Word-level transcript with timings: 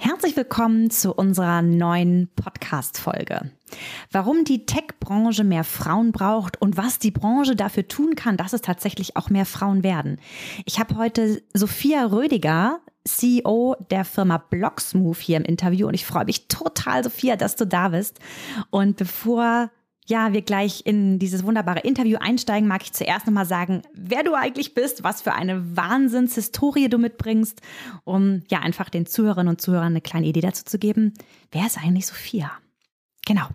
Herzlich 0.00 0.36
willkommen 0.36 0.90
zu 0.90 1.14
unserer 1.14 1.62
neuen 1.62 2.28
Podcast-Folge. 2.36 3.50
Warum 4.10 4.44
die 4.44 4.66
Tech-Branche 4.66 5.44
mehr 5.44 5.64
Frauen 5.64 6.12
braucht 6.12 6.60
und 6.60 6.76
was 6.76 6.98
die 6.98 7.10
Branche 7.10 7.56
dafür 7.56 7.88
tun 7.88 8.14
kann, 8.14 8.36
dass 8.36 8.52
es 8.52 8.60
tatsächlich 8.60 9.16
auch 9.16 9.30
mehr 9.30 9.46
Frauen 9.46 9.82
werden. 9.82 10.18
Ich 10.64 10.78
habe 10.78 10.96
heute 10.96 11.42
Sophia 11.52 12.06
Rödiger, 12.06 12.80
CEO 13.04 13.76
der 13.90 14.04
Firma 14.04 14.38
Blocksmove 14.38 15.20
hier 15.20 15.36
im 15.36 15.44
Interview 15.44 15.88
und 15.88 15.94
ich 15.94 16.06
freue 16.06 16.24
mich 16.24 16.48
total, 16.48 17.04
Sophia, 17.04 17.36
dass 17.36 17.56
du 17.56 17.66
da 17.66 17.88
bist. 17.88 18.18
Und 18.70 18.96
bevor 18.96 19.70
ja, 20.06 20.32
wir 20.32 20.42
gleich 20.42 20.82
in 20.84 21.18
dieses 21.18 21.44
wunderbare 21.44 21.80
Interview 21.80 22.18
einsteigen, 22.20 22.68
mag 22.68 22.82
ich 22.82 22.92
zuerst 22.92 23.26
nochmal 23.26 23.46
sagen, 23.46 23.82
wer 23.94 24.22
du 24.22 24.34
eigentlich 24.34 24.74
bist, 24.74 25.02
was 25.02 25.22
für 25.22 25.32
eine 25.32 25.76
Wahnsinnshistorie 25.76 26.88
du 26.88 26.98
mitbringst, 26.98 27.62
um 28.04 28.42
ja 28.50 28.60
einfach 28.60 28.90
den 28.90 29.06
Zuhörerinnen 29.06 29.48
und 29.48 29.60
Zuhörern 29.60 29.92
eine 29.92 30.02
kleine 30.02 30.26
Idee 30.26 30.42
dazu 30.42 30.64
zu 30.64 30.78
geben. 30.78 31.14
Wer 31.50 31.66
ist 31.66 31.78
eigentlich 31.78 32.06
Sophia? 32.06 32.52
Genau. 33.26 33.48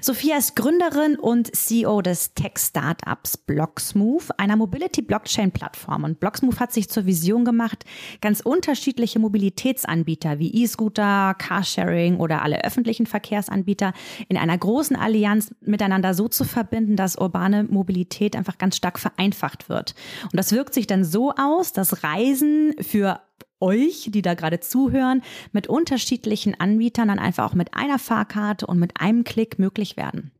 Sophia 0.00 0.36
ist 0.36 0.56
Gründerin 0.56 1.16
und 1.16 1.54
CEO 1.54 2.02
des 2.02 2.34
Tech-Startups 2.34 3.36
Blocksmove, 3.36 4.30
einer 4.38 4.56
Mobility-Blockchain-Plattform. 4.56 6.04
Und 6.04 6.20
Blocksmove 6.20 6.60
hat 6.60 6.72
sich 6.72 6.88
zur 6.88 7.06
Vision 7.06 7.44
gemacht, 7.44 7.84
ganz 8.20 8.40
unterschiedliche 8.40 9.18
Mobilitätsanbieter 9.18 10.38
wie 10.38 10.62
E-Scooter, 10.62 11.34
Carsharing 11.38 12.18
oder 12.18 12.42
alle 12.42 12.64
öffentlichen 12.64 13.06
Verkehrsanbieter 13.06 13.92
in 14.28 14.36
einer 14.36 14.56
großen 14.56 14.96
Allianz 14.96 15.54
miteinander 15.60 16.14
so 16.14 16.28
zu 16.28 16.44
verbinden, 16.44 16.96
dass 16.96 17.16
urbane 17.16 17.64
Mobilität 17.64 18.36
einfach 18.36 18.58
ganz 18.58 18.76
stark 18.76 18.98
vereinfacht 18.98 19.68
wird. 19.68 19.94
Und 20.24 20.36
das 20.36 20.52
wirkt 20.52 20.74
sich 20.74 20.86
dann 20.86 21.04
so 21.04 21.32
aus, 21.32 21.72
dass 21.72 22.02
Reisen 22.02 22.74
für 22.80 23.20
euch, 23.60 24.08
die 24.12 24.22
da 24.22 24.34
gerade 24.34 24.60
zuhören, 24.60 25.22
mit 25.52 25.66
unterschiedlichen 25.66 26.58
Anbietern 26.58 27.08
dann 27.08 27.18
einfach 27.18 27.50
auch 27.50 27.54
mit 27.54 27.74
einer 27.74 27.98
Fahrkarte 27.98 28.66
und 28.66 28.78
mit 28.78 29.00
einem 29.00 29.24
Klick 29.24 29.58
möglich 29.58 29.96
werden. 29.96 30.30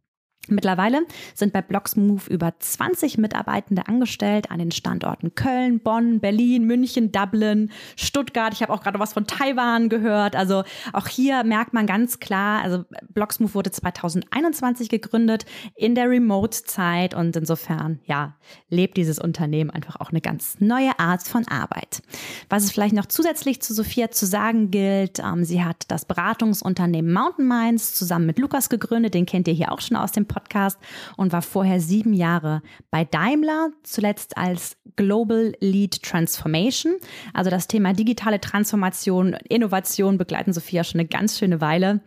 Mittlerweile 0.51 1.03
sind 1.35 1.53
bei 1.53 1.63
Blocksmove 1.63 2.29
über 2.29 2.55
20 2.59 3.19
Mitarbeitende 3.19 3.87
angestellt 3.87 4.51
an 4.51 4.59
den 4.59 4.71
Standorten 4.71 5.35
Köln, 5.35 5.81
Bonn, 5.81 6.21
Berlin, 6.21 6.65
München, 6.65 7.13
Dublin, 7.13 7.71
Stuttgart. 7.97 8.53
Ich 8.53 8.63
habe 8.63 8.73
auch 8.73 8.83
gerade 8.83 8.99
was 8.99 9.13
von 9.13 9.27
Taiwan 9.27 9.89
gehört. 9.89 10.37
Also 10.37 10.65
auch 10.93 11.09
hier 11.09 11.45
merkt 11.45 11.73
man 11.73 11.87
ganz 11.87 12.19
klar, 12.19 12.63
also 12.63 12.85
Blocksmove 13.13 13.55
wurde 13.55 13.71
2021 13.71 14.89
gegründet 14.89 15.45
in 15.75 15.95
der 15.95 16.09
Remote-Zeit 16.09 17.15
und 17.15 17.37
insofern, 17.37 18.01
ja, 18.05 18.35
lebt 18.71 18.97
dieses 18.97 19.19
Unternehmen 19.19 19.71
einfach 19.71 19.97
auch 19.97 20.11
eine 20.11 20.21
ganz 20.21 20.61
neue 20.61 20.99
Art 20.99 21.23
von 21.23 21.47
Arbeit. 21.49 22.03
Was 22.49 22.65
es 22.65 22.73
vielleicht 22.73 22.95
noch 22.95 23.07
zusätzlich 23.07 23.61
zu 23.61 23.75
Sophia 23.75 24.11
zu 24.11 24.27
sagen 24.27 24.71
gilt, 24.71 25.19
ähm, 25.19 25.45
sie 25.45 25.63
hat 25.63 25.85
das 25.89 26.05
Beratungsunternehmen 26.05 27.13
Mountain 27.13 27.47
Minds 27.47 27.95
zusammen 27.95 28.27
mit 28.27 28.39
Lukas 28.39 28.69
gegründet. 28.69 29.15
Den 29.15 29.27
kennt 29.27 29.49
ihr 29.49 29.55
hier 29.55 29.73
auch 29.73 29.81
schon 29.81 29.97
aus 29.97 30.13
dem 30.13 30.27
Podcast. 30.27 30.38
Podcast 30.39 30.79
und 31.17 31.33
war 31.33 31.43
vorher 31.43 31.81
sieben 31.81 32.13
Jahre 32.13 32.63
bei 32.91 33.05
Daimler, 33.05 33.71
zuletzt 33.83 34.37
als 34.37 34.77
Global 34.97 35.55
Lead 35.61 36.03
Transformation. 36.03 36.97
Also 37.35 37.51
das 37.51 37.69
Thema 37.69 37.93
digitale 37.93 38.41
Transformation, 38.41 39.37
Innovation 39.49 40.19
begleiten 40.19 40.53
Sophia 40.53 40.85
schon 40.85 41.01
eine 41.01 41.09
ganz 41.09 41.39
schöne 41.39 41.61
Weile. 41.61 42.01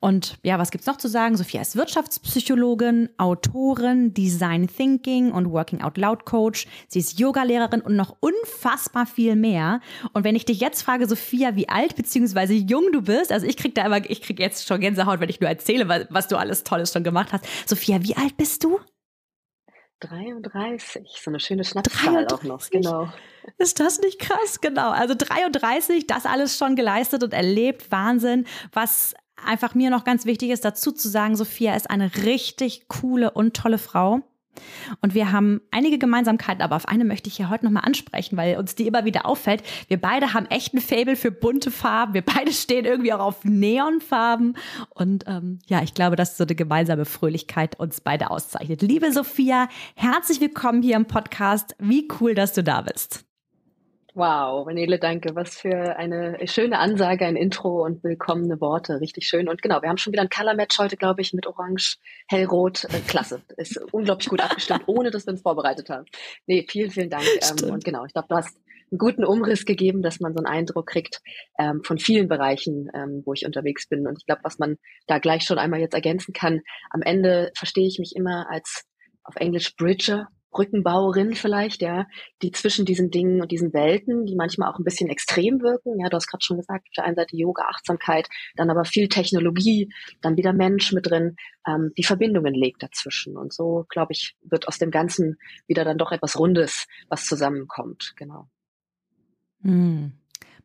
Und 0.00 0.38
ja, 0.42 0.58
was 0.58 0.70
gibt's 0.70 0.86
noch 0.86 0.96
zu 0.96 1.08
sagen? 1.08 1.36
Sophia 1.36 1.60
ist 1.60 1.76
Wirtschaftspsychologin, 1.76 3.08
Autorin, 3.18 4.14
Design 4.14 4.68
Thinking 4.68 5.32
und 5.32 5.50
Working 5.50 5.82
Out 5.82 5.98
Loud 5.98 6.24
Coach. 6.24 6.66
Sie 6.86 7.00
ist 7.00 7.18
Yogalehrerin 7.18 7.80
und 7.80 7.96
noch 7.96 8.16
unfassbar 8.20 9.06
viel 9.06 9.34
mehr. 9.34 9.80
Und 10.12 10.24
wenn 10.24 10.36
ich 10.36 10.44
dich 10.44 10.60
jetzt 10.60 10.82
frage, 10.82 11.08
Sophia, 11.08 11.56
wie 11.56 11.68
alt 11.68 11.96
bzw. 11.96 12.54
jung 12.54 12.92
du 12.92 13.02
bist, 13.02 13.32
also 13.32 13.46
ich 13.46 13.56
krieg 13.56 13.74
da 13.74 13.86
immer, 13.86 14.08
ich 14.08 14.22
krieg 14.22 14.38
jetzt 14.38 14.66
schon 14.66 14.80
Gänsehaut, 14.80 15.20
wenn 15.20 15.28
ich 15.28 15.40
nur 15.40 15.50
erzähle, 15.50 15.88
was, 15.88 16.06
was 16.10 16.28
du 16.28 16.36
alles 16.36 16.64
Tolles 16.64 16.92
schon 16.92 17.04
gemacht 17.04 17.32
hast. 17.32 17.46
Sophia, 17.66 18.02
wie 18.02 18.16
alt 18.16 18.36
bist 18.36 18.64
du? 18.64 18.78
33, 20.00 21.20
so 21.20 21.30
eine 21.30 21.40
schöne 21.40 21.64
Schnapszahl 21.64 22.24
33. 22.26 22.38
auch 22.38 22.42
noch, 22.44 22.70
genau. 22.70 23.12
Ist 23.56 23.80
das 23.80 23.98
nicht 23.98 24.20
krass? 24.20 24.60
Genau. 24.60 24.90
Also 24.90 25.14
33, 25.16 26.06
das 26.06 26.24
alles 26.24 26.56
schon 26.56 26.76
geleistet 26.76 27.24
und 27.24 27.32
erlebt. 27.32 27.90
Wahnsinn. 27.90 28.46
Was 28.72 29.14
einfach 29.46 29.74
mir 29.74 29.90
noch 29.90 30.04
ganz 30.04 30.24
wichtig 30.24 30.50
ist, 30.50 30.64
dazu 30.64 30.92
zu 30.92 31.08
sagen, 31.08 31.36
Sophia 31.36 31.74
ist 31.74 31.90
eine 31.90 32.10
richtig 32.24 32.88
coole 32.88 33.30
und 33.30 33.54
tolle 33.54 33.78
Frau. 33.78 34.22
Und 35.00 35.14
wir 35.14 35.32
haben 35.32 35.60
einige 35.70 35.98
Gemeinsamkeiten, 35.98 36.62
aber 36.62 36.76
auf 36.76 36.88
eine 36.88 37.04
möchte 37.04 37.28
ich 37.28 37.36
hier 37.36 37.50
heute 37.50 37.64
nochmal 37.64 37.84
ansprechen, 37.84 38.36
weil 38.36 38.56
uns 38.56 38.74
die 38.74 38.86
immer 38.86 39.04
wieder 39.04 39.26
auffällt. 39.26 39.62
Wir 39.88 40.00
beide 40.00 40.34
haben 40.34 40.46
echt 40.46 40.74
ein 40.74 40.80
Fable 40.80 41.16
für 41.16 41.30
bunte 41.30 41.70
Farben. 41.70 42.14
Wir 42.14 42.22
beide 42.22 42.52
stehen 42.52 42.84
irgendwie 42.84 43.12
auch 43.12 43.20
auf 43.20 43.44
Neonfarben. 43.44 44.56
Und 44.90 45.24
ähm, 45.26 45.60
ja, 45.66 45.82
ich 45.82 45.94
glaube, 45.94 46.16
dass 46.16 46.36
so 46.36 46.44
eine 46.44 46.54
gemeinsame 46.54 47.04
Fröhlichkeit 47.04 47.78
uns 47.78 48.00
beide 48.00 48.30
auszeichnet. 48.30 48.82
Liebe 48.82 49.12
Sophia, 49.12 49.68
herzlich 49.94 50.40
willkommen 50.40 50.82
hier 50.82 50.96
im 50.96 51.06
Podcast. 51.06 51.74
Wie 51.78 52.08
cool, 52.20 52.34
dass 52.34 52.52
du 52.52 52.62
da 52.62 52.82
bist. 52.82 53.27
Wow, 54.18 54.66
Vanele, 54.66 54.98
danke. 54.98 55.36
Was 55.36 55.58
für 55.58 55.96
eine 55.96 56.44
schöne 56.48 56.80
Ansage, 56.80 57.24
ein 57.24 57.36
Intro 57.36 57.84
und 57.84 58.02
willkommene 58.02 58.60
Worte. 58.60 59.00
Richtig 59.00 59.28
schön. 59.28 59.48
Und 59.48 59.62
genau, 59.62 59.80
wir 59.80 59.88
haben 59.88 59.96
schon 59.96 60.12
wieder 60.12 60.22
ein 60.22 60.28
Color 60.28 60.54
Match 60.54 60.76
heute, 60.80 60.96
glaube 60.96 61.20
ich, 61.20 61.32
mit 61.34 61.46
Orange, 61.46 61.98
Hellrot. 62.26 62.82
Äh, 62.86 62.98
klasse. 63.06 63.42
Ist 63.56 63.80
unglaublich 63.92 64.28
gut 64.28 64.40
abgestimmt, 64.40 64.82
ohne 64.88 65.12
dass 65.12 65.24
wir 65.24 65.34
uns 65.34 65.42
vorbereitet 65.42 65.88
haben. 65.88 66.04
Nee, 66.48 66.66
vielen, 66.68 66.90
vielen 66.90 67.10
Dank. 67.10 67.22
Ähm, 67.62 67.70
und 67.70 67.84
genau, 67.84 68.06
ich 68.06 68.12
glaube, 68.12 68.26
du 68.28 68.34
hast 68.34 68.56
einen 68.90 68.98
guten 68.98 69.24
Umriss 69.24 69.64
gegeben, 69.64 70.02
dass 70.02 70.18
man 70.18 70.34
so 70.34 70.38
einen 70.38 70.52
Eindruck 70.52 70.88
kriegt 70.88 71.20
ähm, 71.56 71.84
von 71.84 71.98
vielen 71.98 72.26
Bereichen, 72.26 72.90
ähm, 72.94 73.22
wo 73.24 73.34
ich 73.34 73.46
unterwegs 73.46 73.88
bin. 73.88 74.08
Und 74.08 74.18
ich 74.18 74.26
glaube, 74.26 74.40
was 74.42 74.58
man 74.58 74.78
da 75.06 75.20
gleich 75.20 75.44
schon 75.44 75.60
einmal 75.60 75.78
jetzt 75.78 75.94
ergänzen 75.94 76.32
kann, 76.32 76.62
am 76.90 77.02
Ende 77.02 77.52
verstehe 77.54 77.86
ich 77.86 78.00
mich 78.00 78.16
immer 78.16 78.50
als 78.50 78.82
auf 79.22 79.36
Englisch 79.36 79.76
Bridger 79.76 80.26
Brückenbauerin 80.50 81.34
vielleicht, 81.34 81.82
ja, 81.82 82.06
die 82.42 82.52
zwischen 82.52 82.84
diesen 82.84 83.10
Dingen 83.10 83.40
und 83.40 83.52
diesen 83.52 83.72
Welten, 83.72 84.24
die 84.24 84.34
manchmal 84.34 84.70
auch 84.70 84.78
ein 84.78 84.84
bisschen 84.84 85.10
extrem 85.10 85.60
wirken. 85.60 86.00
Ja, 86.00 86.08
du 86.08 86.16
hast 86.16 86.26
gerade 86.26 86.44
schon 86.44 86.56
gesagt, 86.56 86.88
auf 86.88 86.94
der 86.96 87.04
einen 87.04 87.16
Seite 87.16 87.36
Yoga, 87.36 87.64
Achtsamkeit, 87.68 88.28
dann 88.56 88.70
aber 88.70 88.84
viel 88.84 89.08
Technologie, 89.08 89.92
dann 90.20 90.36
wieder 90.36 90.52
Mensch 90.52 90.92
mit 90.92 91.08
drin, 91.08 91.36
ähm, 91.66 91.92
die 91.96 92.04
Verbindungen 92.04 92.54
legt 92.54 92.82
dazwischen. 92.82 93.36
Und 93.36 93.52
so, 93.52 93.84
glaube 93.88 94.12
ich, 94.12 94.36
wird 94.42 94.68
aus 94.68 94.78
dem 94.78 94.90
Ganzen 94.90 95.36
wieder 95.66 95.84
dann 95.84 95.98
doch 95.98 96.12
etwas 96.12 96.38
Rundes, 96.38 96.86
was 97.08 97.26
zusammenkommt. 97.26 98.14
Genau. 98.16 98.48
Hm. 99.62 100.12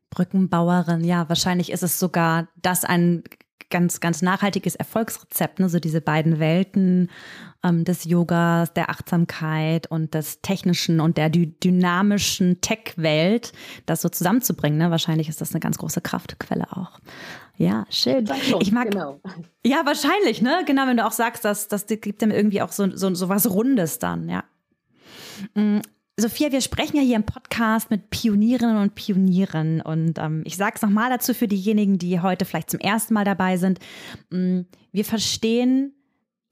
Brückenbauerin, 0.09 1.03
ja, 1.03 1.27
wahrscheinlich 1.27 1.71
ist 1.71 1.81
es 1.81 1.99
sogar 1.99 2.47
das 2.61 2.85
ein 2.85 3.23
ganz, 3.69 3.99
ganz 3.99 4.21
nachhaltiges 4.21 4.75
Erfolgsrezept, 4.75 5.59
ne? 5.59 5.69
so 5.69 5.79
diese 5.79 6.01
beiden 6.01 6.39
Welten 6.39 7.09
ähm, 7.63 7.85
des 7.85 8.05
Yogas, 8.05 8.73
der 8.73 8.89
Achtsamkeit 8.89 9.87
und 9.87 10.13
des 10.13 10.41
technischen 10.41 10.99
und 10.99 11.17
der 11.17 11.29
dy 11.29 11.53
dynamischen 11.59 12.61
Tech-Welt, 12.61 13.53
das 13.85 14.01
so 14.01 14.09
zusammenzubringen. 14.09 14.77
Ne? 14.77 14.91
Wahrscheinlich 14.91 15.29
ist 15.29 15.41
das 15.41 15.51
eine 15.51 15.59
ganz 15.59 15.77
große 15.77 16.01
Kraftquelle 16.01 16.71
auch. 16.71 16.99
Ja, 17.57 17.85
schön. 17.89 18.27
Ich 18.59 18.71
mag, 18.71 18.91
genau. 18.91 19.19
ja, 19.65 19.85
wahrscheinlich, 19.85 20.41
ne? 20.41 20.63
Genau, 20.65 20.87
wenn 20.87 20.97
du 20.97 21.05
auch 21.05 21.11
sagst, 21.11 21.45
dass 21.45 21.67
das 21.67 21.85
gibt 21.85 22.21
dem 22.21 22.31
irgendwie 22.31 22.61
auch 22.61 22.71
so, 22.71 22.95
so, 22.95 23.13
so 23.13 23.29
was 23.29 23.49
Rundes 23.49 23.99
dann, 23.99 24.27
ja. 24.27 24.43
Sophia, 26.15 26.51
wir 26.51 26.61
sprechen 26.61 26.97
ja 26.97 27.01
hier 27.01 27.15
im 27.15 27.25
Podcast 27.25 27.89
mit 27.89 28.11
Pionierinnen 28.11 28.77
und 28.77 28.93
Pionieren. 28.93 29.81
Und 29.81 30.19
ähm, 30.19 30.43
ich 30.45 30.57
sage 30.57 30.75
es 30.75 30.83
nochmal 30.83 31.09
dazu 31.09 31.33
für 31.33 31.47
diejenigen, 31.47 31.97
die 31.97 32.19
heute 32.19 32.45
vielleicht 32.45 32.69
zum 32.69 32.79
ersten 32.79 33.15
Mal 33.15 33.25
dabei 33.25 33.57
sind. 33.57 33.79
Mm, 34.29 34.61
wir 34.91 35.05
verstehen 35.05 35.95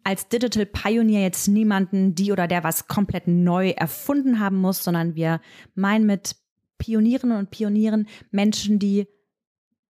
als 0.04 0.28
Digital 0.30 0.66
Pioneer 0.66 1.22
jetzt 1.22 1.48
niemanden, 1.48 2.16
die 2.16 2.32
oder 2.32 2.48
der 2.48 2.64
was 2.64 2.88
komplett 2.88 3.28
neu 3.28 3.70
erfunden 3.70 4.40
haben 4.40 4.58
muss, 4.58 4.84
sondern 4.84 5.14
wir 5.14 5.40
meinen 5.76 6.08
mit 6.08 6.36
Pionierinnen 6.80 7.38
und 7.38 7.52
Pionieren 7.52 8.08
Menschen, 8.32 8.80
die 8.80 9.08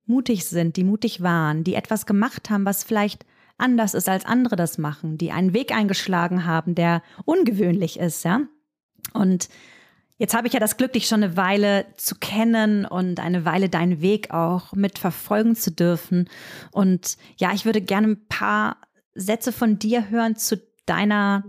mutig 0.06 0.46
sind, 0.48 0.76
die 0.76 0.84
mutig 0.84 1.22
waren, 1.22 1.64
die 1.64 1.76
etwas 1.76 2.06
gemacht 2.06 2.50
haben, 2.50 2.66
was 2.66 2.84
vielleicht 2.84 3.26
anders 3.58 3.94
ist, 3.94 4.10
als 4.10 4.26
andere 4.26 4.58
das 4.58 4.78
machen, 4.78 5.18
die 5.18 5.32
einen 5.32 5.54
Weg 5.54 5.74
eingeschlagen 5.74 6.44
haben, 6.44 6.76
der 6.76 7.02
ungewöhnlich 7.24 7.98
ist, 7.98 8.26
ja. 8.26 8.42
Und 9.13 9.50
jetzt 10.18 10.34
habe 10.34 10.48
ich 10.48 10.54
ja 10.54 10.60
das 10.60 10.78
Glück, 10.78 10.94
dich 10.94 11.08
schon 11.08 11.24
eine 11.24 11.38
Weile 11.38 11.86
zu 11.98 12.16
kennen 12.16 12.86
und 12.86 13.19
eine 13.19 13.46
Weile 13.46 13.69
deinen 13.69 14.02
Weg 14.02 14.31
auch 14.31 14.74
mitverfolgen 14.74 15.56
zu 15.56 15.72
dürfen. 15.72 16.30
Und 16.72 17.18
ja, 17.38 17.54
ich 17.54 17.66
würde 17.66 17.81
gerne 17.81 18.08
ein 18.08 18.28
paar 18.28 18.78
Sätze 19.13 19.52
von 19.52 19.80
dir 19.80 20.10
hören 20.10 20.36
zu 20.36 20.62
deiner 20.86 21.44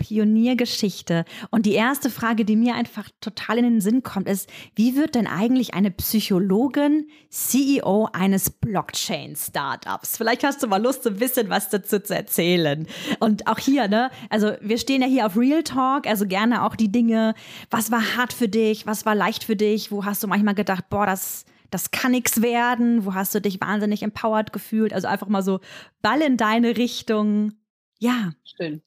Pioniergeschichte. 0.00 1.24
Und 1.50 1.66
die 1.66 1.74
erste 1.74 2.10
Frage, 2.10 2.44
die 2.44 2.56
mir 2.56 2.74
einfach 2.74 3.08
total 3.20 3.58
in 3.58 3.64
den 3.64 3.80
Sinn 3.80 4.02
kommt, 4.02 4.28
ist, 4.28 4.50
wie 4.74 4.96
wird 4.96 5.14
denn 5.14 5.26
eigentlich 5.26 5.74
eine 5.74 5.90
Psychologin 5.90 7.06
CEO 7.28 8.08
eines 8.12 8.50
Blockchain-Startups? 8.50 10.16
Vielleicht 10.16 10.42
hast 10.42 10.62
du 10.62 10.66
mal 10.66 10.82
Lust, 10.82 11.06
ein 11.06 11.16
bisschen 11.16 11.50
was 11.50 11.68
dazu 11.68 12.00
zu 12.00 12.16
erzählen. 12.16 12.86
Und 13.20 13.46
auch 13.46 13.58
hier, 13.58 13.88
ne, 13.88 14.10
also 14.30 14.52
wir 14.62 14.78
stehen 14.78 15.02
ja 15.02 15.06
hier 15.06 15.26
auf 15.26 15.36
Real 15.36 15.62
Talk, 15.62 16.06
also 16.06 16.26
gerne 16.26 16.64
auch 16.64 16.74
die 16.76 16.90
Dinge, 16.90 17.34
was 17.70 17.90
war 17.90 18.16
hart 18.16 18.32
für 18.32 18.48
dich, 18.48 18.86
was 18.86 19.04
war 19.04 19.14
leicht 19.14 19.44
für 19.44 19.56
dich, 19.56 19.92
wo 19.92 20.06
hast 20.06 20.22
du 20.22 20.26
manchmal 20.26 20.54
gedacht, 20.54 20.88
boah, 20.88 21.06
das 21.06 21.44
das 21.70 21.92
kann 21.92 22.10
nichts 22.10 22.42
werden, 22.42 23.04
wo 23.04 23.14
hast 23.14 23.32
du 23.32 23.40
dich 23.40 23.60
wahnsinnig 23.60 24.02
empowered 24.02 24.52
gefühlt, 24.52 24.92
also 24.92 25.06
einfach 25.06 25.28
mal 25.28 25.42
so 25.42 25.60
Ball 26.02 26.20
in 26.20 26.36
deine 26.36 26.76
Richtung. 26.76 27.52
Ja. 28.00 28.32
Schön. 28.42 28.82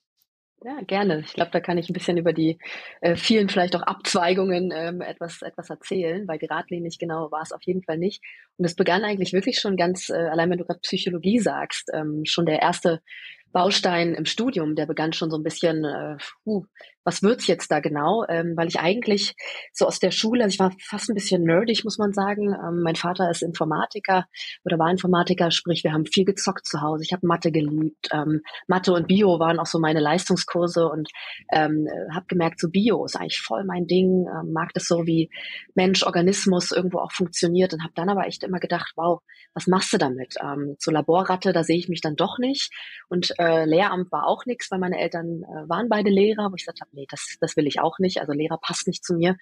Ja, 0.66 0.80
gerne. 0.88 1.20
Ich 1.26 1.34
glaube, 1.34 1.52
da 1.52 1.60
kann 1.60 1.78
ich 1.78 1.90
ein 1.90 1.94
bisschen 1.94 2.18
über 2.18 2.32
die 2.32 2.58
äh, 3.02 3.18
vielen 3.18 3.50
vielleicht 3.50 3.76
auch 3.76 3.82
Abzweigungen 3.82 4.72
ähm, 4.74 5.02
etwas, 5.02 5.42
etwas 5.42 5.70
erzählen, 5.70 6.26
weil 6.26 6.38
geradlinig 6.38 7.00
genau 7.00 7.30
war 7.32 7.42
es 7.42 7.52
auf 7.52 7.62
jeden 7.64 7.84
Fall 7.84 7.98
nicht. 7.98 8.24
Und 8.58 8.64
es 8.64 8.74
begann 8.74 9.04
eigentlich 9.04 9.34
wirklich 9.34 9.60
schon 9.60 9.76
ganz, 9.76 10.10
äh, 10.10 10.14
allein 10.14 10.50
wenn 10.50 10.60
du 10.60 10.64
gerade 10.64 10.80
Psychologie 10.80 11.40
sagst, 11.40 11.90
ähm, 11.94 12.24
schon 12.24 12.46
der 12.46 12.62
erste 12.62 13.02
Baustein 13.52 14.14
im 14.14 14.26
Studium, 14.26 14.76
der 14.76 14.86
begann 14.86 15.12
schon 15.12 15.30
so 15.30 15.38
ein 15.38 15.44
bisschen, 15.44 15.84
äh, 15.84 16.16
uh, 16.46 16.64
was 17.04 17.24
wird's 17.24 17.48
jetzt 17.48 17.72
da 17.72 17.80
genau? 17.80 18.26
Ähm, 18.30 18.54
weil 18.56 18.68
ich 18.68 18.80
eigentlich 18.80 19.36
so 19.72 19.86
aus 19.86 20.00
der 20.00 20.12
Schule, 20.12 20.44
also 20.44 20.54
ich 20.54 20.60
war 20.60 20.72
fast 20.80 21.10
ein 21.10 21.16
bisschen 21.16 21.44
nerdig, 21.44 21.84
muss 21.84 21.98
man 21.98 22.14
sagen. 22.14 22.54
Ähm, 22.54 22.82
mein 22.82 22.96
Vater 22.96 23.30
ist 23.30 23.44
Informatiker 23.44 24.26
oder 24.64 24.80
war 24.80 24.90
Informatiker, 24.90 25.52
sprich, 25.52 25.84
wir 25.84 25.94
haben 25.94 26.06
viel 26.06 26.26
gezockt 26.26 26.66
zu 26.66 26.82
Hause. 26.82 27.04
Ich 27.04 27.14
habe 27.14 27.28
Mathe 27.28 27.52
geliebt. 27.52 28.10
Ähm, 28.12 28.42
Mathe 28.68 28.94
und 28.94 29.08
Bio 29.08 29.40
waren 29.40 29.60
auch 29.60 29.66
so 29.66 29.80
meine 29.80 30.00
Leistungskurse 30.00 30.88
und 30.88 31.10
ähm, 31.52 31.88
habe 32.14 32.26
gemerkt, 32.28 32.60
so 32.60 32.70
Bio 32.70 33.06
ist 33.06 33.16
eigentlich 33.16 33.42
voll 33.42 33.64
mein 33.66 33.88
Ding. 33.88 34.26
Ähm, 34.28 34.54
mag 34.54 34.74
das 34.74 34.86
so, 34.86 35.06
wie 35.06 35.30
Mensch, 35.76 36.04
Organismus 36.04 36.72
irgendwo 36.72 37.00
auch 37.00 37.12
funktioniert 37.12 37.74
und 37.74 37.84
habe 37.84 37.94
dann 37.96 38.10
aber 38.10 38.28
echt 38.28 38.44
immer 38.44 38.60
gedacht, 38.60 38.94
wow, 38.96 39.22
was 39.54 39.68
machst 39.68 39.94
du 39.94 39.98
damit? 39.98 40.36
Ähm, 40.42 40.76
so 40.80 40.92
Laborratte, 40.92 41.54
da 41.54 41.64
sehe 41.64 41.78
ich 41.78 41.90
mich 41.90 42.02
dann 42.02 42.16
doch 42.16 42.38
nicht. 42.40 42.72
Und 43.10 43.34
äh, 43.40 43.66
Lehramt 43.66 44.12
war 44.12 44.28
auch 44.28 44.46
nichts, 44.46 44.72
weil 44.72 44.80
meine 44.80 45.00
Eltern 45.00 45.44
äh, 45.44 45.70
waren 45.70 45.90
beide 45.90 46.10
Lehrer, 46.10 46.52
wo 46.52 46.56
ich 46.56 46.66
gesagt 46.66 46.82
habe, 46.82 46.93
nee, 46.94 47.06
das, 47.10 47.38
das 47.42 47.58
will 47.58 47.68
ich 47.68 47.80
auch 47.80 48.00
nicht. 48.00 48.20
Also 48.20 48.32
Lehrer 48.32 48.58
passt 48.62 48.88
nicht 48.88 49.04
zu 49.04 49.14
mir. 49.16 49.36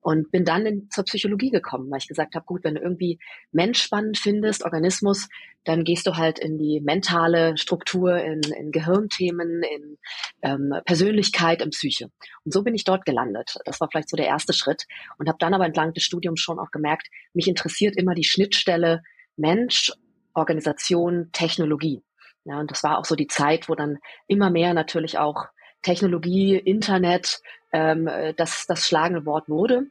Und 0.00 0.30
bin 0.30 0.44
dann 0.44 0.66
in, 0.66 0.90
zur 0.90 1.04
Psychologie 1.04 1.50
gekommen, 1.50 1.90
weil 1.90 1.98
ich 1.98 2.08
gesagt 2.08 2.34
habe, 2.34 2.44
gut, 2.44 2.64
wenn 2.64 2.74
du 2.74 2.80
irgendwie 2.80 3.18
Mensch 3.52 3.82
spannend 3.82 4.18
findest, 4.18 4.64
Organismus, 4.64 5.28
dann 5.64 5.84
gehst 5.84 6.06
du 6.06 6.16
halt 6.16 6.38
in 6.38 6.58
die 6.58 6.80
mentale 6.80 7.56
Struktur, 7.56 8.16
in, 8.18 8.40
in 8.42 8.70
Gehirnthemen, 8.70 9.62
in 9.62 9.98
ähm, 10.42 10.74
Persönlichkeit, 10.84 11.62
in 11.62 11.70
Psyche. 11.70 12.10
Und 12.44 12.52
so 12.52 12.62
bin 12.62 12.74
ich 12.74 12.84
dort 12.84 13.04
gelandet. 13.04 13.56
Das 13.64 13.80
war 13.80 13.88
vielleicht 13.90 14.08
so 14.08 14.16
der 14.16 14.26
erste 14.26 14.52
Schritt. 14.52 14.84
Und 15.18 15.28
habe 15.28 15.38
dann 15.38 15.54
aber 15.54 15.66
entlang 15.66 15.92
des 15.92 16.04
Studiums 16.04 16.40
schon 16.40 16.58
auch 16.58 16.70
gemerkt, 16.70 17.08
mich 17.34 17.48
interessiert 17.48 17.96
immer 17.96 18.14
die 18.14 18.24
Schnittstelle 18.24 19.02
Mensch, 19.36 19.92
Organisation, 20.34 21.30
Technologie. 21.32 22.02
Ja, 22.44 22.60
und 22.60 22.70
das 22.70 22.82
war 22.82 22.98
auch 22.98 23.04
so 23.04 23.14
die 23.14 23.26
Zeit, 23.26 23.68
wo 23.68 23.74
dann 23.74 23.98
immer 24.26 24.50
mehr 24.50 24.72
natürlich 24.72 25.18
auch 25.18 25.46
Technologie, 25.82 26.56
Internet 26.56 27.40
ähm, 27.72 28.08
das, 28.36 28.66
das 28.66 28.86
schlagende 28.86 29.26
Wort 29.26 29.48
wurde. 29.48 29.86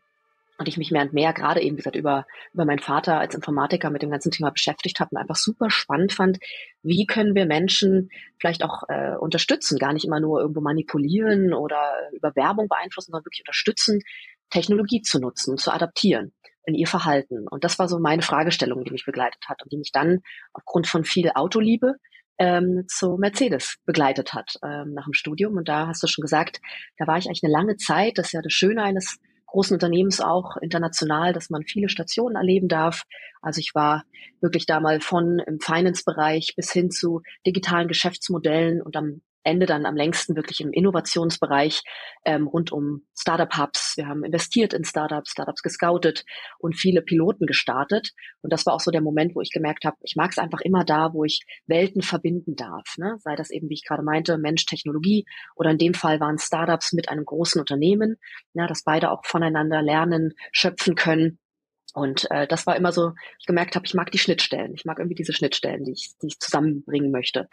Und 0.60 0.68
ich 0.68 0.78
mich 0.78 0.89
mehr 0.89 1.04
und 1.04 1.13
mehr 1.13 1.34
gerade 1.34 1.62
eben, 1.62 1.75
wie 1.75 1.81
gesagt, 1.81 1.95
über, 1.95 2.25
über 2.51 2.66
meinen 2.66 2.80
Vater 2.80 3.19
als 3.19 3.36
Informatiker 3.36 3.92
mit 3.92 4.01
dem 4.01 4.10
ganzen 4.10 4.31
Thema 4.31 4.50
beschäftigt 4.50 5.00
habe 5.00 5.12
und 5.12 5.18
einfach 5.18 5.36
super 5.36 5.69
spannend 5.69 6.13
fand, 6.13 6.39
wie 6.81 7.06
können 7.06 7.36
wir 7.36 7.45
Menschen 7.45 8.10
vielleicht 8.39 8.63
auch 8.63 8.84
äh, 8.89 9.16
unterstützen, 9.18 9.78
gar 9.78 9.94
nicht 9.94 10.06
immer 10.06 10.19
nur 10.19 10.42
irgendwo 10.42 10.62
manipulieren 10.62 11.54
oder 11.54 11.94
über 12.12 12.36
Werbung 12.36 12.68
beeinflussen, 12.68 13.12
sondern 13.12 13.25
wirklich 13.25 13.42
unterstützen, 13.42 14.01
Technologie 14.50 15.01
zu 15.04 15.19
nutzen, 15.19 15.57
zu 15.57 15.72
adaptieren 15.72 16.34
in 16.66 16.74
ihr 16.74 16.88
Verhalten. 16.88 17.48
Und 17.48 17.63
das 17.63 17.78
war 17.78 17.88
so 17.88 18.00
meine 18.00 18.24
Fragestellung, 18.24 18.84
die 18.84 18.92
mich 18.92 19.06
begleitet 19.06 19.42
hat 19.48 19.62
und 19.63 19.72
die 19.72 19.78
mich 19.78 19.92
dann 19.92 20.22
aufgrund 20.54 20.88
von 20.88 21.06
viel 21.06 21.31
Autoliebe 21.36 21.95
ähm, 22.39 22.86
zu 22.88 23.18
Mercedes 23.18 23.78
begleitet 23.86 24.34
hat 24.34 24.57
ähm, 24.63 24.94
nach 24.94 25.06
dem 25.06 25.13
Studium. 25.13 25.57
Und 25.57 25.68
da 25.68 25.88
hast 25.88 26.04
du 26.04 26.07
schon 26.07 26.22
gesagt, 26.22 26.62
da 26.98 27.07
war 27.07 27.18
ich 27.18 27.28
eigentlich 27.28 27.44
eine 27.44 27.54
lange 27.54 27.78
Zeit. 27.78 28.18
Das 28.18 28.28
ist 28.28 28.34
ja 28.34 28.42
das 28.42 28.54
Schöne 28.54 28.84
eines 28.84 29.18
großen 29.48 29.75
Unternehmens 29.75 30.19
auch 30.22 30.57
international, 30.57 31.34
dass 31.34 31.50
man 31.50 31.63
viele 31.63 31.89
Stationen 31.89 32.36
erleben 32.36 32.68
darf. 32.68 33.04
Also 33.42 33.60
ich 33.60 33.74
war 33.74 34.04
wirklich 34.42 34.66
da 34.66 34.80
mal 34.80 35.00
von 35.00 35.39
im 35.39 35.60
Finance-Bereich 35.60 36.54
bis 36.56 36.72
hin 36.72 36.92
zu 36.92 37.22
digitalen 37.45 37.88
Geschäftsmodellen 37.88 38.81
und 38.81 38.95
am 38.95 39.22
Ende 39.47 39.65
dann 39.65 39.85
am 39.85 39.95
längsten 39.95 40.35
wirklich 40.35 40.61
im 40.61 40.73
Innovationsbereich 40.73 41.81
ähm, 42.25 42.47
rund 42.47 42.71
um 42.71 43.07
Startup-Hubs. 43.17 43.94
Wir 43.95 44.07
haben 44.07 44.23
investiert 44.23 44.73
in 44.73 44.83
Startups, 44.83 45.31
Startups 45.31 45.63
gescoutet 45.63 46.25
und 46.59 46.75
viele 46.75 47.01
Piloten 47.01 47.45
gestartet. 47.45 48.11
Und 48.41 48.51
das 48.51 48.65
war 48.65 48.73
auch 48.73 48.81
so 48.81 48.91
der 48.91 49.01
Moment, 49.01 49.35
wo 49.35 49.41
ich 49.41 49.51
gemerkt 49.51 49.85
habe, 49.85 49.95
ich 50.03 50.15
mag 50.15 50.31
es 50.31 50.38
einfach 50.38 50.59
immer 50.61 50.83
da, 50.83 51.13
wo 51.13 51.23
ich 51.23 51.45
Welten 51.65 52.01
verbinden 52.01 52.55
darf. 52.55 52.97
Ne? 52.97 53.15
Sei 53.19 53.35
das 53.35 53.49
eben, 53.49 53.69
wie 53.69 53.75
ich 53.75 53.85
gerade 53.85 54.03
meinte, 54.03 54.38
Mensch, 54.38 54.65
Technologie 54.65 55.25
oder 55.55 55.71
in 55.71 55.77
dem 55.77 55.93
Fall 55.93 56.19
waren 56.19 56.38
Startups 56.38 56.91
mit 56.91 57.09
einem 57.09 57.23
großen 57.23 57.59
Unternehmen, 57.59 58.17
ja, 58.53 58.67
dass 58.67 58.83
beide 58.83 59.11
auch 59.11 59.25
voneinander 59.25 59.81
lernen, 59.81 60.33
schöpfen 60.51 60.95
können 60.95 61.39
und 61.97 62.29
äh, 62.29 62.45
das 62.45 62.67
war 62.67 62.75
immer 62.75 62.91
so, 62.91 63.13
ich 63.39 63.47
gemerkt 63.47 63.75
habe, 63.75 63.88
ich 63.88 63.95
mag 63.95 64.11
die 64.11 64.19
Schnittstellen. 64.19 64.71
Ich 64.75 64.85
mag 64.85 64.99
irgendwie 64.99 65.15
diese 65.15 65.33
Schnittstellen, 65.33 65.83
die 65.83 65.94
ich, 65.94 66.11
die 66.21 66.27
ich 66.27 66.39
zusammenbringen 66.39 67.09
möchte. 67.09 67.47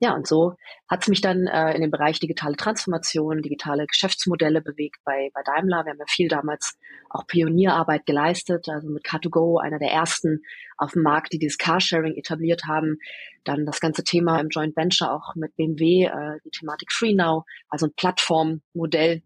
Ja, 0.00 0.14
und 0.14 0.26
so 0.26 0.54
hat 0.88 1.02
es 1.02 1.08
mich 1.08 1.20
dann 1.20 1.46
äh, 1.46 1.74
in 1.74 1.82
den 1.82 1.90
Bereich 1.90 2.18
digitale 2.18 2.56
Transformation, 2.56 3.42
digitale 3.42 3.86
Geschäftsmodelle 3.86 4.62
bewegt 4.62 5.00
bei, 5.04 5.28
bei 5.34 5.42
Daimler. 5.42 5.84
Wir 5.84 5.90
haben 5.90 5.98
ja 5.98 6.06
viel 6.08 6.28
damals 6.28 6.78
auch 7.10 7.26
Pionierarbeit 7.26 8.06
geleistet, 8.06 8.66
also 8.70 8.88
mit 8.88 9.04
Car2Go, 9.04 9.60
einer 9.60 9.78
der 9.78 9.90
ersten 9.90 10.40
auf 10.78 10.92
dem 10.92 11.02
Markt, 11.02 11.34
die 11.34 11.38
dieses 11.38 11.58
Carsharing 11.58 12.16
etabliert 12.16 12.62
haben. 12.66 12.96
Dann 13.44 13.66
das 13.66 13.80
ganze 13.80 14.04
Thema 14.04 14.40
im 14.40 14.48
Joint 14.48 14.74
Venture 14.74 15.12
auch 15.12 15.34
mit 15.34 15.54
BMW, 15.56 16.06
äh, 16.06 16.38
die 16.46 16.50
Thematik 16.50 16.90
Free 16.92 17.12
Now, 17.12 17.44
also 17.68 17.88
ein 17.88 17.92
Plattformmodell. 17.94 19.20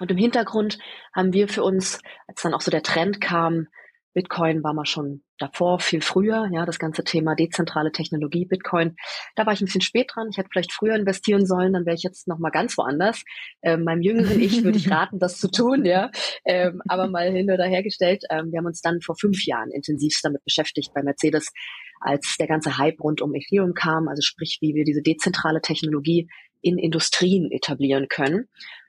Und 0.00 0.10
im 0.10 0.18
Hintergrund 0.18 0.78
haben 1.14 1.32
wir 1.32 1.48
für 1.48 1.62
uns, 1.62 2.02
als 2.26 2.42
dann 2.42 2.52
auch 2.52 2.60
so 2.60 2.70
der 2.70 2.82
Trend 2.82 3.22
kam, 3.22 3.68
Bitcoin 4.16 4.64
war 4.64 4.72
mal 4.72 4.86
schon 4.86 5.22
davor, 5.38 5.78
viel 5.78 6.00
früher, 6.00 6.48
ja, 6.50 6.64
das 6.64 6.78
ganze 6.78 7.04
Thema 7.04 7.34
dezentrale 7.34 7.92
Technologie, 7.92 8.46
Bitcoin. 8.46 8.96
Da 9.34 9.44
war 9.44 9.52
ich 9.52 9.60
ein 9.60 9.66
bisschen 9.66 9.82
spät 9.82 10.10
dran. 10.14 10.28
Ich 10.30 10.38
hätte 10.38 10.48
vielleicht 10.50 10.72
früher 10.72 10.94
investieren 10.94 11.44
sollen, 11.44 11.74
dann 11.74 11.84
wäre 11.84 11.96
ich 11.96 12.02
jetzt 12.02 12.26
noch 12.26 12.38
mal 12.38 12.48
ganz 12.48 12.78
woanders. 12.78 13.22
Ähm, 13.60 13.84
meinem 13.84 14.00
jüngeren 14.00 14.40
Ich 14.40 14.64
würde 14.64 14.78
ich 14.78 14.90
raten, 14.90 15.18
das 15.18 15.36
zu 15.36 15.50
tun, 15.50 15.84
ja. 15.84 16.10
Ähm, 16.46 16.80
aber 16.88 17.08
mal 17.08 17.30
hin 17.30 17.50
oder 17.50 17.66
hergestellt. 17.66 18.24
Ähm, 18.30 18.52
wir 18.52 18.58
haben 18.58 18.66
uns 18.66 18.80
dann 18.80 19.02
vor 19.02 19.16
fünf 19.20 19.44
Jahren 19.44 19.70
intensivst 19.70 20.24
damit 20.24 20.42
beschäftigt 20.44 20.94
bei 20.94 21.02
Mercedes, 21.02 21.52
als 22.00 22.36
der 22.40 22.46
ganze 22.46 22.78
Hype 22.78 22.98
rund 23.02 23.20
um 23.20 23.34
Ethereum 23.34 23.74
kam, 23.74 24.08
also 24.08 24.22
sprich, 24.22 24.56
wie 24.62 24.74
wir 24.74 24.84
diese 24.84 25.02
dezentrale 25.02 25.60
Technologie 25.60 26.26
in 26.62 26.78
Industrien 26.78 27.50
etablieren 27.52 28.08
können. 28.08 28.48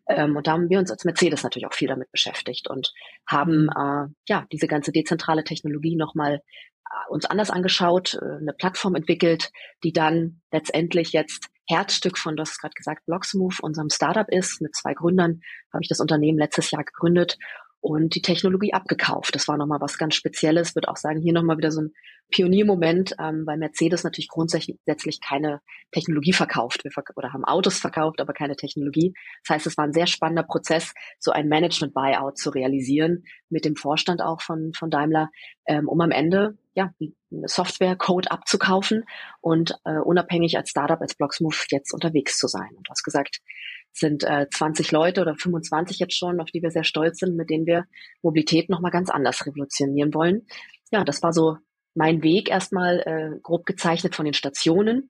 Ähm, 0.10 0.36
und 0.36 0.48
da 0.48 0.54
haben 0.54 0.70
wir 0.70 0.80
uns 0.80 0.92
als 0.92 1.06
Mercedes 1.06 1.44
natürlich 1.44 1.68
auch 1.68 1.74
viel 1.74 1.88
damit 1.88 2.12
beschäftigt 2.12 2.70
und 2.70 2.94
haben 3.28 3.64
mhm. 3.64 3.70
äh, 3.70 4.14
ja 4.28 4.46
diese 4.52 4.68
ganze 4.68 4.92
dezentrale 4.92 5.44
Technologie 5.44 5.96
nochmal 5.96 6.36
äh, 6.36 7.10
uns 7.10 7.26
anders 7.26 7.50
angeschaut, 7.50 8.16
äh, 8.16 8.38
eine 8.40 8.54
Plattform 8.58 8.96
entwickelt, 8.96 9.52
die 9.84 9.94
dann 9.94 10.42
letztendlich 10.52 11.12
jetzt 11.12 11.48
Herzstück 11.70 12.18
von, 12.18 12.36
du 12.38 12.42
hast 12.42 12.60
gerade 12.60 12.74
gesagt, 12.74 13.06
Blocksmove, 13.06 13.60
unserem 13.62 13.90
Startup 13.90 14.28
ist. 14.30 14.62
Mit 14.62 14.76
zwei 14.76 14.94
Gründern 14.94 15.42
habe 15.74 15.82
ich 15.82 15.90
das 15.90 16.00
Unternehmen 16.00 16.38
letztes 16.38 16.72
Jahr 16.72 16.86
gegründet 16.86 17.38
und 17.80 18.16
die 18.16 18.22
Technologie 18.22 18.74
abgekauft. 18.74 19.36
Das 19.36 19.48
war 19.48 19.58
nochmal 19.58 19.80
was 19.82 19.98
ganz 19.98 20.16
Spezielles. 20.16 20.76
Würde 20.76 20.90
auch 20.90 20.98
sagen, 20.98 21.22
hier 21.22 21.34
nochmal 21.34 21.58
wieder 21.58 21.72
so 21.72 21.82
ein 21.82 21.94
Pioniermoment, 22.30 23.16
ähm, 23.20 23.44
weil 23.46 23.58
Mercedes 23.58 24.04
natürlich 24.04 24.28
grundsätzlich 24.28 25.22
keine 25.22 25.62
Technologie 25.92 26.34
verkauft. 26.34 26.84
Wir 26.84 26.92
verk 26.92 27.12
oder 27.16 27.32
haben 27.32 27.46
Autos 27.46 27.80
verkauft, 27.80 28.20
aber 28.20 28.34
keine 28.34 28.56
Technologie. 28.56 29.14
Das 29.46 29.56
heißt, 29.56 29.68
es 29.68 29.78
war 29.78 29.86
ein 29.86 29.94
sehr 29.94 30.08
spannender 30.08 30.44
Prozess, 30.44 30.94
so 31.20 31.32
ein 31.32 31.48
Management-Buyout 31.48 32.38
zu 32.38 32.50
realisieren, 32.50 33.24
mit 33.50 33.64
dem 33.64 33.76
Vorstand 33.76 34.22
auch 34.22 34.42
von, 34.42 34.74
von 34.74 34.90
Daimler, 34.90 35.30
ähm, 35.68 35.88
um 35.88 36.02
am 36.02 36.12
Ende 36.12 36.58
ja, 36.76 36.92
Software-Code 37.30 38.30
abzukaufen 38.30 39.06
und 39.42 39.76
äh, 39.86 39.98
unabhängig 39.98 40.58
als 40.58 40.70
Startup, 40.70 41.00
als 41.02 41.16
Blocksmove 41.16 41.66
jetzt 41.72 41.94
unterwegs 41.94 42.38
zu 42.38 42.48
sein. 42.48 42.70
Und 42.76 42.88
du 42.88 42.92
hast 42.92 43.04
gesagt, 43.04 43.40
sind 43.94 44.24
äh, 44.24 44.48
20 44.50 44.92
Leute 44.92 45.22
oder 45.22 45.36
25 45.36 46.00
jetzt 46.00 46.18
schon, 46.18 46.40
auf 46.40 46.52
die 46.52 46.62
wir 46.62 46.72
sehr 46.72 46.84
stolz 46.84 47.20
sind, 47.20 47.36
mit 47.36 47.50
denen 47.50 47.66
wir 47.66 47.86
Mobilität 48.22 48.70
nochmal 48.70 48.92
ganz 48.92 49.10
anders 49.10 49.46
revolutionieren 49.46 50.14
wollen. 50.14 50.48
Ja, 50.92 51.04
das 51.04 51.24
war 51.24 51.34
so 51.34 51.58
mein 51.96 52.22
Weg 52.22 52.50
erstmal 52.50 53.00
äh, 53.00 53.40
grob 53.42 53.66
gezeichnet 53.66 54.16
von 54.16 54.26
den 54.26 54.34
Stationen. 54.34 55.10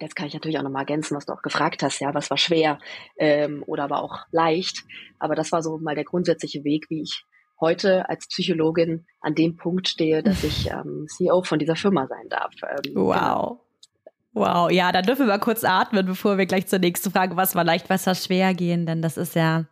Jetzt 0.00 0.14
kann 0.14 0.26
ich 0.26 0.34
natürlich 0.34 0.58
auch 0.58 0.62
nochmal 0.62 0.82
ergänzen, 0.82 1.16
was 1.16 1.26
du 1.26 1.32
auch 1.32 1.42
gefragt 1.42 1.82
hast, 1.82 2.00
ja, 2.00 2.14
was 2.14 2.30
war 2.30 2.36
schwer 2.36 2.78
ähm, 3.16 3.64
oder 3.66 3.84
aber 3.84 4.02
auch 4.02 4.26
leicht. 4.30 4.84
Aber 5.18 5.34
das 5.34 5.52
war 5.52 5.62
so 5.62 5.78
mal 5.78 5.94
der 5.94 6.04
grundsätzliche 6.04 6.64
Weg, 6.64 6.86
wie 6.90 7.02
ich 7.02 7.24
heute 7.60 8.08
als 8.08 8.28
Psychologin 8.28 9.06
an 9.20 9.34
dem 9.34 9.56
Punkt 9.56 9.88
stehe, 9.88 10.22
dass 10.22 10.44
ich 10.44 10.70
ähm, 10.70 11.06
CEO 11.08 11.42
von 11.42 11.58
dieser 11.58 11.76
Firma 11.76 12.06
sein 12.06 12.28
darf. 12.28 12.52
Ähm, 12.62 12.94
wow. 12.94 13.14
Genau. 13.14 13.65
Wow, 14.36 14.70
ja, 14.70 14.92
da 14.92 15.00
dürfen 15.00 15.20
wir 15.20 15.28
mal 15.28 15.38
kurz 15.38 15.64
atmen, 15.64 16.04
bevor 16.04 16.36
wir 16.36 16.44
gleich 16.44 16.66
zur 16.66 16.78
nächsten 16.78 17.10
Frage, 17.10 17.36
was 17.36 17.54
war 17.54 17.64
leicht, 17.64 17.88
was 17.88 18.06
war 18.06 18.14
schwer 18.14 18.52
gehen, 18.52 18.84
denn 18.84 19.00
das 19.00 19.16
ist 19.16 19.34
ja, 19.34 19.64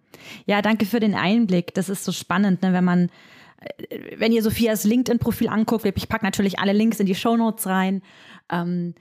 ja, 0.47 0.63
danke 0.63 0.87
für 0.87 1.01
den 1.01 1.15
Einblick. 1.15 1.75
Das 1.75 1.91
ist 1.91 2.03
so 2.03 2.13
spannend, 2.13 2.63
ne, 2.63 2.73
wenn 2.73 2.83
man, 2.83 3.11
äh, 3.61 3.99
wenn 4.17 4.33
ihr 4.33 4.43
Sophias 4.43 4.85
LinkedIn-Profil 4.85 5.49
anguckt, 5.49 5.85
ich 5.85 6.09
packe 6.09 6.25
natürlich 6.25 6.61
alle 6.61 6.73
Links 6.73 6.99
in 6.99 7.05
die 7.05 7.15
Show 7.15 7.37
Notes 7.37 7.67
rein. 7.67 8.01
Ähm, 8.51 8.95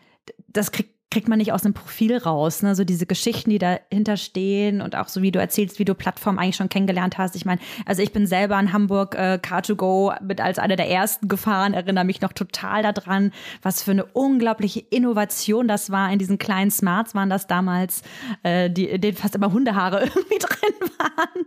das 0.50 0.74
kriegt 0.74 0.93
kriegt 1.14 1.28
man 1.28 1.38
nicht 1.38 1.54
aus 1.54 1.64
einem 1.64 1.76
Profil 1.76 2.18
raus. 2.18 2.64
Ne? 2.64 2.74
So 2.74 2.84
diese 2.84 3.06
Geschichten, 3.06 3.52
die 3.52 3.60
dahinter 3.60 4.18
stehen 4.18 4.82
und 4.82 4.96
auch 4.96 5.08
so 5.08 5.22
wie 5.22 5.32
du 5.32 5.40
erzählst, 5.40 5.78
wie 5.78 5.86
du 5.86 5.94
Plattform 5.94 6.40
eigentlich 6.40 6.56
schon 6.56 6.70
kennengelernt 6.70 7.20
hast. 7.20 7.36
Ich 7.36 7.46
meine, 7.46 7.62
also 7.86 8.02
ich 8.02 8.12
bin 8.12 8.26
selber 8.26 8.60
in 8.60 8.74
Hamburg 8.74 9.14
äh, 9.14 9.40
Car2Go 9.40 10.20
mit 10.24 10.42
als 10.42 10.58
einer 10.58 10.76
der 10.76 10.90
ersten 10.90 11.28
gefahren, 11.28 11.76
erinnere 11.76 12.04
mich 12.04 12.22
noch 12.22 12.34
total 12.34 12.82
daran, 12.82 13.32
was 13.62 13.84
für 13.84 13.92
eine 13.92 14.06
unglaubliche 14.06 14.80
Innovation 14.80 15.68
das 15.68 15.92
war. 15.92 16.12
In 16.12 16.18
diesen 16.18 16.40
kleinen 16.40 16.72
Smarts 16.72 17.14
waren 17.14 17.30
das 17.30 17.46
damals, 17.46 18.02
äh, 18.42 18.72
die, 18.72 19.00
denen 19.00 19.16
fast 19.16 19.36
immer 19.36 19.54
Hundehaare 19.54 20.00
irgendwie 20.04 20.40
drin 20.40 20.90
waren. 20.98 21.46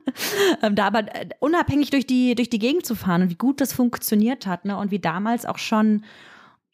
Ähm, 0.62 0.76
da 0.76 0.86
aber 0.86 1.00
äh, 1.00 1.28
unabhängig 1.40 1.90
durch 1.90 2.06
die, 2.06 2.36
durch 2.36 2.50
die 2.50 2.60
Gegend 2.60 2.86
zu 2.86 2.94
fahren 2.94 3.22
und 3.22 3.30
wie 3.30 3.34
gut 3.34 3.60
das 3.60 3.72
funktioniert 3.72 4.46
hat 4.46 4.64
ne? 4.64 4.76
und 4.76 4.92
wie 4.92 5.00
damals 5.00 5.44
auch 5.44 5.58
schon 5.58 6.04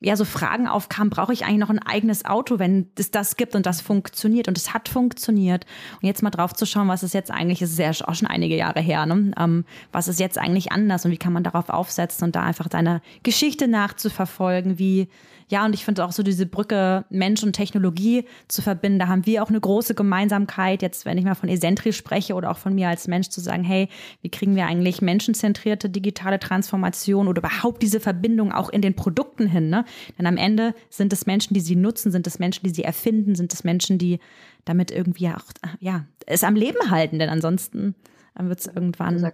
ja 0.02 0.16
so 0.16 0.24
Fragen 0.24 0.68
aufkamen, 0.68 1.10
brauche 1.10 1.32
ich 1.32 1.44
eigentlich 1.44 1.58
noch 1.58 1.70
ein 1.70 1.78
eigenes 1.78 2.24
Auto, 2.24 2.58
wenn 2.58 2.88
es 2.98 3.10
das 3.10 3.36
gibt 3.36 3.54
und 3.54 3.66
das 3.66 3.80
funktioniert 3.80 4.48
und 4.48 4.58
es 4.58 4.74
hat 4.74 4.88
funktioniert. 4.88 5.64
Und 6.00 6.06
jetzt 6.06 6.22
mal 6.22 6.30
drauf 6.30 6.52
zu 6.52 6.66
schauen, 6.66 6.88
was 6.88 7.02
ist 7.02 7.14
jetzt 7.14 7.30
eigentlich, 7.30 7.62
ist 7.62 7.78
ja 7.78 7.90
auch 7.90 8.14
schon 8.14 8.28
einige 8.28 8.56
Jahre 8.56 8.80
her, 8.80 9.06
ne? 9.06 9.32
Ähm, 9.38 9.64
was 9.92 10.08
ist 10.08 10.20
jetzt 10.20 10.38
eigentlich 10.38 10.72
anders 10.72 11.04
und 11.04 11.10
wie 11.10 11.18
kann 11.18 11.32
man 11.32 11.44
darauf 11.44 11.68
aufsetzen 11.68 12.24
und 12.24 12.36
da 12.36 12.42
einfach 12.42 12.68
deine 12.68 13.00
Geschichte 13.22 13.68
nachzuverfolgen, 13.68 14.78
wie 14.78 15.08
ja, 15.52 15.66
und 15.66 15.74
ich 15.74 15.84
finde 15.84 16.02
auch 16.02 16.12
so 16.12 16.22
diese 16.22 16.46
Brücke 16.46 17.04
Mensch 17.10 17.42
und 17.42 17.52
Technologie 17.52 18.24
zu 18.48 18.62
verbinden, 18.62 18.98
da 18.98 19.08
haben 19.08 19.26
wir 19.26 19.42
auch 19.42 19.50
eine 19.50 19.60
große 19.60 19.94
Gemeinsamkeit. 19.94 20.80
Jetzt, 20.80 21.04
wenn 21.04 21.18
ich 21.18 21.26
mal 21.26 21.34
von 21.34 21.50
Esentri 21.50 21.92
spreche 21.92 22.32
oder 22.32 22.50
auch 22.50 22.56
von 22.56 22.74
mir 22.74 22.88
als 22.88 23.06
Mensch 23.06 23.28
zu 23.28 23.42
sagen, 23.42 23.62
hey, 23.62 23.90
wie 24.22 24.30
kriegen 24.30 24.56
wir 24.56 24.64
eigentlich 24.64 25.02
menschenzentrierte 25.02 25.90
digitale 25.90 26.38
Transformation 26.38 27.28
oder 27.28 27.40
überhaupt 27.40 27.82
diese 27.82 28.00
Verbindung 28.00 28.50
auch 28.50 28.70
in 28.70 28.80
den 28.80 28.96
Produkten 28.96 29.46
hin? 29.46 29.68
Ne? 29.68 29.84
Denn 30.18 30.26
am 30.26 30.38
Ende 30.38 30.74
sind 30.88 31.12
es 31.12 31.26
Menschen, 31.26 31.52
die 31.52 31.60
sie 31.60 31.76
nutzen, 31.76 32.10
sind 32.12 32.26
es 32.26 32.38
Menschen, 32.38 32.66
die 32.66 32.72
sie 32.72 32.84
erfinden, 32.84 33.34
sind 33.34 33.52
es 33.52 33.62
Menschen, 33.62 33.98
die 33.98 34.20
damit 34.64 34.90
irgendwie 34.90 35.28
auch, 35.28 35.44
ja, 35.80 36.06
es 36.24 36.44
am 36.44 36.54
Leben 36.54 36.90
halten, 36.90 37.18
denn 37.18 37.28
ansonsten 37.28 37.94
wird 38.38 38.58
es 38.58 38.68
irgendwann 38.68 39.18
sehr 39.18 39.30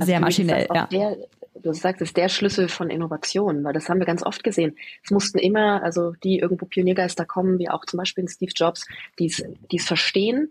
also 0.00 0.18
maschinell. 0.18 0.66
Ja. 0.74 0.86
Der, 0.88 1.16
du 1.54 1.72
sagst, 1.72 2.02
ist 2.02 2.16
der 2.16 2.28
Schlüssel 2.28 2.68
von 2.68 2.90
Innovation, 2.90 3.64
weil 3.64 3.72
das 3.72 3.88
haben 3.88 3.98
wir 3.98 4.06
ganz 4.06 4.22
oft 4.22 4.42
gesehen. 4.44 4.76
Es 5.04 5.10
mussten 5.10 5.38
immer, 5.38 5.82
also 5.82 6.12
die 6.24 6.38
irgendwo 6.38 6.66
Pioniergeister 6.66 7.24
kommen, 7.24 7.58
wie 7.58 7.68
auch 7.68 7.84
zum 7.84 7.98
Beispiel 7.98 8.28
Steve 8.28 8.52
Jobs, 8.54 8.86
die 9.18 9.26
es 9.26 9.86
verstehen, 9.86 10.50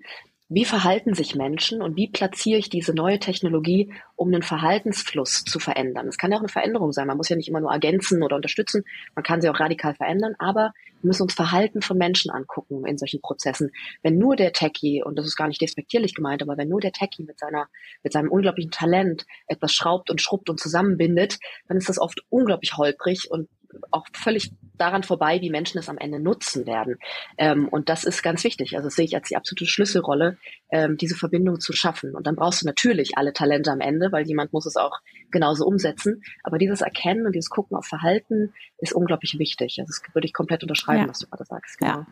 wie 0.54 0.66
verhalten 0.66 1.14
sich 1.14 1.34
Menschen 1.34 1.82
und 1.82 1.96
wie 1.96 2.10
platziere 2.10 2.60
ich 2.60 2.70
diese 2.70 2.94
neue 2.94 3.20
Technologie, 3.20 3.94
um 4.18 4.28
einen 4.28 4.44
Verhaltensfluss 4.44 5.46
zu 5.46 5.60
verändern? 5.60 6.10
Es 6.10 6.18
kann 6.18 6.30
ja 6.30 6.36
auch 6.36 6.42
eine 6.42 6.50
Veränderung 6.50 6.92
sein. 6.92 7.08
Man 7.08 7.16
muss 7.16 7.30
ja 7.30 7.38
nicht 7.38 7.48
immer 7.48 7.62
nur 7.62 7.72
ergänzen 7.72 8.22
oder 8.22 8.36
unterstützen. 8.36 8.84
Man 9.16 9.24
kann 9.24 9.40
sie 9.40 9.50
auch 9.50 9.62
radikal 9.62 9.96
verändern. 9.96 10.36
Aber 10.40 10.74
wir 11.02 11.08
müssen 11.08 11.24
uns 11.24 11.36
Verhalten 11.36 11.82
von 11.82 11.98
Menschen 11.98 12.32
angucken 12.32 12.86
in 12.86 12.98
solchen 12.98 13.22
Prozessen. 13.22 13.72
Wenn 14.04 14.18
nur 14.18 14.36
der 14.36 14.52
Techie, 14.52 15.02
und 15.02 15.18
das 15.18 15.26
ist 15.26 15.38
gar 15.38 15.48
nicht 15.48 15.62
despektierlich 15.62 16.16
gemeint, 16.16 16.42
aber 16.42 16.58
wenn 16.58 16.68
nur 16.68 16.82
der 16.82 16.92
Techie 16.92 17.24
mit 17.24 17.40
seiner, 17.40 17.70
mit 18.04 18.12
seinem 18.12 18.30
unglaublichen 18.30 18.72
Talent 18.72 19.26
etwas 19.48 19.74
schraubt 19.74 20.12
und 20.12 20.22
schrubbt 20.22 20.50
und 20.50 20.60
zusammenbindet, 20.60 21.40
dann 21.70 21.78
ist 21.78 21.88
das 21.88 21.98
oft 21.98 22.26
unglaublich 22.28 22.76
holprig 22.76 23.32
und 23.32 23.48
auch 23.92 24.06
völlig 24.14 24.52
daran 24.78 25.04
vorbei, 25.04 25.40
wie 25.42 25.50
Menschen 25.50 25.78
es 25.78 25.90
am 25.90 25.98
Ende 25.98 26.20
nutzen 26.20 26.66
werden. 26.66 26.98
Ähm, 27.38 27.68
und 27.68 27.90
das 27.90 28.04
ist 28.04 28.24
ganz 28.24 28.44
wichtig. 28.44 28.76
Also 28.76 28.88
das 28.88 28.96
sehe 28.96 29.06
ich 29.06 29.16
als 29.16 29.28
die 29.30 29.36
absolute 29.36 29.66
Schlüsselrolle, 29.66 30.38
ähm, 30.72 30.98
diese 30.98 31.16
Verbindung 31.16 31.60
zu 31.60 31.74
schaffen. 31.74 32.16
Und 32.16 32.26
dann 32.26 32.36
brauchst 32.36 32.62
du 32.62 32.66
natürlich 32.66 33.18
alle 33.18 33.34
Talente 33.34 33.72
am 33.72 33.80
Ende, 33.80 34.12
weil 34.12 34.26
jemand 34.26 34.54
muss 34.54 34.66
es 34.66 34.76
auch 34.76 35.00
genauso 35.30 35.66
umsetzen. 35.66 36.24
Aber 36.44 36.58
dieses 36.58 36.82
Erkennen 36.82 37.26
und 37.26 37.34
dieses 37.34 37.50
Gucken 37.50 37.78
auf 37.78 37.86
Verhalten 37.86 38.54
ist 38.80 38.94
unglaublich 38.94 39.38
wichtig. 39.38 39.78
Also 39.80 39.90
das 39.90 40.16
würde 40.16 40.26
ich 40.26 40.34
komplett 40.34 40.64
unterschreiben, 40.64 41.04
ja. 41.04 41.10
was 41.10 41.20
du 41.20 41.28
gerade 41.28 41.46
sagst. 41.46 41.78
Genau. 41.78 41.92
Ja. 41.92 42.08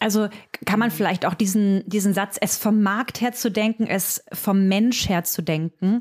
Also 0.00 0.28
kann 0.64 0.78
man 0.78 0.90
vielleicht 0.90 1.26
auch 1.26 1.34
diesen, 1.34 1.82
diesen 1.86 2.14
Satz, 2.14 2.38
es 2.40 2.56
vom 2.56 2.82
Markt 2.82 3.20
her 3.20 3.32
zu 3.32 3.50
denken, 3.50 3.86
es 3.86 4.24
vom 4.32 4.66
Mensch 4.66 5.08
her 5.10 5.24
zu 5.24 5.42
denken, 5.42 6.00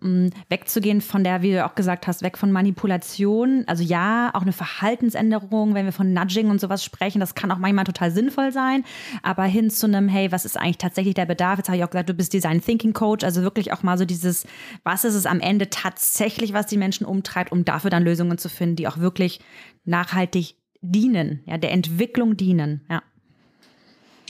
mm, 0.00 0.28
wegzugehen 0.48 1.00
von 1.00 1.24
der, 1.24 1.42
wie 1.42 1.50
du 1.50 1.66
auch 1.66 1.74
gesagt 1.74 2.06
hast, 2.06 2.22
weg 2.22 2.38
von 2.38 2.52
Manipulation. 2.52 3.64
Also 3.66 3.82
ja, 3.82 4.30
auch 4.34 4.42
eine 4.42 4.52
Verhaltensänderung, 4.52 5.74
wenn 5.74 5.86
wir 5.86 5.92
von 5.92 6.12
Nudging 6.12 6.50
und 6.50 6.60
sowas 6.60 6.84
sprechen, 6.84 7.18
das 7.18 7.34
kann 7.34 7.50
auch 7.50 7.58
manchmal 7.58 7.84
total 7.84 8.12
sinnvoll 8.12 8.52
sein, 8.52 8.84
aber 9.24 9.42
hin 9.42 9.70
zu 9.70 9.86
einem, 9.86 10.08
hey, 10.08 10.30
was 10.30 10.44
ist 10.44 10.56
eigentlich 10.56 10.78
tatsächlich 10.78 11.14
der 11.14 11.26
Bedarf? 11.26 11.58
Jetzt 11.58 11.68
habe 11.68 11.76
ich 11.76 11.84
auch 11.84 11.90
gesagt, 11.90 12.08
du 12.08 12.14
bist 12.14 12.32
Design 12.32 12.62
Thinking 12.62 12.92
Coach, 12.92 13.24
also 13.24 13.42
wirklich 13.42 13.72
auch 13.72 13.82
mal 13.82 13.98
so 13.98 14.04
dieses, 14.04 14.46
was 14.84 15.04
ist 15.04 15.14
es 15.14 15.26
am 15.26 15.40
Ende 15.40 15.68
tatsächlich, 15.68 16.52
was 16.52 16.66
die 16.66 16.76
Menschen 16.76 17.04
umtreibt, 17.04 17.50
um 17.50 17.64
dafür 17.64 17.90
dann 17.90 18.04
Lösungen 18.04 18.38
zu 18.38 18.48
finden, 18.48 18.76
die 18.76 18.86
auch 18.86 18.98
wirklich 18.98 19.40
nachhaltig 19.84 20.54
dienen, 20.80 21.40
ja, 21.46 21.58
der 21.58 21.72
Entwicklung 21.72 22.36
dienen, 22.36 22.84
ja. 22.88 23.02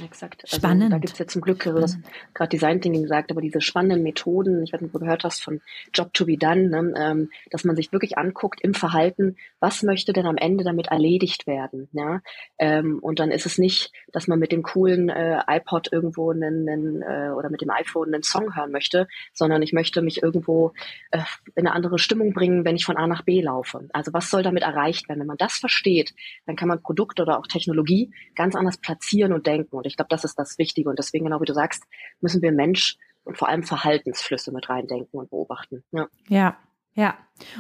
Exakt. 0.01 0.43
Also, 0.45 0.57
Spannend. 0.57 0.93
Da 0.93 0.99
gibt 0.99 1.13
es 1.13 1.19
ja 1.19 1.27
zum 1.27 1.43
Glück, 1.43 1.65
das 1.65 1.99
gerade 2.35 2.49
Design 2.49 2.81
Thinking 2.81 3.03
gesagt, 3.03 3.31
aber 3.31 3.41
diese 3.41 3.61
spannenden 3.61 4.03
Methoden, 4.03 4.63
ich 4.63 4.73
weiß 4.73 4.81
nicht, 4.81 4.89
ob 4.89 5.01
du 5.01 5.05
gehört 5.05 5.25
hast 5.25 5.43
von 5.43 5.61
Job 5.93 6.15
to 6.15 6.25
be 6.25 6.39
done, 6.39 6.69
ne, 6.69 6.95
ähm, 6.97 7.31
dass 7.51 7.65
man 7.65 7.77
sich 7.77 7.93
wirklich 7.93 8.17
anguckt 8.17 8.61
im 8.63 8.75
Verhalten, 8.75 9.37
was 9.61 9.83
möchte 9.83 10.13
denn 10.13 10.27
am 10.27 10.37
Ende 10.37 10.65
damit 10.65 10.89
erledigt 10.89 11.47
werden. 11.47 11.89
Ja? 11.93 12.23
Ähm, 12.59 13.01
und 13.01 13.19
dann 13.19 13.31
ist 13.31 13.45
es 13.45 13.59
nicht, 13.59 13.93
dass 14.13 14.29
man 14.29 14.39
mit 14.39 14.51
dem 14.53 14.63
coolen 14.63 15.11
äh, 15.11 15.43
iPod 15.47 15.93
irgendwo 15.93 16.31
einen, 16.31 16.69
einen 16.69 17.03
äh, 17.03 17.31
oder 17.37 17.51
mit 17.51 17.61
dem 17.61 17.71
iPhone 17.71 18.15
einen 18.15 18.23
Song 18.23 18.57
hören 18.57 18.73
möchte, 18.73 19.09
sondern 19.35 19.61
ich 19.63 19.73
möchte 19.73 20.01
mich 20.01 20.23
irgendwo 20.23 20.73
äh, 21.11 21.19
in 21.55 21.67
eine 21.67 21.73
andere 21.75 21.99
Stimmung 21.99 22.33
bringen, 22.33 22.65
wenn 22.65 22.77
ich 22.77 22.85
von 22.87 22.97
A 22.97 23.07
nach 23.07 23.23
B 23.23 23.43
laufe. 23.43 23.89
Also 23.93 24.13
was 24.15 24.31
soll 24.31 24.43
damit 24.43 24.63
erreicht 24.63 25.09
werden? 25.09 25.21
Wenn 25.21 25.27
man 25.27 25.37
das 25.37 25.55
versteht, 25.55 26.15
dann 26.47 26.57
kann 26.57 26.69
man 26.69 26.83
Produkt 26.83 27.21
oder 27.21 27.39
auch 27.39 27.47
Technologie 27.47 28.11
ganz 28.35 28.55
anders 28.55 28.79
platzieren 28.79 29.33
und 29.33 29.47
denken. 29.47 29.82
Und 29.83 29.87
ich 29.87 29.97
glaube, 29.97 30.09
das 30.09 30.25
ist 30.25 30.39
das 30.39 30.59
Wichtige. 30.59 30.89
Und 30.89 30.99
deswegen, 30.99 31.25
genau 31.25 31.41
wie 31.41 31.47
du 31.47 31.55
sagst, 31.55 31.85
müssen 32.21 32.43
wir 32.43 32.53
Mensch 32.53 32.97
und 33.25 33.37
vor 33.37 33.49
allem 33.49 33.63
Verhaltensflüsse 33.63 34.53
mit 34.53 34.69
reindenken 34.69 35.19
und 35.19 35.31
beobachten. 35.31 35.85
Ja. 35.93 36.09
ja. 36.29 36.57
Ja, 36.95 37.17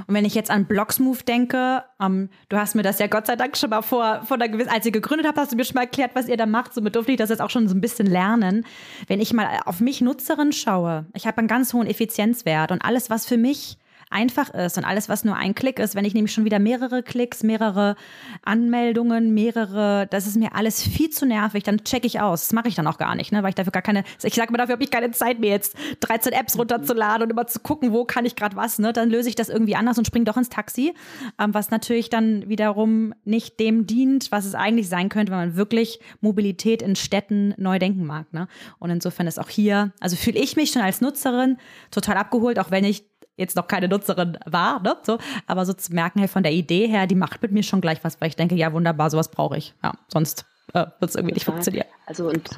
und 0.06 0.14
wenn 0.14 0.26
ich 0.26 0.34
jetzt 0.34 0.50
an 0.50 0.66
Blocksmove 0.66 1.22
denke, 1.22 1.84
ähm, 1.98 2.28
du 2.50 2.58
hast 2.58 2.74
mir 2.74 2.82
das 2.82 2.98
ja 2.98 3.06
Gott 3.06 3.26
sei 3.26 3.34
Dank 3.34 3.56
schon 3.56 3.70
mal 3.70 3.80
vor, 3.80 4.20
vor 4.26 4.36
der 4.36 4.50
gewissen, 4.50 4.68
als 4.68 4.84
ihr 4.84 4.92
gegründet 4.92 5.26
habt, 5.26 5.38
hast 5.38 5.52
du 5.52 5.56
mir 5.56 5.64
schon 5.64 5.76
mal 5.76 5.82
erklärt, 5.82 6.10
was 6.14 6.28
ihr 6.28 6.36
da 6.36 6.44
macht. 6.44 6.74
Somit 6.74 6.94
durfte 6.96 7.12
ich 7.12 7.18
das 7.18 7.30
jetzt 7.30 7.40
auch 7.40 7.48
schon 7.48 7.66
so 7.66 7.74
ein 7.74 7.80
bisschen 7.80 8.06
lernen. 8.06 8.66
Wenn 9.06 9.22
ich 9.22 9.32
mal 9.32 9.60
auf 9.64 9.80
mich 9.80 10.02
Nutzerin 10.02 10.52
schaue, 10.52 11.06
ich 11.14 11.26
habe 11.26 11.38
einen 11.38 11.48
ganz 11.48 11.72
hohen 11.72 11.86
Effizienzwert 11.86 12.72
und 12.72 12.84
alles, 12.84 13.08
was 13.08 13.24
für 13.24 13.38
mich 13.38 13.78
einfach 14.12 14.50
ist 14.50 14.78
und 14.78 14.84
alles, 14.84 15.08
was 15.08 15.24
nur 15.24 15.36
ein 15.36 15.54
Klick 15.54 15.78
ist, 15.78 15.94
wenn 15.94 16.04
ich 16.04 16.14
nämlich 16.14 16.32
schon 16.32 16.44
wieder 16.44 16.58
mehrere 16.58 17.02
Klicks, 17.02 17.42
mehrere 17.42 17.96
Anmeldungen, 18.42 19.34
mehrere, 19.34 20.06
das 20.10 20.26
ist 20.26 20.36
mir 20.36 20.54
alles 20.54 20.82
viel 20.82 21.10
zu 21.10 21.26
nervig, 21.26 21.62
dann 21.64 21.84
checke 21.84 22.06
ich 22.06 22.20
aus. 22.20 22.42
Das 22.42 22.52
mache 22.52 22.68
ich 22.68 22.74
dann 22.74 22.86
auch 22.86 22.98
gar 22.98 23.14
nicht, 23.14 23.32
ne? 23.32 23.42
weil 23.42 23.50
ich 23.50 23.54
dafür 23.54 23.72
gar 23.72 23.82
keine, 23.82 24.04
ich 24.22 24.34
sage 24.34 24.52
mir, 24.52 24.58
dafür 24.58 24.74
habe 24.74 24.84
ich 24.84 24.90
keine 24.90 25.10
Zeit 25.10 25.40
mehr 25.40 25.50
jetzt 25.50 25.76
13 26.00 26.32
Apps 26.32 26.58
runterzuladen 26.58 27.24
und 27.24 27.30
immer 27.30 27.46
zu 27.46 27.60
gucken, 27.60 27.92
wo 27.92 28.04
kann 28.04 28.24
ich 28.24 28.36
gerade 28.36 28.56
was, 28.56 28.78
ne? 28.78 28.92
Dann 28.92 29.10
löse 29.10 29.28
ich 29.28 29.34
das 29.34 29.48
irgendwie 29.48 29.76
anders 29.76 29.98
und 29.98 30.06
springe 30.06 30.24
doch 30.24 30.36
ins 30.36 30.48
Taxi, 30.48 30.94
ähm, 31.38 31.54
was 31.54 31.70
natürlich 31.70 32.10
dann 32.10 32.48
wiederum 32.48 33.14
nicht 33.24 33.60
dem 33.60 33.86
dient, 33.86 34.32
was 34.32 34.44
es 34.44 34.54
eigentlich 34.54 34.88
sein 34.88 35.08
könnte, 35.08 35.32
wenn 35.32 35.38
man 35.38 35.56
wirklich 35.56 36.00
Mobilität 36.20 36.82
in 36.82 36.96
Städten 36.96 37.54
neu 37.56 37.78
denken 37.78 38.04
mag. 38.04 38.32
Ne? 38.32 38.48
Und 38.78 38.90
insofern 38.90 39.26
ist 39.26 39.38
auch 39.38 39.48
hier, 39.48 39.92
also 40.00 40.16
fühle 40.16 40.38
ich 40.38 40.56
mich 40.56 40.70
schon 40.70 40.82
als 40.82 41.00
Nutzerin 41.00 41.58
total 41.90 42.16
abgeholt, 42.16 42.58
auch 42.58 42.70
wenn 42.70 42.84
ich 42.84 43.04
jetzt 43.42 43.56
noch 43.56 43.68
keine 43.68 43.88
Nutzerin 43.88 44.38
war, 44.46 44.80
ne? 44.80 44.96
So, 45.02 45.18
aber 45.46 45.66
so 45.66 45.72
zu 45.72 45.92
merken, 45.92 46.20
hey, 46.20 46.28
von 46.28 46.42
der 46.42 46.52
Idee 46.52 46.86
her, 46.86 47.06
die 47.06 47.14
macht 47.14 47.42
mit 47.42 47.52
mir 47.52 47.62
schon 47.62 47.80
gleich 47.80 48.02
was, 48.02 48.20
weil 48.20 48.28
ich 48.28 48.36
denke, 48.36 48.54
ja, 48.54 48.72
wunderbar, 48.72 49.10
sowas 49.10 49.30
brauche 49.30 49.56
ich. 49.56 49.74
Ja, 49.82 49.92
sonst 50.08 50.46
äh, 50.72 50.86
wird 50.98 51.10
es 51.10 51.16
irgendwie 51.16 51.34
nicht 51.34 51.44
funktionieren. 51.44 51.86
Also 52.06 52.28
und 52.28 52.48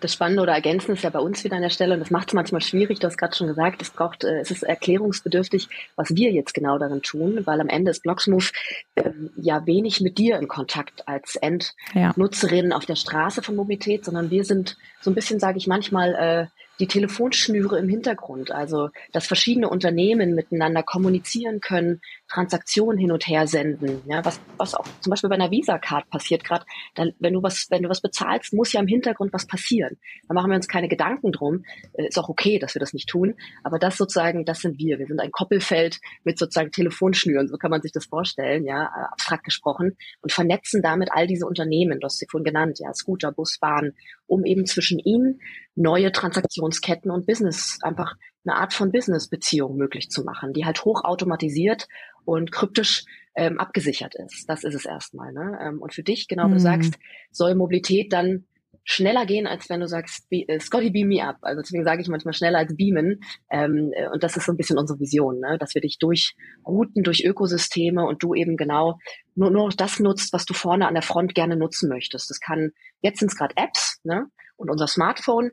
das 0.00 0.12
Spannende 0.12 0.42
oder 0.42 0.52
Ergänzen 0.52 0.92
ist 0.92 1.02
ja 1.02 1.10
bei 1.10 1.18
uns 1.18 1.42
wieder 1.42 1.56
an 1.56 1.62
der 1.62 1.70
Stelle, 1.70 1.94
und 1.94 2.00
das 2.00 2.10
macht 2.10 2.28
es 2.28 2.34
manchmal 2.34 2.60
schwierig, 2.60 3.00
du 3.00 3.06
hast 3.06 3.16
gerade 3.16 3.34
schon 3.34 3.48
gesagt, 3.48 3.82
es 3.82 3.90
braucht, 3.90 4.24
äh, 4.24 4.40
es 4.40 4.50
ist 4.50 4.62
erklärungsbedürftig, 4.62 5.68
was 5.96 6.14
wir 6.14 6.30
jetzt 6.30 6.54
genau 6.54 6.78
darin 6.78 7.02
tun, 7.02 7.40
weil 7.44 7.60
am 7.60 7.68
Ende 7.68 7.90
ist 7.90 8.02
Blocksmove 8.02 8.52
ähm, 8.96 9.30
ja 9.36 9.66
wenig 9.66 10.00
mit 10.00 10.18
dir 10.18 10.38
in 10.38 10.48
Kontakt 10.48 11.08
als 11.08 11.36
Endnutzerin 11.36 12.70
ja. 12.70 12.76
auf 12.76 12.86
der 12.86 12.96
Straße 12.96 13.42
von 13.42 13.56
Mobilität, 13.56 14.04
sondern 14.04 14.30
wir 14.30 14.44
sind 14.44 14.76
so 15.00 15.10
ein 15.10 15.14
bisschen, 15.14 15.40
sage 15.40 15.58
ich 15.58 15.66
manchmal, 15.66 16.14
äh, 16.14 16.46
die 16.80 16.86
Telefonschnüre 16.86 17.78
im 17.78 17.88
Hintergrund, 17.88 18.50
also 18.50 18.90
dass 19.12 19.26
verschiedene 19.26 19.68
Unternehmen 19.68 20.34
miteinander 20.34 20.82
kommunizieren 20.82 21.60
können, 21.60 22.00
Transaktionen 22.28 22.98
hin 22.98 23.10
und 23.10 23.26
her 23.26 23.46
senden, 23.46 24.02
ja, 24.06 24.24
was, 24.24 24.40
was 24.56 24.74
auch 24.74 24.86
zum 25.00 25.10
Beispiel 25.10 25.30
bei 25.30 25.36
einer 25.36 25.50
Visa-Card 25.50 26.08
passiert 26.10 26.44
gerade, 26.44 26.64
wenn 27.18 27.32
du 27.32 27.42
was, 27.42 27.66
wenn 27.70 27.82
du 27.82 27.88
was 27.88 28.00
bezahlst, 28.00 28.52
muss 28.52 28.72
ja 28.72 28.80
im 28.80 28.86
Hintergrund 28.86 29.32
was 29.32 29.46
passieren. 29.46 29.96
Da 30.28 30.34
machen 30.34 30.50
wir 30.50 30.56
uns 30.56 30.68
keine 30.68 30.88
Gedanken 30.88 31.32
drum. 31.32 31.64
Äh, 31.94 32.08
ist 32.08 32.18
auch 32.18 32.28
okay, 32.28 32.58
dass 32.58 32.74
wir 32.74 32.80
das 32.80 32.92
nicht 32.92 33.08
tun, 33.08 33.34
aber 33.64 33.78
das 33.78 33.96
sozusagen, 33.96 34.44
das 34.44 34.60
sind 34.60 34.78
wir. 34.78 34.98
Wir 34.98 35.06
sind 35.06 35.20
ein 35.20 35.32
Koppelfeld 35.32 36.00
mit 36.24 36.38
sozusagen 36.38 36.70
Telefonschnüren, 36.70 37.48
so 37.48 37.56
kann 37.56 37.70
man 37.70 37.82
sich 37.82 37.92
das 37.92 38.06
vorstellen, 38.06 38.64
ja, 38.64 38.86
abstrakt 39.12 39.44
gesprochen, 39.44 39.96
und 40.20 40.32
vernetzen 40.32 40.82
damit 40.82 41.10
all 41.12 41.26
diese 41.26 41.46
Unternehmen, 41.46 42.00
du 42.00 42.06
hast 42.06 42.18
sie 42.18 42.26
vorhin 42.30 42.44
genannt, 42.44 42.78
ja, 42.80 42.92
Scooter, 42.92 43.32
Bus, 43.32 43.58
Bahn, 43.58 43.94
um 44.28 44.44
eben 44.44 44.66
zwischen 44.66 45.00
ihnen 45.00 45.40
neue 45.74 46.12
Transaktionsketten 46.12 47.10
und 47.10 47.26
Business, 47.26 47.78
einfach 47.82 48.14
eine 48.44 48.56
Art 48.56 48.72
von 48.72 48.92
Business-Beziehung 48.92 49.76
möglich 49.76 50.10
zu 50.10 50.22
machen, 50.22 50.52
die 50.52 50.64
halt 50.64 50.84
hochautomatisiert 50.84 51.88
und 52.24 52.52
kryptisch 52.52 53.04
ähm, 53.34 53.58
abgesichert 53.58 54.14
ist. 54.14 54.48
Das 54.48 54.64
ist 54.64 54.74
es 54.74 54.84
erstmal. 54.84 55.32
Ne? 55.32 55.58
Ähm, 55.60 55.80
und 55.80 55.94
für 55.94 56.02
dich, 56.02 56.28
genau, 56.28 56.48
mhm. 56.48 56.52
du 56.52 56.60
sagst, 56.60 56.98
soll 57.30 57.54
Mobilität 57.54 58.12
dann 58.12 58.46
schneller 58.90 59.26
gehen, 59.26 59.46
als 59.46 59.68
wenn 59.68 59.80
du 59.80 59.86
sagst, 59.86 60.26
äh, 60.30 60.58
Scotty, 60.58 60.88
beam 60.88 61.08
me 61.08 61.22
up. 61.22 61.36
Also 61.42 61.60
deswegen 61.60 61.84
sage 61.84 62.00
ich 62.00 62.08
manchmal 62.08 62.32
schneller 62.32 62.58
als 62.58 62.74
beamen. 62.74 63.20
Ähm, 63.50 63.92
äh, 63.94 64.08
und 64.08 64.22
das 64.22 64.38
ist 64.38 64.46
so 64.46 64.52
ein 64.52 64.56
bisschen 64.56 64.78
unsere 64.78 64.98
Vision, 64.98 65.40
ne? 65.40 65.58
dass 65.58 65.74
wir 65.74 65.82
dich 65.82 65.98
durch 65.98 66.34
Routen, 66.66 67.02
durch 67.02 67.22
Ökosysteme 67.22 68.06
und 68.06 68.22
du 68.22 68.34
eben 68.34 68.56
genau 68.56 68.98
nur, 69.34 69.50
nur 69.50 69.68
das 69.68 70.00
nutzt, 70.00 70.32
was 70.32 70.46
du 70.46 70.54
vorne 70.54 70.88
an 70.88 70.94
der 70.94 71.02
Front 71.02 71.34
gerne 71.34 71.56
nutzen 71.56 71.90
möchtest. 71.90 72.30
Das 72.30 72.40
kann, 72.40 72.70
jetzt 73.02 73.18
sind 73.18 73.30
es 73.30 73.36
gerade 73.36 73.54
Apps, 73.56 74.00
ne? 74.04 74.24
Und 74.56 74.70
unser 74.70 74.86
Smartphone, 74.86 75.50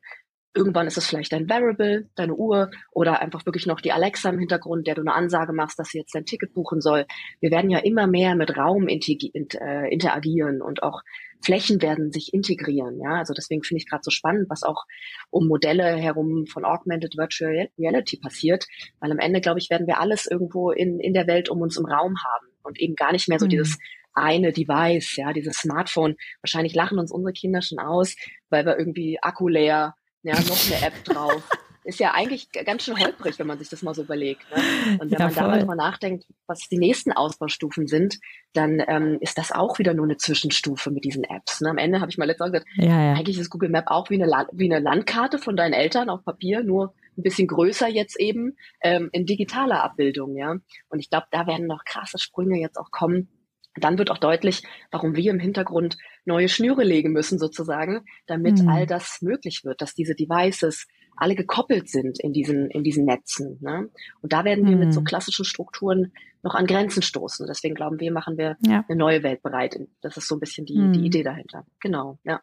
Irgendwann 0.56 0.88
ist 0.88 0.98
es 0.98 1.06
vielleicht 1.06 1.34
dein 1.34 1.50
Variable, 1.50 2.10
deine 2.15 2.34
Uhr 2.34 2.72
oder 2.94 3.22
einfach 3.22 3.46
wirklich 3.46 3.65
noch 3.65 3.82
die 3.82 3.92
Alexa 3.92 4.30
im 4.30 4.39
Hintergrund, 4.39 4.88
der 4.88 4.96
du 4.96 5.01
eine 5.01 5.13
Ansage 5.13 5.51
machst, 5.51 5.77
dass 5.77 5.89
sie 5.89 5.98
jetzt 5.98 6.15
dein 6.15 6.24
Ticket 6.25 6.54
buchen 6.54 6.80
soll. 6.80 7.06
Wir 7.42 7.51
werden 7.51 7.70
ja 7.70 7.80
immer 7.80 8.08
mehr 8.08 8.36
mit 8.36 8.56
Raum 8.56 8.88
äh, 8.88 9.94
interagieren 9.94 10.62
und 10.62 10.82
auch 10.82 11.01
Flächen 11.46 11.82
werden 11.82 12.12
sich 12.12 12.34
integrieren. 12.34 13.00
Ja, 13.00 13.18
also 13.20 13.34
deswegen 13.34 13.64
finde 13.64 13.82
ich 13.82 13.90
gerade 13.90 14.04
so 14.04 14.12
spannend, 14.12 14.50
was 14.50 14.64
auch 14.64 14.86
um 15.30 15.48
Modelle 15.48 15.96
herum 15.96 16.48
von 16.48 16.66
Augmented 16.66 17.16
Virtual 17.18 17.70
Reality 17.78 18.18
passiert, 18.18 18.66
weil 19.00 19.12
am 19.12 19.20
Ende, 19.20 19.42
glaube 19.42 19.60
ich, 19.60 19.70
werden 19.70 19.88
wir 19.88 20.00
alles 20.00 20.25
irgendwo 20.25 20.72
in, 20.72 21.00
in 21.00 21.14
der 21.14 21.28
Welt 21.28 21.50
um 21.50 21.62
uns 21.62 21.78
im 21.78 21.86
Raum 21.86 22.16
haben 22.24 22.48
und 22.64 22.80
eben 22.80 22.96
gar 22.96 23.12
nicht 23.12 23.30
mehr 23.30 23.40
so 23.40 23.46
mhm. 23.46 23.50
dieses 23.50 23.78
eine 24.14 24.52
Device, 24.52 25.18
ja, 25.18 25.34
dieses 25.34 25.58
Smartphone. 25.58 26.16
Wahrscheinlich 26.42 26.74
lachen 26.74 26.98
uns 26.98 27.12
unsere 27.12 27.34
Kinder 27.34 27.62
schon 27.62 27.80
aus, 27.80 28.16
weil 28.50 28.66
wir 28.66 28.80
irgendwie 28.80 29.20
Akku 29.22 29.48
leer, 29.48 29.94
ja, 30.24 30.34
noch 30.34 30.66
eine 30.66 30.88
App 30.88 31.04
drauf. 31.04 31.44
Ist 31.86 32.00
ja 32.00 32.15
eigentlich 32.15 32.51
ganz 32.51 32.84
schön 32.84 33.00
holprig, 33.00 33.38
wenn 33.38 33.46
man 33.46 33.60
sich 33.60 33.70
das 33.70 33.84
mal 33.84 33.94
so 33.94 34.01
überlegt. 34.01 34.42
Ne? 34.50 34.98
Und 35.00 35.12
wenn 35.12 35.20
ja, 35.20 35.25
man 35.25 35.36
da 35.36 35.48
mal 35.48 35.60
drüber 35.60 35.75
nachdenkt, 35.75 36.25
was 36.48 36.68
die 36.68 36.80
nächsten 36.80 37.12
Ausbaustufen 37.12 37.86
sind, 37.86 38.18
dann 38.54 38.82
ähm, 38.88 39.20
ist 39.22 39.38
das 39.38 39.51
auch 39.51 39.77
wieder 39.77 39.94
nur 39.94 40.06
eine 40.06 40.18
Zwischenstufe 40.18 40.89
mit 40.89 41.06
diesen 41.06 41.24
Apps. 41.24 41.62
Ne? 41.62 41.70
Am 41.70 41.77
Ende 41.77 42.01
habe 42.01 42.10
ich 42.10 42.18
mal 42.18 42.25
letztes 42.25 42.48
Mal 42.48 42.51
gesagt, 42.51 42.68
ja, 42.77 42.86
ja. 42.86 43.13
eigentlich 43.13 43.38
ist 43.38 43.51
Google 43.51 43.70
Map 43.70 43.86
auch 43.88 44.10
wie 44.10 44.15
eine, 44.15 44.25
La 44.25 44.48
wie 44.51 44.72
eine 44.72 44.84
Landkarte 44.84 45.38
von 45.38 45.56
deinen 45.56 45.74
Eltern 45.74 46.10
auf 46.10 46.25
Papier, 46.25 46.63
nur 46.63 46.96
ein 47.18 47.24
bisschen 47.24 47.48
größer 47.48 47.88
jetzt 47.88 48.20
eben 48.20 48.58
ähm, 48.82 49.10
in 49.12 49.27
digitaler 49.27 49.84
Abbildung. 49.84 50.36
Ja, 50.36 50.56
Und 50.89 51.00
ich 51.00 51.12
glaube, 51.12 51.27
da 51.30 51.46
werden 51.46 51.68
noch 51.68 51.84
krasse 51.86 52.18
Sprünge 52.18 52.60
jetzt 52.60 52.77
auch 52.77 52.89
kommen, 52.89 53.30
dann 53.75 53.98
wird 53.98 54.10
auch 54.10 54.18
deutlich, 54.18 54.63
warum 54.92 55.15
wir 55.15 55.32
im 55.32 55.39
Hintergrund 55.39 55.98
neue 56.24 56.50
Schnüre 56.50 56.84
legen 56.84 57.12
müssen 57.12 57.39
sozusagen, 57.39 58.06
damit 58.25 58.62
mhm. 58.62 58.70
all 58.70 58.88
das 58.88 59.22
möglich 59.22 59.63
wird, 59.63 59.82
dass 59.82 59.93
diese 59.93 60.15
Devices 60.15 60.88
alle 61.15 61.36
gekoppelt 61.36 61.89
sind 61.89 62.19
in 62.19 62.34
diesen, 62.34 62.69
in 62.69 62.84
diesen 62.84 63.06
Netzen. 63.06 63.58
Ne? 63.62 63.89
Und 64.21 64.34
da 64.34 64.43
werden 64.45 64.65
wir 64.65 64.75
mhm. 64.75 64.86
mit 64.86 64.93
so 64.93 65.01
mhm. 65.01 65.06
klassischen 65.06 65.45
Strukturen 65.45 66.12
noch 66.43 66.56
an 66.56 66.67
Grenzen 66.67 67.01
stoßen. 67.01 67.47
Deswegen 67.47 67.75
glauben 67.75 67.99
wir, 67.99 68.12
machen 68.12 68.38
wir 68.38 68.58
ja. 68.62 68.86
eine 68.88 68.97
neue 68.97 69.23
Welt 69.23 69.41
bereit. 69.41 69.80
Das 70.01 70.17
ist 70.17 70.28
so 70.28 70.36
ein 70.36 70.39
bisschen 70.39 70.65
die, 70.65 70.78
mhm. 70.78 70.93
die 70.93 71.06
Idee 71.06 71.23
dahinter. 71.23 71.65
Genau, 71.80 72.19
ja. 72.23 72.41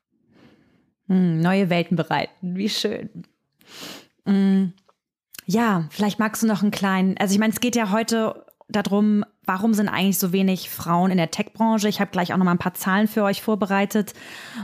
Mhm, 1.06 1.40
neue 1.40 1.70
Welten 1.70 1.96
bereiten, 1.96 2.56
wie 2.56 2.68
schön. 2.68 3.10
Mhm. 4.24 4.72
Ja, 5.46 5.88
vielleicht 5.90 6.18
magst 6.18 6.42
du 6.42 6.46
noch 6.46 6.62
einen 6.62 6.70
kleinen, 6.70 7.16
also 7.18 7.32
ich 7.32 7.40
meine, 7.40 7.52
es 7.52 7.60
geht 7.60 7.76
ja 7.76 7.90
heute 7.90 8.46
darum, 8.68 9.24
warum 9.44 9.74
sind 9.74 9.88
eigentlich 9.88 10.18
so 10.18 10.32
wenig 10.32 10.70
Frauen 10.70 11.10
in 11.10 11.16
der 11.16 11.30
Tech-Branche? 11.30 11.88
Ich 11.88 12.00
habe 12.00 12.10
gleich 12.10 12.32
auch 12.32 12.36
noch 12.36 12.44
mal 12.44 12.52
ein 12.52 12.58
paar 12.58 12.74
Zahlen 12.74 13.08
für 13.08 13.24
euch 13.24 13.42
vorbereitet. 13.42 14.14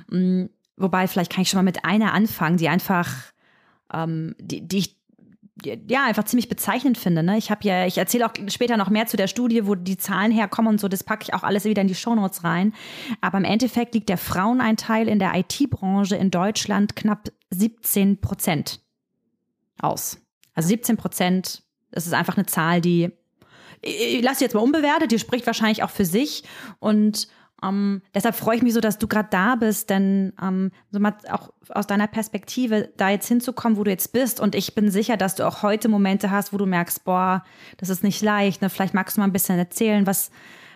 Mm, 0.08 0.46
wobei, 0.76 1.08
vielleicht 1.08 1.32
kann 1.32 1.42
ich 1.42 1.50
schon 1.50 1.58
mal 1.58 1.64
mit 1.64 1.84
einer 1.84 2.14
anfangen, 2.14 2.56
die 2.56 2.68
einfach, 2.68 3.32
ähm, 3.92 4.34
die, 4.38 4.66
die 4.66 4.78
ich 4.78 4.98
ja 5.64 6.04
einfach 6.04 6.24
ziemlich 6.24 6.48
bezeichnend 6.48 6.98
finde. 6.98 7.22
Ne? 7.22 7.36
Ich 7.36 7.50
habe 7.50 7.66
ja, 7.66 7.86
ich 7.86 7.98
erzähle 7.98 8.26
auch 8.26 8.32
später 8.48 8.76
noch 8.76 8.90
mehr 8.90 9.06
zu 9.06 9.16
der 9.16 9.26
Studie, 9.26 9.66
wo 9.66 9.74
die 9.74 9.96
Zahlen 9.96 10.30
herkommen 10.30 10.72
und 10.72 10.80
so. 10.80 10.88
Das 10.88 11.04
packe 11.04 11.24
ich 11.24 11.34
auch 11.34 11.42
alles 11.42 11.64
wieder 11.64 11.82
in 11.82 11.88
die 11.88 11.94
Shownotes 11.94 12.44
rein. 12.44 12.74
Aber 13.20 13.38
im 13.38 13.44
Endeffekt 13.44 13.94
liegt 13.94 14.08
der 14.08 14.18
Fraueneinteil 14.18 15.08
in 15.08 15.18
der 15.18 15.34
IT-Branche 15.34 16.16
in 16.16 16.30
Deutschland 16.30 16.94
knapp 16.96 17.28
17 17.50 18.20
Prozent 18.20 18.80
aus. 19.80 20.18
Also 20.54 20.68
17 20.68 20.96
Prozent. 20.96 21.62
Das 21.90 22.06
ist 22.06 22.14
einfach 22.14 22.36
eine 22.36 22.46
Zahl, 22.46 22.80
die 22.80 23.10
ich 23.80 24.22
lasse 24.22 24.42
jetzt 24.42 24.54
mal 24.54 24.60
unbewertet, 24.60 25.12
die 25.12 25.20
spricht 25.20 25.46
wahrscheinlich 25.46 25.84
auch 25.84 25.90
für 25.90 26.04
sich 26.04 26.42
und 26.80 27.28
ähm, 27.62 28.02
deshalb 28.14 28.36
freue 28.36 28.56
ich 28.56 28.62
mich 28.62 28.74
so, 28.74 28.80
dass 28.80 28.98
du 28.98 29.08
gerade 29.08 29.28
da 29.30 29.56
bist, 29.56 29.90
denn 29.90 30.32
ähm, 30.40 30.70
so 30.90 31.00
mal 31.00 31.16
auch 31.30 31.50
aus 31.70 31.86
deiner 31.86 32.06
Perspektive 32.06 32.90
da 32.96 33.10
jetzt 33.10 33.26
hinzukommen, 33.26 33.76
wo 33.76 33.84
du 33.84 33.90
jetzt 33.90 34.12
bist. 34.12 34.40
Und 34.40 34.54
ich 34.54 34.74
bin 34.74 34.90
sicher, 34.90 35.16
dass 35.16 35.34
du 35.34 35.46
auch 35.46 35.62
heute 35.62 35.88
Momente 35.88 36.30
hast, 36.30 36.52
wo 36.52 36.58
du 36.58 36.66
merkst, 36.66 37.04
boah, 37.04 37.44
das 37.76 37.88
ist 37.88 38.04
nicht 38.04 38.22
leicht. 38.22 38.62
Ne? 38.62 38.70
Vielleicht 38.70 38.94
magst 38.94 39.16
du 39.16 39.20
mal 39.20 39.26
ein 39.26 39.32
bisschen 39.32 39.58
erzählen, 39.58 40.06
was, 40.06 40.30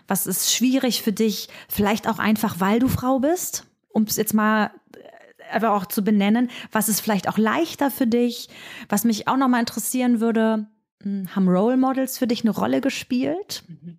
was 0.09 0.27
ist 0.27 0.53
schwierig 0.53 1.03
für 1.03 1.13
dich? 1.13 1.49
Vielleicht 1.69 2.09
auch 2.09 2.19
einfach, 2.19 2.59
weil 2.59 2.81
du 2.81 2.89
Frau 2.89 3.21
bist, 3.21 3.67
um 3.91 4.03
es 4.03 4.17
jetzt 4.17 4.35
mal 4.35 4.73
äh, 4.97 5.55
einfach 5.55 5.71
auch 5.71 5.87
zu 5.87 6.03
benennen. 6.03 6.51
Was 6.73 6.89
ist 6.89 7.01
vielleicht 7.01 7.29
auch 7.29 7.39
leichter 7.39 7.93
für 7.93 8.09
dich? 8.09 8.49
Was 8.89 9.05
mich 9.05 9.29
auch 9.29 9.37
noch 9.37 9.49
mal 9.49 9.61
interessieren 9.61 10.21
würde, 10.21 10.67
hm, 11.03 11.29
haben 11.37 11.49
Role 11.49 11.77
Models 11.77 12.19
für 12.19 12.27
dich 12.27 12.43
eine 12.43 12.51
Rolle 12.51 12.81
gespielt? 12.81 13.63
Mhm. 13.69 13.99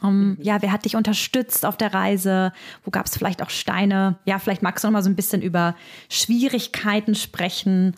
Um, 0.00 0.30
mhm. 0.30 0.38
ja, 0.40 0.62
wer 0.62 0.70
hat 0.70 0.84
dich 0.84 0.94
unterstützt 0.94 1.66
auf 1.66 1.76
der 1.76 1.92
Reise? 1.92 2.52
Wo 2.84 2.90
gab 2.90 3.06
es 3.06 3.16
vielleicht 3.16 3.42
auch 3.42 3.50
Steine? 3.50 4.18
Ja, 4.24 4.38
vielleicht 4.38 4.62
magst 4.62 4.84
du 4.84 4.88
noch 4.88 4.92
mal 4.92 5.02
so 5.02 5.10
ein 5.10 5.16
bisschen 5.16 5.42
über 5.42 5.74
Schwierigkeiten 6.08 7.14
sprechen. 7.14 7.96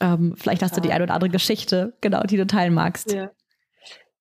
Ähm, 0.00 0.34
vielleicht 0.36 0.62
hast 0.62 0.76
du 0.76 0.80
die 0.80 0.92
eine 0.92 1.04
oder 1.04 1.14
andere 1.14 1.30
Geschichte, 1.30 1.94
genau, 2.00 2.22
die 2.22 2.36
du 2.36 2.46
teilen 2.46 2.74
magst. 2.74 3.12
Ja. 3.12 3.30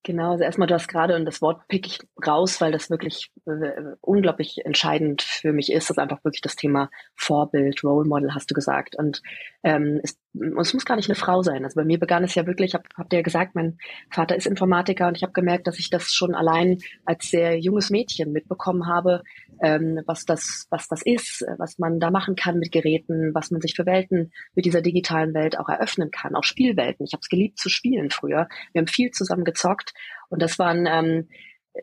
Genau, 0.06 0.32
also 0.32 0.44
erstmal, 0.44 0.68
du 0.68 0.74
hast 0.74 0.90
gerade, 0.90 1.16
und 1.16 1.24
das 1.24 1.42
Wort 1.42 1.66
pick 1.70 1.88
ich 1.88 2.00
raus, 2.28 2.60
weil 2.60 2.74
das 2.74 2.90
wirklich 2.90 3.32
äh, 3.46 3.96
unglaublich 4.02 4.66
entscheidend 4.66 5.22
für 5.22 5.54
mich 5.54 5.72
ist, 5.72 5.90
das 5.90 5.98
ist 5.98 6.02
einfach 6.02 6.26
wirklich 6.26 6.42
das 6.42 6.58
Thema 6.58 6.90
Vorbild, 7.16 7.84
Role 7.86 8.08
Model, 8.08 8.36
hast 8.36 8.52
du 8.52 8.54
gesagt. 8.54 8.98
Und 8.98 9.22
ähm, 9.64 10.02
es 10.04 10.12
und 10.14 10.23
es 10.34 10.74
muss 10.74 10.86
gar 10.86 10.96
nicht 10.96 11.10
eine 11.10 11.16
Frau 11.16 11.44
sein. 11.44 11.64
Also 11.64 11.76
bei 11.76 11.86
mir 11.86 12.00
begann 12.00 12.24
es 12.24 12.36
ja 12.36 12.48
wirklich, 12.48 12.74
ich 12.74 12.76
hab 12.76 13.14
ja 13.14 13.22
gesagt, 13.22 13.54
mein 13.56 13.78
Vater 14.10 14.36
ist 14.36 14.48
Informatiker 14.48 15.08
und 15.08 15.16
ich 15.16 15.24
habe 15.24 15.34
gemerkt, 15.34 15.68
dass 15.68 15.80
ich 15.80 15.90
das 15.90 16.12
schon 16.12 16.34
allein 16.34 16.80
als 17.06 17.30
sehr 17.30 17.60
junges 17.60 17.90
Mädchen 17.90 18.32
mitbekommen 18.32 18.88
habe, 18.88 19.24
ähm, 19.62 20.02
was 20.08 20.26
das, 20.26 20.66
was 20.70 20.88
das 20.88 21.02
ist, 21.04 21.46
was 21.58 21.78
man 21.78 22.00
da 22.00 22.10
machen 22.10 22.36
kann 22.36 22.58
mit 22.58 22.72
Geräten, 22.72 23.34
was 23.34 23.52
man 23.52 23.62
sich 23.62 23.76
für 23.76 23.86
Welten 23.86 24.32
mit 24.56 24.66
dieser 24.66 24.82
digitalen 24.82 25.34
Welt 25.34 25.60
auch 25.60 25.70
eröffnen 25.70 26.10
kann, 26.10 26.36
auch 26.36 26.44
Spielwelten. 26.44 27.06
Ich 27.06 27.14
habe 27.14 27.22
es 27.22 27.30
geliebt 27.30 27.60
zu 27.60 27.70
spielen 27.70 28.10
früher. 28.10 28.48
Wir 28.72 28.80
haben 28.80 28.88
viel 28.88 29.12
zusammen 29.12 29.44
gezockt 29.44 29.94
und 30.30 30.42
das 30.42 30.58
waren 30.58 30.88
ähm, 30.88 31.28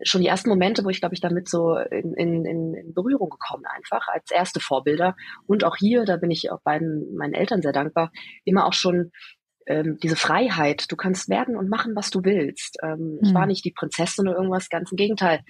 schon 0.03 0.21
die 0.21 0.29
ersten 0.29 0.49
Momente, 0.49 0.85
wo 0.85 0.89
ich, 0.89 1.01
glaube 1.01 1.15
ich, 1.15 1.21
damit 1.21 1.49
so 1.49 1.77
in, 1.77 2.15
in, 2.15 2.45
in 2.45 2.95
Berührung 2.95 3.31
gekommen 3.31 3.65
einfach, 3.67 4.09
als 4.09 4.31
erste 4.31 4.61
Vorbilder. 4.61 5.17
Und 5.47 5.65
auch 5.65 5.77
hier, 5.77 6.05
da 6.05 6.17
bin 6.17 6.31
ich 6.31 6.51
auch 6.51 6.61
beiden 6.63 7.15
meinen 7.17 7.35
Eltern 7.35 7.63
sehr 7.63 7.73
dankbar, 7.73 8.11
immer 8.45 8.67
auch 8.67 8.73
schon 8.73 9.11
ähm, 9.67 9.99
diese 10.03 10.17
Freiheit. 10.17 10.91
Du 10.91 10.97
kannst 10.97 11.29
werden 11.29 11.57
und 11.57 11.69
machen, 11.69 11.95
was 11.97 12.11
du 12.11 12.25
willst. 12.25 12.79
Ähm, 12.83 13.15
mhm. 13.15 13.19
Ich 13.23 13.35
war 13.35 13.43
hm. 13.43 13.49
nicht 13.49 13.65
die 13.65 13.73
Prinzessin 13.73 14.29
oder 14.29 14.37
irgendwas, 14.37 14.69
ganz 14.69 14.91
im 14.91 14.97
Gegenteil. 14.97 15.41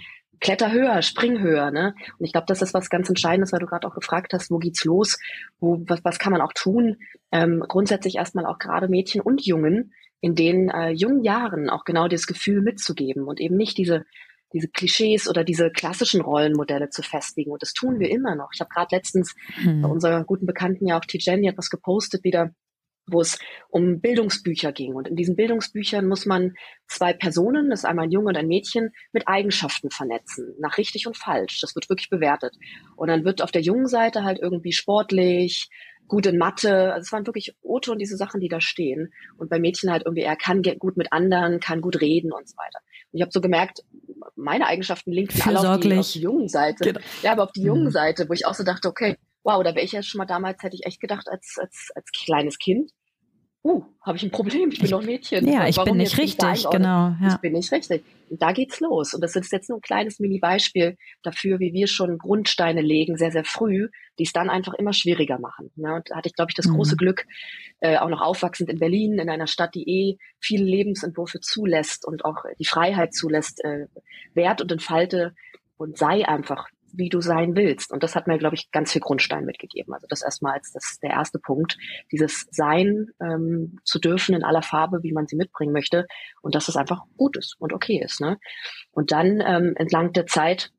Kletter 0.40 0.72
höher, 0.72 1.02
spring 1.02 1.40
höher, 1.40 1.70
ne? 1.70 1.94
Und 2.18 2.24
ich 2.24 2.32
glaube, 2.32 2.46
das 2.48 2.62
ist 2.62 2.72
was 2.72 2.88
ganz 2.88 3.10
Entscheidendes, 3.10 3.52
weil 3.52 3.60
du 3.60 3.66
gerade 3.66 3.86
auch 3.86 3.94
gefragt 3.94 4.32
hast, 4.32 4.50
wo 4.50 4.56
geht's 4.56 4.86
los? 4.86 5.18
Wo, 5.58 5.84
was, 5.86 6.02
was 6.02 6.18
kann 6.18 6.32
man 6.32 6.40
auch 6.40 6.54
tun? 6.54 6.96
Ähm, 7.30 7.62
grundsätzlich 7.68 8.16
erstmal 8.16 8.46
auch 8.46 8.58
gerade 8.58 8.88
Mädchen 8.88 9.20
und 9.20 9.44
Jungen 9.44 9.92
in 10.22 10.34
den 10.34 10.70
äh, 10.70 10.90
jungen 10.90 11.24
Jahren 11.24 11.68
auch 11.68 11.84
genau 11.84 12.08
das 12.08 12.26
Gefühl 12.26 12.62
mitzugeben 12.62 13.24
und 13.24 13.40
eben 13.40 13.56
nicht 13.56 13.76
diese 13.76 14.04
diese 14.52 14.68
Klischees 14.68 15.28
oder 15.28 15.44
diese 15.44 15.70
klassischen 15.70 16.20
Rollenmodelle 16.20 16.90
zu 16.90 17.02
festigen. 17.02 17.50
Und 17.50 17.62
das 17.62 17.72
tun 17.72 17.98
wir 17.98 18.10
immer 18.10 18.34
noch. 18.34 18.50
Ich 18.54 18.60
habe 18.60 18.70
gerade 18.70 18.94
letztens 18.94 19.34
hm. 19.62 19.82
bei 19.82 19.88
unserer 19.88 20.24
guten 20.24 20.46
Bekannten 20.46 20.86
ja 20.86 20.98
auch 20.98 21.04
Tijani 21.04 21.48
etwas 21.48 21.70
gepostet 21.70 22.24
wieder, 22.24 22.50
wo 23.06 23.20
es 23.20 23.38
um 23.68 24.00
Bildungsbücher 24.00 24.72
ging. 24.72 24.94
Und 24.94 25.08
in 25.08 25.16
diesen 25.16 25.36
Bildungsbüchern 25.36 26.06
muss 26.06 26.26
man 26.26 26.54
zwei 26.86 27.12
Personen, 27.12 27.70
das 27.70 27.80
ist 27.80 27.84
einmal 27.84 28.06
ein 28.06 28.12
Junge 28.12 28.28
und 28.28 28.36
ein 28.36 28.46
Mädchen, 28.46 28.90
mit 29.12 29.28
Eigenschaften 29.28 29.90
vernetzen, 29.90 30.54
nach 30.58 30.78
richtig 30.78 31.06
und 31.06 31.16
falsch. 31.16 31.60
Das 31.60 31.74
wird 31.74 31.88
wirklich 31.88 32.10
bewertet. 32.10 32.54
Und 32.96 33.08
dann 33.08 33.24
wird 33.24 33.42
auf 33.42 33.50
der 33.50 33.62
jungen 33.62 33.86
Seite 33.86 34.24
halt 34.24 34.38
irgendwie 34.40 34.72
sportlich, 34.72 35.68
gut 36.08 36.26
in 36.26 36.38
Mathe. 36.38 36.92
Also 36.92 37.06
es 37.06 37.12
waren 37.12 37.26
wirklich 37.26 37.54
Oto 37.62 37.92
und 37.92 37.98
diese 37.98 38.16
Sachen, 38.16 38.40
die 38.40 38.48
da 38.48 38.60
stehen. 38.60 39.12
Und 39.38 39.48
bei 39.48 39.58
Mädchen 39.58 39.90
halt 39.90 40.02
irgendwie, 40.04 40.22
er 40.22 40.36
kann 40.36 40.62
gut 40.62 40.96
mit 40.96 41.12
anderen, 41.12 41.60
kann 41.60 41.80
gut 41.80 42.00
reden 42.00 42.32
und 42.32 42.48
so 42.48 42.56
weiter. 42.56 42.80
Und 43.12 43.18
ich 43.18 43.22
habe 43.22 43.32
so 43.32 43.40
gemerkt, 43.40 43.82
meine 44.36 44.66
Eigenschaften 44.66 45.12
linken 45.12 45.40
alle 45.42 45.70
auf 45.70 45.80
die, 45.80 45.96
auf 45.96 46.12
die 46.12 46.20
jungen 46.20 46.48
Seite. 46.48 46.84
Genau. 46.84 47.00
Ja, 47.22 47.32
aber 47.32 47.44
auf 47.44 47.52
die 47.52 47.62
jungen 47.62 47.84
mhm. 47.84 47.90
Seite, 47.90 48.28
wo 48.28 48.32
ich 48.32 48.46
auch 48.46 48.54
so 48.54 48.64
dachte, 48.64 48.88
okay, 48.88 49.16
wow, 49.42 49.62
da 49.62 49.74
wäre 49.74 49.84
ich 49.84 49.92
ja 49.92 50.02
schon 50.02 50.18
mal 50.18 50.26
damals, 50.26 50.62
hätte 50.62 50.76
ich 50.76 50.86
echt 50.86 51.00
gedacht, 51.00 51.28
als, 51.28 51.56
als, 51.58 51.88
als 51.94 52.10
kleines 52.12 52.58
Kind, 52.58 52.90
uh, 53.64 53.82
habe 54.00 54.16
ich 54.16 54.22
ein 54.22 54.30
Problem, 54.30 54.70
ich 54.70 54.80
bin 54.80 54.90
doch 54.90 55.02
Mädchen. 55.02 55.46
Ja, 55.46 55.66
ich 55.68 55.82
bin 55.82 55.96
nicht 55.96 56.16
richtig, 56.18 56.66
genau. 56.70 57.14
Ja. 57.20 57.34
Ich 57.34 57.36
bin 57.36 57.52
nicht 57.52 57.70
richtig. 57.72 58.02
Und 58.30 58.40
da 58.40 58.52
geht's 58.52 58.80
los. 58.80 59.12
Und 59.12 59.22
das 59.22 59.36
ist 59.36 59.52
jetzt 59.52 59.68
nur 59.68 59.78
ein 59.78 59.82
kleines 59.82 60.18
Mini-Beispiel 60.20 60.96
dafür, 61.22 61.58
wie 61.58 61.72
wir 61.72 61.86
schon 61.86 62.16
Grundsteine 62.16 62.80
legen, 62.80 63.16
sehr, 63.16 63.32
sehr 63.32 63.44
früh, 63.44 63.88
die 64.18 64.22
es 64.22 64.32
dann 64.32 64.48
einfach 64.48 64.74
immer 64.74 64.92
schwieriger 64.92 65.38
machen. 65.38 65.70
Ja, 65.76 65.96
und 65.96 66.10
da 66.10 66.16
hatte 66.16 66.28
ich, 66.28 66.34
glaube 66.34 66.50
ich, 66.50 66.54
das 66.54 66.66
mhm. 66.66 66.74
große 66.74 66.96
Glück, 66.96 67.26
äh, 67.80 67.98
auch 67.98 68.08
noch 68.08 68.22
aufwachsend 68.22 68.70
in 68.70 68.78
Berlin, 68.78 69.18
in 69.18 69.28
einer 69.28 69.46
Stadt, 69.46 69.74
die 69.74 69.88
eh 69.88 70.18
viele 70.38 70.64
Lebensentwürfe 70.64 71.40
zulässt 71.40 72.06
und 72.06 72.24
auch 72.24 72.44
die 72.58 72.64
Freiheit 72.64 73.14
zulässt, 73.14 73.62
äh, 73.64 73.86
Wert 74.34 74.62
und 74.62 74.72
entfalte 74.72 75.34
und 75.76 75.98
sei 75.98 76.26
einfach 76.26 76.68
wie 76.92 77.08
du 77.08 77.20
sein 77.20 77.56
willst. 77.56 77.92
Und 77.92 78.02
das 78.02 78.16
hat 78.16 78.26
mir, 78.26 78.38
glaube 78.38 78.56
ich, 78.56 78.70
ganz 78.70 78.92
viel 78.92 79.00
Grundstein 79.00 79.44
mitgegeben. 79.44 79.92
Also 79.94 80.06
das 80.08 80.22
erstmal 80.22 80.54
als 80.54 80.72
das 80.72 80.98
der 81.02 81.10
erste 81.10 81.38
Punkt, 81.38 81.76
dieses 82.12 82.46
Sein 82.50 83.08
ähm, 83.20 83.78
zu 83.84 83.98
dürfen 83.98 84.34
in 84.34 84.44
aller 84.44 84.62
Farbe, 84.62 85.02
wie 85.02 85.12
man 85.12 85.26
sie 85.26 85.36
mitbringen 85.36 85.72
möchte, 85.72 86.06
und 86.42 86.54
dass 86.54 86.68
es 86.68 86.76
einfach 86.76 87.02
gut 87.16 87.36
ist 87.36 87.56
und 87.58 87.72
okay 87.72 88.00
ist. 88.02 88.20
Ne? 88.20 88.38
Und 88.92 89.12
dann 89.12 89.42
ähm, 89.44 89.74
entlang 89.76 90.12
der 90.12 90.26
Zeit 90.26 90.72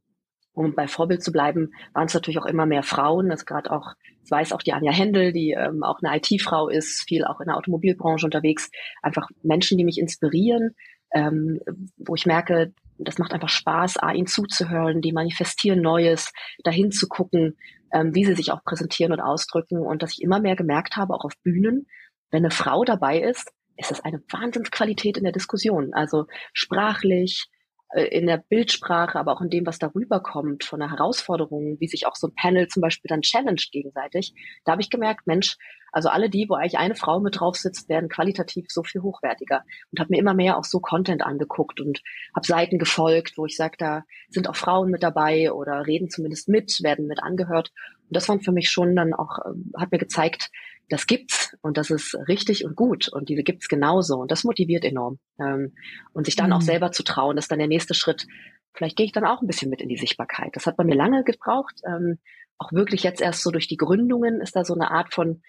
um 0.54 0.76
bei 0.76 0.88
Vorbild 0.88 1.24
zu 1.24 1.32
bleiben, 1.32 1.72
waren 1.94 2.08
es 2.08 2.14
natürlich 2.14 2.40
auch 2.40 2.46
immer 2.46 2.66
mehr 2.66 2.84
Frauen. 2.84 3.30
Das 3.30 3.46
gerade 3.46 3.72
auch, 3.72 3.94
das 4.22 4.32
weiß 4.32 4.54
auch 4.54 4.62
die 4.62 4.74
Anja 4.74 4.92
Händel, 4.92 5.32
die 5.32 5.52
ähm, 5.52 5.84
auch 5.84 6.00
eine 6.02 6.18
IT-Frau 6.18 6.68
ist, 6.68 7.06
viel 7.08 7.24
auch 7.24 7.40
in 7.40 7.48
der 7.48 7.58
Automobilbranche 7.58 8.26
unterwegs. 8.26 8.70
Einfach 9.02 9.30
Menschen, 9.44 9.78
die 9.78 9.86
mich 9.86 9.98
inspirieren, 9.98 10.76
ähm, 11.14 11.60
wo 11.98 12.16
ich 12.16 12.26
merke, 12.26 12.74
das 13.04 13.18
macht 13.18 13.34
einfach 13.34 13.50
Spaß, 13.50 13.98
A, 13.98 14.12
ihnen 14.12 14.28
zuzuhören, 14.28 15.02
die 15.02 15.14
manifestieren 15.14 15.82
Neues, 15.82 16.32
dahin 16.64 16.92
zu 16.92 17.08
gucken, 17.08 17.58
ähm, 17.94 18.14
wie 18.16 18.26
sie 18.26 18.36
sich 18.36 18.52
auch 18.52 18.64
präsentieren 18.64 19.12
und 19.12 19.20
ausdrücken 19.20 19.80
und 19.80 20.02
dass 20.02 20.14
ich 20.14 20.22
immer 20.22 20.40
mehr 20.40 20.56
gemerkt 20.56 20.96
habe, 20.98 21.14
auch 21.14 21.26
auf 21.26 21.34
Bühnen, 21.44 21.88
wenn 22.32 22.44
eine 22.44 22.52
Frau 22.52 22.84
dabei 22.84 23.20
ist, 23.20 23.52
ist 23.78 23.92
das 23.92 24.02
eine 24.02 24.22
Wahnsinnsqualität 24.30 25.18
in 25.18 25.24
der 25.24 25.34
Diskussion. 25.34 25.94
Also 25.94 26.26
sprachlich, 26.54 27.48
in 27.94 28.28
der 28.28 28.38
Bildsprache, 28.38 29.20
aber 29.20 29.34
auch 29.34 29.42
in 29.42 29.50
dem, 29.50 29.66
was 29.66 29.80
darüber 29.80 30.22
kommt, 30.22 30.64
von 30.64 30.80
der 30.80 30.92
Herausforderung, 30.92 31.78
wie 31.80 31.88
sich 31.88 32.08
auch 32.08 32.16
so 32.16 32.28
ein 32.28 32.36
Panel 32.36 32.68
zum 32.68 32.82
Beispiel 32.82 33.10
dann 33.10 33.22
challenged 33.22 33.72
gegenseitig, 33.72 34.34
da 34.64 34.74
habe 34.74 34.82
ich 34.82 34.90
gemerkt, 34.90 35.28
Mensch, 35.28 35.58
also 35.92 36.10
alle 36.10 36.30
die, 36.30 36.48
wo 36.48 36.56
eigentlich 36.56 36.78
eine 36.78 36.96
Frau 36.96 37.20
mit 37.20 37.40
drauf 37.40 37.58
sitzt, 37.58 37.90
werden 37.90 38.08
qualitativ 38.08 38.68
so 38.70 38.84
viel 38.84 39.02
hochwertiger 39.02 39.64
und 39.92 40.00
habe 40.00 40.12
mir 40.12 40.20
immer 40.20 40.34
mehr 40.34 40.58
auch 40.58 40.64
so 40.64 40.80
Content 40.80 41.22
angeguckt 41.22 41.82
und 41.82 42.02
habe 42.34 42.48
Seiten 42.48 42.80
gefolgt, 42.80 43.38
wo 43.38 43.46
ich 43.46 43.58
sage, 43.58 43.76
da 43.78 44.04
sind 44.30 44.48
auch 44.48 44.56
Frauen 44.56 44.90
mit 44.90 45.04
dabei 45.04 45.52
oder 45.52 45.86
reden 45.86 46.10
zumindest 46.10 46.48
mit, 46.48 46.82
werden 46.82 47.08
mit 47.08 47.22
angehört. 47.22 47.72
Und 48.08 48.16
das 48.16 48.30
war 48.30 48.40
für 48.40 48.54
mich 48.54 48.70
schon 48.70 48.96
dann 48.96 49.14
auch, 49.14 49.40
ähm, 49.46 49.74
hat 49.78 49.92
mir 49.92 49.98
gezeigt, 49.98 50.50
das 50.92 51.08
gibt's 51.08 51.56
und 51.62 51.78
das 51.78 51.90
ist 51.90 52.16
richtig 52.28 52.66
und 52.66 52.76
gut 52.76 53.08
und 53.08 53.30
diese 53.30 53.44
gibt's 53.44 53.68
genauso 53.68 54.18
und 54.18 54.32
das 54.32 54.44
motiviert 54.44 54.84
enorm. 54.84 55.20
Ähm, 55.40 55.74
und 56.14 56.26
sich 56.26 56.36
dann 56.36 56.48
mhm. 56.48 56.54
auch 56.54 56.62
selber 56.62 56.92
zu 56.92 57.04
trauen, 57.04 57.36
das 57.36 57.46
ist 57.46 57.52
dann 57.52 57.60
der 57.60 57.68
nächste 57.68 57.94
Schritt. 57.94 58.28
Vielleicht 58.74 58.98
gehe 58.98 59.06
ich 59.06 59.12
dann 59.12 59.26
auch 59.26 59.42
ein 59.42 59.48
bisschen 59.48 59.70
mit 59.70 59.82
in 59.82 59.90
die 59.90 59.98
Sichtbarkeit. 59.98 60.52
Das 60.54 60.66
hat 60.66 60.78
bei 60.78 60.84
mir 60.84 60.96
lange 60.96 61.24
gebraucht. 61.24 61.82
Ähm, 61.86 62.20
auch 62.58 62.72
wirklich 62.72 63.04
jetzt 63.04 63.22
erst 63.22 63.42
so 63.42 63.52
durch 63.52 63.68
die 63.68 63.78
Gründungen 63.78 64.42
ist 64.42 64.56
da 64.56 64.64
so 64.64 64.74
eine 64.74 64.92
Art 64.92 65.14
von 65.14 65.42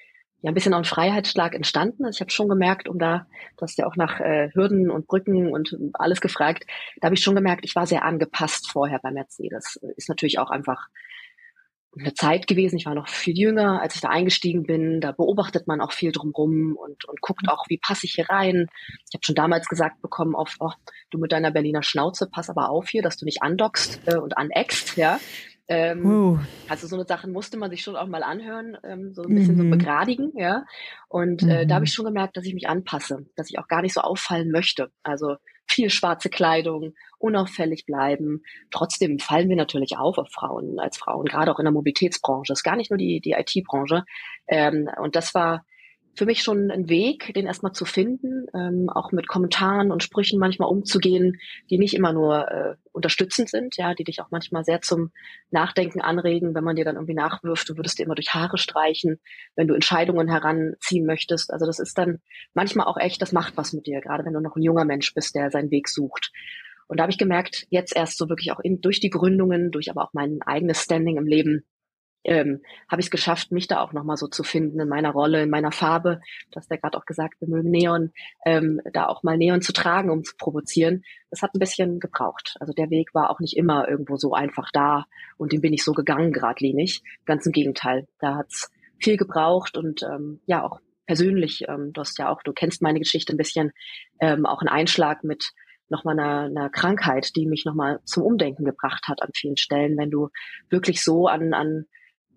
ja 0.43 0.51
ein 0.51 0.55
bisschen 0.55 0.75
auch 0.75 0.79
ein 0.79 0.85
Freiheitsschlag 0.85 1.55
entstanden. 1.55 2.05
Also 2.05 2.17
ich 2.17 2.21
habe 2.21 2.31
schon 2.31 2.49
gemerkt, 2.49 2.89
um 2.89 2.99
da, 2.99 3.27
du 3.57 3.63
hast 3.63 3.79
ja 3.79 3.87
auch 3.87 3.97
nach 3.97 4.21
äh, 4.21 4.51
Hürden 4.55 4.91
und 4.91 5.07
Brücken 5.07 5.53
und 5.53 5.77
alles 5.95 6.21
gefragt, 6.21 6.65
da 7.01 7.07
habe 7.07 7.15
ich 7.15 7.23
schon 7.23 7.37
gemerkt, 7.37 7.65
ich 7.65 7.77
war 7.77 7.87
sehr 7.87 8.05
angepasst 8.05 8.71
vorher 8.71 8.99
bei 9.01 9.11
Mercedes. 9.11 9.77
Ist 9.97 10.09
natürlich 10.09 10.39
auch 10.39 10.51
einfach 10.51 10.89
eine 11.99 12.15
Zeit 12.15 12.47
gewesen. 12.47 12.77
Ich 12.77 12.87
war 12.87 12.95
noch 12.95 13.09
viel 13.09 13.39
jünger, 13.39 13.83
als 13.83 13.95
ich 13.95 14.01
da 14.01 14.09
eingestiegen 14.09 14.65
bin. 14.65 15.01
Da 15.01 15.13
beobachtet 15.13 15.67
man 15.67 15.81
auch 15.81 15.93
viel 15.93 16.13
drumrum 16.13 16.77
und, 16.77 17.05
und 17.07 17.21
guckt 17.21 17.49
auch, 17.49 17.65
wie 17.69 17.79
passe 17.79 18.07
ich 18.07 18.15
hier 18.15 18.29
rein. 18.31 18.67
Ich 19.09 19.15
habe 19.15 19.25
schon 19.25 19.35
damals 19.35 19.69
gesagt 19.69 20.01
bekommen, 20.01 20.35
oft, 20.35 20.57
oh, 20.61 20.73
du 21.11 21.19
mit 21.19 21.33
deiner 21.33 21.51
Berliner 21.51 21.83
Schnauze, 21.83 22.29
pass 22.31 22.49
aber 22.49 22.71
auf 22.71 22.89
hier, 22.89 23.03
dass 23.03 23.19
du 23.19 23.25
nicht 23.25 23.43
andockst 23.43 24.01
äh, 24.07 24.17
und 24.17 24.39
aneckst, 24.39 24.97
ja. 24.97 25.21
Ähm, 25.69 26.05
uh. 26.05 26.39
Also 26.69 26.87
so 26.87 26.97
eine 26.97 27.07
Sachen 27.07 27.33
musste 27.33 27.57
man 27.57 27.71
sich 27.71 27.83
schon 27.83 27.97
auch 27.97 28.07
mal 28.07 28.23
anhören, 28.23 28.77
ähm, 28.85 29.15
so 29.15 29.23
ein 29.23 29.35
bisschen 29.35 29.57
mhm. 29.57 29.71
so 29.71 29.71
begradigen, 29.71 30.33
ja. 30.35 30.65
Und 31.09 31.43
äh, 31.45 31.67
da 31.67 31.77
habe 31.77 31.85
ich 31.85 31.93
mhm. 31.93 31.95
schon 31.95 32.05
gemerkt, 32.07 32.37
dass 32.37 32.47
ich 32.47 32.55
mich 32.55 32.69
anpasse, 32.69 33.27
dass 33.37 33.49
ich 33.49 33.59
auch 33.59 33.69
gar 33.69 33.83
nicht 33.83 33.95
so 33.95 34.01
auffallen 34.01 34.51
möchte. 34.51 34.91
Also 35.03 35.37
viel 35.73 35.91
schwarze 35.91 36.29
Kleidung, 36.29 36.95
unauffällig 37.19 37.87
bleiben. 37.87 38.43
Trotzdem 38.71 39.19
fallen 39.19 39.49
wir 39.49 39.57
natürlich 39.57 39.97
auf 39.97 40.19
auf 40.19 40.31
Frauen 40.31 40.79
als 40.79 40.99
Frauen, 40.99 41.25
gerade 41.25 41.51
auch 41.51 41.59
in 41.59 41.65
der 41.65 41.73
Mobilitätsbranche. 41.73 42.53
Das 42.53 42.61
ist 42.61 42.65
gar 42.65 42.77
nicht 42.77 42.91
nur 42.91 42.99
die, 42.99 43.21
die 43.21 43.33
IT-Branche. 43.33 44.05
Ähm, 44.49 44.89
und 45.01 45.17
das 45.17 45.35
war 45.35 45.65
für 46.14 46.27
mich 46.27 46.42
schon 46.42 46.70
ein 46.70 46.88
Weg, 46.88 47.33
den 47.35 47.46
erstmal 47.46 47.72
zu 47.72 47.85
finden, 47.85 48.46
ähm, 48.55 48.90
auch 48.90 49.12
mit 49.12 49.29
Kommentaren 49.29 49.90
und 49.90 50.03
Sprüchen 50.03 50.38
manchmal 50.38 50.68
umzugehen, 50.68 51.38
die 51.70 51.79
nicht 51.79 51.94
immer 51.94 52.12
nur 52.12 52.48
äh, 52.51 52.75
unterstützend 52.92 53.48
sind, 53.48 53.77
ja, 53.77 53.94
die 53.94 54.05
dich 54.05 54.20
auch 54.20 54.31
manchmal 54.31 54.64
sehr 54.64 54.83
zum 54.83 55.11
Nachdenken 55.51 56.03
anregen, 56.03 56.55
wenn 56.55 56.64
man 56.64 56.77
dir 56.77 56.85
dann 56.85 56.96
irgendwie 56.96 57.14
nachwirft, 57.14 57.68
du 57.68 57.77
würdest 57.77 57.98
dir 57.98 58.05
immer 58.05 58.14
durch 58.14 58.35
Haare 58.35 58.59
streichen, 58.59 59.20
wenn 59.57 59.68
du 59.68 59.75
Entscheidungen 59.75 60.29
heranziehen 60.29 61.07
möchtest. 61.07 61.51
Also 61.51 61.64
das 61.64 61.79
ist 61.79 61.96
dann 61.96 62.20
manchmal 62.53 62.87
auch 62.87 62.98
echt, 62.98 63.22
das 63.22 63.33
macht 63.33 63.57
was 63.57 63.72
mit 63.72 63.87
dir, 63.87 64.01
gerade 64.01 64.25
wenn 64.25 64.35
du 64.35 64.40
noch 64.40 64.57
ein 64.57 64.62
junger 64.62 64.85
Mensch 64.85 65.14
bist, 65.14 65.35
der 65.35 65.51
seinen 65.51 65.70
Weg 65.70 65.88
sucht. 65.88 66.31
Und 66.88 66.98
da 66.98 67.05
habe 67.05 67.12
ich 67.12 67.18
gemerkt, 67.18 67.66
jetzt 67.70 67.96
erst 67.96 68.18
so 68.18 68.29
wirklich 68.29 68.53
auch 68.53 68.61
in, 68.61 68.83
durch 68.83 69.01
die 69.01 69.09
Gründungen, 69.09 69.70
durch 69.70 69.90
aber 69.90 70.05
auch 70.05 70.12
mein 70.12 70.42
eigenes 70.42 70.83
Standing 70.83 71.16
im 71.16 71.27
Leben, 71.27 71.64
ähm, 72.25 72.63
habe 72.89 73.01
ich 73.01 73.07
es 73.07 73.11
geschafft, 73.11 73.53
mich 73.53 73.69
da 73.69 73.81
auch 73.81 73.93
nochmal 73.93 74.17
so 74.17 74.27
zu 74.27 74.43
finden 74.43 74.81
in 74.81 74.89
meiner 74.89 75.11
Rolle, 75.11 75.43
in 75.43 75.51
meiner 75.51 75.73
Farbe. 75.73 76.21
Du 76.51 76.57
hast 76.57 76.71
ja 76.71 76.77
gerade 76.77 76.97
auch 76.97 77.05
gesagt, 77.05 77.41
wir 77.41 77.49
mögen 77.49 77.71
Neon, 77.71 78.13
ähm, 78.45 78.81
da 78.93 79.07
auch 79.07 79.23
mal 79.23 79.37
Neon 79.37 79.63
zu 79.63 79.73
tragen, 79.73 80.11
um 80.11 80.25
zu 80.25 80.37
provozieren. 80.37 81.05
Das 81.31 81.43
hat 81.43 81.55
ein 81.55 81.59
bisschen 81.59 82.01
gebraucht. 82.01 82.57
Also 82.61 82.73
der 82.73 82.91
Weg 82.91 83.15
war 83.15 83.31
auch 83.31 83.41
nicht 83.41 83.57
immer 83.57 83.89
irgendwo 83.89 84.17
so 84.17 84.35
einfach 84.35 84.71
da 84.73 85.07
und 85.37 85.53
den 85.53 85.61
bin 85.61 85.73
ich 85.73 85.85
so 85.85 85.93
gegangen, 85.93 86.33
geradlinig. 86.33 87.03
Ganz 87.25 87.47
im 87.47 87.53
Gegenteil. 87.53 88.07
Da 88.19 88.37
hat's 88.37 88.71
viel 88.99 89.17
gebraucht 89.17 89.77
und 89.77 90.03
ähm, 90.03 90.41
ja 90.47 90.63
auch 90.65 90.81
persönlich, 91.07 91.65
ähm, 91.69 91.93
du 91.93 92.01
hast 92.01 92.19
ja 92.19 92.31
auch, 92.31 92.43
du 92.43 92.53
kennst 92.53 92.83
meine 92.83 93.01
Geschichte 93.01 93.35
ein 93.35 93.37
bisschen, 93.37 93.73
ähm, 94.21 94.47
auch 94.47 94.63
ein 94.63 94.69
Einschlag 94.69 95.25
mit 95.25 95.53
nochmal 95.89 96.19
einer, 96.19 96.45
einer 96.47 96.71
Krankheit, 96.71 97.37
die 97.37 97.47
mich 97.47 97.65
nochmal 97.65 98.01
zum 98.05 98.23
Umdenken 98.23 98.65
gebracht 98.65 99.09
hat 99.09 99.23
an 99.23 99.31
vielen 99.35 99.57
Stellen, 99.57 99.99
wenn 99.99 100.11
du 100.11 100.31
wirklich 100.71 101.03
so 101.03 101.27
an, 101.27 101.53
an 101.53 101.87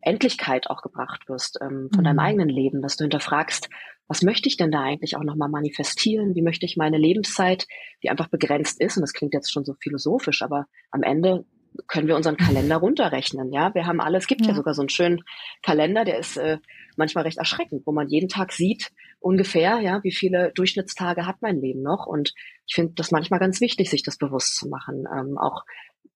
Endlichkeit 0.06 0.70
auch 0.70 0.82
gebracht 0.82 1.28
wirst 1.28 1.60
ähm, 1.62 1.90
von 1.92 2.02
mhm. 2.02 2.06
deinem 2.06 2.20
eigenen 2.20 2.50
Leben, 2.50 2.82
dass 2.82 2.96
du 2.96 3.04
hinterfragst, 3.04 3.70
was 4.08 4.22
möchte 4.22 4.48
ich 4.48 4.58
denn 4.58 4.72
da 4.72 4.82
eigentlich 4.82 5.18
auch 5.18 5.24
nochmal 5.24 5.50
manifestieren? 5.50 6.36
Wie 6.36 6.44
möchte 6.44 6.66
ich 6.66 6.78
meine 6.78 6.98
Lebenszeit, 6.98 7.66
die 8.04 8.10
einfach 8.10 8.28
begrenzt 8.28 8.80
ist, 8.80 8.98
und 8.98 9.02
das 9.02 9.14
klingt 9.14 9.34
jetzt 9.34 9.52
schon 9.52 9.66
so 9.66 9.74
philosophisch, 9.82 10.44
aber 10.44 10.68
am 10.92 11.02
Ende 11.02 11.46
können 11.88 12.08
wir 12.08 12.16
unseren 12.16 12.38
Kalender 12.38 12.78
runterrechnen. 12.86 13.52
Ja, 13.52 13.74
wir 13.74 13.86
haben 13.86 14.00
alle, 14.00 14.18
es 14.18 14.28
gibt 14.28 14.42
ja, 14.42 14.50
ja 14.50 14.56
sogar 14.56 14.74
so 14.74 14.82
einen 14.82 14.90
schönen 14.90 15.24
Kalender, 15.64 16.06
der 16.06 16.20
ist 16.20 16.38
äh, 16.38 16.60
manchmal 16.98 17.24
recht 17.24 17.38
erschreckend, 17.38 17.86
wo 17.86 17.92
man 17.92 18.08
jeden 18.08 18.30
Tag 18.30 18.52
sieht, 18.52 18.92
ungefähr, 19.20 19.80
ja, 19.80 20.04
wie 20.04 20.14
viele 20.14 20.52
Durchschnittstage 20.54 21.26
hat 21.26 21.42
mein 21.42 21.60
Leben 21.60 21.82
noch. 21.82 22.06
Und 22.06 22.34
ich 22.68 22.76
finde 22.76 22.94
das 22.96 23.12
manchmal 23.12 23.40
ganz 23.40 23.60
wichtig, 23.60 23.90
sich 23.90 24.04
das 24.04 24.18
bewusst 24.18 24.56
zu 24.56 24.70
machen. 24.70 25.06
Ähm, 25.12 25.38
auch 25.38 25.64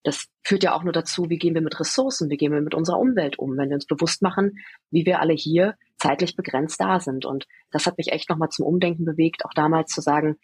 das 0.02 0.26
führt 0.42 0.62
ja 0.62 0.74
auch 0.74 0.82
nur 0.82 0.92
dazu, 0.92 1.28
wie 1.28 1.38
gehen 1.38 1.54
wir 1.54 1.60
mit 1.60 1.78
Ressourcen, 1.78 2.30
wie 2.30 2.36
gehen 2.36 2.52
wir 2.52 2.60
mit 2.60 2.74
unserer 2.74 2.98
Umwelt 2.98 3.38
um, 3.38 3.56
wenn 3.56 3.68
wir 3.68 3.74
uns 3.74 3.86
bewusst 3.86 4.22
machen, 4.22 4.58
wie 4.90 5.04
wir 5.04 5.20
alle 5.20 5.34
hier 5.34 5.74
zeitlich 5.98 6.36
begrenzt 6.36 6.80
da 6.80 7.00
sind. 7.00 7.26
Und 7.26 7.46
das 7.70 7.86
hat 7.86 7.98
mich 7.98 8.12
echt 8.12 8.30
nochmal 8.30 8.48
zum 8.48 8.66
Umdenken 8.66 9.04
bewegt, 9.04 9.44
auch 9.44 9.54
damals 9.54 9.92
zu 9.92 10.00
sagen, 10.00 10.36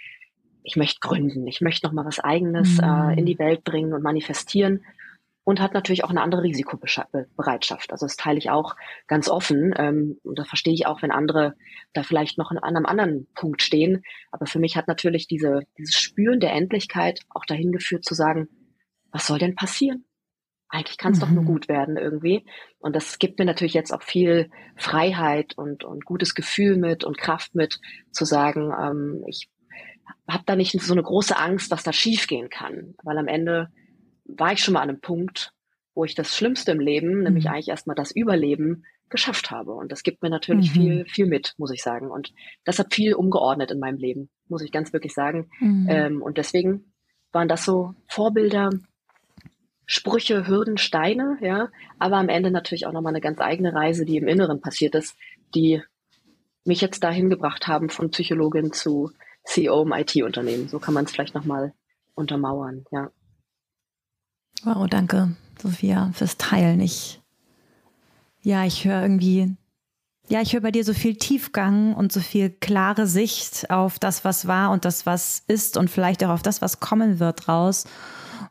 ich 0.63 0.77
möchte 0.77 0.99
gründen, 1.01 1.47
ich 1.47 1.61
möchte 1.61 1.87
nochmal 1.87 2.05
was 2.05 2.19
Eigenes 2.19 2.79
mhm. 2.79 2.85
äh, 2.85 3.19
in 3.19 3.25
die 3.25 3.39
Welt 3.39 3.65
bringen 3.65 3.95
und 3.95 4.03
manifestieren 4.03 4.85
und 5.45 5.61
hat 5.61 5.75
natürlich 5.75 6.03
auch 6.03 6.11
eine 6.11 6.23
andere 6.23 6.43
Risikobereitschaft. 6.43 7.93
Also 7.93 8.05
das 8.05 8.17
teile 8.17 8.39
ich 8.39 8.51
auch 8.51 8.75
ganz 9.07 9.29
offen. 9.29 9.73
Ähm, 9.79 10.19
und 10.25 10.41
da 10.41 10.45
verstehe 10.45 10.75
ich 10.75 10.87
auch, 10.87 11.03
wenn 11.03 11.13
andere 11.13 11.55
da 11.93 12.03
vielleicht 12.03 12.37
noch 12.37 12.51
an 12.51 12.59
einem 12.59 12.85
anderen 12.85 13.29
Punkt 13.37 13.63
stehen. 13.63 14.03
Aber 14.33 14.47
für 14.47 14.59
mich 14.59 14.77
hat 14.77 14.89
natürlich 14.89 15.29
diese, 15.29 15.61
dieses 15.79 15.95
Spüren 15.95 16.41
der 16.41 16.53
Endlichkeit 16.53 17.21
auch 17.31 17.45
dahin 17.45 17.71
geführt 17.71 18.05
zu 18.05 18.15
sagen, 18.15 18.49
was 19.17 19.27
soll 19.27 19.39
denn 19.39 19.55
passieren? 19.55 20.05
Eigentlich 20.69 20.99
kann 20.99 21.13
es 21.13 21.19
mhm. 21.19 21.23
doch 21.23 21.31
nur 21.31 21.43
mhm. 21.43 21.47
gut 21.47 21.69
werden 21.69 21.97
irgendwie. 21.97 22.45
Und 22.79 22.95
das 22.95 23.19
gibt 23.19 23.39
mir 23.39 23.47
natürlich 23.47 23.73
jetzt 23.73 23.93
auch 23.93 24.03
viel 24.03 24.51
Freiheit 24.77 25.57
und, 25.57 25.85
und 25.85 26.05
gutes 26.05 26.35
Gefühl 26.35 26.77
mit 26.77 27.03
und 27.03 27.17
Kraft 27.17 27.55
mit, 27.55 27.81
zu 28.11 28.27
sagen, 28.27 28.73
ähm, 28.79 29.25
ich 29.27 29.49
habe 30.29 30.43
da 30.45 30.55
nicht 30.55 30.79
so 30.79 30.93
eine 30.93 31.03
große 31.03 31.39
Angst, 31.39 31.71
was 31.71 31.83
da 31.83 31.95
schiefgehen 31.95 32.51
kann. 32.51 32.95
Weil 33.03 33.17
am 33.17 33.27
Ende 33.27 33.71
war 34.27 34.53
ich 34.53 34.63
schon 34.63 34.75
mal 34.75 34.83
an 34.83 34.91
einem 34.91 35.01
Punkt, 35.01 35.55
wo 35.95 36.05
ich 36.05 36.15
das 36.15 36.37
Schlimmste 36.37 36.73
im 36.73 36.81
Leben, 36.81 37.15
mhm. 37.15 37.23
nämlich 37.23 37.49
eigentlich 37.49 37.69
erstmal 37.69 37.97
das 37.97 38.15
Überleben, 38.15 38.85
geschafft 39.09 39.51
habe. 39.51 39.73
Und 39.73 39.93
das 39.93 40.03
gibt 40.03 40.23
mir 40.23 40.31
natürlich 40.31 40.75
mhm. 40.75 40.81
viel, 40.81 41.05
viel 41.07 41.27
mit, 41.27 41.55
muss 41.59 41.71
ich 41.71 41.83
sagen. 41.83 42.11
Und 42.11 42.35
das 42.65 42.79
hat 42.79 42.93
viel 42.93 43.15
umgeordnet 43.15 43.71
in 43.71 43.79
meinem 43.79 43.99
Leben, 43.99 44.29
muss 44.49 44.63
ich 44.63 44.73
ganz 44.73 44.93
wirklich 44.93 45.15
sagen. 45.15 45.49
Mhm. 45.61 45.87
Ähm, 45.89 46.23
und 46.23 46.37
deswegen 46.39 46.93
waren 47.33 47.49
das 47.49 47.65
so 47.65 47.95
Vorbilder, 48.09 48.71
Sprüche, 49.87 50.49
Hürden, 50.49 50.79
Steine, 50.79 51.39
ja, 51.41 51.69
aber 51.99 52.17
am 52.17 52.29
Ende 52.29 52.51
natürlich 52.51 52.87
auch 52.87 52.93
nochmal 52.93 53.13
eine 53.13 53.21
ganz 53.21 53.41
eigene 53.41 53.73
Reise, 53.73 54.05
die 54.05 54.17
im 54.17 54.27
Inneren 54.27 54.61
passiert 54.61 54.95
ist, 54.97 55.17
die 55.55 55.83
mich 56.65 56.81
jetzt 56.81 57.05
dahin 57.05 57.31
gebracht 57.31 57.69
haben 57.69 57.89
von 57.89 58.11
Psychologin 58.11 58.73
zu 58.73 59.13
CEO 59.45 59.83
im 59.83 59.93
IT-Unternehmen. 59.93 60.69
So 60.69 60.81
kann 60.81 60.93
man 60.93 61.05
es 61.05 61.13
vielleicht 61.13 61.35
nochmal 61.35 61.73
untermauern, 62.15 62.85
ja. 62.91 63.11
Wow, 64.65 64.89
danke, 64.89 65.37
Sophia, 65.63 66.11
fürs 66.15 66.37
Teilen. 66.37 66.81
Ich, 66.81 67.21
ja, 68.43 68.65
ich 68.65 68.85
höre 68.85 69.03
irgendwie, 69.03 69.55
ja, 70.29 70.41
ich 70.41 70.55
höre 70.55 70.63
bei 70.63 70.73
dir 70.73 70.83
so 70.83 70.95
viel 70.95 71.17
Tiefgang 71.17 71.95
und 71.95 72.11
so 72.11 72.21
viel 72.21 72.51
klare 72.51 73.07
Sicht 73.07 73.71
auf 73.71 74.01
das, 74.01 74.25
was 74.25 74.49
war 74.49 74.73
und 74.73 74.85
das, 74.85 75.07
was 75.07 75.45
ist 75.47 75.77
und 75.77 75.91
vielleicht 75.91 76.25
auch 76.25 76.31
auf 76.31 76.43
das, 76.43 76.63
was 76.63 76.81
kommen 76.81 77.21
wird 77.21 77.49
raus. 77.49 77.85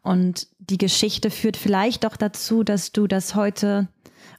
Und 0.02 0.48
die 0.70 0.78
Geschichte 0.78 1.30
führt 1.30 1.58
vielleicht 1.58 2.04
doch 2.04 2.18
dazu, 2.18 2.64
dass 2.64 2.92
du 2.92 3.08
das 3.08 3.36
heute, 3.36 3.88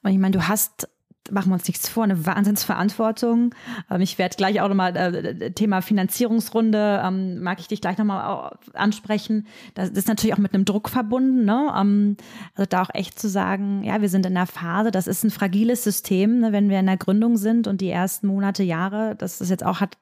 und 0.02 0.12
ich 0.12 0.18
meine, 0.18 0.36
du 0.36 0.48
hast 0.48 0.88
machen 1.30 1.50
wir 1.50 1.54
uns 1.54 1.66
nichts 1.66 1.88
vor, 1.88 2.04
eine 2.04 2.26
Wahnsinnsverantwortung. 2.26 3.54
Ähm, 3.90 4.00
ich 4.00 4.18
werde 4.18 4.36
gleich 4.36 4.60
auch 4.60 4.68
nochmal 4.68 4.96
äh, 4.96 5.50
Thema 5.52 5.80
Finanzierungsrunde, 5.82 7.02
ähm, 7.04 7.42
mag 7.42 7.60
ich 7.60 7.68
dich 7.68 7.80
gleich 7.80 7.98
nochmal 7.98 8.56
ansprechen. 8.74 9.46
Das 9.74 9.90
ist 9.90 10.08
natürlich 10.08 10.34
auch 10.34 10.38
mit 10.38 10.54
einem 10.54 10.64
Druck 10.64 10.88
verbunden. 10.88 11.44
Ne? 11.44 11.72
Ähm, 11.76 12.16
also 12.54 12.68
da 12.68 12.82
auch 12.82 12.90
echt 12.92 13.18
zu 13.18 13.28
sagen, 13.28 13.82
ja, 13.84 14.00
wir 14.00 14.08
sind 14.08 14.26
in 14.26 14.34
der 14.34 14.46
Phase, 14.46 14.90
das 14.90 15.06
ist 15.06 15.24
ein 15.24 15.30
fragiles 15.30 15.84
System, 15.84 16.40
ne, 16.40 16.52
wenn 16.52 16.68
wir 16.68 16.80
in 16.80 16.86
der 16.86 16.96
Gründung 16.96 17.36
sind 17.36 17.66
und 17.66 17.80
die 17.80 17.90
ersten 17.90 18.26
Monate, 18.26 18.62
Jahre, 18.62 19.14
das 19.16 19.40
ist 19.40 19.50
jetzt 19.50 19.64
auch 19.64 19.80
hat, 19.80 19.96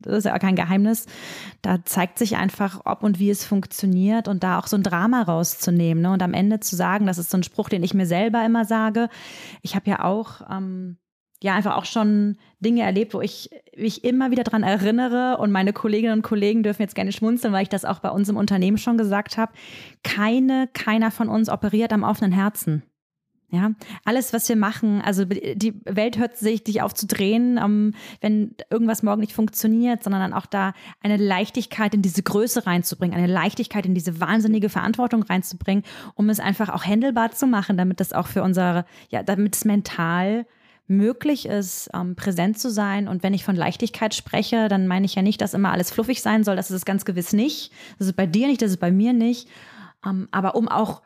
das 0.00 0.18
ist 0.18 0.24
ja 0.24 0.38
kein 0.38 0.56
Geheimnis, 0.56 1.06
da 1.62 1.84
zeigt 1.84 2.18
sich 2.18 2.36
einfach, 2.36 2.80
ob 2.84 3.02
und 3.02 3.18
wie 3.18 3.30
es 3.30 3.44
funktioniert 3.44 4.28
und 4.28 4.42
da 4.42 4.58
auch 4.58 4.66
so 4.66 4.76
ein 4.76 4.82
Drama 4.82 5.22
rauszunehmen 5.22 6.02
ne? 6.02 6.12
und 6.12 6.22
am 6.22 6.34
Ende 6.34 6.60
zu 6.60 6.76
sagen, 6.76 7.06
das 7.06 7.18
ist 7.18 7.30
so 7.30 7.36
ein 7.36 7.42
Spruch, 7.42 7.68
den 7.68 7.82
ich 7.82 7.94
mir 7.94 8.06
selber 8.06 8.44
immer 8.44 8.64
sage. 8.64 9.08
Ich 9.62 9.74
habe 9.74 9.90
ja 9.90 10.04
auch 10.04 10.42
ähm, 10.60 10.98
ja 11.42 11.54
einfach 11.54 11.76
auch 11.76 11.84
schon 11.84 12.36
Dinge 12.60 12.82
erlebt, 12.82 13.14
wo 13.14 13.20
ich 13.20 13.50
mich 13.76 14.04
immer 14.04 14.30
wieder 14.30 14.44
dran 14.44 14.62
erinnere 14.62 15.38
und 15.38 15.50
meine 15.50 15.72
Kolleginnen 15.72 16.18
und 16.18 16.22
Kollegen 16.22 16.62
dürfen 16.62 16.82
jetzt 16.82 16.94
gerne 16.94 17.12
schmunzeln, 17.12 17.52
weil 17.52 17.62
ich 17.62 17.68
das 17.68 17.84
auch 17.84 18.00
bei 18.00 18.10
uns 18.10 18.28
im 18.28 18.36
Unternehmen 18.36 18.78
schon 18.78 18.98
gesagt 18.98 19.38
habe. 19.38 19.52
Keine, 20.02 20.68
keiner 20.72 21.10
von 21.10 21.28
uns 21.28 21.48
operiert 21.48 21.92
am 21.92 22.02
offenen 22.02 22.32
Herzen. 22.32 22.82
Ja, 23.52 23.72
alles, 24.04 24.32
was 24.32 24.48
wir 24.48 24.54
machen, 24.54 25.02
also 25.02 25.24
die 25.24 25.74
Welt 25.84 26.18
hört 26.18 26.36
sich 26.36 26.64
nicht 26.66 26.82
auf 26.82 26.94
zu 26.94 27.08
drehen, 27.08 27.58
ähm, 27.60 27.94
wenn 28.20 28.54
irgendwas 28.70 29.02
morgen 29.02 29.20
nicht 29.20 29.32
funktioniert, 29.32 30.04
sondern 30.04 30.20
dann 30.20 30.32
auch 30.32 30.46
da 30.46 30.72
eine 31.02 31.16
Leichtigkeit 31.16 31.92
in 31.92 32.00
diese 32.00 32.22
Größe 32.22 32.64
reinzubringen, 32.66 33.18
eine 33.18 33.26
Leichtigkeit 33.26 33.86
in 33.86 33.94
diese 33.94 34.20
wahnsinnige 34.20 34.68
Verantwortung 34.68 35.24
reinzubringen, 35.24 35.82
um 36.14 36.28
es 36.28 36.38
einfach 36.38 36.68
auch 36.68 36.86
händelbar 36.86 37.32
zu 37.32 37.48
machen, 37.48 37.76
damit 37.76 37.98
das 37.98 38.12
auch 38.12 38.28
für 38.28 38.44
unsere, 38.44 38.84
ja, 39.08 39.24
damit 39.24 39.56
es 39.56 39.64
mental 39.64 40.46
möglich 40.86 41.46
ist, 41.46 41.90
ähm, 41.92 42.14
präsent 42.14 42.58
zu 42.58 42.70
sein. 42.70 43.08
Und 43.08 43.24
wenn 43.24 43.34
ich 43.34 43.44
von 43.44 43.56
Leichtigkeit 43.56 44.14
spreche, 44.14 44.68
dann 44.68 44.86
meine 44.86 45.06
ich 45.06 45.16
ja 45.16 45.22
nicht, 45.22 45.40
dass 45.40 45.54
immer 45.54 45.72
alles 45.72 45.90
fluffig 45.90 46.22
sein 46.22 46.44
soll. 46.44 46.54
Das 46.54 46.70
ist 46.70 46.76
es 46.76 46.84
ganz 46.84 47.04
gewiss 47.04 47.32
nicht. 47.32 47.72
Das 47.98 48.06
ist 48.06 48.16
bei 48.16 48.26
dir 48.26 48.46
nicht, 48.46 48.62
das 48.62 48.72
ist 48.72 48.80
bei 48.80 48.92
mir 48.92 49.12
nicht. 49.12 49.48
Ähm, 50.04 50.28
aber 50.30 50.54
um 50.54 50.68
auch 50.68 51.02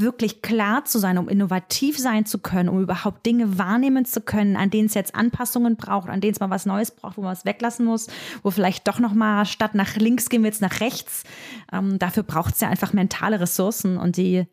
wirklich 0.00 0.42
klar 0.42 0.84
zu 0.84 0.98
sein, 0.98 1.18
um 1.18 1.28
innovativ 1.28 1.98
sein 1.98 2.26
zu 2.26 2.38
können, 2.38 2.68
um 2.68 2.82
überhaupt 2.82 3.24
Dinge 3.26 3.58
wahrnehmen 3.58 4.04
zu 4.04 4.20
können, 4.20 4.56
an 4.56 4.70
denen 4.70 4.86
es 4.86 4.94
jetzt 4.94 5.14
Anpassungen 5.14 5.76
braucht, 5.76 6.08
an 6.08 6.20
denen 6.20 6.32
es 6.32 6.40
mal 6.40 6.50
was 6.50 6.66
Neues 6.66 6.90
braucht, 6.90 7.16
wo 7.16 7.22
man 7.22 7.32
was 7.32 7.44
weglassen 7.44 7.86
muss, 7.86 8.08
wo 8.42 8.50
vielleicht 8.50 8.88
doch 8.88 8.98
noch 8.98 9.14
mal 9.14 9.44
statt 9.46 9.74
nach 9.74 9.96
links 9.96 10.28
gehen 10.28 10.42
wir 10.42 10.48
jetzt 10.48 10.62
nach 10.62 10.80
rechts. 10.80 11.24
Ähm, 11.72 11.98
dafür 11.98 12.22
braucht 12.22 12.54
es 12.54 12.60
ja 12.60 12.68
einfach 12.68 12.92
mentale 12.92 13.40
Ressourcen 13.40 13.96
und 13.96 14.16
die, 14.16 14.46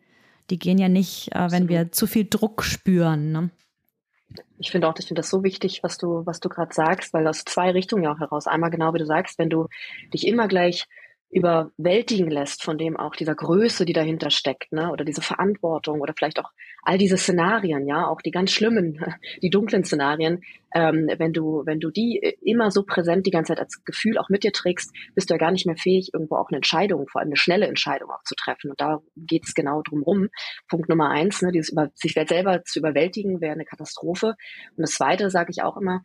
die 0.50 0.58
gehen 0.58 0.78
ja 0.78 0.88
nicht, 0.88 1.34
äh, 1.34 1.50
wenn 1.50 1.68
wir 1.68 1.92
zu 1.92 2.06
viel 2.06 2.26
Druck 2.28 2.62
spüren. 2.62 3.32
Ne? 3.32 3.50
Ich 4.58 4.70
finde 4.70 4.88
auch, 4.88 4.94
ich 4.98 5.06
finde 5.06 5.20
das 5.20 5.30
so 5.30 5.42
wichtig, 5.42 5.82
was 5.82 5.98
du, 5.98 6.24
was 6.24 6.40
du 6.40 6.48
gerade 6.48 6.74
sagst, 6.74 7.12
weil 7.12 7.26
aus 7.26 7.44
zwei 7.44 7.70
Richtungen 7.70 8.04
ja 8.04 8.12
auch 8.12 8.20
heraus. 8.20 8.46
Einmal 8.46 8.70
genau 8.70 8.94
wie 8.94 8.98
du 8.98 9.06
sagst, 9.06 9.38
wenn 9.38 9.50
du 9.50 9.66
dich 10.12 10.26
immer 10.26 10.48
gleich 10.48 10.86
überwältigen 11.36 12.30
lässt 12.30 12.64
von 12.64 12.78
dem 12.78 12.96
auch 12.96 13.14
dieser 13.14 13.34
Größe, 13.34 13.84
die 13.84 13.92
dahinter 13.92 14.30
steckt, 14.30 14.72
ne? 14.72 14.90
oder 14.90 15.04
diese 15.04 15.20
Verantwortung 15.20 16.00
oder 16.00 16.14
vielleicht 16.16 16.40
auch 16.40 16.50
all 16.82 16.96
diese 16.96 17.18
Szenarien, 17.18 17.86
ja, 17.86 18.06
auch 18.06 18.22
die 18.22 18.30
ganz 18.30 18.52
schlimmen, 18.52 19.04
die 19.42 19.50
dunklen 19.50 19.84
Szenarien, 19.84 20.40
ähm, 20.74 21.10
wenn 21.18 21.34
du, 21.34 21.62
wenn 21.66 21.78
du 21.78 21.90
die 21.90 22.36
immer 22.42 22.70
so 22.70 22.84
präsent 22.84 23.26
die 23.26 23.30
ganze 23.30 23.52
Zeit 23.52 23.60
als 23.60 23.84
Gefühl 23.84 24.16
auch 24.16 24.30
mit 24.30 24.44
dir 24.44 24.52
trägst, 24.52 24.94
bist 25.14 25.28
du 25.28 25.34
ja 25.34 25.38
gar 25.38 25.50
nicht 25.50 25.66
mehr 25.66 25.76
fähig, 25.76 26.14
irgendwo 26.14 26.36
auch 26.36 26.48
eine 26.48 26.56
Entscheidung, 26.56 27.06
vor 27.06 27.20
allem 27.20 27.28
eine 27.28 27.36
schnelle 27.36 27.66
Entscheidung 27.66 28.10
auch 28.10 28.22
zu 28.24 28.34
treffen. 28.34 28.70
Und 28.70 28.80
da 28.80 29.00
geht 29.16 29.44
es 29.46 29.54
genau 29.54 29.82
drum 29.82 30.02
rum. 30.04 30.28
Punkt 30.68 30.88
Nummer 30.88 31.10
eins, 31.10 31.42
ne, 31.42 31.52
dieses 31.52 31.70
über, 31.70 31.90
sich 31.94 32.14
selber 32.14 32.64
zu 32.64 32.78
überwältigen, 32.78 33.42
wäre 33.42 33.52
eine 33.52 33.66
Katastrophe. 33.66 34.36
Und 34.76 34.82
das 34.82 34.92
zweite 34.92 35.28
sage 35.28 35.50
ich 35.50 35.62
auch 35.62 35.76
immer, 35.76 36.00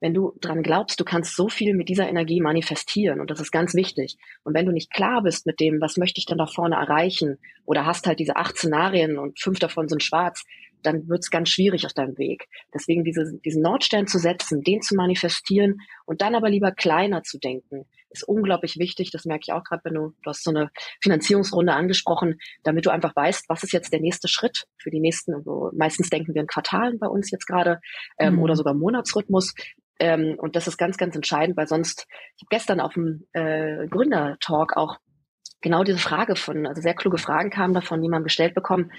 wenn 0.00 0.14
du 0.14 0.32
dran 0.40 0.62
glaubst, 0.62 0.98
du 0.98 1.04
kannst 1.04 1.36
so 1.36 1.48
viel 1.48 1.74
mit 1.74 1.88
dieser 1.88 2.08
Energie 2.08 2.40
manifestieren 2.40 3.20
und 3.20 3.30
das 3.30 3.40
ist 3.40 3.52
ganz 3.52 3.74
wichtig. 3.74 4.16
Und 4.42 4.54
wenn 4.54 4.66
du 4.66 4.72
nicht 4.72 4.92
klar 4.92 5.22
bist 5.22 5.46
mit 5.46 5.60
dem, 5.60 5.80
was 5.80 5.96
möchte 5.96 6.18
ich 6.18 6.26
denn 6.26 6.38
da 6.38 6.46
vorne 6.46 6.76
erreichen 6.76 7.38
oder 7.66 7.86
hast 7.86 8.06
halt 8.06 8.18
diese 8.18 8.36
acht 8.36 8.56
Szenarien 8.56 9.18
und 9.18 9.38
fünf 9.38 9.58
davon 9.58 9.88
sind 9.88 10.02
schwarz, 10.02 10.44
dann 10.82 11.08
wird 11.08 11.20
es 11.20 11.30
ganz 11.30 11.50
schwierig 11.50 11.86
auf 11.86 11.92
deinem 11.92 12.16
Weg. 12.18 12.48
Deswegen 12.74 13.04
diese, 13.04 13.38
diesen 13.44 13.62
Nordstern 13.62 14.06
zu 14.06 14.18
setzen, 14.18 14.62
den 14.62 14.80
zu 14.80 14.94
manifestieren 14.94 15.78
und 16.06 16.22
dann 16.22 16.34
aber 16.34 16.48
lieber 16.48 16.72
kleiner 16.72 17.22
zu 17.22 17.38
denken, 17.38 17.86
ist 18.10 18.26
unglaublich 18.26 18.78
wichtig. 18.78 19.10
Das 19.10 19.24
merke 19.24 19.42
ich 19.46 19.52
auch 19.52 19.62
gerade, 19.62 19.82
wenn 19.84 19.94
du, 19.94 20.14
du 20.22 20.30
hast 20.30 20.42
so 20.42 20.50
eine 20.50 20.70
Finanzierungsrunde 21.00 21.72
angesprochen, 21.72 22.40
damit 22.64 22.86
du 22.86 22.90
einfach 22.90 23.14
weißt, 23.14 23.48
was 23.48 23.62
ist 23.62 23.72
jetzt 23.72 23.92
der 23.92 24.00
nächste 24.00 24.28
Schritt 24.28 24.66
für 24.78 24.90
die 24.90 25.00
nächsten, 25.00 25.34
also 25.34 25.70
meistens 25.74 26.10
denken 26.10 26.34
wir 26.34 26.42
in 26.42 26.48
Quartalen 26.48 26.98
bei 26.98 27.06
uns 27.06 27.30
jetzt 27.30 27.46
gerade 27.46 27.80
ähm, 28.18 28.34
mhm. 28.34 28.42
oder 28.42 28.56
sogar 28.56 28.74
Monatsrhythmus. 28.74 29.54
Ähm, 30.00 30.36
und 30.38 30.56
das 30.56 30.66
ist 30.66 30.78
ganz, 30.78 30.96
ganz 30.96 31.14
entscheidend, 31.14 31.56
weil 31.56 31.68
sonst, 31.68 32.06
ich 32.36 32.42
habe 32.42 32.48
gestern 32.50 32.80
auf 32.80 32.94
dem 32.94 33.26
äh, 33.32 33.86
Gründertalk 33.88 34.76
auch 34.76 34.98
genau 35.60 35.84
diese 35.84 35.98
Frage 35.98 36.36
von, 36.36 36.66
also 36.66 36.80
sehr 36.80 36.94
kluge 36.94 37.18
Fragen 37.18 37.50
kamen 37.50 37.74
davon 37.74 38.02
jemandem 38.02 38.24
gestellt 38.24 38.54
bekommen, 38.54 38.90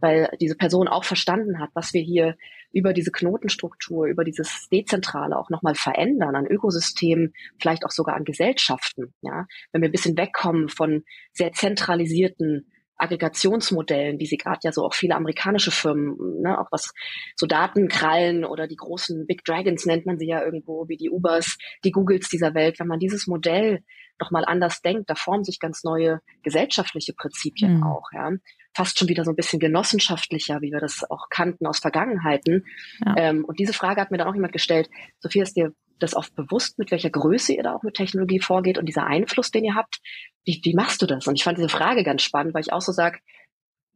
weil 0.00 0.28
diese 0.40 0.56
Person 0.56 0.86
auch 0.86 1.04
verstanden 1.04 1.60
hat, 1.60 1.70
was 1.74 1.92
wir 1.94 2.02
hier 2.02 2.36
über 2.72 2.92
diese 2.92 3.10
Knotenstruktur, 3.10 4.06
über 4.06 4.22
dieses 4.22 4.68
Dezentrale 4.70 5.36
auch 5.36 5.50
nochmal 5.50 5.74
verändern 5.74 6.36
an 6.36 6.46
Ökosystemen, 6.46 7.32
vielleicht 7.60 7.84
auch 7.84 7.90
sogar 7.90 8.16
an 8.16 8.24
Gesellschaften. 8.24 9.14
Ja, 9.22 9.46
wenn 9.72 9.82
wir 9.82 9.88
ein 9.88 9.92
bisschen 9.92 10.16
wegkommen 10.16 10.68
von 10.68 11.02
sehr 11.32 11.52
zentralisierten 11.52 12.70
Aggregationsmodellen, 13.00 14.18
wie 14.18 14.26
sie 14.26 14.36
gerade 14.36 14.60
ja 14.62 14.72
so 14.72 14.84
auch 14.84 14.94
viele 14.94 15.16
amerikanische 15.16 15.70
Firmen, 15.70 16.16
ne, 16.42 16.58
auch 16.58 16.68
was 16.70 16.92
so 17.36 17.46
Datenkrallen 17.46 18.44
oder 18.44 18.66
die 18.66 18.76
großen 18.76 19.26
Big 19.26 19.44
Dragons 19.44 19.86
nennt 19.86 20.06
man 20.06 20.18
sie 20.18 20.28
ja 20.28 20.44
irgendwo, 20.44 20.88
wie 20.88 20.96
die 20.96 21.10
Ubers, 21.10 21.58
die 21.84 21.92
Googles 21.92 22.28
dieser 22.28 22.54
Welt, 22.54 22.78
wenn 22.78 22.86
man 22.86 22.98
dieses 22.98 23.26
Modell 23.26 23.82
nochmal 24.20 24.44
anders 24.44 24.82
denkt, 24.82 25.08
da 25.08 25.14
formen 25.14 25.44
sich 25.44 25.58
ganz 25.58 25.84
neue 25.84 26.20
gesellschaftliche 26.42 27.12
Prinzipien 27.12 27.78
mhm. 27.78 27.82
auch, 27.84 28.10
ja. 28.12 28.30
Fast 28.72 28.98
schon 28.98 29.08
wieder 29.08 29.24
so 29.24 29.32
ein 29.32 29.36
bisschen 29.36 29.58
genossenschaftlicher, 29.58 30.60
wie 30.60 30.70
wir 30.70 30.78
das 30.78 31.02
auch 31.10 31.28
kannten 31.28 31.66
aus 31.66 31.80
Vergangenheiten. 31.80 32.64
Ja. 33.04 33.14
Ähm, 33.16 33.44
und 33.44 33.58
diese 33.58 33.72
Frage 33.72 34.00
hat 34.00 34.12
mir 34.12 34.18
dann 34.18 34.28
auch 34.28 34.34
jemand 34.34 34.52
gestellt, 34.52 34.88
Sophia, 35.18 35.42
ist 35.42 35.56
dir 35.56 35.72
das 35.98 36.14
oft 36.14 36.34
bewusst, 36.34 36.78
mit 36.78 36.90
welcher 36.90 37.10
Größe 37.10 37.52
ihr 37.52 37.62
da 37.62 37.74
auch 37.74 37.82
mit 37.82 37.94
Technologie 37.94 38.40
vorgeht 38.40 38.78
und 38.78 38.86
dieser 38.86 39.06
Einfluss, 39.06 39.50
den 39.50 39.64
ihr 39.64 39.74
habt? 39.74 40.00
Wie, 40.44 40.60
wie 40.62 40.74
machst 40.74 41.02
du 41.02 41.06
das? 41.06 41.26
Und 41.26 41.34
ich 41.34 41.44
fand 41.44 41.58
diese 41.58 41.68
Frage 41.68 42.04
ganz 42.04 42.22
spannend, 42.22 42.54
weil 42.54 42.62
ich 42.62 42.72
auch 42.72 42.80
so 42.80 42.92
sage, 42.92 43.18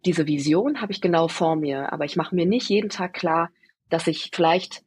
diese 0.04 0.26
Vision 0.26 0.80
habe 0.80 0.92
ich 0.92 1.00
genau 1.00 1.28
vor 1.28 1.56
mir, 1.56 1.92
aber 1.92 2.04
ich 2.04 2.16
mache 2.16 2.34
mir 2.34 2.46
nicht 2.46 2.68
jeden 2.68 2.90
Tag 2.90 3.14
klar, 3.14 3.50
dass 3.88 4.06
ich 4.06 4.30
vielleicht 4.34 4.82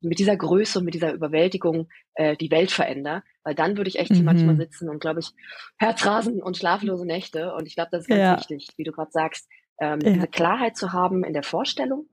mit 0.00 0.18
dieser 0.18 0.36
Größe 0.36 0.78
und 0.78 0.84
mit 0.84 0.94
dieser 0.94 1.12
Überwältigung 1.12 1.88
äh, 2.14 2.36
die 2.36 2.50
Welt 2.50 2.70
verändere, 2.70 3.22
weil 3.44 3.54
dann 3.54 3.76
würde 3.76 3.88
ich 3.88 3.98
echt 3.98 4.12
mhm. 4.12 4.24
manchmal 4.24 4.56
sitzen 4.56 4.88
und 4.88 5.00
glaube 5.00 5.20
ich 5.20 5.30
Herzrasen 5.78 6.42
und 6.42 6.56
schlaflose 6.56 7.06
Nächte 7.06 7.54
und 7.54 7.66
ich 7.66 7.74
glaube, 7.74 7.90
das 7.92 8.02
ist 8.02 8.08
ganz 8.08 8.20
ja. 8.20 8.36
wichtig, 8.36 8.68
wie 8.76 8.84
du 8.84 8.92
gerade 8.92 9.10
sagst, 9.10 9.48
ähm, 9.80 10.00
ja. 10.02 10.12
diese 10.12 10.26
Klarheit 10.28 10.76
zu 10.76 10.92
haben 10.92 11.24
in 11.24 11.32
der 11.32 11.42
Vorstellung 11.42 12.06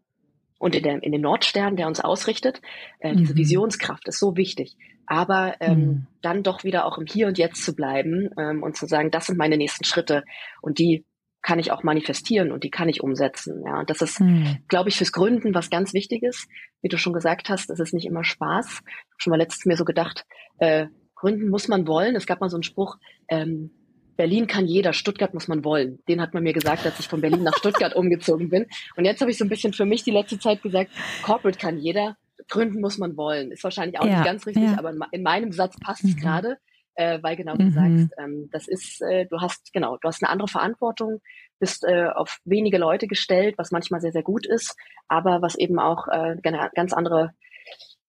und 0.60 0.76
in, 0.76 0.84
der, 0.84 1.02
in 1.02 1.12
dem 1.12 1.22
Nordstern, 1.22 1.78
der 1.78 1.88
uns 1.88 2.00
ausrichtet. 2.00 2.62
Äh, 3.00 3.16
diese 3.16 3.34
mhm. 3.34 3.38
Visionskraft 3.38 4.08
ist 4.08 4.20
so 4.20 4.36
wichtig. 4.36 4.76
Aber 5.08 5.56
ähm, 5.60 5.80
mhm. 5.80 6.08
dann 6.22 6.44
doch 6.44 6.64
wieder 6.64 6.86
auch 6.86 6.98
im 7.00 7.08
Hier 7.08 7.28
und 7.28 7.38
Jetzt 7.38 7.64
zu 7.64 7.74
bleiben 7.74 8.30
ähm, 8.38 8.62
und 8.62 8.76
zu 8.76 8.86
sagen, 8.86 9.10
das 9.10 9.28
sind 9.28 9.38
meine 9.38 9.58
nächsten 9.58 9.86
Schritte 9.86 10.24
und 10.62 10.78
die 10.78 11.06
kann 11.42 11.58
ich 11.58 11.72
auch 11.72 11.84
manifestieren 11.84 12.52
und 12.52 12.64
die 12.64 12.70
kann 12.70 12.90
ich 12.90 13.02
umsetzen. 13.02 13.64
Ja, 13.66 13.80
und 13.80 13.90
das 13.90 14.02
ist, 14.02 14.20
mhm. 14.20 14.58
glaube 14.68 14.90
ich, 14.90 14.98
fürs 14.98 15.14
Gründen 15.14 15.56
was 15.56 15.70
ganz 15.70 15.94
Wichtiges. 15.94 16.48
Wie 16.82 16.90
du 16.90 16.98
schon 16.98 17.14
gesagt 17.14 17.50
hast, 17.50 17.70
das 17.70 17.80
ist 17.80 17.94
nicht 17.94 18.06
immer 18.06 18.26
Spaß. 18.26 18.68
Ich 18.68 18.78
habe 18.78 19.16
schon 19.18 19.32
mal 19.32 19.38
letztens 19.38 19.66
mir 19.66 19.78
so 19.78 19.86
gedacht, 19.86 20.26
äh, 20.58 20.88
Gründen 21.20 21.50
muss 21.50 21.68
man 21.68 21.86
wollen. 21.86 22.16
Es 22.16 22.26
gab 22.26 22.40
mal 22.40 22.50
so 22.50 22.56
einen 22.56 22.64
Spruch, 22.64 22.98
ähm, 23.28 23.72
Berlin 24.16 24.48
kann 24.48 24.66
jeder, 24.66 24.92
Stuttgart 24.92 25.34
muss 25.34 25.48
man 25.48 25.64
wollen. 25.64 26.00
Den 26.10 26.22
hat 26.22 26.34
man 26.34 26.44
mir 26.44 26.54
gesagt, 26.54 26.86
als 26.86 27.00
ich 27.00 27.08
von 27.08 27.22
Berlin 27.22 27.44
nach 27.44 27.58
Stuttgart 27.58 27.96
umgezogen 27.96 28.50
bin. 28.50 28.66
Und 28.98 29.06
jetzt 29.06 29.22
habe 29.22 29.32
ich 29.32 29.38
so 29.38 29.46
ein 29.46 29.50
bisschen 29.50 29.72
für 29.74 29.86
mich 29.86 30.04
die 30.04 30.12
letzte 30.12 30.40
Zeit 30.40 30.62
gesagt, 30.62 30.92
Corporate 31.24 31.58
kann 31.58 31.78
jeder, 31.78 32.18
gründen 32.50 32.82
muss 32.82 32.98
man 32.98 33.16
wollen. 33.16 33.52
Ist 33.52 33.64
wahrscheinlich 33.64 34.00
auch 34.00 34.06
ja, 34.06 34.16
nicht 34.18 34.26
ganz 34.26 34.46
richtig, 34.46 34.64
ja. 34.64 34.78
aber 34.78 34.94
in 35.12 35.24
meinem 35.24 35.52
Satz 35.52 35.78
passt 35.80 36.04
es 36.04 36.16
mhm. 36.16 36.20
gerade, 36.20 36.58
äh, 36.96 37.20
weil 37.22 37.38
genau 37.38 37.54
mhm. 37.54 37.60
du 37.60 37.72
sagst, 37.72 38.14
ähm, 38.18 38.50
das 38.52 38.68
ist, 38.68 39.02
äh, 39.02 39.26
du 39.26 39.40
hast, 39.40 39.72
genau, 39.72 39.98
du 39.98 40.08
hast 40.08 40.22
eine 40.22 40.30
andere 40.30 40.50
Verantwortung, 40.50 41.22
bist 41.60 41.86
äh, 41.86 42.08
auf 42.08 42.40
wenige 42.44 42.78
Leute 42.78 43.08
gestellt, 43.08 43.56
was 43.58 43.72
manchmal 43.72 44.02
sehr, 44.02 44.12
sehr 44.12 44.24
gut 44.24 44.46
ist, 44.46 44.76
aber 45.08 45.42
was 45.42 45.56
eben 45.56 45.80
auch 45.80 46.08
äh, 46.10 46.36
ganz 46.42 46.92
andere 46.92 47.32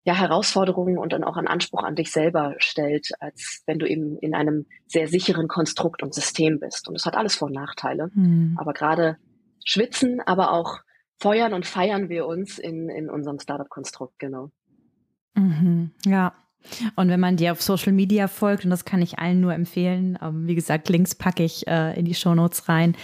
ja, 0.05 0.15
Herausforderungen 0.15 0.99
und 0.99 1.13
dann 1.13 1.25
auch 1.25 1.37
einen 1.37 1.49
Anspruch 1.49 1.83
an 1.83 1.95
dich 1.95 2.11
selber 2.11 2.55
stellt, 2.59 3.11
als 3.21 3.63
wenn 3.67 3.79
du 3.79 3.87
eben 3.87 4.17
in 4.19 4.35
einem 4.35 4.67
sehr 4.87 5.09
sicheren 5.09 5.47
Konstrukt 5.47 6.03
und 6.03 6.15
System 6.15 6.59
bist. 6.59 6.89
Und 6.89 6.95
es 6.97 7.05
hat 7.05 7.17
alles 7.17 7.35
Vor- 7.35 7.49
und 7.49 7.55
Nachteile. 7.55 8.11
Mhm. 8.15 8.57
Aber 8.59 8.73
gerade 8.73 9.19
schwitzen, 9.65 10.21
aber 10.25 10.53
auch 10.53 10.79
feuern 11.19 11.53
und 11.53 11.67
feiern 11.67 12.09
wir 12.09 12.27
uns 12.27 12.59
in, 12.59 12.89
in 12.89 13.11
unserem 13.11 13.39
Startup-Konstrukt, 13.39 14.19
genau. 14.19 14.51
Mhm. 15.35 15.93
Ja, 16.07 16.33
und 16.97 17.09
wenn 17.09 17.21
man 17.21 17.37
dir 17.37 17.53
auf 17.53 17.63
Social 17.63 17.93
Media 17.93 18.29
folgt, 18.29 18.65
und 18.65 18.71
das 18.71 18.85
kann 18.85 19.03
ich 19.03 19.19
allen 19.19 19.41
nur 19.41 19.55
empfehlen, 19.55 20.19
ähm, 20.23 20.47
wie 20.47 20.55
gesagt, 20.55 20.89
Links 20.89 21.15
packe 21.15 21.43
ich 21.43 21.67
äh, 21.67 21.99
in 21.99 22.05
die 22.05 22.15
Show 22.15 22.35
Notes 22.35 22.69
rein, 22.69 22.97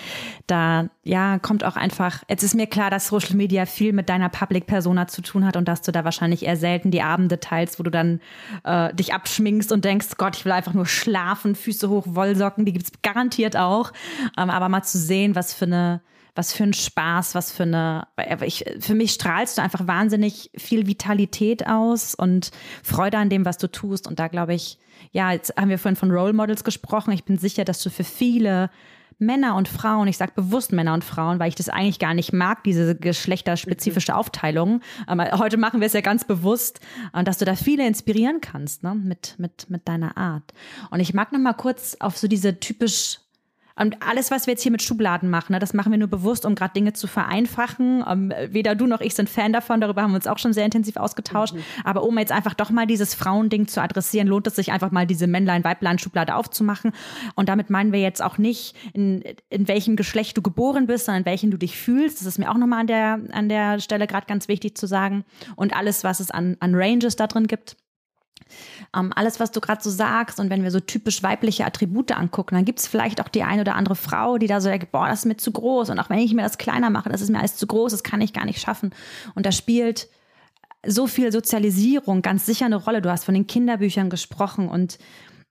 da 0.46 0.88
ja 1.04 1.38
kommt 1.38 1.64
auch 1.64 1.76
einfach, 1.76 2.22
jetzt 2.28 2.42
ist 2.42 2.54
mir 2.54 2.66
klar, 2.66 2.90
dass 2.90 3.08
Social 3.08 3.36
Media 3.36 3.66
viel 3.66 3.92
mit 3.92 4.08
deiner 4.08 4.28
Public 4.28 4.66
Persona 4.66 5.08
zu 5.08 5.22
tun 5.22 5.44
hat 5.44 5.56
und 5.56 5.66
dass 5.68 5.82
du 5.82 5.92
da 5.92 6.04
wahrscheinlich 6.04 6.44
eher 6.44 6.56
selten 6.56 6.90
die 6.90 7.02
Abende 7.02 7.40
teilst, 7.40 7.78
wo 7.78 7.82
du 7.82 7.90
dann 7.90 8.20
äh, 8.64 8.92
dich 8.94 9.14
abschminkst 9.14 9.72
und 9.72 9.84
denkst, 9.84 10.16
Gott, 10.16 10.36
ich 10.36 10.44
will 10.44 10.52
einfach 10.52 10.74
nur 10.74 10.86
schlafen, 10.86 11.54
Füße 11.54 11.88
hoch, 11.88 12.04
Wollsocken, 12.06 12.64
die 12.64 12.72
gibt's 12.72 12.92
garantiert 13.02 13.56
auch. 13.56 13.92
Ähm, 14.38 14.50
aber 14.50 14.68
mal 14.68 14.82
zu 14.82 14.98
sehen, 14.98 15.34
was 15.34 15.54
für 15.54 15.66
eine 15.66 16.00
was 16.36 16.52
für 16.52 16.64
ein 16.64 16.72
Spaß, 16.72 17.34
was 17.34 17.52
für 17.52 17.64
eine, 17.64 18.06
ich, 18.44 18.64
für 18.78 18.94
mich 18.94 19.12
strahlst 19.12 19.58
du 19.58 19.62
einfach 19.62 19.86
wahnsinnig 19.86 20.50
viel 20.56 20.86
Vitalität 20.86 21.66
aus 21.66 22.14
und 22.14 22.50
Freude 22.82 23.18
an 23.18 23.30
dem, 23.30 23.44
was 23.44 23.58
du 23.58 23.70
tust. 23.70 24.06
Und 24.06 24.18
da 24.18 24.28
glaube 24.28 24.54
ich, 24.54 24.78
ja, 25.12 25.32
jetzt 25.32 25.54
haben 25.56 25.68
wir 25.68 25.78
vorhin 25.78 25.96
von 25.96 26.10
Role 26.10 26.32
Models 26.32 26.64
gesprochen. 26.64 27.12
Ich 27.12 27.24
bin 27.24 27.38
sicher, 27.38 27.64
dass 27.64 27.82
du 27.82 27.90
für 27.90 28.04
viele 28.04 28.70
Männer 29.18 29.56
und 29.56 29.68
Frauen, 29.68 30.08
ich 30.08 30.18
sage 30.18 30.32
bewusst 30.34 30.72
Männer 30.72 30.92
und 30.92 31.02
Frauen, 31.02 31.38
weil 31.38 31.48
ich 31.48 31.54
das 31.54 31.70
eigentlich 31.70 31.98
gar 31.98 32.12
nicht 32.12 32.32
mag, 32.32 32.64
diese 32.64 32.94
geschlechterspezifische 32.94 34.12
mhm. 34.12 34.18
Aufteilung. 34.18 34.80
Aber 35.06 35.38
heute 35.38 35.56
machen 35.56 35.80
wir 35.80 35.86
es 35.86 35.94
ja 35.94 36.02
ganz 36.02 36.24
bewusst, 36.24 36.80
äh, 37.14 37.24
dass 37.24 37.38
du 37.38 37.44
da 37.44 37.56
viele 37.56 37.86
inspirieren 37.86 38.40
kannst, 38.40 38.82
ne, 38.82 38.94
mit, 38.94 39.36
mit, 39.38 39.70
mit 39.70 39.88
deiner 39.88 40.16
Art. 40.16 40.52
Und 40.90 41.00
ich 41.00 41.14
mag 41.14 41.32
noch 41.32 41.40
mal 41.40 41.54
kurz 41.54 41.96
auf 41.98 42.18
so 42.18 42.28
diese 42.28 42.60
typisch 42.60 43.20
und 43.78 44.02
alles, 44.02 44.30
was 44.30 44.46
wir 44.46 44.52
jetzt 44.52 44.62
hier 44.62 44.72
mit 44.72 44.82
Schubladen 44.82 45.28
machen, 45.28 45.52
ne, 45.52 45.58
das 45.58 45.74
machen 45.74 45.92
wir 45.92 45.98
nur 45.98 46.08
bewusst, 46.08 46.46
um 46.46 46.54
gerade 46.54 46.72
Dinge 46.72 46.94
zu 46.94 47.06
vereinfachen. 47.06 48.02
Um, 48.02 48.30
ähm, 48.30 48.32
weder 48.50 48.74
du 48.74 48.86
noch 48.86 49.02
ich 49.02 49.14
sind 49.14 49.28
Fan 49.28 49.52
davon, 49.52 49.80
darüber 49.80 50.02
haben 50.02 50.12
wir 50.12 50.16
uns 50.16 50.26
auch 50.26 50.38
schon 50.38 50.54
sehr 50.54 50.64
intensiv 50.64 50.96
ausgetauscht. 50.96 51.54
Mhm. 51.54 51.60
Aber 51.84 52.02
um 52.04 52.18
jetzt 52.18 52.32
einfach 52.32 52.54
doch 52.54 52.70
mal 52.70 52.86
dieses 52.86 53.14
Frauending 53.14 53.68
zu 53.68 53.82
adressieren, 53.82 54.28
lohnt 54.28 54.46
es 54.46 54.56
sich 54.56 54.72
einfach 54.72 54.90
mal 54.90 55.06
diese 55.06 55.26
Männlein-Weiblein-Schublade 55.26 56.34
aufzumachen. 56.34 56.92
Und 57.34 57.48
damit 57.50 57.68
meinen 57.68 57.92
wir 57.92 58.00
jetzt 58.00 58.22
auch 58.22 58.38
nicht, 58.38 58.74
in, 58.94 59.22
in 59.50 59.68
welchem 59.68 59.96
Geschlecht 59.96 60.36
du 60.38 60.42
geboren 60.42 60.86
bist, 60.86 61.04
sondern 61.04 61.22
in 61.22 61.26
welchem 61.26 61.50
du 61.50 61.58
dich 61.58 61.76
fühlst. 61.76 62.20
Das 62.20 62.26
ist 62.26 62.38
mir 62.38 62.50
auch 62.50 62.56
nochmal 62.56 62.80
an 62.80 62.86
der, 62.86 63.20
an 63.32 63.48
der 63.48 63.78
Stelle 63.80 64.06
gerade 64.06 64.26
ganz 64.26 64.48
wichtig 64.48 64.76
zu 64.76 64.86
sagen. 64.86 65.24
Und 65.54 65.76
alles, 65.76 66.02
was 66.02 66.20
es 66.20 66.30
an, 66.30 66.56
an 66.60 66.74
Ranges 66.74 67.16
da 67.16 67.26
drin 67.26 67.46
gibt. 67.46 67.76
Ähm, 68.94 69.12
alles, 69.14 69.40
was 69.40 69.50
du 69.50 69.60
gerade 69.60 69.82
so 69.82 69.90
sagst 69.90 70.38
und 70.40 70.50
wenn 70.50 70.62
wir 70.62 70.70
so 70.70 70.80
typisch 70.80 71.22
weibliche 71.22 71.64
Attribute 71.64 72.12
angucken, 72.12 72.54
dann 72.54 72.64
gibt 72.64 72.78
es 72.78 72.86
vielleicht 72.86 73.20
auch 73.20 73.28
die 73.28 73.42
eine 73.42 73.62
oder 73.62 73.74
andere 73.74 73.96
Frau, 73.96 74.38
die 74.38 74.46
da 74.46 74.60
so 74.60 74.68
denkt, 74.68 74.92
boah, 74.92 75.08
das 75.08 75.20
ist 75.20 75.24
mir 75.26 75.36
zu 75.36 75.52
groß 75.52 75.90
und 75.90 75.98
auch 75.98 76.10
wenn 76.10 76.18
ich 76.18 76.34
mir 76.34 76.42
das 76.42 76.58
kleiner 76.58 76.90
mache, 76.90 77.08
das 77.08 77.20
ist 77.20 77.30
mir 77.30 77.38
alles 77.38 77.56
zu 77.56 77.66
groß, 77.66 77.92
das 77.92 78.02
kann 78.02 78.20
ich 78.20 78.32
gar 78.32 78.44
nicht 78.44 78.60
schaffen. 78.60 78.90
Und 79.34 79.46
da 79.46 79.52
spielt 79.52 80.08
so 80.86 81.06
viel 81.06 81.32
Sozialisierung 81.32 82.22
ganz 82.22 82.46
sicher 82.46 82.66
eine 82.66 82.76
Rolle. 82.76 83.02
Du 83.02 83.10
hast 83.10 83.24
von 83.24 83.34
den 83.34 83.46
Kinderbüchern 83.46 84.10
gesprochen 84.10 84.68
und 84.68 84.98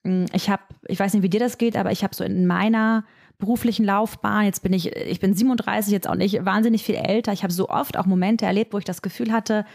hm, 0.04 0.26
ich 0.34 0.50
habe, 0.50 0.64
ich 0.88 1.00
weiß 1.00 1.14
nicht, 1.14 1.24
wie 1.24 1.30
dir 1.30 1.40
das 1.40 1.58
geht, 1.58 1.76
aber 1.76 1.92
ich 1.92 2.04
habe 2.04 2.16
so 2.16 2.24
in 2.24 2.48
meiner 2.48 3.04
beruflichen 3.38 3.86
Laufbahn, 3.86 4.46
jetzt 4.46 4.64
bin 4.64 4.72
ich, 4.72 4.96
ich 4.96 5.20
bin 5.20 5.34
37, 5.34 5.92
jetzt 5.92 6.08
auch 6.08 6.16
nicht 6.16 6.46
wahnsinnig 6.46 6.84
viel 6.84 6.96
älter. 6.96 7.34
Ich 7.34 7.44
habe 7.44 7.52
so 7.52 7.68
oft 7.70 7.98
auch 7.98 8.06
Momente 8.06 8.46
erlebt, 8.46 8.74
wo 8.74 8.78
ich 8.78 8.86
das 8.86 9.02
Gefühl 9.02 9.34
hatte, 9.34 9.66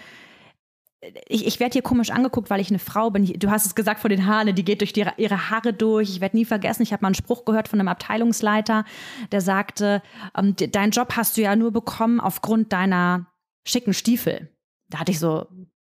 ich, 1.29 1.47
ich 1.47 1.61
werde 1.61 1.73
hier 1.73 1.83
komisch 1.83 2.11
angeguckt, 2.11 2.51
weil 2.51 2.61
ich 2.61 2.69
eine 2.69 2.79
Frau 2.79 3.11
bin. 3.11 3.25
Du 3.25 3.51
hast 3.51 3.67
es 3.67 3.75
gesagt 3.75 4.01
vor 4.01 4.11
den 4.11 4.27
Haaren, 4.27 4.55
die 4.55 4.65
geht 4.65 4.81
durch 4.81 4.93
die, 4.93 5.07
ihre 5.17 5.51
Haare 5.51 5.73
durch. 5.73 6.11
Ich 6.11 6.21
werde 6.21 6.37
nie 6.37 6.45
vergessen, 6.45 6.83
ich 6.83 6.93
habe 6.93 7.03
mal 7.03 7.09
einen 7.09 7.15
Spruch 7.15 7.45
gehört 7.45 7.69
von 7.69 7.81
einem 7.81 7.89
Abteilungsleiter, 7.89 8.85
der 9.33 9.41
sagte, 9.41 10.03
ähm, 10.37 10.55
deinen 10.57 10.91
Job 10.91 11.17
hast 11.17 11.37
du 11.37 11.41
ja 11.41 11.57
nur 11.57 11.73
bekommen 11.73 12.21
aufgrund 12.21 12.73
deiner 12.73 13.27
schicken 13.65 13.95
Stiefel. 13.95 14.51
Da 14.89 14.99
hatte 14.99 15.13
ich 15.13 15.19
so 15.19 15.47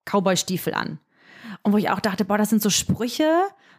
Cowboy-Stiefel 0.05 0.73
an. 0.73 0.99
Und 1.63 1.73
wo 1.73 1.77
ich 1.77 1.89
auch 1.89 1.99
dachte, 1.99 2.25
boah, 2.25 2.37
das 2.37 2.49
sind 2.49 2.61
so 2.61 2.69
Sprüche, 2.69 3.25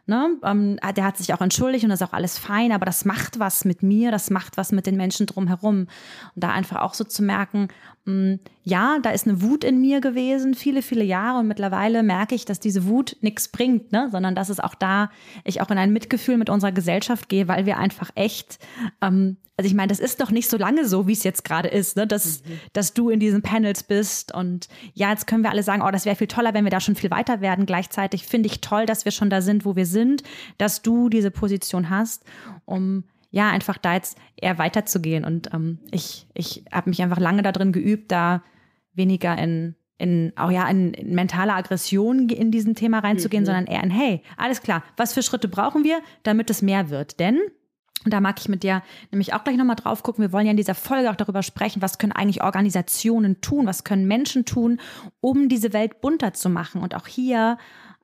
Ne? 0.06 0.38
Ähm, 0.42 0.78
der 0.96 1.04
hat 1.04 1.18
sich 1.18 1.32
auch 1.32 1.40
entschuldigt 1.40 1.84
und 1.84 1.90
das 1.90 2.00
ist 2.00 2.08
auch 2.08 2.12
alles 2.12 2.36
fein, 2.36 2.72
aber 2.72 2.84
das 2.84 3.04
macht 3.04 3.38
was 3.38 3.64
mit 3.64 3.84
mir, 3.84 4.10
das 4.10 4.28
macht 4.30 4.56
was 4.56 4.72
mit 4.72 4.86
den 4.86 4.96
Menschen 4.96 5.26
drumherum. 5.26 5.82
Und 5.82 5.88
da 6.34 6.50
einfach 6.50 6.80
auch 6.80 6.94
so 6.94 7.04
zu 7.04 7.22
merken, 7.22 7.68
mh, 8.06 8.12
hm, 8.12 8.40
ja, 8.70 8.98
da 9.02 9.10
ist 9.10 9.26
eine 9.26 9.42
Wut 9.42 9.64
in 9.64 9.80
mir 9.80 10.00
gewesen, 10.00 10.54
viele, 10.54 10.82
viele 10.82 11.04
Jahre 11.04 11.40
und 11.40 11.48
mittlerweile 11.48 12.02
merke 12.02 12.34
ich, 12.34 12.44
dass 12.44 12.60
diese 12.60 12.86
Wut 12.86 13.16
nichts 13.20 13.48
bringt, 13.48 13.90
ne? 13.90 14.08
sondern 14.10 14.34
dass 14.34 14.48
es 14.48 14.60
auch 14.60 14.74
da, 14.74 15.10
ich 15.44 15.60
auch 15.60 15.70
in 15.70 15.78
ein 15.78 15.92
Mitgefühl 15.92 16.36
mit 16.36 16.48
unserer 16.48 16.72
Gesellschaft 16.72 17.28
gehe, 17.28 17.48
weil 17.48 17.66
wir 17.66 17.78
einfach 17.78 18.10
echt 18.14 18.58
ähm, 19.02 19.36
also 19.56 19.68
ich 19.68 19.74
meine, 19.74 19.88
das 19.88 20.00
ist 20.00 20.22
doch 20.22 20.30
nicht 20.30 20.48
so 20.48 20.56
lange 20.56 20.86
so, 20.86 21.06
wie 21.06 21.12
es 21.12 21.22
jetzt 21.22 21.44
gerade 21.44 21.68
ist, 21.68 21.94
ne? 21.94 22.06
dass, 22.06 22.42
mhm. 22.44 22.60
dass 22.72 22.94
du 22.94 23.10
in 23.10 23.20
diesen 23.20 23.42
Panels 23.42 23.82
bist. 23.82 24.32
Und 24.32 24.68
ja, 24.94 25.10
jetzt 25.10 25.26
können 25.26 25.42
wir 25.42 25.50
alle 25.50 25.62
sagen, 25.62 25.82
oh, 25.82 25.90
das 25.90 26.06
wäre 26.06 26.16
viel 26.16 26.28
toller, 26.28 26.54
wenn 26.54 26.64
wir 26.64 26.70
da 26.70 26.80
schon 26.80 26.94
viel 26.94 27.10
weiter 27.10 27.42
werden. 27.42 27.66
Gleichzeitig 27.66 28.24
finde 28.24 28.46
ich 28.46 28.62
toll, 28.62 28.86
dass 28.86 29.04
wir 29.04 29.12
schon 29.12 29.28
da 29.28 29.42
sind, 29.42 29.66
wo 29.66 29.76
wir 29.76 29.84
sind, 29.84 30.22
dass 30.56 30.80
du 30.80 31.10
diese 31.10 31.30
Position 31.30 31.90
hast, 31.90 32.24
um 32.64 33.04
ja, 33.30 33.50
einfach 33.50 33.76
da 33.76 33.92
jetzt 33.92 34.16
eher 34.34 34.56
weiterzugehen. 34.56 35.26
Und 35.26 35.52
ähm, 35.52 35.78
ich, 35.90 36.26
ich 36.32 36.64
habe 36.72 36.88
mich 36.88 37.02
einfach 37.02 37.18
lange 37.18 37.42
darin 37.42 37.72
geübt, 37.72 38.10
da 38.10 38.42
weniger 39.00 39.36
in 39.38 39.74
in 39.98 40.32
auch 40.36 40.50
ja 40.50 40.68
in, 40.68 40.94
in 40.94 41.14
mentale 41.14 41.52
Aggression 41.52 42.28
in 42.28 42.50
diesem 42.50 42.74
Thema 42.74 43.00
reinzugehen, 43.00 43.42
mhm. 43.42 43.46
sondern 43.46 43.66
eher 43.66 43.82
in 43.82 43.90
hey, 43.90 44.22
alles 44.36 44.62
klar, 44.62 44.82
was 44.96 45.12
für 45.12 45.22
Schritte 45.22 45.48
brauchen 45.48 45.84
wir, 45.84 46.00
damit 46.22 46.48
es 46.50 46.62
mehr 46.62 46.90
wird? 46.90 47.20
Denn 47.20 47.38
und 48.04 48.14
da 48.14 48.20
mag 48.20 48.40
ich 48.40 48.48
mit 48.48 48.62
dir 48.62 48.82
nämlich 49.10 49.34
auch 49.34 49.44
gleich 49.44 49.58
nochmal 49.58 49.76
drauf 49.76 50.02
gucken. 50.02 50.22
Wir 50.22 50.32
wollen 50.32 50.46
ja 50.46 50.52
in 50.52 50.56
dieser 50.56 50.74
Folge 50.74 51.10
auch 51.10 51.16
darüber 51.16 51.42
sprechen, 51.42 51.82
was 51.82 51.98
können 51.98 52.12
eigentlich 52.12 52.42
Organisationen 52.42 53.42
tun, 53.42 53.66
was 53.66 53.84
können 53.84 54.06
Menschen 54.06 54.46
tun, 54.46 54.80
um 55.20 55.50
diese 55.50 55.74
Welt 55.74 56.00
bunter 56.00 56.32
zu 56.32 56.48
machen. 56.48 56.80
Und 56.80 56.94
auch 56.94 57.06
hier 57.06 57.58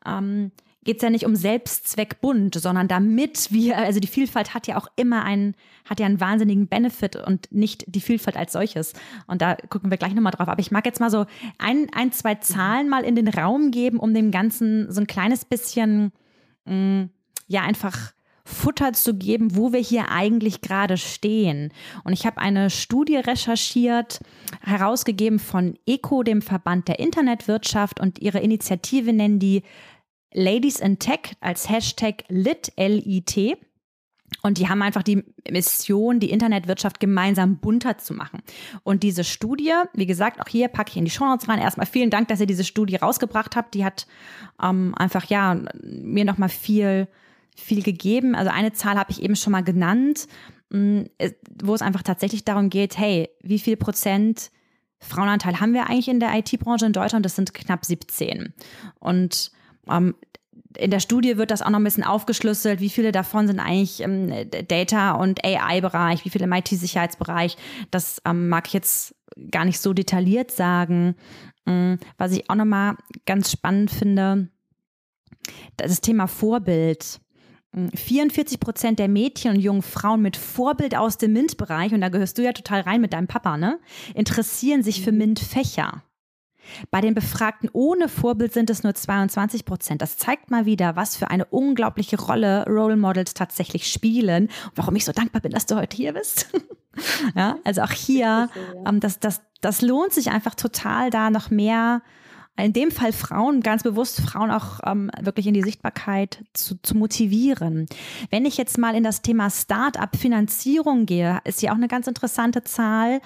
ähm, 0.05 0.53
geht 0.87 0.97
es 0.97 1.03
ja 1.03 1.11
nicht 1.11 1.27
um 1.27 1.37
Selbstzweck 1.37 2.21
bunt, 2.21 2.55
sondern 2.55 2.89
damit 2.89 3.53
wir, 3.53 3.77
also 3.77 4.01
die 4.01 4.07
Vielfalt 4.07 4.55
hat 4.55 4.67
ja 4.67 4.79
auch 4.79 4.87
immer 4.97 5.25
einen, 5.25 5.55
hat 5.85 6.01
ja 6.01 6.07
einen 6.07 6.21
wahnsinnigen 6.21 6.69
Benefit 6.69 7.17
und 7.17 7.53
nicht 7.53 7.85
die 7.89 8.01
Vielfalt 8.01 8.37
als 8.37 8.53
solches. 8.53 8.93
Und 9.27 9.43
da 9.43 9.57
gucken 9.69 9.91
wir 9.91 9.99
gleich 9.99 10.15
nochmal 10.15 10.33
drauf. 10.33 10.49
Aber 10.49 10.61
ich 10.61 10.71
mag 10.71 10.87
jetzt 10.87 11.01
mal 11.01 11.11
so 11.11 11.27
ein, 11.59 11.89
ein, 11.93 12.13
zwei 12.13 12.37
Zahlen 12.37 12.89
mal 12.89 13.05
in 13.05 13.17
den 13.17 13.29
Raum 13.29 13.73
geben, 13.73 13.99
um 13.99 14.15
dem 14.15 14.31
Ganzen 14.31 14.91
so 14.91 15.01
ein 15.01 15.09
kleines 15.09 15.45
bisschen, 15.45 16.13
mh, 16.65 16.75
mm, 16.75 17.11
ja, 17.49 17.63
einfach 17.63 18.13
Futter 18.45 18.93
zu 18.93 19.15
geben, 19.15 19.57
wo 19.57 19.73
wir 19.73 19.81
hier 19.81 20.13
eigentlich 20.13 20.61
gerade 20.61 20.99
stehen. 20.99 21.73
Und 22.05 22.13
ich 22.13 22.27
habe 22.27 22.39
eine 22.39 22.71
Studie 22.71 23.17
recherchiert, 23.17 24.21
herausgegeben 24.61 25.41
von 25.41 25.77
ECO, 25.85 26.23
dem 26.23 26.43
Verband 26.43 26.87
der 26.87 27.01
Internetwirtschaft, 27.01 27.99
und 27.99 28.21
ihre 28.21 28.39
Initiative 28.39 29.13
nennen 29.13 29.41
die 29.41 29.65
Ladies 30.37 30.81
in 30.81 30.99
Tech 30.99 31.35
als 31.41 31.69
Hashtag 31.69 32.25
LIT, 32.29 32.73
L-I-T. 32.77 33.57
Und 34.43 34.59
die 34.59 34.69
haben 34.69 34.83
einfach 34.83 35.03
die 35.03 35.25
Mission, 35.51 36.21
die 36.21 36.31
Internetwirtschaft 36.31 37.01
gemeinsam 37.01 37.59
bunter 37.59 37.97
zu 37.99 38.13
machen. 38.13 38.43
Und 38.83 39.03
diese 39.03 39.25
Studie, 39.25 39.73
wie 39.95 40.07
gesagt, 40.07 40.41
auch 40.41 40.49
hier 40.49 40.69
packe 40.69 40.91
ich 40.91 40.97
in 40.97 41.05
die 41.05 41.11
Show 41.11 41.25
Notes 41.25 41.49
rein. 41.49 41.61
Erstmal 41.61 41.87
vielen 41.87 42.11
Dank, 42.11 42.29
dass 42.29 42.41
ihr 42.41 42.47
diese 42.47 42.65
Studie 42.65 42.97
rausgebracht 42.97 43.57
habt. 43.57 43.75
Die 43.75 43.85
hat 43.85 44.07
ähm, 44.63 44.95
einfach, 44.97 45.25
ja, 45.27 45.61
mir 45.83 46.25
nochmal 46.25 46.49
viel 46.49 47.09
viel 47.57 47.83
gegeben. 47.83 48.35
Also 48.35 48.51
eine 48.51 48.73
Zahl 48.73 48.99
habe 48.99 49.11
ich 49.11 49.23
eben 49.23 49.35
schon 49.35 49.53
mal 49.53 49.65
genannt, 49.65 50.29
mm, 50.71 51.03
wo 51.63 51.75
es 51.75 51.83
einfach 51.83 52.03
tatsächlich 52.03 52.45
darum 52.45 52.69
geht, 52.69 52.99
hey, 52.99 53.31
wie 53.43 53.59
viel 53.59 53.77
Prozent 53.77 54.51
Frauenanteil 54.99 55.61
haben 55.61 55.73
wir 55.73 55.89
eigentlich 55.89 56.09
in 56.09 56.21
der 56.21 56.35
IT-Branche 56.35 56.87
in 56.87 56.93
Deutschland? 56.93 57.25
Das 57.25 57.37
sind 57.37 57.55
knapp 57.55 57.85
17. 57.85 58.55
Und 58.99 59.51
ähm, 59.89 60.15
in 60.79 60.91
der 60.91 61.01
Studie 61.01 61.37
wird 61.37 61.51
das 61.51 61.63
auch 61.63 61.71
noch 61.71 61.79
ein 61.79 61.85
bisschen 61.85 62.05
aufgeschlüsselt, 62.05 62.81
wie 62.81 62.91
viele 62.91 63.13
davon 63.13 63.47
sind 63.47 63.61
eigentlich 63.61 64.01
im 64.01 64.33
Data- 64.69 65.13
und 65.13 65.45
AI-Bereich, 65.45 66.25
wie 66.25 66.31
viele 66.31 66.45
im 66.45 66.53
IT-Sicherheitsbereich. 66.53 67.57
Das 67.91 68.21
ähm, 68.25 68.49
mag 68.49 68.67
ich 68.67 68.73
jetzt 68.73 69.15
gar 69.51 69.65
nicht 69.65 69.81
so 69.81 69.93
detailliert 69.93 70.51
sagen. 70.51 71.17
Ähm, 71.67 71.99
was 72.19 72.33
ich 72.33 72.49
auch 72.49 72.55
nochmal 72.55 72.97
ganz 73.27 73.51
spannend 73.51 73.91
finde, 73.91 74.49
das 75.77 76.01
Thema 76.01 76.27
Vorbild. 76.27 77.21
44 77.95 78.59
Prozent 78.59 78.99
der 78.99 79.09
Mädchen 79.09 79.55
und 79.55 79.61
jungen 79.61 79.83
Frauen 79.83 80.23
mit 80.23 80.39
Vorbild 80.39 80.97
aus 80.97 81.19
dem 81.19 81.35
MINT-Bereich, 81.35 81.93
und 81.93 82.01
da 82.01 82.09
gehörst 82.09 82.39
du 82.39 82.43
ja 82.43 82.53
total 82.53 82.81
rein 82.81 83.03
mit 83.03 83.13
deinem 83.13 83.27
Papa, 83.27 83.59
ne, 83.59 83.79
interessieren 84.15 84.83
sich 84.83 85.03
für 85.03 85.13
mhm. 85.13 85.19
MINT-Fächer. 85.19 86.03
Bei 86.91 87.01
den 87.01 87.15
Befragten 87.15 87.69
ohne 87.73 88.09
Vorbild 88.09 88.53
sind 88.53 88.71
es 88.71 88.83
nur 88.83 88.95
22 88.95 89.65
Prozent. 89.65 90.03
Das 90.03 90.17
zeigt 90.17 90.51
mal 90.51 90.67
wieder, 90.67 90.97
was 90.97 91.17
für 91.17 91.31
eine 91.31 91.45
unglaubliche 91.45 92.21
Rolle 92.21 92.65
Role 92.67 92.97
Models 92.97 93.35
tatsächlich 93.35 93.91
spielen 93.91 94.45
und 94.47 94.73
warum 94.77 94.97
ich 94.97 95.05
so 95.05 95.13
dankbar 95.13 95.43
bin, 95.43 95.53
dass 95.53 95.67
du 95.67 95.77
heute 95.77 95.97
hier 95.97 96.13
bist. 96.13 96.49
ja, 97.37 97.59
also 97.65 97.83
auch 97.83 97.93
hier, 97.93 98.49
ähm, 98.87 99.01
das, 99.01 99.19
das, 99.19 99.43
das 99.61 99.83
lohnt 99.83 100.13
sich 100.13 100.31
einfach 100.31 100.55
total, 100.55 101.11
da 101.11 101.31
noch 101.31 101.51
mehr 101.51 102.03
in 102.57 102.73
dem 102.73 102.91
Fall 102.91 103.13
Frauen, 103.13 103.61
ganz 103.61 103.83
bewusst 103.83 104.21
Frauen 104.21 104.51
auch 104.51 104.81
ähm, 104.85 105.11
wirklich 105.21 105.47
in 105.47 105.55
die 105.55 105.63
Sichtbarkeit 105.63 106.45
zu, 106.55 106.81
zu 106.83 106.97
motivieren. 106.97 107.87
Wenn 108.31 108.47
ich 108.47 108.57
jetzt 108.57 108.79
mal 108.79 108.95
in 108.95 109.05
das 109.05 109.23
Thema 109.23 109.51
Start-up-Finanzierung 109.51 111.07
gehe, 111.07 111.41
ist 111.45 111.63
ja 111.63 111.73
auch 111.73 111.77
eine 111.77 111.89
ganz 111.89 112.07
interessante 112.07 112.65
Zahl. 112.65 113.21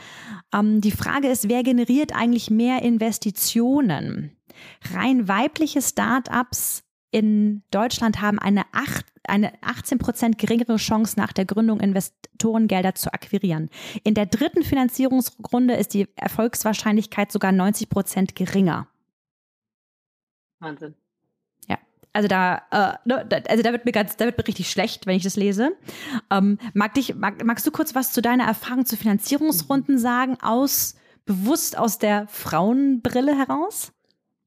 Ähm, 0.52 0.80
die 0.80 0.90
Frage 0.90 1.28
ist, 1.28 1.48
wer 1.48 1.62
generiert 1.62 2.14
eigentlich 2.14 2.50
mehr 2.50 2.82
Investitionen? 2.82 4.36
Rein 4.92 5.28
weibliche 5.28 5.80
Start-ups 5.80 6.82
in 7.12 7.62
Deutschland 7.70 8.20
haben 8.20 8.38
eine, 8.38 8.62
acht, 8.72 9.04
eine 9.24 9.52
18 9.62 9.98
Prozent 9.98 10.38
geringere 10.38 10.76
Chance 10.76 11.18
nach 11.18 11.32
der 11.32 11.44
Gründung 11.44 11.80
Investorengelder 11.80 12.94
zu 12.94 13.12
akquirieren. 13.12 13.68
In 14.04 14.14
der 14.14 14.26
dritten 14.26 14.62
Finanzierungsrunde 14.62 15.74
ist 15.74 15.94
die 15.94 16.08
Erfolgswahrscheinlichkeit 16.16 17.32
sogar 17.32 17.52
90 17.52 17.88
Prozent 17.88 18.34
geringer. 18.36 18.86
Wahnsinn. 20.60 20.94
Ja, 21.68 21.78
also 22.12 22.28
da, 22.28 22.62
äh, 22.70 23.08
ne, 23.08 23.28
also 23.48 23.62
da 23.62 23.72
wird 23.72 23.84
mir 23.84 23.92
ganz, 23.92 24.16
da 24.16 24.26
wird 24.26 24.38
mir 24.38 24.46
richtig 24.46 24.70
schlecht, 24.70 25.06
wenn 25.06 25.16
ich 25.16 25.24
das 25.24 25.36
lese. 25.36 25.72
Ähm, 26.30 26.58
mag 26.74 26.94
dich, 26.94 27.14
mag, 27.14 27.44
magst 27.44 27.66
du 27.66 27.70
kurz 27.70 27.94
was 27.94 28.12
zu 28.12 28.22
deiner 28.22 28.44
Erfahrung 28.44 28.86
zu 28.86 28.96
Finanzierungsrunden 28.96 29.96
mhm. 29.96 30.00
sagen, 30.00 30.38
aus 30.40 30.96
bewusst 31.24 31.78
aus 31.78 31.98
der 31.98 32.26
Frauenbrille 32.28 33.36
heraus? 33.36 33.92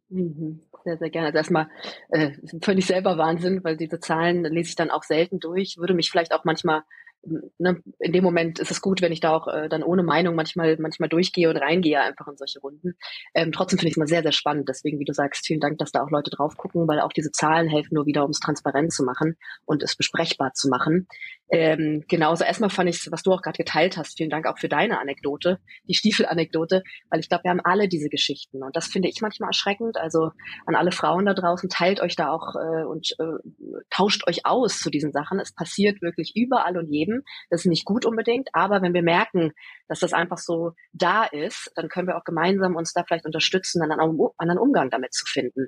Mhm. 0.09 0.61
Sehr, 0.83 0.97
sehr 0.97 1.09
gerne. 1.09 1.27
Also 1.27 1.37
erstmal 1.37 1.69
äh, 2.09 2.31
völlig 2.61 2.85
selber 2.85 3.17
Wahnsinn, 3.17 3.63
weil 3.63 3.77
diese 3.77 3.99
Zahlen 3.99 4.43
lese 4.43 4.69
ich 4.69 4.75
dann 4.75 4.91
auch 4.91 5.03
selten 5.03 5.39
durch, 5.39 5.77
würde 5.77 5.93
mich 5.93 6.11
vielleicht 6.11 6.33
auch 6.33 6.43
manchmal 6.43 6.83
ne, 7.25 7.81
in 7.99 8.11
dem 8.11 8.23
Moment 8.23 8.59
ist 8.59 8.71
es 8.71 8.81
gut, 8.81 9.01
wenn 9.01 9.11
ich 9.11 9.19
da 9.19 9.35
auch 9.35 9.47
äh, 9.47 9.69
dann 9.69 9.83
ohne 9.83 10.03
Meinung 10.03 10.35
manchmal 10.35 10.77
manchmal 10.77 11.09
durchgehe 11.09 11.49
und 11.49 11.57
reingehe 11.57 12.01
einfach 12.01 12.27
in 12.27 12.37
solche 12.37 12.59
Runden. 12.59 12.95
Ähm, 13.33 13.51
trotzdem 13.51 13.79
finde 13.79 13.89
ich 13.89 13.93
es 13.93 13.97
mal 13.97 14.07
sehr, 14.07 14.23
sehr 14.23 14.31
spannend. 14.31 14.69
Deswegen, 14.69 14.99
wie 14.99 15.05
du 15.05 15.13
sagst, 15.13 15.45
vielen 15.45 15.59
Dank, 15.59 15.77
dass 15.77 15.91
da 15.91 16.03
auch 16.03 16.11
Leute 16.11 16.31
drauf 16.31 16.57
gucken, 16.57 16.87
weil 16.87 16.99
auch 16.99 17.13
diese 17.13 17.31
Zahlen 17.31 17.67
helfen 17.67 17.95
nur 17.95 18.05
wieder, 18.05 18.25
um 18.25 18.31
es 18.31 18.39
transparent 18.39 18.91
zu 18.93 19.03
machen 19.03 19.37
und 19.65 19.83
es 19.83 19.95
besprechbar 19.95 20.53
zu 20.53 20.69
machen. 20.69 21.07
Ähm, 21.49 22.03
genauso 22.07 22.43
erstmal 22.43 22.71
fand 22.71 22.89
ich, 22.89 23.11
was 23.11 23.21
du 23.21 23.31
auch 23.31 23.43
gerade 23.43 23.57
geteilt 23.57 23.95
hast, 23.95 24.17
vielen 24.17 24.31
Dank 24.31 24.47
auch 24.47 24.57
für 24.57 24.69
deine 24.69 24.99
Anekdote, 24.99 25.59
die 25.87 25.93
Stiefelanekdote, 25.93 26.81
weil 27.11 27.19
ich 27.19 27.29
glaube, 27.29 27.43
wir 27.43 27.51
haben 27.51 27.61
alle 27.63 27.87
diese 27.87 28.09
Geschichten 28.09 28.63
und 28.63 28.75
das 28.75 28.87
finde 28.87 29.07
ich 29.07 29.21
manchmal 29.21 29.49
erschreckend. 29.49 29.97
Also 29.97 30.31
an 30.65 30.73
alle 30.73 30.91
Frauen 30.91 31.25
da 31.25 31.35
draußen, 31.35 31.69
teilt 31.69 32.01
euch 32.01 32.15
da 32.15 32.31
auch 32.31 32.55
äh, 32.55 32.85
und 32.85 33.15
äh, 33.19 33.83
tauscht 33.91 34.27
euch 34.27 34.47
aus 34.47 34.79
zu 34.79 34.89
diesen 34.89 35.11
Sachen. 35.11 35.39
Es 35.39 35.53
passiert 35.53 36.01
wirklich 36.01 36.31
überall 36.35 36.75
und 36.75 36.91
jedem. 36.91 37.12
Das 37.49 37.61
ist 37.61 37.65
nicht 37.67 37.85
gut 37.85 38.05
unbedingt, 38.05 38.49
aber 38.53 38.81
wenn 38.81 38.93
wir 38.93 39.03
merken, 39.03 39.51
dass 39.87 39.99
das 39.99 40.13
einfach 40.13 40.37
so 40.37 40.71
da 40.91 41.23
ist, 41.23 41.71
dann 41.75 41.89
können 41.89 42.07
wir 42.07 42.17
auch 42.17 42.23
gemeinsam 42.23 42.75
uns 42.75 42.93
da 42.93 43.03
vielleicht 43.03 43.25
unterstützen, 43.25 43.81
einen 43.81 43.99
anderen 43.99 44.57
Umgang 44.57 44.89
damit 44.89 45.13
zu 45.13 45.25
finden. 45.25 45.67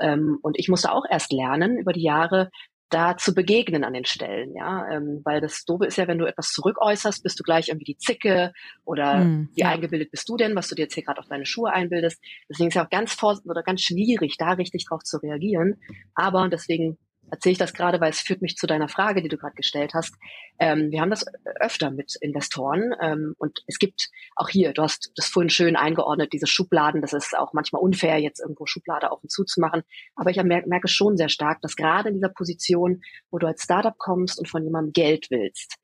Ähm, 0.00 0.38
und 0.42 0.58
ich 0.58 0.68
musste 0.68 0.92
auch 0.92 1.04
erst 1.08 1.32
lernen 1.32 1.78
über 1.78 1.92
die 1.92 2.04
Jahre, 2.04 2.50
da 2.88 3.16
zu 3.16 3.34
begegnen 3.34 3.84
an 3.84 3.94
den 3.94 4.04
Stellen, 4.04 4.54
ja, 4.54 4.88
ähm, 4.88 5.20
weil 5.24 5.40
das 5.40 5.64
Dobe 5.64 5.86
ist 5.86 5.96
ja, 5.96 6.06
wenn 6.06 6.18
du 6.18 6.26
etwas 6.26 6.52
zurückäußerst, 6.52 7.22
bist 7.22 7.38
du 7.38 7.42
gleich 7.42 7.68
irgendwie 7.68 7.92
die 7.92 7.98
Zicke 7.98 8.52
oder 8.84 9.20
hm, 9.20 9.48
wie 9.54 9.62
ja. 9.62 9.70
eingebildet 9.70 10.10
bist 10.12 10.28
du 10.28 10.36
denn, 10.36 10.54
was 10.54 10.68
du 10.68 10.76
dir 10.76 10.82
jetzt 10.82 10.94
hier 10.94 11.02
gerade 11.02 11.18
auf 11.18 11.26
deine 11.26 11.46
Schuhe 11.46 11.72
einbildest. 11.72 12.22
Deswegen 12.48 12.68
ist 12.68 12.74
ja 12.74 12.84
auch 12.84 12.90
ganz 12.90 13.12
vor 13.12 13.40
oder 13.44 13.62
ganz 13.64 13.82
schwierig, 13.82 14.36
da 14.38 14.52
richtig 14.52 14.86
drauf 14.86 15.02
zu 15.02 15.18
reagieren. 15.18 15.80
Aber 16.14 16.48
deswegen 16.48 16.96
erzähle 17.30 17.52
ich 17.52 17.58
das 17.58 17.72
gerade, 17.72 18.00
weil 18.00 18.10
es 18.10 18.20
führt 18.20 18.42
mich 18.42 18.56
zu 18.56 18.66
deiner 18.66 18.88
Frage, 18.88 19.22
die 19.22 19.28
du 19.28 19.36
gerade 19.36 19.54
gestellt 19.54 19.94
hast. 19.94 20.14
Ähm, 20.58 20.90
wir 20.90 21.00
haben 21.00 21.10
das 21.10 21.24
öfter 21.60 21.90
mit 21.90 22.14
Investoren 22.20 22.94
ähm, 23.00 23.34
und 23.38 23.62
es 23.66 23.78
gibt 23.78 24.08
auch 24.36 24.48
hier, 24.48 24.72
du 24.72 24.82
hast 24.82 25.12
das 25.16 25.26
vorhin 25.26 25.50
schön 25.50 25.76
eingeordnet, 25.76 26.32
diese 26.32 26.46
Schubladen, 26.46 27.00
das 27.00 27.12
ist 27.12 27.36
auch 27.36 27.52
manchmal 27.52 27.82
unfair, 27.82 28.18
jetzt 28.18 28.40
irgendwo 28.40 28.66
Schublade 28.66 29.10
auf 29.10 29.22
und 29.22 29.30
zu 29.30 29.44
zu 29.44 29.60
machen. 29.60 29.82
Aber 30.14 30.30
ich 30.30 30.42
merke 30.42 30.88
schon 30.88 31.16
sehr 31.16 31.28
stark, 31.28 31.60
dass 31.62 31.76
gerade 31.76 32.08
in 32.08 32.14
dieser 32.14 32.30
Position, 32.30 33.02
wo 33.30 33.38
du 33.38 33.46
als 33.46 33.62
Startup 33.62 33.96
kommst 33.98 34.38
und 34.38 34.48
von 34.48 34.64
jemandem 34.64 34.92
Geld 34.92 35.30
willst, 35.30 35.76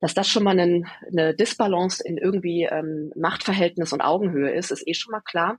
dass 0.00 0.14
das 0.14 0.28
schon 0.28 0.42
mal 0.42 0.58
eine, 0.58 0.84
eine 1.06 1.34
Disbalance 1.34 2.02
in 2.04 2.18
irgendwie 2.18 2.64
ähm, 2.64 3.12
Machtverhältnis 3.14 3.92
und 3.92 4.00
Augenhöhe 4.00 4.52
ist, 4.52 4.72
ist 4.72 4.86
eh 4.86 4.94
schon 4.94 5.12
mal 5.12 5.20
klar. 5.20 5.58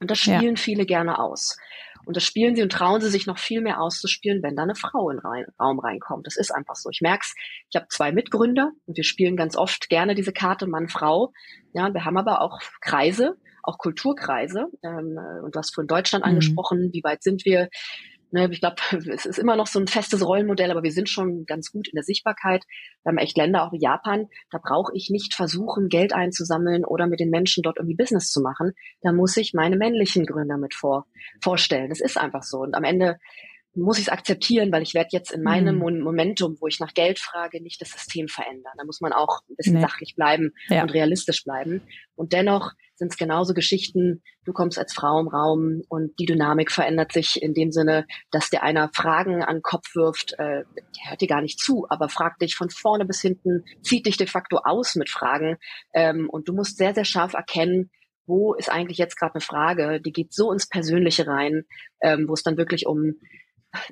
Und 0.00 0.10
das 0.10 0.18
spielen 0.18 0.56
ja. 0.56 0.56
viele 0.56 0.86
gerne 0.86 1.18
aus. 1.18 1.56
Und 2.10 2.16
das 2.16 2.24
spielen 2.24 2.56
sie 2.56 2.62
und 2.62 2.72
trauen 2.72 3.00
sie 3.00 3.08
sich 3.08 3.28
noch 3.28 3.38
viel 3.38 3.60
mehr 3.60 3.80
auszuspielen, 3.80 4.42
wenn 4.42 4.56
da 4.56 4.64
eine 4.64 4.74
Frau 4.74 5.10
in 5.10 5.18
den 5.18 5.46
Raum 5.60 5.78
reinkommt. 5.78 6.26
Das 6.26 6.36
ist 6.36 6.50
einfach 6.50 6.74
so. 6.74 6.90
Ich 6.90 7.02
merke 7.02 7.20
es, 7.22 7.36
ich 7.70 7.76
habe 7.76 7.86
zwei 7.88 8.10
Mitgründer 8.10 8.72
und 8.86 8.96
wir 8.96 9.04
spielen 9.04 9.36
ganz 9.36 9.54
oft 9.54 9.88
gerne 9.88 10.16
diese 10.16 10.32
Karte 10.32 10.66
Mann-Frau. 10.66 11.32
Ja, 11.72 11.94
wir 11.94 12.04
haben 12.04 12.16
aber 12.16 12.40
auch 12.40 12.58
Kreise, 12.80 13.36
auch 13.62 13.78
Kulturkreise. 13.78 14.66
Ähm, 14.82 15.20
und 15.44 15.54
du 15.54 15.58
hast 15.60 15.72
von 15.72 15.86
Deutschland 15.86 16.24
mhm. 16.24 16.30
angesprochen, 16.30 16.90
wie 16.92 17.04
weit 17.04 17.22
sind 17.22 17.44
wir? 17.44 17.68
Ne, 18.32 18.48
ich 18.50 18.60
glaube, 18.60 18.76
es 19.12 19.26
ist 19.26 19.38
immer 19.38 19.56
noch 19.56 19.66
so 19.66 19.80
ein 19.80 19.86
festes 19.86 20.24
Rollenmodell, 20.24 20.70
aber 20.70 20.82
wir 20.82 20.92
sind 20.92 21.08
schon 21.08 21.46
ganz 21.46 21.72
gut 21.72 21.88
in 21.88 21.96
der 21.96 22.04
Sichtbarkeit. 22.04 22.64
Wir 23.02 23.10
haben 23.10 23.18
echt 23.18 23.36
Länder, 23.36 23.64
auch 23.64 23.72
wie 23.72 23.80
Japan, 23.80 24.28
da 24.50 24.58
brauche 24.62 24.92
ich 24.94 25.10
nicht 25.10 25.34
versuchen, 25.34 25.88
Geld 25.88 26.12
einzusammeln 26.12 26.84
oder 26.84 27.06
mit 27.06 27.20
den 27.20 27.30
Menschen 27.30 27.62
dort 27.62 27.78
irgendwie 27.78 27.96
Business 27.96 28.30
zu 28.30 28.40
machen. 28.40 28.72
Da 29.02 29.12
muss 29.12 29.36
ich 29.36 29.52
meine 29.54 29.76
männlichen 29.76 30.26
Gründer 30.26 30.58
mit 30.58 30.74
vor, 30.74 31.06
vorstellen. 31.42 31.88
Das 31.88 32.00
ist 32.00 32.18
einfach 32.18 32.42
so. 32.42 32.58
Und 32.58 32.74
am 32.74 32.84
Ende 32.84 33.18
muss 33.74 33.98
ich 33.98 34.04
es 34.04 34.08
akzeptieren, 34.08 34.72
weil 34.72 34.82
ich 34.82 34.94
werde 34.94 35.10
jetzt 35.12 35.30
in 35.30 35.42
meinem 35.42 35.76
mhm. 35.76 36.00
Momentum, 36.00 36.56
wo 36.60 36.66
ich 36.66 36.80
nach 36.80 36.92
Geld 36.92 37.18
frage, 37.18 37.62
nicht 37.62 37.80
das 37.80 37.90
System 37.90 38.28
verändern. 38.28 38.72
Da 38.76 38.84
muss 38.84 39.00
man 39.00 39.12
auch 39.12 39.40
ein 39.48 39.56
bisschen 39.56 39.74
nee. 39.74 39.80
sachlich 39.80 40.14
bleiben 40.16 40.52
ja. 40.68 40.82
und 40.82 40.90
realistisch 40.90 41.44
bleiben. 41.44 41.82
Und 42.16 42.32
dennoch 42.32 42.72
sind 43.00 43.12
es 43.12 43.16
genauso 43.16 43.54
Geschichten, 43.54 44.22
du 44.44 44.52
kommst 44.52 44.78
als 44.78 44.92
Frau 44.92 45.18
im 45.18 45.28
Raum 45.28 45.80
und 45.88 46.18
die 46.18 46.26
Dynamik 46.26 46.70
verändert 46.70 47.12
sich 47.12 47.42
in 47.42 47.54
dem 47.54 47.72
Sinne, 47.72 48.06
dass 48.30 48.50
dir 48.50 48.62
einer 48.62 48.90
Fragen 48.94 49.42
an 49.42 49.56
den 49.56 49.62
Kopf 49.62 49.94
wirft, 49.94 50.34
äh, 50.34 50.64
der 50.76 51.08
hört 51.08 51.20
dir 51.22 51.26
gar 51.26 51.40
nicht 51.40 51.58
zu, 51.58 51.86
aber 51.88 52.10
fragt 52.10 52.42
dich 52.42 52.54
von 52.54 52.68
vorne 52.68 53.06
bis 53.06 53.22
hinten, 53.22 53.64
zieht 53.80 54.04
dich 54.04 54.18
de 54.18 54.26
facto 54.26 54.58
aus 54.58 54.96
mit 54.96 55.08
Fragen. 55.08 55.56
Ähm, 55.94 56.28
und 56.28 56.46
du 56.46 56.52
musst 56.52 56.76
sehr, 56.76 56.94
sehr 56.94 57.06
scharf 57.06 57.32
erkennen, 57.32 57.90
wo 58.26 58.52
ist 58.52 58.70
eigentlich 58.70 58.98
jetzt 58.98 59.16
gerade 59.16 59.34
eine 59.34 59.40
Frage, 59.40 60.00
die 60.00 60.12
geht 60.12 60.34
so 60.34 60.52
ins 60.52 60.68
Persönliche 60.68 61.26
rein, 61.26 61.64
ähm, 62.02 62.28
wo 62.28 62.34
es 62.34 62.42
dann 62.42 62.58
wirklich 62.58 62.86
um 62.86 63.14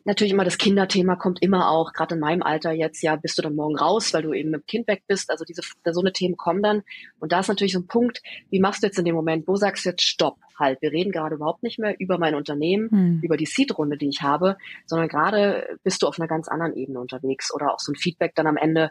natürlich 0.05 0.33
immer 0.33 0.45
das 0.45 0.59
Kinderthema 0.59 1.17
kommt 1.17 1.43
immer 1.43 1.71
auch, 1.71 1.93
gerade 1.93 2.15
in 2.15 2.21
meinem 2.21 2.43
Alter 2.43 2.73
jetzt, 2.73 3.03
ja, 3.03 3.17
bist 3.17 3.39
du 3.39 3.43
dann 3.43 3.55
morgen 3.55 3.77
raus, 3.77 4.13
weil 4.13 4.23
du 4.23 4.33
eben 4.33 4.51
mit 4.51 4.63
dem 4.63 4.67
Kind 4.67 4.89
weg 4.89 5.05
bist. 5.07 5.31
Also 5.31 5.45
diese 5.45 5.63
so 5.63 6.01
eine 6.01 6.13
Themen 6.13 6.37
kommen 6.37 6.63
dann. 6.63 6.83
Und 7.19 7.33
da 7.33 7.41
ist 7.41 7.49
natürlich 7.49 7.73
so 7.73 7.81
ein 7.81 7.87
Punkt, 7.87 8.21
wie 8.51 8.61
machst 8.61 8.83
du 8.83 8.87
jetzt 8.87 8.99
in 8.99 9.05
dem 9.05 9.15
Moment, 9.15 9.47
wo 9.47 9.57
sagst 9.57 9.85
du 9.85 9.91
jetzt 9.91 10.03
Stopp, 10.03 10.39
halt, 10.59 10.83
wir 10.83 10.91
reden 10.91 11.13
gerade 11.13 11.37
überhaupt 11.37 11.63
nicht 11.63 11.79
mehr 11.79 11.95
über 11.99 12.19
mein 12.19 12.35
Unternehmen, 12.35 12.91
hm. 12.91 13.21
über 13.23 13.37
die 13.37 13.47
Seed-Runde, 13.47 13.97
die 13.97 14.09
ich 14.09 14.23
habe, 14.23 14.57
sondern 14.87 15.09
gerade 15.09 15.79
bist 15.85 16.03
du 16.03 16.07
auf 16.07 16.19
einer 16.19 16.29
ganz 16.29 16.49
anderen 16.49 16.75
Ebene 16.77 17.01
unterwegs 17.01 17.55
oder 17.55 17.73
auch 17.73 17.79
so 17.79 17.93
ein 17.93 17.97
Feedback 17.97 18.35
dann 18.35 18.47
am 18.47 18.57
Ende. 18.57 18.91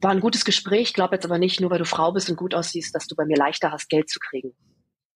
War 0.00 0.12
ein 0.12 0.20
gutes 0.20 0.44
Gespräch, 0.44 0.94
glaube 0.94 1.16
jetzt 1.16 1.24
aber 1.24 1.38
nicht, 1.38 1.60
nur 1.60 1.70
weil 1.70 1.78
du 1.78 1.84
Frau 1.84 2.12
bist 2.12 2.30
und 2.30 2.36
gut 2.36 2.54
aussiehst, 2.54 2.94
dass 2.94 3.08
du 3.08 3.16
bei 3.16 3.24
mir 3.24 3.36
leichter 3.36 3.72
hast, 3.72 3.88
Geld 3.88 4.08
zu 4.08 4.20
kriegen. 4.20 4.52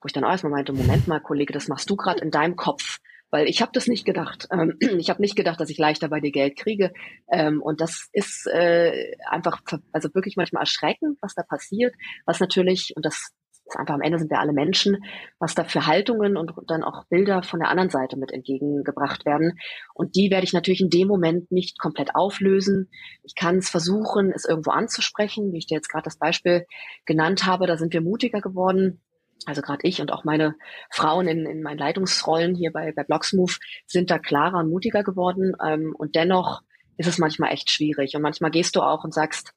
Wo 0.01 0.07
ich 0.07 0.13
dann 0.13 0.25
auch 0.25 0.31
erstmal 0.31 0.51
meinte, 0.51 0.73
Moment 0.73 1.07
mal, 1.07 1.21
Kollege, 1.21 1.53
das 1.53 1.69
machst 1.69 1.89
du 1.89 1.95
gerade 1.95 2.21
in 2.21 2.33
deinem 2.33 2.57
Kopf 2.57 2.99
weil 3.33 3.49
ich 3.49 3.63
habe 3.63 3.73
das 3.73 3.89
nicht 3.89 4.05
gedacht. 4.05 4.47
Ähm, 4.53 4.77
ich 4.99 5.11
habe 5.11 5.21
nicht 5.21 5.35
gedacht, 5.35 5.59
dass 5.59 5.71
ich 5.71 5.79
leichter 5.79 6.09
bei 6.09 6.21
dir 6.21 6.31
Geld 6.31 6.57
kriege. 6.57 6.93
Ähm, 7.33 7.61
und 7.61 7.81
das 7.81 8.09
ist 8.13 8.47
äh, 8.47 9.17
einfach, 9.29 9.61
also 9.91 10.15
wirklich 10.15 10.37
manchmal 10.37 10.63
erschreckend, 10.63 11.19
was 11.21 11.35
da 11.35 11.43
passiert, 11.43 11.95
was 12.27 12.39
natürlich, 12.39 12.93
und 12.95 13.05
das 13.05 13.33
ist 13.65 13.79
einfach 13.79 13.95
am 13.95 14.03
Ende 14.03 14.19
sind 14.19 14.31
wir 14.31 14.41
alle 14.41 14.53
Menschen, 14.53 15.03
was 15.39 15.55
da 15.55 15.65
für 15.65 15.87
Haltungen 15.87 16.37
und 16.37 16.53
dann 16.67 16.83
auch 16.83 17.07
Bilder 17.07 17.43
von 17.43 17.61
der 17.61 17.71
anderen 17.71 17.91
Seite 17.91 18.19
mit 18.19 18.33
entgegengebracht 18.33 19.25
werden. 19.25 19.59
Und 19.95 20.15
die 20.17 20.31
werde 20.31 20.45
ich 20.45 20.53
natürlich 20.53 20.81
in 20.81 20.91
dem 20.91 21.09
Moment 21.09 21.51
nicht 21.51 21.79
komplett 21.79 22.15
auflösen. 22.15 22.91
Ich 23.23 23.35
kann 23.35 23.59
es 23.59 23.71
versuchen, 23.71 24.33
es 24.33 24.45
irgendwo 24.45 24.73
anzusprechen, 24.73 25.53
wie 25.53 25.59
ich 25.59 25.67
dir 25.67 25.77
jetzt 25.77 25.89
gerade 25.89 26.05
das 26.05 26.19
Beispiel 26.19 26.67
genannt 27.07 27.47
habe. 27.47 27.67
Da 27.67 27.79
sind 27.79 27.95
wir 27.95 28.03
mutiger 28.03 28.41
geworden 28.41 29.01
also 29.47 29.63
gerade 29.63 29.87
ich 29.87 30.01
und 30.01 30.13
auch 30.13 30.25
meine 30.25 30.55
Frauen 30.91 31.29
in, 31.29 31.47
in 31.47 31.63
meinen 31.63 31.79
Leitungsrollen 31.79 32.55
hier 32.55 32.73
bei, 32.73 32.93
bei 32.93 33.05
Blocksmove 33.05 33.59
sind 33.87 34.11
da 34.11 34.19
klarer 34.19 34.59
und 34.59 34.71
mutiger 34.71 35.03
geworden. 35.03 35.55
Ähm, 35.65 35.95
und 35.97 36.15
dennoch 36.15 36.63
ist 36.97 37.09
es 37.09 37.19
manchmal 37.19 37.53
echt 37.53 37.71
schwierig. 37.71 38.15
Und 38.15 38.23
manchmal 38.23 38.51
gehst 38.51 38.77
du 38.77 38.83
auch 38.83 39.05
und 39.05 39.15
sagst, 39.15 39.53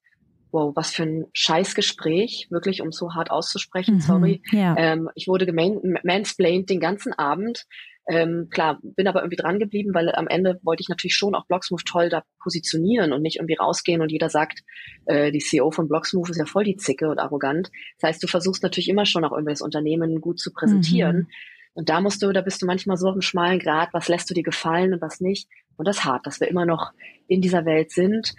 wow, 0.56 0.74
was 0.74 0.91
für 0.91 1.03
ein 1.03 1.26
Scheißgespräch, 1.34 2.47
wirklich, 2.49 2.82
um 2.82 2.91
so 2.91 3.14
hart 3.14 3.30
auszusprechen, 3.30 3.95
mhm, 3.95 3.99
sorry. 3.99 4.41
Ja. 4.51 4.76
Ähm, 4.78 5.10
ich 5.14 5.28
wurde 5.28 5.45
gemansplained 5.45 6.70
den 6.70 6.80
ganzen 6.80 7.12
Abend. 7.12 7.66
Ähm, 8.08 8.47
klar, 8.51 8.80
bin 8.82 9.08
aber 9.08 9.20
irgendwie 9.20 9.36
dran 9.36 9.60
geblieben, 9.60 9.93
weil 9.93 10.14
am 10.16 10.28
Ende 10.28 10.60
wollte 10.64 10.82
ich 10.82 10.89
natürlich 10.89 11.16
schon 11.16 11.36
auch 11.36 11.45
Blocksmove 11.47 11.84
toll 11.84 12.10
da 12.10 12.24
positionieren 12.41 13.12
und 13.12 13.22
nicht 13.22 13.38
irgendwie 13.38 13.56
rausgehen 13.56 14.01
und 14.01 14.12
jeder 14.12 14.30
sagt, 14.30 14.62
äh, 15.08 15.32
die 15.32 15.39
CEO 15.39 15.72
von 15.72 15.89
Blocksmove 15.89 16.30
ist 16.30 16.38
ja 16.38 16.45
voll 16.45 16.64
die 16.64 16.78
Zicke 16.78 17.10
und 17.10 17.20
arrogant. 17.20 17.70
Das 17.99 18.10
heißt, 18.10 18.24
du 18.24 18.28
versuchst 18.28 18.64
natürlich 18.64 18.89
immer 18.89 19.06
schon 19.06 19.26
auch 19.26 19.34
irgendwie 19.34 19.53
das 19.53 19.62
Unternehmen 19.62 20.22
gut 20.22 20.39
zu 20.39 20.53
präsentieren. 20.53 21.18
Mhm. 21.18 21.28
Und 21.74 21.89
da 21.89 21.99
musst 21.99 22.24
du, 22.24 22.32
da 22.32 22.41
bist 22.41 22.62
du 22.62 22.66
manchmal 22.66 22.95
so 22.95 23.08
auf 23.08 23.14
einem 23.14 23.22
schmalen 23.22 23.60
Grad, 23.60 23.89
was 23.91 24.08
lässt 24.08 24.30
du 24.30 24.34
dir 24.34 24.43
gefallen 24.43 24.93
und 24.93 25.01
was 25.01 25.20
nicht. 25.20 25.49
Und 25.76 25.86
das 25.86 25.97
ist 25.97 26.06
hart, 26.06 26.26
dass 26.26 26.39
wir 26.39 26.47
immer 26.47 26.66
noch 26.66 26.93
in 27.28 27.41
dieser 27.41 27.66
Welt 27.66 27.91
sind 27.91 28.34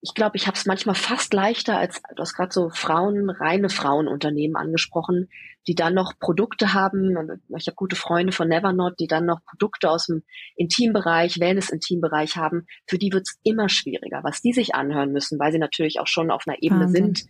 ich 0.00 0.14
glaube, 0.14 0.36
ich 0.36 0.46
habe 0.46 0.56
es 0.56 0.64
manchmal 0.64 0.94
fast 0.94 1.34
leichter 1.34 1.76
als, 1.76 2.00
du 2.14 2.20
hast 2.20 2.34
gerade 2.34 2.52
so 2.52 2.70
Frauen, 2.70 3.30
reine 3.30 3.68
Frauenunternehmen 3.68 4.56
angesprochen, 4.56 5.28
die 5.66 5.74
dann 5.74 5.94
noch 5.94 6.12
Produkte 6.20 6.72
haben. 6.72 7.40
Ich 7.56 7.66
habe 7.66 7.74
gute 7.74 7.96
Freunde 7.96 8.32
von 8.32 8.48
Nevernot, 8.48 9.00
die 9.00 9.08
dann 9.08 9.26
noch 9.26 9.44
Produkte 9.44 9.90
aus 9.90 10.06
dem 10.06 10.22
Intimbereich, 10.56 11.40
Wellness-Intimbereich 11.40 12.36
haben. 12.36 12.66
Für 12.86 12.98
die 12.98 13.12
wird 13.12 13.26
es 13.26 13.38
immer 13.42 13.68
schwieriger, 13.68 14.20
was 14.22 14.40
die 14.40 14.52
sich 14.52 14.74
anhören 14.74 15.12
müssen, 15.12 15.38
weil 15.38 15.52
sie 15.52 15.58
natürlich 15.58 15.98
auch 15.98 16.06
schon 16.06 16.30
auf 16.30 16.44
einer 16.46 16.62
Ebene 16.62 16.84
Wahnsinn. 16.84 17.14
sind, 17.16 17.26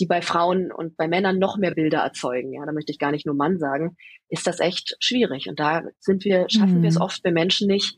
die 0.00 0.06
bei 0.06 0.20
Frauen 0.20 0.72
und 0.72 0.96
bei 0.96 1.06
Männern 1.06 1.38
noch 1.38 1.58
mehr 1.58 1.74
Bilder 1.74 1.98
erzeugen. 2.00 2.52
Ja, 2.52 2.66
da 2.66 2.72
möchte 2.72 2.90
ich 2.90 2.98
gar 2.98 3.12
nicht 3.12 3.26
nur 3.26 3.36
Mann 3.36 3.58
sagen, 3.58 3.96
ist 4.28 4.46
das 4.46 4.58
echt 4.58 4.96
schwierig. 4.98 5.48
Und 5.48 5.60
da 5.60 5.84
sind 6.00 6.24
wir, 6.24 6.46
schaffen 6.48 6.78
mhm. 6.78 6.82
wir 6.82 6.88
es 6.88 7.00
oft 7.00 7.22
bei 7.22 7.30
Menschen 7.30 7.68
nicht, 7.68 7.96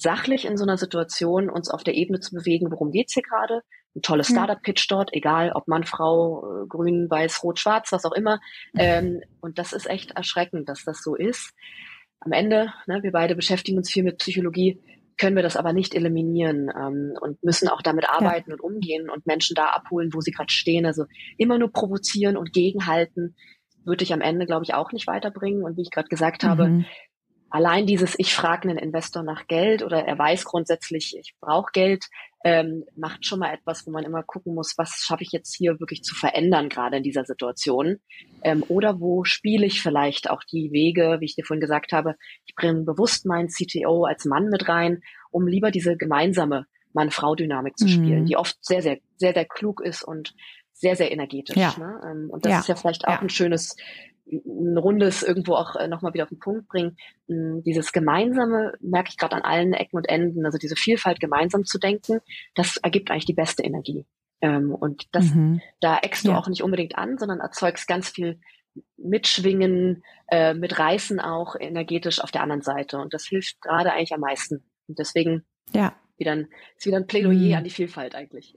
sachlich 0.00 0.44
in 0.44 0.56
so 0.56 0.64
einer 0.64 0.76
Situation 0.76 1.50
uns 1.50 1.70
auf 1.70 1.84
der 1.84 1.94
Ebene 1.94 2.20
zu 2.20 2.34
bewegen, 2.34 2.70
worum 2.70 2.90
geht's 2.90 3.14
hier 3.14 3.22
gerade? 3.22 3.62
Ein 3.94 4.02
tolles 4.02 4.28
hm. 4.28 4.36
Startup-Pitch 4.36 4.86
dort, 4.90 5.10
egal 5.12 5.52
ob 5.52 5.66
Mann, 5.66 5.84
Frau, 5.84 6.62
äh, 6.62 6.66
grün, 6.68 7.10
weiß, 7.10 7.42
rot, 7.42 7.58
schwarz, 7.58 7.90
was 7.92 8.04
auch 8.04 8.12
immer. 8.12 8.40
Ähm, 8.76 9.20
und 9.40 9.58
das 9.58 9.72
ist 9.72 9.88
echt 9.88 10.12
erschreckend, 10.12 10.68
dass 10.68 10.84
das 10.84 11.02
so 11.02 11.16
ist. 11.16 11.52
Am 12.20 12.32
Ende, 12.32 12.72
ne, 12.86 13.02
wir 13.02 13.12
beide 13.12 13.34
beschäftigen 13.34 13.78
uns 13.78 13.90
viel 13.90 14.04
mit 14.04 14.18
Psychologie, 14.18 14.80
können 15.16 15.36
wir 15.36 15.42
das 15.42 15.56
aber 15.56 15.72
nicht 15.72 15.94
eliminieren 15.94 16.70
ähm, 16.74 17.14
und 17.20 17.42
müssen 17.42 17.68
auch 17.68 17.82
damit 17.82 18.08
arbeiten 18.08 18.50
ja. 18.50 18.54
und 18.54 18.62
umgehen 18.62 19.10
und 19.10 19.26
Menschen 19.26 19.54
da 19.54 19.66
abholen, 19.66 20.10
wo 20.14 20.20
sie 20.20 20.30
gerade 20.30 20.50
stehen. 20.50 20.86
Also 20.86 21.04
immer 21.36 21.58
nur 21.58 21.70
provozieren 21.72 22.36
und 22.36 22.52
gegenhalten, 22.52 23.34
würde 23.84 24.04
ich 24.04 24.12
am 24.12 24.20
Ende, 24.20 24.46
glaube 24.46 24.64
ich, 24.64 24.74
auch 24.74 24.92
nicht 24.92 25.06
weiterbringen. 25.06 25.62
Und 25.62 25.76
wie 25.76 25.82
ich 25.82 25.90
gerade 25.90 26.08
gesagt 26.08 26.42
mhm. 26.42 26.48
habe, 26.48 26.84
allein 27.50 27.86
dieses, 27.86 28.14
ich 28.18 28.34
frage 28.34 28.68
einen 28.68 28.78
Investor 28.78 29.22
nach 29.22 29.46
Geld 29.46 29.82
oder 29.82 30.04
er 30.04 30.18
weiß 30.18 30.44
grundsätzlich, 30.44 31.16
ich 31.18 31.34
brauche 31.40 31.72
Geld, 31.72 32.06
ähm, 32.42 32.84
macht 32.96 33.26
schon 33.26 33.40
mal 33.40 33.52
etwas, 33.52 33.86
wo 33.86 33.90
man 33.90 34.04
immer 34.04 34.22
gucken 34.22 34.54
muss, 34.54 34.74
was 34.78 35.04
schaffe 35.04 35.24
ich 35.24 35.32
jetzt 35.32 35.54
hier 35.54 35.78
wirklich 35.78 36.02
zu 36.02 36.14
verändern, 36.14 36.70
gerade 36.70 36.96
in 36.96 37.02
dieser 37.02 37.24
Situation. 37.24 37.98
Ähm, 38.42 38.64
oder 38.68 38.98
wo 38.98 39.24
spiele 39.24 39.66
ich 39.66 39.82
vielleicht 39.82 40.30
auch 40.30 40.42
die 40.44 40.72
Wege, 40.72 41.18
wie 41.20 41.26
ich 41.26 41.34
dir 41.34 41.44
vorhin 41.44 41.60
gesagt 41.60 41.92
habe, 41.92 42.14
ich 42.46 42.54
bringe 42.54 42.84
bewusst 42.84 43.26
meinen 43.26 43.48
CTO 43.48 44.04
als 44.04 44.24
Mann 44.24 44.46
mit 44.46 44.68
rein, 44.68 45.02
um 45.30 45.46
lieber 45.46 45.70
diese 45.70 45.96
gemeinsame 45.96 46.66
Mann-Frau-Dynamik 46.92 47.76
zu 47.76 47.88
spielen, 47.88 48.22
mhm. 48.22 48.26
die 48.26 48.36
oft 48.36 48.56
sehr, 48.64 48.82
sehr, 48.82 48.98
sehr, 49.16 49.34
sehr 49.34 49.44
klug 49.44 49.80
ist 49.80 50.02
und 50.02 50.34
sehr, 50.72 50.96
sehr 50.96 51.12
energetisch. 51.12 51.56
Ja. 51.56 51.74
Ne? 51.78 52.00
Ähm, 52.04 52.30
und 52.30 52.44
das 52.44 52.52
ja. 52.52 52.58
ist 52.60 52.68
ja 52.68 52.74
vielleicht 52.74 53.06
auch 53.06 53.12
ja. 53.12 53.20
ein 53.20 53.28
schönes 53.28 53.76
ein 54.30 54.78
rundes 54.78 55.22
irgendwo 55.22 55.54
auch 55.54 55.76
äh, 55.76 55.88
nochmal 55.88 56.14
wieder 56.14 56.24
auf 56.24 56.30
den 56.30 56.38
Punkt 56.38 56.68
bringen. 56.68 56.96
Hm, 57.28 57.62
dieses 57.64 57.92
Gemeinsame 57.92 58.74
merke 58.80 59.10
ich 59.10 59.16
gerade 59.16 59.36
an 59.36 59.42
allen 59.42 59.72
Ecken 59.72 59.96
und 59.96 60.08
Enden, 60.08 60.44
also 60.44 60.58
diese 60.58 60.76
Vielfalt 60.76 61.20
gemeinsam 61.20 61.64
zu 61.64 61.78
denken, 61.78 62.20
das 62.54 62.76
ergibt 62.76 63.10
eigentlich 63.10 63.26
die 63.26 63.34
beste 63.34 63.62
Energie. 63.62 64.06
Ähm, 64.40 64.74
und 64.74 65.06
das, 65.12 65.34
mhm. 65.34 65.60
da 65.80 65.98
eckst 65.98 66.24
du 66.24 66.30
ja. 66.30 66.38
auch 66.38 66.48
nicht 66.48 66.62
unbedingt 66.62 66.96
an, 66.96 67.18
sondern 67.18 67.40
erzeugst 67.40 67.86
ganz 67.86 68.08
viel 68.08 68.40
Mitschwingen, 68.96 70.02
äh, 70.28 70.54
mit 70.54 70.78
Reißen 70.78 71.20
auch 71.20 71.56
energetisch 71.58 72.20
auf 72.20 72.30
der 72.30 72.42
anderen 72.42 72.62
Seite. 72.62 72.98
Und 72.98 73.12
das 73.12 73.26
hilft 73.26 73.60
gerade 73.60 73.92
eigentlich 73.92 74.14
am 74.14 74.20
meisten. 74.20 74.64
Und 74.86 74.98
deswegen 74.98 75.44
ja. 75.72 75.94
wieder 76.16 76.32
ein, 76.32 76.48
ist 76.76 76.86
wieder 76.86 76.96
ein 76.96 77.06
Plädoyer 77.06 77.32
mhm. 77.32 77.54
an 77.54 77.64
die 77.64 77.70
Vielfalt 77.70 78.14
eigentlich. 78.14 78.56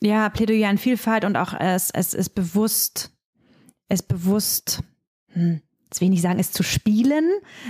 Ja, 0.00 0.28
Plädoyer 0.30 0.68
an 0.68 0.78
Vielfalt 0.78 1.24
und 1.24 1.36
auch 1.36 1.52
es, 1.58 1.90
es 1.90 2.14
ist 2.14 2.30
bewusst, 2.30 3.12
es 3.88 4.02
bewusst 4.02 4.82
hm, 5.32 5.60
jetzt 5.90 6.00
will 6.00 6.12
ich 6.12 6.22
sagen, 6.22 6.38
es 6.38 6.52
zu 6.52 6.62
spielen, 6.62 7.24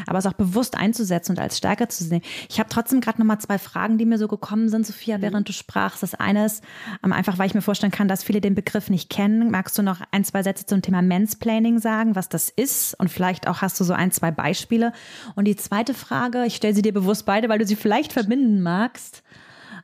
aber 0.06 0.18
es 0.18 0.26
auch 0.26 0.34
bewusst 0.34 0.76
einzusetzen 0.76 1.32
und 1.32 1.38
als 1.38 1.56
Stärke 1.56 1.88
zu 1.88 2.04
sehen. 2.04 2.20
Ich 2.50 2.58
habe 2.58 2.68
trotzdem 2.68 3.00
gerade 3.00 3.18
noch 3.18 3.26
mal 3.26 3.38
zwei 3.38 3.58
Fragen, 3.58 3.96
die 3.96 4.04
mir 4.04 4.18
so 4.18 4.28
gekommen 4.28 4.68
sind, 4.68 4.86
Sophia, 4.86 5.16
mhm. 5.16 5.22
während 5.22 5.48
du 5.48 5.54
sprachst. 5.54 6.02
Das 6.02 6.14
eine 6.14 6.44
ist, 6.44 6.62
ähm, 7.02 7.12
einfach 7.12 7.38
weil 7.38 7.46
ich 7.46 7.54
mir 7.54 7.62
vorstellen 7.62 7.92
kann, 7.92 8.08
dass 8.08 8.22
viele 8.22 8.42
den 8.42 8.54
Begriff 8.54 8.90
nicht 8.90 9.08
kennen. 9.08 9.50
Magst 9.50 9.78
du 9.78 9.82
noch 9.82 10.02
ein, 10.10 10.24
zwei 10.24 10.42
Sätze 10.42 10.66
zum 10.66 10.82
Thema 10.82 11.00
Mansplaining 11.00 11.78
sagen, 11.78 12.14
was 12.14 12.28
das 12.28 12.50
ist? 12.50 12.94
Und 13.00 13.08
vielleicht 13.08 13.48
auch 13.48 13.62
hast 13.62 13.80
du 13.80 13.84
so 13.84 13.94
ein, 13.94 14.12
zwei 14.12 14.30
Beispiele. 14.30 14.92
Und 15.34 15.46
die 15.46 15.56
zweite 15.56 15.94
Frage, 15.94 16.44
ich 16.44 16.56
stelle 16.56 16.74
sie 16.74 16.82
dir 16.82 16.92
bewusst 16.92 17.24
beide, 17.24 17.48
weil 17.48 17.58
du 17.58 17.66
sie 17.66 17.76
vielleicht 17.76 18.12
verbinden 18.12 18.60
magst. 18.60 19.22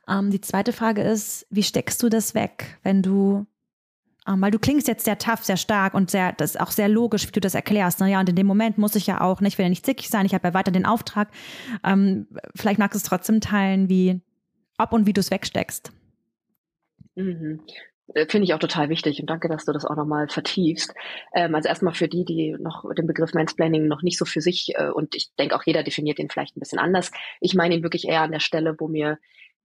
Ähm, 0.08 0.30
die 0.30 0.42
zweite 0.42 0.74
Frage 0.74 1.00
ist, 1.00 1.46
wie 1.48 1.62
steckst 1.62 2.02
du 2.02 2.10
das 2.10 2.34
weg, 2.34 2.78
wenn 2.82 3.00
du 3.00 3.46
ähm, 4.26 4.40
weil 4.40 4.50
du 4.50 4.58
klingst 4.58 4.88
jetzt 4.88 5.04
sehr 5.04 5.18
tough, 5.18 5.44
sehr 5.44 5.56
stark 5.56 5.94
und 5.94 6.10
sehr, 6.10 6.32
das 6.32 6.54
ist 6.54 6.60
auch 6.60 6.70
sehr 6.70 6.88
logisch, 6.88 7.26
wie 7.26 7.32
du 7.32 7.40
das 7.40 7.54
erklärst. 7.54 8.00
Ne? 8.00 8.10
Ja, 8.10 8.20
und 8.20 8.28
in 8.28 8.36
dem 8.36 8.46
Moment 8.46 8.78
muss 8.78 8.94
ich 8.96 9.06
ja 9.06 9.20
auch 9.20 9.40
nicht, 9.40 9.58
will 9.58 9.64
ja 9.64 9.70
nicht 9.70 9.86
zickig 9.86 10.08
sein, 10.08 10.26
ich 10.26 10.34
habe 10.34 10.48
ja 10.48 10.54
weiter 10.54 10.70
den 10.70 10.86
Auftrag. 10.86 11.28
Ähm, 11.84 12.26
vielleicht 12.54 12.78
magst 12.78 12.94
du 12.94 12.98
es 12.98 13.04
trotzdem 13.04 13.40
teilen, 13.40 13.88
wie, 13.88 14.20
ob 14.78 14.92
und 14.92 15.06
wie 15.06 15.12
du 15.12 15.20
es 15.20 15.30
wegsteckst. 15.30 15.92
Mhm. 17.14 17.60
Äh, 18.14 18.26
finde 18.28 18.44
ich 18.44 18.54
auch 18.54 18.58
total 18.58 18.88
wichtig 18.88 19.20
und 19.20 19.28
danke, 19.28 19.48
dass 19.48 19.64
du 19.64 19.72
das 19.72 19.84
auch 19.84 19.96
nochmal 19.96 20.28
vertiefst. 20.28 20.94
Ähm, 21.34 21.54
also 21.54 21.68
erstmal 21.68 21.94
für 21.94 22.08
die, 22.08 22.24
die 22.24 22.56
noch 22.58 22.84
den 22.94 23.06
Begriff 23.06 23.34
Mansplaining 23.34 23.86
noch 23.86 24.02
nicht 24.02 24.18
so 24.18 24.24
für 24.24 24.40
sich 24.40 24.74
äh, 24.76 24.90
und 24.90 25.14
ich 25.14 25.34
denke 25.38 25.56
auch 25.56 25.62
jeder 25.64 25.82
definiert 25.82 26.18
ihn 26.18 26.30
vielleicht 26.30 26.56
ein 26.56 26.60
bisschen 26.60 26.78
anders. 26.78 27.10
Ich 27.40 27.54
meine 27.54 27.74
ihn 27.74 27.82
wirklich 27.82 28.06
eher 28.06 28.22
an 28.22 28.32
der 28.32 28.40
Stelle, 28.40 28.76
wo 28.78 28.88
mir 28.88 29.18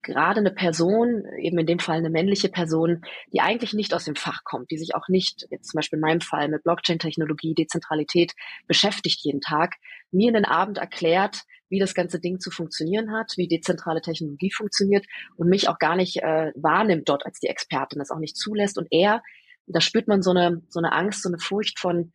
gerade 0.04 0.40
eine 0.40 0.52
Person, 0.52 1.26
eben 1.40 1.58
in 1.60 1.66
dem 1.66 1.80
Fall 1.80 1.98
eine 1.98 2.10
männliche 2.10 2.50
Person, 2.50 3.02
die 3.34 3.42
eigentlich 3.42 3.74
nicht 3.74 3.94
aus 3.94 4.06
dem 4.06 4.16
Fach 4.16 4.44
kommt, 4.44 4.72
die 4.72 4.78
sich 4.78 4.96
auch 4.96 5.08
nicht, 5.08 5.48
jetzt 5.50 5.70
zum 5.70 5.78
Beispiel 5.78 5.98
in 5.98 6.02
meinem 6.02 6.22
Fall, 6.22 6.48
mit 6.50 6.64
Blockchain-Technologie, 6.64 7.54
Dezentralität 7.54 8.34
beschäftigt 8.68 9.24
jeden 9.24 9.42
Tag, 9.42 9.76
mir 10.12 10.30
einen 10.30 10.46
Abend 10.46 10.78
erklärt, 10.78 11.42
wie 11.70 11.80
das 11.80 11.94
ganze 11.94 12.20
Ding 12.20 12.40
zu 12.40 12.52
funktionieren 12.52 13.12
hat, 13.14 13.34
wie 13.38 13.48
dezentrale 13.48 14.02
Technologie 14.02 14.52
funktioniert 14.52 15.06
und 15.38 15.48
mich 15.48 15.70
auch 15.70 15.80
gar 15.80 15.96
nicht 15.96 16.18
äh, 16.18 16.52
wahrnimmt 16.56 17.08
dort 17.08 17.26
als 17.26 17.40
die 17.40 17.48
Expertin, 17.48 18.00
das 18.00 18.12
auch 18.12 18.20
nicht 18.20 18.36
zulässt. 18.36 18.78
Und 18.78 18.88
er, 18.92 19.24
da 19.68 19.80
spürt 19.80 20.08
man 20.08 20.22
so 20.22 20.32
eine, 20.32 20.62
so 20.68 20.80
eine 20.80 20.92
Angst, 20.92 21.24
so 21.24 21.30
eine 21.30 21.40
Furcht 21.40 21.80
von, 21.80 22.12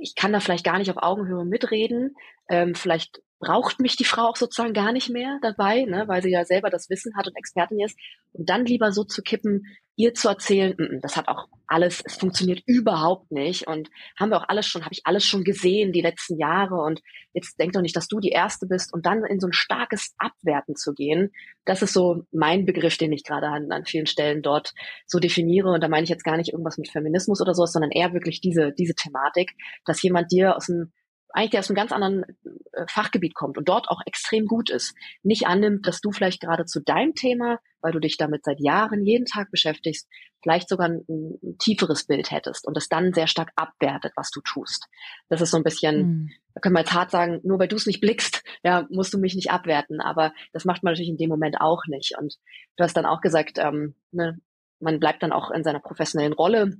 ich 0.00 0.14
kann 0.14 0.32
da 0.32 0.40
vielleicht 0.40 0.64
gar 0.64 0.78
nicht 0.78 0.90
auf 0.90 1.02
Augenhöhe 1.02 1.44
mitreden, 1.44 2.14
ähm, 2.48 2.74
vielleicht 2.74 3.20
braucht 3.40 3.80
mich 3.80 3.96
die 3.96 4.04
Frau 4.04 4.22
auch 4.22 4.36
sozusagen 4.36 4.74
gar 4.74 4.92
nicht 4.92 5.10
mehr 5.10 5.38
dabei, 5.42 5.84
ne, 5.84 6.04
weil 6.08 6.22
sie 6.22 6.30
ja 6.30 6.44
selber 6.44 6.70
das 6.70 6.90
Wissen 6.90 7.14
hat 7.16 7.28
und 7.28 7.36
Expertin 7.36 7.80
ist. 7.80 7.96
Und 8.32 8.50
dann 8.50 8.64
lieber 8.64 8.92
so 8.92 9.04
zu 9.04 9.22
kippen, 9.22 9.64
ihr 9.94 10.14
zu 10.14 10.28
erzählen, 10.28 10.74
mm, 10.76 10.96
mm, 10.96 11.00
das 11.02 11.16
hat 11.16 11.28
auch 11.28 11.46
alles, 11.66 12.02
es 12.04 12.16
funktioniert 12.16 12.62
überhaupt 12.66 13.30
nicht 13.30 13.66
und 13.66 13.90
haben 14.18 14.30
wir 14.30 14.38
auch 14.38 14.48
alles 14.48 14.66
schon, 14.66 14.84
habe 14.84 14.92
ich 14.92 15.02
alles 15.04 15.24
schon 15.24 15.44
gesehen 15.44 15.92
die 15.92 16.00
letzten 16.00 16.38
Jahre 16.38 16.76
und 16.76 17.00
jetzt 17.32 17.58
denk 17.60 17.72
doch 17.72 17.80
nicht, 17.80 17.96
dass 17.96 18.08
du 18.08 18.20
die 18.20 18.30
Erste 18.30 18.66
bist 18.66 18.92
und 18.92 19.06
dann 19.06 19.24
in 19.24 19.40
so 19.40 19.48
ein 19.48 19.52
starkes 19.52 20.14
Abwerten 20.18 20.76
zu 20.76 20.94
gehen, 20.94 21.30
das 21.64 21.82
ist 21.82 21.92
so 21.92 22.22
mein 22.32 22.64
Begriff, 22.64 22.96
den 22.96 23.12
ich 23.12 23.24
gerade 23.24 23.48
an, 23.48 23.70
an 23.70 23.84
vielen 23.84 24.06
Stellen 24.06 24.42
dort 24.42 24.72
so 25.06 25.18
definiere 25.18 25.70
und 25.70 25.82
da 25.82 25.88
meine 25.88 26.04
ich 26.04 26.10
jetzt 26.10 26.24
gar 26.24 26.36
nicht 26.36 26.52
irgendwas 26.52 26.78
mit 26.78 26.90
Feminismus 26.90 27.40
oder 27.40 27.54
sowas, 27.54 27.72
sondern 27.72 27.90
eher 27.90 28.12
wirklich 28.12 28.40
diese, 28.40 28.72
diese 28.72 28.94
Thematik, 28.94 29.52
dass 29.84 30.02
jemand 30.02 30.32
dir 30.32 30.56
aus 30.56 30.66
dem 30.66 30.92
eigentlich 31.32 31.50
der 31.50 31.60
aus 31.60 31.68
einem 31.68 31.76
ganz 31.76 31.92
anderen 31.92 32.24
äh, 32.72 32.84
Fachgebiet 32.88 33.34
kommt 33.34 33.58
und 33.58 33.68
dort 33.68 33.88
auch 33.88 34.00
extrem 34.06 34.46
gut 34.46 34.70
ist, 34.70 34.94
nicht 35.22 35.46
annimmt, 35.46 35.86
dass 35.86 36.00
du 36.00 36.10
vielleicht 36.10 36.40
gerade 36.40 36.64
zu 36.64 36.80
deinem 36.80 37.14
Thema, 37.14 37.58
weil 37.80 37.92
du 37.92 38.00
dich 38.00 38.16
damit 38.16 38.44
seit 38.44 38.60
Jahren 38.60 39.04
jeden 39.04 39.26
Tag 39.26 39.50
beschäftigst, 39.50 40.08
vielleicht 40.42 40.68
sogar 40.68 40.88
ein, 40.88 41.04
ein 41.08 41.58
tieferes 41.58 42.06
Bild 42.06 42.30
hättest 42.30 42.66
und 42.66 42.76
das 42.76 42.88
dann 42.88 43.12
sehr 43.12 43.26
stark 43.26 43.50
abwertet, 43.56 44.12
was 44.16 44.30
du 44.30 44.40
tust. 44.40 44.86
Das 45.28 45.40
ist 45.40 45.50
so 45.50 45.56
ein 45.56 45.64
bisschen, 45.64 45.98
mhm. 45.98 46.30
da 46.54 46.60
können 46.60 46.74
wir 46.74 46.80
jetzt 46.80 46.94
hart 46.94 47.10
sagen, 47.10 47.40
nur 47.42 47.58
weil 47.58 47.68
du 47.68 47.76
es 47.76 47.86
nicht 47.86 48.00
blickst, 48.00 48.42
ja, 48.62 48.86
musst 48.90 49.12
du 49.12 49.18
mich 49.18 49.34
nicht 49.34 49.50
abwerten, 49.50 50.00
aber 50.00 50.32
das 50.52 50.64
macht 50.64 50.82
man 50.82 50.92
natürlich 50.92 51.10
in 51.10 51.18
dem 51.18 51.30
Moment 51.30 51.60
auch 51.60 51.82
nicht. 51.88 52.16
Und 52.18 52.36
du 52.76 52.84
hast 52.84 52.96
dann 52.96 53.06
auch 53.06 53.20
gesagt, 53.20 53.58
ähm, 53.58 53.94
ne, 54.12 54.38
man 54.80 55.00
bleibt 55.00 55.22
dann 55.22 55.32
auch 55.32 55.50
in 55.50 55.64
seiner 55.64 55.80
professionellen 55.80 56.32
Rolle 56.32 56.78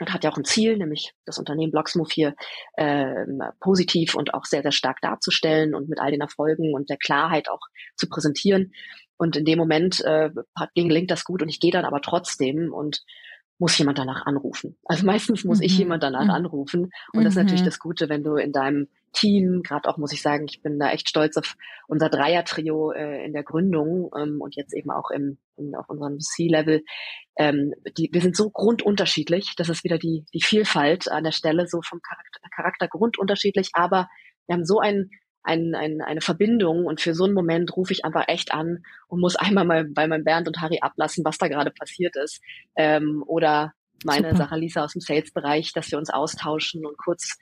und 0.00 0.12
hat 0.12 0.24
ja 0.24 0.30
auch 0.30 0.36
ein 0.36 0.44
Ziel, 0.44 0.76
nämlich 0.76 1.12
das 1.24 1.38
Unternehmen 1.38 1.72
Blocksmove 1.72 2.12
hier 2.12 2.34
ähm, 2.76 3.42
positiv 3.60 4.14
und 4.14 4.34
auch 4.34 4.44
sehr, 4.44 4.62
sehr 4.62 4.72
stark 4.72 5.00
darzustellen 5.00 5.74
und 5.74 5.88
mit 5.88 6.00
all 6.00 6.10
den 6.10 6.20
Erfolgen 6.20 6.74
und 6.74 6.88
der 6.90 6.98
Klarheit 6.98 7.48
auch 7.48 7.60
zu 7.96 8.08
präsentieren. 8.08 8.72
Und 9.16 9.36
in 9.36 9.44
dem 9.44 9.58
Moment 9.58 10.00
äh, 10.04 10.30
gelingt 10.74 11.10
das 11.10 11.24
gut 11.24 11.42
und 11.42 11.48
ich 11.48 11.58
gehe 11.60 11.72
dann 11.72 11.84
aber 11.84 12.00
trotzdem 12.00 12.72
und 12.72 13.02
muss 13.58 13.76
jemand 13.76 13.98
danach 13.98 14.24
anrufen. 14.24 14.76
Also 14.84 15.04
meistens 15.04 15.44
muss 15.44 15.58
mhm. 15.58 15.64
ich 15.64 15.78
jemand 15.78 16.02
danach 16.02 16.24
mhm. 16.24 16.30
anrufen. 16.30 16.90
Und 17.12 17.24
das 17.24 17.32
ist 17.32 17.38
natürlich 17.38 17.62
mhm. 17.62 17.66
das 17.66 17.78
Gute, 17.78 18.08
wenn 18.08 18.22
du 18.22 18.36
in 18.36 18.52
deinem 18.52 18.88
Team, 19.12 19.62
gerade 19.62 19.88
auch 19.88 19.96
muss 19.96 20.12
ich 20.12 20.22
sagen, 20.22 20.46
ich 20.48 20.62
bin 20.62 20.78
da 20.78 20.90
echt 20.90 21.08
stolz 21.08 21.36
auf 21.36 21.56
unser 21.88 22.08
Dreier-Trio 22.08 22.92
äh, 22.92 23.24
in 23.24 23.32
der 23.32 23.42
Gründung 23.42 24.10
ähm, 24.16 24.40
und 24.40 24.54
jetzt 24.54 24.74
eben 24.74 24.90
auch 24.90 25.10
im, 25.10 25.38
in, 25.56 25.74
auf 25.74 25.88
unserem 25.88 26.20
C-Level. 26.20 26.82
Ähm, 27.36 27.72
die, 27.96 28.10
wir 28.12 28.20
sind 28.20 28.36
so 28.36 28.50
grundunterschiedlich, 28.50 29.54
das 29.56 29.68
ist 29.68 29.82
wieder 29.82 29.98
die, 29.98 30.24
die 30.34 30.42
Vielfalt 30.42 31.10
an 31.10 31.24
der 31.24 31.32
Stelle, 31.32 31.66
so 31.66 31.80
vom 31.82 32.00
Charakter, 32.00 32.40
Charakter 32.54 32.88
grundunterschiedlich, 32.88 33.70
aber 33.72 34.08
wir 34.46 34.54
haben 34.54 34.64
so 34.64 34.78
ein, 34.78 35.10
ein, 35.42 35.74
ein, 35.74 36.00
eine 36.00 36.20
Verbindung 36.20 36.84
und 36.84 37.00
für 37.00 37.14
so 37.14 37.24
einen 37.24 37.34
Moment 37.34 37.76
rufe 37.76 37.92
ich 37.92 38.04
einfach 38.04 38.24
echt 38.28 38.52
an 38.52 38.82
und 39.08 39.20
muss 39.20 39.36
einmal 39.36 39.64
mal 39.64 39.84
bei 39.84 40.06
meinem 40.06 40.24
Bernd 40.24 40.48
und 40.48 40.60
Harry 40.60 40.78
ablassen, 40.80 41.24
was 41.24 41.38
da 41.38 41.48
gerade 41.48 41.70
passiert 41.70 42.16
ist. 42.16 42.40
Ähm, 42.76 43.22
oder 43.26 43.72
meine 44.04 44.30
Super. 44.30 44.44
Sache 44.44 44.56
Lisa 44.56 44.84
aus 44.84 44.92
dem 44.92 45.00
Sales-Bereich, 45.00 45.72
dass 45.72 45.90
wir 45.90 45.98
uns 45.98 46.10
austauschen 46.10 46.86
und 46.86 46.96
kurz 46.98 47.36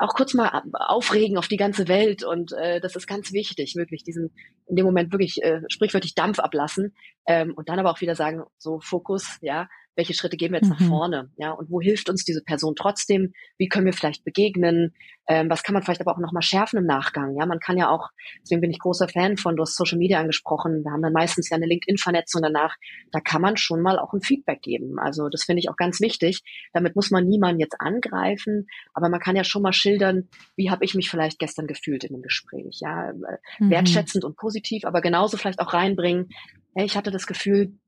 auch 0.00 0.14
kurz 0.14 0.32
mal 0.32 0.62
aufregen 0.72 1.36
auf 1.36 1.46
die 1.46 1.58
ganze 1.58 1.86
Welt 1.86 2.24
und 2.24 2.52
äh, 2.52 2.80
das 2.80 2.96
ist 2.96 3.06
ganz 3.06 3.34
wichtig, 3.34 3.76
wirklich 3.76 4.02
diesen 4.02 4.32
in 4.66 4.76
dem 4.76 4.86
Moment 4.86 5.12
wirklich 5.12 5.42
äh, 5.42 5.60
sprichwörtlich 5.68 6.14
Dampf 6.14 6.38
ablassen 6.38 6.94
ähm, 7.30 7.54
und 7.54 7.68
dann 7.68 7.78
aber 7.78 7.92
auch 7.92 8.00
wieder 8.00 8.16
sagen, 8.16 8.42
so 8.58 8.80
Fokus, 8.80 9.38
ja, 9.40 9.68
welche 9.94 10.14
Schritte 10.14 10.36
gehen 10.36 10.50
wir 10.50 10.58
jetzt 10.58 10.68
mhm. 10.68 10.76
nach 10.78 10.88
vorne, 10.88 11.30
ja, 11.36 11.52
und 11.52 11.70
wo 11.70 11.80
hilft 11.80 12.08
uns 12.08 12.24
diese 12.24 12.42
Person 12.42 12.74
trotzdem, 12.74 13.32
wie 13.56 13.68
können 13.68 13.86
wir 13.86 13.92
vielleicht 13.92 14.24
begegnen, 14.24 14.94
ähm, 15.28 15.48
was 15.48 15.62
kann 15.62 15.74
man 15.74 15.82
vielleicht 15.82 16.00
aber 16.00 16.12
auch 16.12 16.18
nochmal 16.18 16.42
schärfen 16.42 16.78
im 16.78 16.86
Nachgang, 16.86 17.36
ja, 17.36 17.46
man 17.46 17.60
kann 17.60 17.76
ja 17.76 17.88
auch, 17.88 18.08
deswegen 18.42 18.62
bin 18.62 18.70
ich 18.72 18.80
großer 18.80 19.08
Fan 19.08 19.36
von, 19.36 19.54
du 19.54 19.62
hast 19.62 19.76
Social 19.76 19.98
Media 19.98 20.18
angesprochen, 20.18 20.82
wir 20.82 20.90
haben 20.90 21.02
dann 21.02 21.12
meistens 21.12 21.50
ja 21.50 21.56
eine 21.56 21.66
LinkedIn-Vernetzung 21.66 22.42
danach, 22.42 22.76
da 23.12 23.20
kann 23.20 23.42
man 23.42 23.56
schon 23.56 23.80
mal 23.80 24.00
auch 24.00 24.12
ein 24.12 24.22
Feedback 24.22 24.62
geben, 24.62 24.98
also 24.98 25.28
das 25.28 25.44
finde 25.44 25.60
ich 25.60 25.70
auch 25.70 25.76
ganz 25.76 26.00
wichtig, 26.00 26.42
damit 26.72 26.96
muss 26.96 27.12
man 27.12 27.28
niemanden 27.28 27.60
jetzt 27.60 27.80
angreifen, 27.80 28.66
aber 28.92 29.08
man 29.08 29.20
kann 29.20 29.36
ja 29.36 29.44
schon 29.44 29.62
mal 29.62 29.72
schildern, 29.72 30.28
wie 30.56 30.70
habe 30.70 30.84
ich 30.84 30.96
mich 30.96 31.10
vielleicht 31.10 31.38
gestern 31.38 31.68
gefühlt 31.68 32.02
in 32.02 32.14
dem 32.14 32.22
Gespräch, 32.22 32.78
ja, 32.80 33.10
äh, 33.10 33.14
mhm. 33.60 33.70
wertschätzend 33.70 34.24
und 34.24 34.36
positiv, 34.36 34.84
aber 34.84 35.00
genauso 35.00 35.36
vielleicht 35.36 35.60
auch 35.60 35.72
reinbringen, 35.72 36.30
hey, 36.74 36.84
ich 36.84 36.96
hatte 36.96 37.10
das 37.10 37.26
Gefühl, 37.26 37.78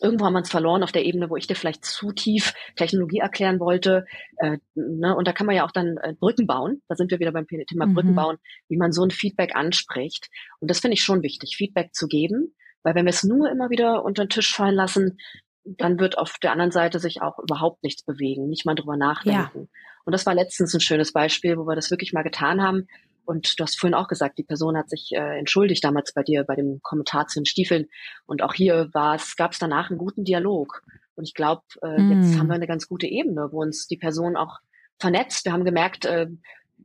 irgendwo 0.00 0.24
haben 0.24 0.32
wir 0.32 0.40
es 0.40 0.50
verloren 0.50 0.82
auf 0.82 0.92
der 0.92 1.04
Ebene, 1.04 1.28
wo 1.30 1.36
ich 1.36 1.46
dir 1.46 1.54
vielleicht 1.54 1.84
zu 1.84 2.12
tief 2.12 2.54
Technologie 2.76 3.18
erklären 3.18 3.60
wollte. 3.60 4.04
Äh, 4.38 4.58
ne? 4.74 5.14
Und 5.14 5.28
da 5.28 5.32
kann 5.32 5.46
man 5.46 5.56
ja 5.56 5.64
auch 5.64 5.70
dann 5.70 5.96
äh, 5.98 6.14
Brücken 6.18 6.46
bauen. 6.46 6.82
Da 6.88 6.96
sind 6.96 7.10
wir 7.10 7.20
wieder 7.20 7.32
beim 7.32 7.46
Thema 7.46 7.86
mhm. 7.86 7.94
Brücken 7.94 8.14
bauen, 8.14 8.38
wie 8.68 8.76
man 8.76 8.92
so 8.92 9.04
ein 9.04 9.10
Feedback 9.10 9.54
anspricht. 9.54 10.28
Und 10.60 10.70
das 10.70 10.80
finde 10.80 10.94
ich 10.94 11.02
schon 11.02 11.22
wichtig, 11.22 11.56
Feedback 11.56 11.94
zu 11.94 12.08
geben. 12.08 12.54
Weil 12.82 12.94
wenn 12.94 13.04
wir 13.04 13.10
es 13.10 13.22
nur 13.22 13.50
immer 13.50 13.70
wieder 13.70 14.04
unter 14.04 14.24
den 14.24 14.30
Tisch 14.30 14.54
fallen 14.54 14.74
lassen, 14.74 15.18
dann 15.64 16.00
wird 16.00 16.18
auf 16.18 16.38
der 16.42 16.52
anderen 16.52 16.72
Seite 16.72 16.98
sich 16.98 17.22
auch 17.22 17.38
überhaupt 17.38 17.84
nichts 17.84 18.02
bewegen, 18.02 18.48
nicht 18.48 18.66
mal 18.66 18.74
drüber 18.74 18.96
nachdenken. 18.96 19.60
Ja. 19.60 19.66
Und 20.04 20.12
das 20.12 20.26
war 20.26 20.34
letztens 20.34 20.74
ein 20.74 20.80
schönes 20.80 21.12
Beispiel, 21.12 21.56
wo 21.56 21.66
wir 21.66 21.76
das 21.76 21.90
wirklich 21.92 22.12
mal 22.12 22.22
getan 22.22 22.60
haben. 22.60 22.88
Und 23.24 23.58
du 23.58 23.62
hast 23.62 23.78
vorhin 23.78 23.94
auch 23.94 24.08
gesagt, 24.08 24.38
die 24.38 24.42
Person 24.42 24.76
hat 24.76 24.90
sich 24.90 25.10
äh, 25.12 25.38
entschuldigt 25.38 25.84
damals 25.84 26.12
bei 26.12 26.22
dir 26.22 26.44
bei 26.44 26.56
dem 26.56 26.80
Kommentar 26.82 27.26
zu 27.28 27.40
den 27.40 27.46
Stiefeln. 27.46 27.86
Und 28.26 28.42
auch 28.42 28.54
hier 28.54 28.88
war 28.92 29.14
es, 29.14 29.36
gab 29.36 29.52
es 29.52 29.58
danach 29.58 29.90
einen 29.90 29.98
guten 29.98 30.24
Dialog. 30.24 30.82
Und 31.14 31.24
ich 31.24 31.34
glaube, 31.34 31.62
äh, 31.82 32.00
mm. 32.00 32.12
jetzt 32.12 32.32
hm. 32.32 32.40
haben 32.40 32.46
wir 32.48 32.54
eine 32.54 32.66
ganz 32.66 32.88
gute 32.88 33.06
Ebene, 33.06 33.48
wo 33.52 33.60
uns 33.62 33.86
die 33.86 33.96
Person 33.96 34.36
auch 34.36 34.58
vernetzt. 34.98 35.44
Wir 35.44 35.52
haben 35.52 35.64
gemerkt, 35.64 36.04
äh, 36.04 36.28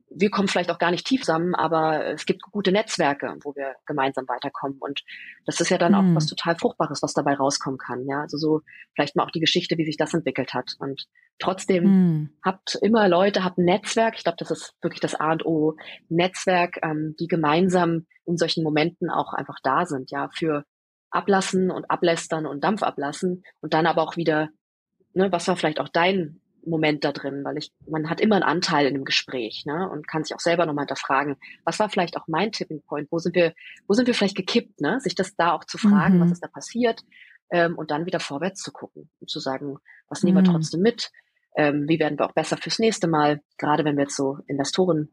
wir 0.10 0.30
kommen 0.30 0.48
vielleicht 0.48 0.72
auch 0.72 0.80
gar 0.80 0.92
nicht 0.92 1.06
tief 1.06 1.22
zusammen, 1.22 1.54
aber 1.54 2.06
es 2.06 2.26
gibt 2.26 2.42
gute 2.42 2.72
Netzwerke, 2.72 3.36
wo 3.44 3.56
wir 3.56 3.76
gemeinsam 3.86 4.28
weiterkommen. 4.28 4.78
Und 4.80 5.04
das 5.46 5.60
ist 5.60 5.70
ja 5.70 5.78
dann 5.78 5.92
mm. 5.92 5.96
auch 5.96 6.02
hm. 6.02 6.16
was 6.16 6.28
total 6.28 6.56
Fruchtbares, 6.56 7.02
was 7.04 7.14
dabei 7.14 7.34
rauskommen 7.34 7.78
kann. 7.78 8.06
Ja, 8.08 8.22
also 8.22 8.38
so 8.38 8.62
vielleicht 8.96 9.16
mal 9.16 9.24
auch 9.24 9.32
die 9.32 9.42
Geschichte, 9.42 9.78
wie 9.78 9.86
sich 9.86 9.98
das 9.98 10.14
entwickelt 10.14 10.54
hat. 10.54 10.76
Und 10.80 11.06
trotzdem 11.40 11.84
mm. 11.84 12.30
habt 12.44 12.76
immer 12.82 13.10
Leute, 13.10 13.44
habt 13.44 13.58
ein 13.58 13.66
Netzwerk. 13.66 14.16
Ich 14.18 14.24
glaube, 14.24 14.38
das 14.40 14.52
ist 14.52 14.76
wirklich 14.82 15.02
das 15.02 15.16
A 15.16 15.34
und 15.34 15.46
O. 15.46 15.76
Netzwerk, 16.10 16.80
ähm, 16.84 17.16
die 17.20 17.28
gemeinsam 17.28 18.06
in 18.26 18.38
solchen 18.38 18.64
Momenten 18.64 19.10
auch 19.10 19.34
einfach 19.34 19.58
da 19.62 19.86
sind. 19.86 20.10
Ja, 20.12 20.30
für 20.34 20.64
Ablassen 21.10 21.70
und 21.70 21.90
Ablästern 21.90 22.46
und 22.46 22.64
Dampf 22.64 22.84
ablassen 22.84 23.44
und 23.62 23.74
dann 23.74 23.86
aber 23.86 24.04
auch 24.04 24.18
wieder, 24.18 24.50
ne, 25.14 25.32
was 25.32 25.48
war 25.48 25.58
vielleicht 25.58 25.80
auch 25.80 25.90
dein 25.90 26.42
Moment 26.70 27.04
da 27.04 27.12
drin, 27.12 27.44
weil 27.44 27.58
ich, 27.58 27.72
man 27.88 28.10
hat 28.10 28.22
immer 28.22 28.36
einen 28.36 28.44
Anteil 28.44 28.88
in 28.88 28.94
dem 28.94 29.06
Gespräch, 29.06 29.64
ne, 29.66 29.90
und 29.90 30.08
kann 30.08 30.24
sich 30.24 30.36
auch 30.36 30.40
selber 30.40 30.66
nochmal 30.66 30.84
hinterfragen, 30.84 31.36
was 31.64 31.80
war 31.80 31.90
vielleicht 31.90 32.18
auch 32.18 32.28
mein 32.28 32.52
Tipping 32.52 32.82
Point, 32.82 33.08
wo 33.12 33.20
sind 33.20 33.36
wir, 33.36 33.54
wo 33.88 33.94
sind 33.94 34.08
wir 34.08 34.14
vielleicht 34.14 34.36
gekippt, 34.36 34.82
ne, 34.82 35.00
sich 35.00 35.16
das 35.16 35.36
da 35.36 35.54
auch 35.54 35.64
zu 35.64 35.78
fragen, 35.78 36.18
mhm. 36.18 36.22
was 36.22 36.32
ist 36.32 36.44
da 36.44 36.48
passiert, 36.48 37.02
ähm, 37.52 37.78
und 37.78 37.92
dann 37.92 38.06
wieder 38.06 38.20
vorwärts 38.20 38.62
zu 38.62 38.72
gucken 38.72 39.10
und 39.20 39.30
zu 39.30 39.40
sagen, 39.40 39.78
was 40.10 40.24
nehmen 40.24 40.38
wir 40.38 40.50
mhm. 40.50 40.54
trotzdem 40.56 40.82
mit, 40.82 41.12
ähm, 41.56 41.86
wie 41.88 42.00
werden 42.00 42.20
wir 42.20 42.26
auch 42.26 42.34
besser 42.34 42.58
fürs 42.58 42.80
nächste 42.80 43.08
Mal, 43.08 43.42
gerade 43.58 43.84
wenn 43.84 43.96
wir 43.96 44.04
jetzt 44.04 44.16
so 44.16 44.40
Investoren 44.48 45.10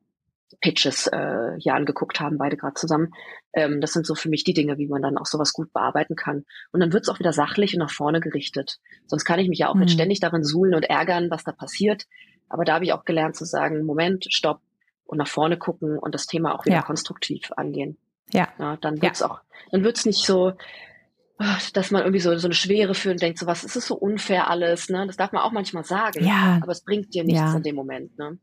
Pitches 0.60 1.06
äh, 1.06 1.52
hier 1.58 1.74
angeguckt 1.74 2.20
haben, 2.20 2.38
beide 2.38 2.56
gerade 2.56 2.74
zusammen. 2.74 3.12
Ähm, 3.52 3.80
das 3.80 3.92
sind 3.92 4.06
so 4.06 4.14
für 4.14 4.28
mich 4.28 4.44
die 4.44 4.54
Dinge, 4.54 4.78
wie 4.78 4.88
man 4.88 5.02
dann 5.02 5.18
auch 5.18 5.26
sowas 5.26 5.52
gut 5.52 5.72
bearbeiten 5.72 6.16
kann. 6.16 6.44
Und 6.72 6.80
dann 6.80 6.92
wird 6.92 7.04
es 7.04 7.08
auch 7.08 7.18
wieder 7.18 7.32
sachlich 7.32 7.74
und 7.74 7.80
nach 7.80 7.90
vorne 7.90 8.20
gerichtet. 8.20 8.78
Sonst 9.06 9.24
kann 9.24 9.38
ich 9.38 9.48
mich 9.48 9.58
ja 9.58 9.68
auch 9.68 9.74
mhm. 9.74 9.82
jetzt 9.82 9.92
ständig 9.92 10.20
darin 10.20 10.44
suhlen 10.44 10.74
und 10.74 10.84
ärgern, 10.84 11.30
was 11.30 11.44
da 11.44 11.52
passiert. 11.52 12.06
Aber 12.48 12.64
da 12.64 12.74
habe 12.74 12.84
ich 12.84 12.92
auch 12.92 13.04
gelernt 13.04 13.36
zu 13.36 13.44
sagen, 13.44 13.84
Moment, 13.84 14.26
stopp 14.30 14.60
und 15.04 15.18
nach 15.18 15.28
vorne 15.28 15.58
gucken 15.58 15.98
und 15.98 16.14
das 16.14 16.26
Thema 16.26 16.54
auch 16.54 16.64
wieder 16.64 16.76
ja. 16.76 16.82
konstruktiv 16.82 17.50
angehen. 17.56 17.98
Ja. 18.32 18.48
ja 18.58 18.76
dann 18.76 19.00
wird's 19.02 19.20
ja. 19.20 19.30
auch, 19.30 19.40
dann 19.70 19.84
wird's 19.84 20.06
nicht 20.06 20.24
so, 20.24 20.52
ah, 21.38 21.58
dass 21.72 21.90
man 21.90 22.02
irgendwie 22.02 22.20
so, 22.20 22.36
so 22.36 22.46
eine 22.46 22.54
Schwere 22.54 22.94
fühlt 22.94 23.14
und 23.14 23.22
denkt, 23.22 23.38
so 23.38 23.46
was, 23.46 23.64
ist 23.64 23.76
es 23.76 23.86
so 23.86 23.94
unfair 23.96 24.48
alles, 24.48 24.88
ne? 24.88 25.06
Das 25.06 25.16
darf 25.16 25.32
man 25.32 25.42
auch 25.42 25.52
manchmal 25.52 25.84
sagen. 25.84 26.24
Ja. 26.24 26.58
Aber 26.62 26.72
es 26.72 26.82
bringt 26.82 27.14
dir 27.14 27.24
nichts 27.24 27.54
in 27.54 27.62
dem 27.62 27.74
Moment, 27.74 28.18
ne? 28.18 28.38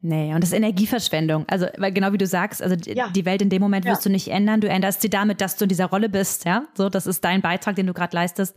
Nee, 0.00 0.32
und 0.32 0.42
das 0.42 0.50
ist 0.50 0.56
Energieverschwendung. 0.56 1.44
Also, 1.48 1.66
weil 1.76 1.92
genau 1.92 2.12
wie 2.12 2.18
du 2.18 2.26
sagst, 2.26 2.62
also 2.62 2.76
ja. 2.86 3.08
die 3.08 3.24
Welt 3.24 3.42
in 3.42 3.50
dem 3.50 3.60
Moment 3.60 3.84
wirst 3.84 4.04
ja. 4.04 4.08
du 4.08 4.12
nicht 4.12 4.28
ändern. 4.28 4.60
Du 4.60 4.68
änderst 4.68 5.02
sie 5.02 5.10
damit, 5.10 5.40
dass 5.40 5.56
du 5.56 5.64
in 5.64 5.68
dieser 5.68 5.86
Rolle 5.86 6.08
bist, 6.08 6.44
ja. 6.44 6.66
So, 6.74 6.88
das 6.88 7.08
ist 7.08 7.24
dein 7.24 7.42
Beitrag, 7.42 7.74
den 7.74 7.88
du 7.88 7.94
gerade 7.94 8.14
leistest. 8.14 8.56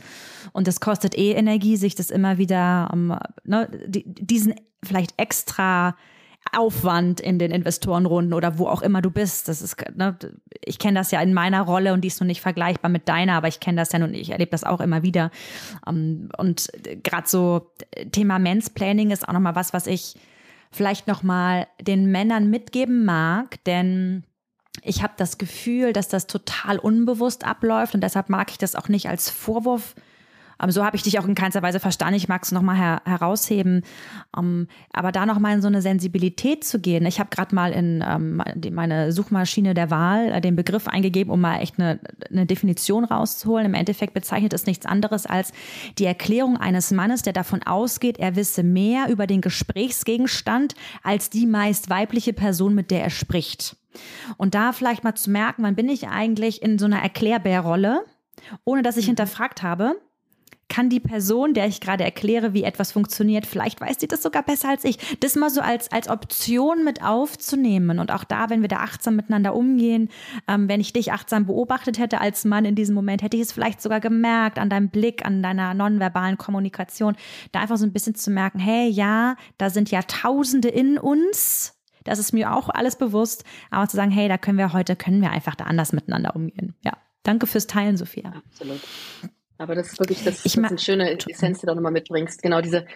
Und 0.52 0.68
das 0.68 0.80
kostet 0.80 1.18
eh 1.18 1.32
Energie, 1.32 1.78
sich 1.78 1.96
das 1.96 2.12
immer 2.12 2.38
wieder, 2.38 2.90
um, 2.94 3.18
ne, 3.44 3.68
diesen 3.88 4.54
vielleicht 4.84 5.14
extra 5.18 5.96
Aufwand 6.52 7.20
in 7.20 7.40
den 7.40 7.52
Investorenrunden 7.52 8.34
oder 8.34 8.60
wo 8.60 8.68
auch 8.68 8.84
immer 8.84 9.02
du 9.02 9.10
bist. 9.10 9.48
Das 9.48 9.64
ist, 9.64 9.78
ne, 9.96 10.16
ich 10.64 10.78
kenne 10.78 11.00
das 11.00 11.10
ja 11.10 11.22
in 11.22 11.34
meiner 11.34 11.62
Rolle 11.62 11.94
und 11.94 12.02
die 12.02 12.10
ist 12.10 12.20
noch 12.20 12.28
nicht 12.28 12.42
vergleichbar 12.42 12.92
mit 12.92 13.10
deiner, 13.10 13.34
aber 13.34 13.48
ich 13.48 13.60
kenne 13.60 13.82
das 13.82 13.92
ja 13.94 14.04
und 14.04 14.14
ich 14.14 14.30
erlebe 14.30 14.52
das 14.52 14.64
auch 14.64 14.80
immer 14.80 15.02
wieder. 15.02 15.32
Um, 15.88 16.30
und 16.38 16.68
gerade 17.04 17.28
so 17.28 17.72
Thema 18.12 18.38
Mansplaining 18.38 19.10
ist 19.10 19.28
auch 19.28 19.34
nochmal 19.34 19.56
was, 19.56 19.74
was 19.74 19.88
ich 19.88 20.16
vielleicht 20.72 21.08
nochmal 21.08 21.68
den 21.80 22.12
Männern 22.12 22.50
mitgeben 22.50 23.06
mag, 23.06 23.64
denn 23.66 24.24
ich 24.84 25.04
habe 25.04 25.14
das 25.18 25.38
Gefühl, 25.38 25.94
dass 25.94 26.08
das 26.08 26.28
total 26.28 26.80
unbewusst 26.80 27.46
abläuft 27.46 27.94
und 27.94 28.02
deshalb 28.02 28.30
mag 28.30 28.52
ich 28.52 28.58
das 28.58 28.76
auch 28.76 28.88
nicht 28.88 29.10
als 29.10 29.30
Vorwurf 29.30 29.96
Ähm, 30.62 30.72
so 30.72 30.86
habe 30.86 30.96
ich 30.96 31.04
dich 31.04 31.20
auch 31.20 31.26
in 31.26 31.36
keinster 31.36 31.62
Weise 31.62 31.80
verstanden. 31.80 32.16
Ich 32.16 32.28
mag 32.28 32.44
es 32.44 32.52
nochmal 32.52 32.78
her 32.78 33.02
herausheben. 33.06 33.84
Ähm, 34.38 34.68
aber 34.94 35.12
da 35.12 35.26
nochmal 35.26 35.56
in 35.56 35.62
so 35.62 35.68
eine 35.68 35.82
Sensibilität 35.82 36.64
zu 36.64 36.80
gehen. 36.80 37.06
Ich 37.06 37.20
habe 37.20 37.30
gerade 37.30 37.56
mal 37.56 37.72
in 37.72 38.04
ähm, 38.08 38.42
meine 38.72 39.12
Suchmaschine 39.12 39.74
der 39.74 39.90
Wahl 39.90 40.32
äh, 40.32 40.42
den 40.42 40.56
Begriff 40.56 40.88
eingegeben, 40.88 41.32
um 41.32 41.42
mal 41.42 41.60
echt 41.60 41.80
eine, 41.80 42.00
eine 42.30 42.46
Definition 42.46 43.04
rauszuholen. 43.04 43.66
Im 43.66 43.74
Endeffekt 43.74 44.14
bezeichnet 44.14 44.54
es 44.54 44.66
nichts 44.66 44.86
anderes 44.86 45.26
als 45.26 45.52
die 45.98 46.06
Erklärung 46.06 46.58
eines 46.58 46.92
Mannes, 46.92 47.22
der 47.22 47.34
davon 47.34 47.64
ausgeht, 47.64 48.20
er 48.20 48.36
wisse 48.36 48.64
mehr 48.64 49.10
über 49.10 49.28
den 49.28 49.42
Gesprächsgegenstand 49.42 50.76
als 51.04 51.30
die 51.30 51.46
meist 51.46 51.90
weibliche 51.90 52.34
Person, 52.34 52.76
mit 52.76 52.92
der 52.92 53.04
er 53.04 53.10
spricht. 53.10 53.78
Und 54.38 54.56
da 54.56 54.72
vielleicht 54.72 55.04
mal 55.04 55.16
zu 55.16 55.30
merken, 55.30 55.64
wann 55.64 55.76
bin 55.76 55.90
ich 55.90 56.08
eigentlich 56.08 56.62
in 56.62 56.80
so 56.80 56.86
einer 56.86 57.02
Erklärbärrolle, 57.02 58.06
ohne 58.64 58.82
dass 58.82 58.98
ich 58.98 59.06
mhm. 59.06 59.12
hinterfragt 59.12 59.64
habe, 59.64 59.96
kann 60.72 60.88
die 60.88 61.02
Person, 61.02 61.54
der 61.54 61.68
ich 61.68 61.82
gerade 61.82 62.06
erkläre, 62.06 62.54
wie 62.54 62.64
etwas 62.64 62.94
funktioniert, 62.94 63.46
vielleicht 63.46 63.82
weiß 63.82 63.98
sie 64.00 64.08
das 64.08 64.24
sogar 64.24 64.42
besser 64.42 64.70
als 64.70 64.86
ich. 64.86 64.98
Das 65.20 65.36
mal 65.36 65.50
so 65.50 65.60
als, 65.60 65.92
als 65.92 66.08
Option 66.08 66.86
mit 66.86 67.04
aufzunehmen. 67.04 68.00
Und 68.00 68.10
auch 68.10 68.24
da, 68.24 68.50
wenn 68.50 68.62
wir 68.62 68.70
da 68.70 68.78
achtsam 68.78 69.18
miteinander 69.18 69.54
umgehen, 69.54 70.08
ähm, 70.48 70.70
wenn 70.70 70.80
ich 70.80 70.94
dich 70.94 71.12
achtsam 71.12 71.46
beobachtet 71.46 72.00
hätte 72.00 72.22
als 72.22 72.46
Mann 72.46 72.64
in 72.64 72.76
diesem 72.76 72.96
Moment, 72.96 73.22
hätte 73.22 73.36
ich 73.36 73.44
es 73.44 73.52
vielleicht 73.52 73.82
sogar 73.82 74.00
gemerkt 74.00 74.60
an 74.60 74.70
deinem 74.70 74.88
Blick, 74.88 75.26
an 75.26 75.44
deiner 75.44 75.74
nonverbalen 75.74 76.38
Kommunikation, 76.38 77.18
da 77.52 77.60
einfach 77.60 77.76
so 77.76 77.86
ein 77.86 77.92
bisschen 77.92 78.16
zu 78.16 78.32
merken, 78.32 78.60
hey, 78.60 78.88
ja, 78.88 79.36
da 79.58 79.70
sind 79.70 79.92
ja 79.92 80.02
Tausende 80.04 80.70
in 80.70 80.98
uns. 80.98 81.78
Das 82.06 82.18
ist 82.18 82.32
mir 82.32 82.56
auch 82.56 82.70
alles 82.70 82.96
bewusst. 82.96 83.44
Aber 83.72 83.90
zu 83.90 83.98
sagen, 83.98 84.12
hey, 84.12 84.30
da 84.30 84.38
können 84.38 84.58
wir 84.58 84.72
heute, 84.72 84.96
können 84.96 85.22
wir 85.22 85.32
einfach 85.32 85.56
da 85.56 85.66
anders 85.66 85.92
miteinander 85.92 86.34
umgehen. 86.34 86.76
Ja. 86.86 86.94
Danke 87.24 87.46
fürs 87.46 87.68
Teilen, 87.68 87.98
Sophia. 87.98 88.42
Absolut. 88.48 88.80
Aber 89.62 89.76
das 89.76 89.92
ist 89.92 90.00
wirklich 90.00 90.24
das, 90.24 90.44
ich 90.44 90.54
das 90.54 90.64
eine 90.64 90.80
schöne 90.80 91.12
Essenz, 91.12 91.60
die 91.60 91.68
du 91.68 91.76
nochmal 91.76 91.92
mitbringst. 91.92 92.42
Genau 92.42 92.62
diese, 92.62 92.88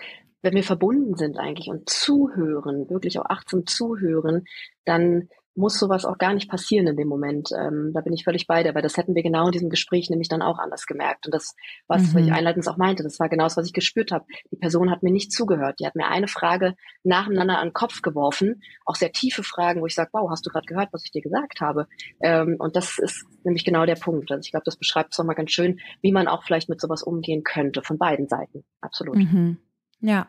wenn 0.42 0.56
wir 0.56 0.64
verbunden 0.64 1.16
sind 1.16 1.38
eigentlich 1.38 1.68
und 1.68 1.88
zuhören, 1.88 2.90
wirklich 2.90 3.20
auch 3.20 3.26
achtsam 3.26 3.68
zuhören, 3.68 4.46
dann 4.84 5.30
muss 5.56 5.80
sowas 5.80 6.06
auch 6.06 6.18
gar 6.18 6.34
nicht 6.34 6.50
passieren 6.50 6.88
in 6.88 6.98
dem 6.98 7.08
Moment. 7.08 7.50
Ähm, 7.58 7.92
da 7.94 8.02
bin 8.02 8.14
ich 8.14 8.24
völlig 8.24 8.46
bei 8.48 8.64
dir, 8.64 8.76
weil 8.76 8.82
das 8.82 8.98
hätten 8.98 9.16
wir 9.16 9.24
genau 9.24 9.46
in 9.48 9.52
diesem 9.52 9.70
Gespräch 9.70 10.10
nämlich 10.10 10.28
dann 10.28 10.42
auch 10.42 10.60
anders 10.60 10.86
gemerkt. 10.86 11.26
Und 11.26 11.34
das, 11.34 11.56
was 11.88 12.14
mhm. 12.14 12.20
ich 12.20 12.32
einleitend 12.32 12.68
auch 12.68 12.78
meinte, 12.78 13.04
das 13.04 13.20
war 13.20 13.30
genau 13.30 13.46
das, 13.46 13.56
was 13.58 13.66
ich 13.66 13.74
gespürt 13.74 14.12
habe. 14.12 14.26
Die 14.52 14.58
Person 14.58 14.92
hat 14.92 15.04
mir 15.04 15.12
nicht 15.12 15.32
zugehört. 15.32 15.80
Die 15.80 15.86
hat 15.86 15.96
mir 15.96 16.08
eine 16.08 16.28
Frage 16.28 16.76
nacheinander 17.04 17.60
an 17.60 17.70
den 17.70 17.74
Kopf 17.74 18.02
geworfen, 18.02 18.62
auch 18.86 18.96
sehr 18.96 19.12
tiefe 19.12 19.44
Fragen, 19.44 19.82
wo 19.82 19.86
ich 19.86 19.96
sage, 19.96 20.10
wow, 20.14 20.30
hast 20.30 20.46
du 20.46 20.50
gerade 20.50 20.66
gehört, 20.66 20.90
was 20.92 21.06
ich 21.06 21.12
dir 21.12 21.22
gesagt 21.22 21.62
habe? 21.62 21.88
Ähm, 22.22 22.58
und 22.60 22.76
das 22.76 23.00
ist 23.00 23.26
nämlich 23.44 23.64
genau 23.64 23.86
der 23.86 23.96
Punkt. 23.96 24.32
Also 24.32 24.42
ich 24.42 24.52
glaube, 24.52 24.66
das 24.66 24.76
beschreibt 24.76 25.14
es 25.14 25.18
nochmal 25.18 25.36
ganz 25.36 25.52
schön, 25.52 25.80
wie 26.02 26.12
man 26.12 26.28
auch 26.28 26.44
vielleicht 26.44 26.70
mit 26.70 26.82
sowas 26.82 27.02
umgehen 27.02 27.44
könnte, 27.44 27.82
von 27.82 27.98
beiden 27.98 28.28
Seiten. 28.28 28.66
Absolut. 28.82 29.16
Mhm. 29.16 29.58
Ja. 30.00 30.28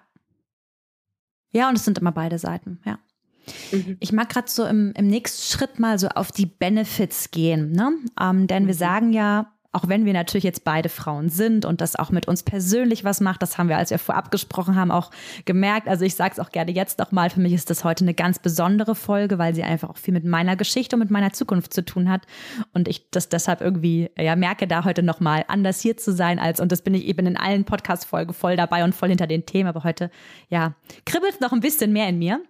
Ja, 1.50 1.68
und 1.68 1.76
es 1.76 1.84
sind 1.84 1.98
immer 1.98 2.12
beide 2.12 2.38
Seiten, 2.38 2.80
ja. 2.84 2.98
Mhm. 3.72 3.96
Ich 4.00 4.12
mag 4.12 4.28
gerade 4.28 4.50
so 4.50 4.64
im, 4.64 4.92
im 4.96 5.06
nächsten 5.06 5.52
Schritt 5.52 5.78
mal 5.78 5.98
so 5.98 6.08
auf 6.08 6.32
die 6.32 6.46
Benefits 6.46 7.30
gehen, 7.30 7.72
ne? 7.72 7.92
Ähm, 8.20 8.46
denn 8.46 8.66
wir 8.66 8.74
mhm. 8.74 8.78
sagen 8.78 9.12
ja, 9.12 9.52
auch 9.76 9.88
wenn 9.88 10.06
wir 10.06 10.14
natürlich 10.14 10.44
jetzt 10.44 10.64
beide 10.64 10.88
Frauen 10.88 11.28
sind 11.28 11.66
und 11.66 11.82
das 11.82 11.96
auch 11.96 12.10
mit 12.10 12.26
uns 12.26 12.42
persönlich 12.42 13.04
was 13.04 13.20
macht, 13.20 13.42
das 13.42 13.58
haben 13.58 13.68
wir, 13.68 13.76
als 13.76 13.90
wir 13.90 13.98
vorab 13.98 14.30
gesprochen 14.30 14.74
haben, 14.74 14.90
auch 14.90 15.10
gemerkt. 15.44 15.86
Also 15.86 16.06
ich 16.06 16.14
sage 16.14 16.32
es 16.32 16.40
auch 16.40 16.50
gerne 16.50 16.72
jetzt 16.72 16.98
nochmal, 16.98 17.28
für 17.28 17.40
mich 17.40 17.52
ist 17.52 17.68
das 17.68 17.84
heute 17.84 18.02
eine 18.02 18.14
ganz 18.14 18.38
besondere 18.38 18.94
Folge, 18.94 19.38
weil 19.38 19.54
sie 19.54 19.64
einfach 19.64 19.90
auch 19.90 19.98
viel 19.98 20.14
mit 20.14 20.24
meiner 20.24 20.56
Geschichte 20.56 20.96
und 20.96 21.00
mit 21.00 21.10
meiner 21.10 21.34
Zukunft 21.34 21.74
zu 21.74 21.84
tun 21.84 22.08
hat. 22.08 22.22
Und 22.72 22.88
ich 22.88 23.10
das 23.10 23.28
deshalb 23.28 23.60
irgendwie, 23.60 24.08
ja, 24.18 24.34
merke 24.34 24.66
da 24.66 24.84
heute 24.84 25.02
nochmal 25.02 25.44
anders 25.46 25.80
hier 25.80 25.98
zu 25.98 26.10
sein 26.10 26.38
als, 26.38 26.58
und 26.58 26.72
das 26.72 26.80
bin 26.80 26.94
ich 26.94 27.04
eben 27.04 27.26
in 27.26 27.36
allen 27.36 27.64
Podcast-Folgen 27.64 28.32
voll 28.32 28.56
dabei 28.56 28.82
und 28.82 28.94
voll 28.94 29.10
hinter 29.10 29.26
den 29.26 29.44
Themen, 29.44 29.68
aber 29.68 29.84
heute, 29.84 30.10
ja, 30.48 30.74
kribbelt 31.04 31.42
noch 31.42 31.52
ein 31.52 31.60
bisschen 31.60 31.92
mehr 31.92 32.08
in 32.08 32.18
mir 32.18 32.40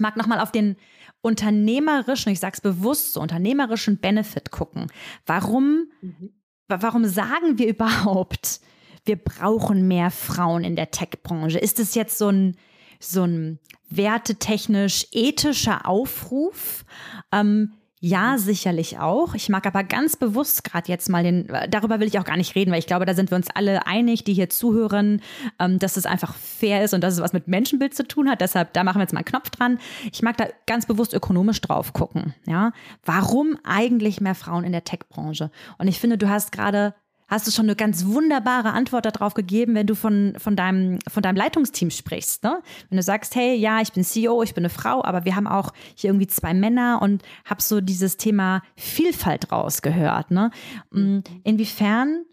mag 0.00 0.16
nochmal 0.16 0.40
auf 0.40 0.52
den 0.52 0.76
unternehmerischen, 1.20 2.32
ich 2.32 2.40
sag's 2.40 2.60
bewusst 2.60 3.14
so, 3.14 3.20
unternehmerischen 3.20 3.98
Benefit 3.98 4.50
gucken. 4.50 4.86
Warum, 5.26 5.90
mhm. 6.00 6.30
warum 6.68 7.04
sagen 7.04 7.58
wir 7.58 7.68
überhaupt, 7.68 8.60
wir 9.04 9.16
brauchen 9.16 9.88
mehr 9.88 10.10
Frauen 10.10 10.64
in 10.64 10.76
der 10.76 10.90
Tech-Branche? 10.90 11.58
Ist 11.58 11.78
es 11.78 11.94
jetzt 11.94 12.18
so 12.18 12.28
ein, 12.28 12.56
so 13.00 13.24
ein 13.24 13.58
wertetechnisch 13.88 15.06
ethischer 15.12 15.86
Aufruf? 15.86 16.84
Ähm, 17.32 17.72
ja, 18.00 18.36
sicherlich 18.36 18.98
auch. 18.98 19.34
Ich 19.34 19.48
mag 19.48 19.66
aber 19.66 19.82
ganz 19.82 20.16
bewusst 20.16 20.64
gerade 20.64 20.88
jetzt 20.88 21.08
mal 21.08 21.22
den, 21.22 21.48
darüber 21.70 21.98
will 21.98 22.06
ich 22.06 22.18
auch 22.18 22.24
gar 22.24 22.36
nicht 22.36 22.54
reden, 22.54 22.70
weil 22.70 22.78
ich 22.78 22.86
glaube, 22.86 23.06
da 23.06 23.14
sind 23.14 23.30
wir 23.30 23.36
uns 23.36 23.48
alle 23.54 23.86
einig, 23.86 24.22
die 24.22 24.34
hier 24.34 24.50
zuhören, 24.50 25.22
ähm, 25.58 25.78
dass 25.78 25.96
es 25.96 26.04
einfach 26.04 26.34
fair 26.34 26.84
ist 26.84 26.92
und 26.92 27.00
dass 27.02 27.14
es 27.14 27.20
was 27.20 27.32
mit 27.32 27.48
Menschenbild 27.48 27.94
zu 27.94 28.06
tun 28.06 28.28
hat. 28.28 28.42
Deshalb, 28.42 28.74
da 28.74 28.84
machen 28.84 28.98
wir 28.98 29.02
jetzt 29.02 29.14
mal 29.14 29.20
einen 29.20 29.24
Knopf 29.24 29.48
dran. 29.48 29.78
Ich 30.12 30.20
mag 30.20 30.36
da 30.36 30.46
ganz 30.66 30.84
bewusst 30.84 31.14
ökonomisch 31.14 31.60
drauf 31.62 31.94
gucken. 31.94 32.34
Ja, 32.46 32.72
warum 33.02 33.58
eigentlich 33.64 34.20
mehr 34.20 34.34
Frauen 34.34 34.64
in 34.64 34.72
der 34.72 34.84
Tech-Branche? 34.84 35.50
Und 35.78 35.88
ich 35.88 35.98
finde, 35.98 36.18
du 36.18 36.28
hast 36.28 36.52
gerade 36.52 36.94
hast 37.28 37.46
du 37.46 37.50
schon 37.50 37.66
eine 37.66 37.76
ganz 37.76 38.06
wunderbare 38.06 38.72
Antwort 38.72 39.06
darauf 39.06 39.34
gegeben, 39.34 39.74
wenn 39.74 39.86
du 39.86 39.94
von, 39.94 40.34
von, 40.38 40.56
deinem, 40.56 40.98
von 41.08 41.22
deinem 41.22 41.36
Leitungsteam 41.36 41.90
sprichst. 41.90 42.44
Ne? 42.44 42.62
Wenn 42.88 42.96
du 42.96 43.02
sagst, 43.02 43.34
hey, 43.34 43.56
ja, 43.56 43.80
ich 43.80 43.92
bin 43.92 44.04
CEO, 44.04 44.42
ich 44.42 44.54
bin 44.54 44.62
eine 44.62 44.70
Frau, 44.70 45.04
aber 45.04 45.24
wir 45.24 45.36
haben 45.36 45.46
auch 45.46 45.72
hier 45.94 46.10
irgendwie 46.10 46.28
zwei 46.28 46.54
Männer 46.54 47.00
und 47.02 47.22
hab 47.44 47.60
so 47.60 47.80
dieses 47.80 48.16
Thema 48.16 48.62
Vielfalt 48.76 49.50
rausgehört. 49.50 50.30
Ne? 50.30 50.50
Mm, 50.90 51.20
inwiefern 51.44 52.24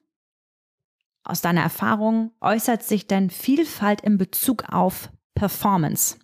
aus 1.24 1.42
deiner 1.42 1.62
Erfahrung 1.62 2.32
äußert 2.42 2.84
sich 2.84 3.08
denn 3.08 3.30
Vielfalt 3.30 4.02
in 4.02 4.18
Bezug 4.18 4.66
auf 4.72 5.10
Performance? 5.34 6.18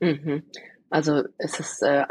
Mhm. 0.00 0.42
Also 0.90 1.22
es 1.38 1.60
ist 1.60 1.82
äh, 1.82 2.04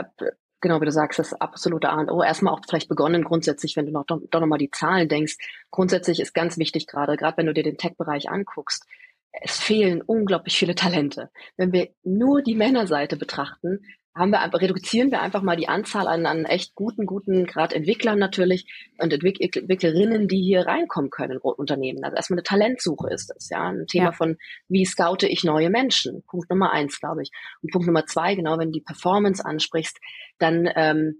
genau 0.65 0.81
wie 0.81 0.85
du 0.85 0.91
sagst, 0.91 1.19
das 1.19 1.33
absolute 1.33 1.89
A 1.89 1.99
und 1.99 2.09
O. 2.09 2.23
Erstmal 2.23 2.53
auch 2.53 2.61
vielleicht 2.67 2.89
begonnen 2.89 3.23
grundsätzlich, 3.23 3.75
wenn 3.75 3.85
du 3.85 3.91
noch, 3.91 4.05
doch, 4.05 4.19
doch 4.31 4.39
nochmal 4.39 4.57
die 4.57 4.71
Zahlen 4.71 5.07
denkst. 5.07 5.37
Grundsätzlich 5.69 6.19
ist 6.19 6.33
ganz 6.33 6.57
wichtig 6.57 6.87
gerade, 6.87 7.17
gerade 7.17 7.37
wenn 7.37 7.45
du 7.45 7.53
dir 7.53 7.63
den 7.63 7.77
Tech-Bereich 7.77 8.29
anguckst, 8.29 8.83
es 9.31 9.59
fehlen 9.59 10.01
unglaublich 10.01 10.57
viele 10.57 10.75
Talente. 10.75 11.29
Wenn 11.55 11.71
wir 11.71 11.89
nur 12.03 12.41
die 12.41 12.55
Männerseite 12.55 13.15
betrachten, 13.15 13.85
haben 14.15 14.31
wir, 14.31 14.39
reduzieren 14.53 15.11
wir 15.11 15.21
einfach 15.21 15.41
mal 15.41 15.57
die 15.57 15.67
Anzahl 15.67 16.07
an, 16.07 16.25
an 16.25 16.45
echt 16.45 16.73
guten, 16.73 17.05
guten, 17.05 17.45
gerade 17.45 17.75
Entwicklern 17.75 18.17
natürlich 18.17 18.65
und 18.97 19.11
Entwick 19.11 19.41
Entwicklerinnen, 19.41 20.29
die 20.29 20.41
hier 20.41 20.65
reinkommen 20.65 21.09
können 21.09 21.33
in 21.33 21.37
Unternehmen. 21.39 22.03
Also 22.03 22.15
erstmal 22.15 22.39
eine 22.39 22.43
Talentsuche 22.43 23.09
ist 23.11 23.29
das, 23.29 23.49
ja. 23.49 23.67
Ein 23.67 23.87
Thema 23.87 24.05
ja. 24.05 24.11
von, 24.13 24.37
wie 24.69 24.85
scoute 24.85 25.27
ich 25.27 25.43
neue 25.43 25.69
Menschen? 25.69 26.23
Punkt 26.27 26.49
Nummer 26.49 26.71
eins, 26.71 26.99
glaube 26.99 27.23
ich. 27.23 27.31
Und 27.61 27.71
Punkt 27.71 27.87
Nummer 27.87 28.05
zwei, 28.05 28.35
genau, 28.35 28.57
wenn 28.57 28.69
du 28.69 28.79
die 28.79 28.85
Performance 28.85 29.45
ansprichst, 29.45 29.99
dann, 30.39 30.69
ähm, 30.75 31.19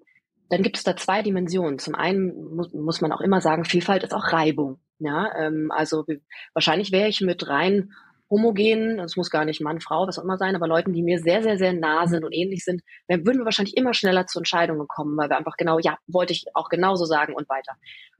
dann 0.50 0.64
gibt 0.64 0.78
es 0.78 0.84
da 0.84 0.96
zwei 0.96 1.22
Dimensionen. 1.22 1.80
Zum 1.80 1.96
einen 1.96 2.56
muss, 2.56 2.72
muss 2.72 3.02
man 3.02 3.12
auch 3.12 3.22
immer 3.22 3.42
sagen, 3.42 3.66
Vielfalt 3.66 4.04
ist 4.04 4.14
auch 4.14 4.32
Reibung. 4.32 4.80
Ja, 5.00 5.30
ähm, 5.38 5.72
also 5.72 6.06
wahrscheinlich 6.54 6.94
wäre 6.94 7.10
ich 7.10 7.20
mit 7.20 7.50
rein 7.50 7.92
homogen, 8.30 8.98
das 8.98 9.16
muss 9.16 9.30
gar 9.30 9.46
nicht 9.46 9.62
Mann, 9.62 9.80
Frau, 9.80 10.08
was 10.08 10.18
auch 10.18 10.24
immer 10.24 10.38
sein, 10.38 10.56
aber 10.56 10.68
Leuten, 10.68 10.94
die 10.94 11.04
mir 11.04 11.20
sehr, 11.20 11.44
sehr, 11.44 11.58
sehr 11.58 11.74
nah 11.74 12.08
sind 12.08 12.24
und 12.24 12.34
ähnlich 12.34 12.64
sind, 12.64 12.82
dann 13.08 13.26
würden 13.26 13.40
wir 13.40 13.46
wahrscheinlich 13.46 13.78
immer 13.78 13.94
schneller 13.94 14.26
zu 14.26 14.40
Entscheidungen 14.40 14.88
kommen, 14.88 15.16
weil 15.18 15.30
wir 15.30 15.38
einfach 15.38 15.58
genau, 15.58 15.80
ja, 15.80 15.98
wollte 16.08 16.34
ich 16.34 16.46
auch 16.54 16.70
genauso 16.70 17.06
sagen 17.06 17.34
und 17.34 17.48
weiter. 17.50 17.74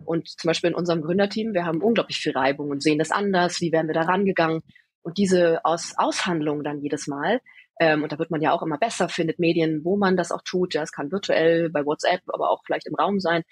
Und 0.04 0.28
zum 0.28 0.48
Beispiel 0.48 0.70
in 0.70 0.76
unserem 0.76 1.02
Gründerteam, 1.02 1.54
wir 1.54 1.66
haben 1.66 1.82
unglaublich 1.82 2.18
viel 2.18 2.34
Reibung 2.34 2.70
und 2.70 2.84
sehen 2.84 3.00
das 3.00 3.12
anders, 3.12 3.62
wie 3.62 3.72
werden 3.72 3.88
wir 3.88 3.96
da 3.96 4.02
rangegangen. 4.02 4.62
Und 5.02 5.18
diese 5.18 5.64
Aus 5.64 5.94
Aushandlung 5.98 6.64
dann 6.64 6.82
jedes 6.82 7.08
Mal, 7.08 7.40
ähm, 7.80 8.04
und 8.04 8.12
da 8.12 8.20
wird 8.20 8.32
man 8.32 8.42
ja 8.42 8.54
auch 8.54 8.64
immer 8.64 8.78
besser, 8.78 9.10
findet 9.10 9.40
Medien, 9.40 9.82
wo 9.84 9.98
man 9.98 10.16
das 10.16 10.32
auch 10.32 10.42
tut. 10.46 10.74
Ja, 10.74 10.84
es 10.84 10.92
kann 10.92 11.12
virtuell 11.12 11.70
bei 11.70 11.86
WhatsApp, 11.86 12.22
aber 12.28 12.50
auch 12.50 12.62
vielleicht 12.66 12.88
im 12.88 12.96
Raum 12.96 13.20
sein 13.20 13.44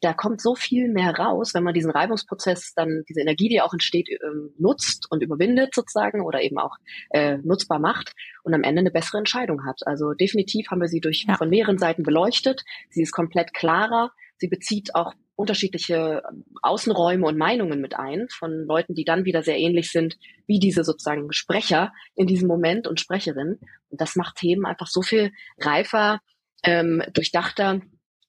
da 0.00 0.12
kommt 0.12 0.40
so 0.40 0.54
viel 0.54 0.88
mehr 0.88 1.14
raus, 1.14 1.54
wenn 1.54 1.62
man 1.62 1.74
diesen 1.74 1.90
Reibungsprozess 1.90 2.74
dann, 2.74 3.04
diese 3.08 3.20
Energie, 3.20 3.48
die 3.48 3.60
auch 3.60 3.72
entsteht, 3.72 4.08
ähm, 4.10 4.52
nutzt 4.58 5.06
und 5.10 5.22
überwindet 5.22 5.74
sozusagen 5.74 6.22
oder 6.22 6.42
eben 6.42 6.58
auch 6.58 6.76
äh, 7.10 7.38
nutzbar 7.38 7.78
macht 7.78 8.12
und 8.42 8.52
am 8.54 8.62
Ende 8.62 8.80
eine 8.80 8.90
bessere 8.90 9.18
Entscheidung 9.18 9.64
hat. 9.64 9.80
Also 9.86 10.12
definitiv 10.12 10.70
haben 10.70 10.80
wir 10.80 10.88
sie 10.88 11.00
durch 11.00 11.24
ja. 11.26 11.36
von 11.36 11.48
mehreren 11.48 11.78
Seiten 11.78 12.02
beleuchtet. 12.02 12.62
Sie 12.90 13.02
ist 13.02 13.12
komplett 13.12 13.54
klarer. 13.54 14.12
Sie 14.38 14.48
bezieht 14.48 14.94
auch 14.94 15.14
unterschiedliche 15.34 16.22
ähm, 16.28 16.44
Außenräume 16.62 17.26
und 17.26 17.38
Meinungen 17.38 17.80
mit 17.80 17.98
ein 17.98 18.26
von 18.30 18.66
Leuten, 18.66 18.94
die 18.94 19.04
dann 19.04 19.24
wieder 19.24 19.42
sehr 19.42 19.58
ähnlich 19.58 19.92
sind 19.92 20.18
wie 20.46 20.58
diese 20.58 20.84
sozusagen 20.84 21.32
Sprecher 21.32 21.92
in 22.14 22.26
diesem 22.26 22.48
Moment 22.48 22.86
und 22.86 23.00
Sprecherinnen. 23.00 23.60
Und 23.90 24.00
das 24.00 24.16
macht 24.16 24.36
Themen 24.36 24.66
einfach 24.66 24.88
so 24.88 25.00
viel 25.00 25.32
reifer, 25.58 26.20
ähm, 26.62 27.02
durchdachter 27.12 27.80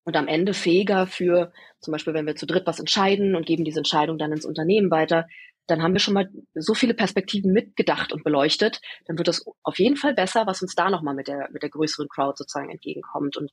und 0.07 0.15
am 0.15 0.29
Ende 0.29 0.53
fähiger 0.53 1.05
für, 1.05 1.51
zum 1.81 1.91
Beispiel, 1.91 2.13
wenn 2.13 2.25
wir 2.25 2.37
zu 2.37 2.45
dritt 2.45 2.65
was 2.65 2.79
entscheiden 2.79 3.35
und 3.35 3.45
geben 3.45 3.65
diese 3.65 3.81
Entscheidung 3.81 4.17
dann 4.17 4.31
ins 4.31 4.45
Unternehmen 4.45 4.89
weiter, 4.89 5.27
dann 5.67 5.83
haben 5.83 5.91
wir 5.91 5.99
schon 5.99 6.13
mal 6.13 6.29
so 6.55 6.73
viele 6.73 6.93
Perspektiven 6.93 7.51
mitgedacht 7.51 8.13
und 8.13 8.23
beleuchtet, 8.23 8.79
dann 9.05 9.17
wird 9.17 9.27
das 9.27 9.45
auf 9.63 9.77
jeden 9.79 9.97
Fall 9.97 10.13
besser, 10.13 10.47
was 10.47 10.61
uns 10.61 10.75
da 10.75 10.89
nochmal 10.89 11.13
mit 11.13 11.27
der, 11.27 11.49
mit 11.51 11.61
der 11.61 11.69
größeren 11.69 12.07
Crowd 12.07 12.37
sozusagen 12.37 12.69
entgegenkommt. 12.69 13.35
Und 13.35 13.51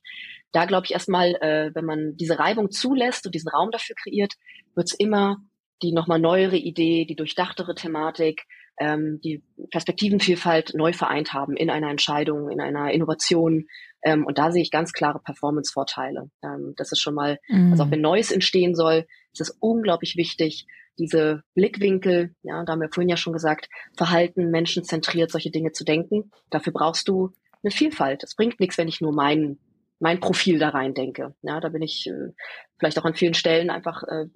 da 0.53 0.63
glaube 0.63 0.85
ich 0.85 0.93
erstmal, 0.93 1.35
äh, 1.41 1.71
wenn 1.75 1.83
man 1.83 2.15
diese 2.15 2.39
Reibung 2.39 2.71
zulässt 2.71 3.25
und 3.25 3.35
diesen 3.35 3.49
Raum 3.49 3.69
dafür 3.71 3.97
kreiert, 4.01 4.35
wird 4.75 4.87
es 4.87 4.93
immer 4.97 5.39
die 5.81 5.91
nochmal 5.91 6.19
neuere 6.19 6.55
Idee, 6.55 7.03
die 7.03 7.17
durchdachtere 7.17 7.75
Thematik, 7.75 8.45
ähm, 8.79 9.19
die 9.21 9.43
Perspektivenvielfalt 9.71 10.73
neu 10.73 10.93
vereint 10.93 11.33
haben 11.33 11.57
in 11.57 11.69
einer 11.69 11.89
Entscheidung, 11.89 12.49
in 12.49 12.61
einer 12.61 12.91
Innovation. 12.91 13.67
Ähm, 14.05 14.25
und 14.25 14.37
da 14.37 14.51
sehe 14.51 14.61
ich 14.61 14.71
ganz 14.71 14.93
klare 14.93 15.19
Performance-Vorteile. 15.19 16.29
Ähm, 16.43 16.73
das 16.77 16.91
ist 16.91 16.99
schon 16.99 17.15
mal, 17.15 17.39
mhm. 17.49 17.71
also 17.71 17.83
auch 17.83 17.91
wenn 17.91 18.01
Neues 18.01 18.31
entstehen 18.31 18.75
soll, 18.75 19.05
ist 19.33 19.41
es 19.41 19.57
unglaublich 19.59 20.15
wichtig, 20.15 20.67
diese 20.97 21.43
Blickwinkel, 21.55 22.33
ja, 22.43 22.63
da 22.63 22.71
haben 22.71 22.81
wir 22.81 22.89
vorhin 22.93 23.09
ja 23.09 23.17
schon 23.17 23.33
gesagt, 23.33 23.67
Verhalten, 23.97 24.49
menschenzentriert, 24.49 25.29
solche 25.29 25.51
Dinge 25.51 25.73
zu 25.73 25.83
denken. 25.83 26.31
Dafür 26.51 26.71
brauchst 26.71 27.09
du 27.09 27.31
eine 27.63 27.71
Vielfalt. 27.71 28.23
Es 28.23 28.35
bringt 28.35 28.59
nichts, 28.59 28.77
wenn 28.77 28.87
ich 28.87 29.01
nur 29.01 29.11
meinen 29.11 29.59
mein 30.05 30.19
Profil 30.19 30.59
da 30.59 30.69
rein 30.69 30.93
denke. 30.93 31.33
Ja, 31.41 31.59
da 31.59 31.69
bin 31.69 31.81
ich 31.81 32.05
äh, 32.05 32.31
vielleicht 32.77 32.99
auch 32.99 33.05
an 33.05 33.15
vielen 33.15 33.33
Stellen 33.33 33.71
einfach 33.71 34.03
äh, 34.03 34.27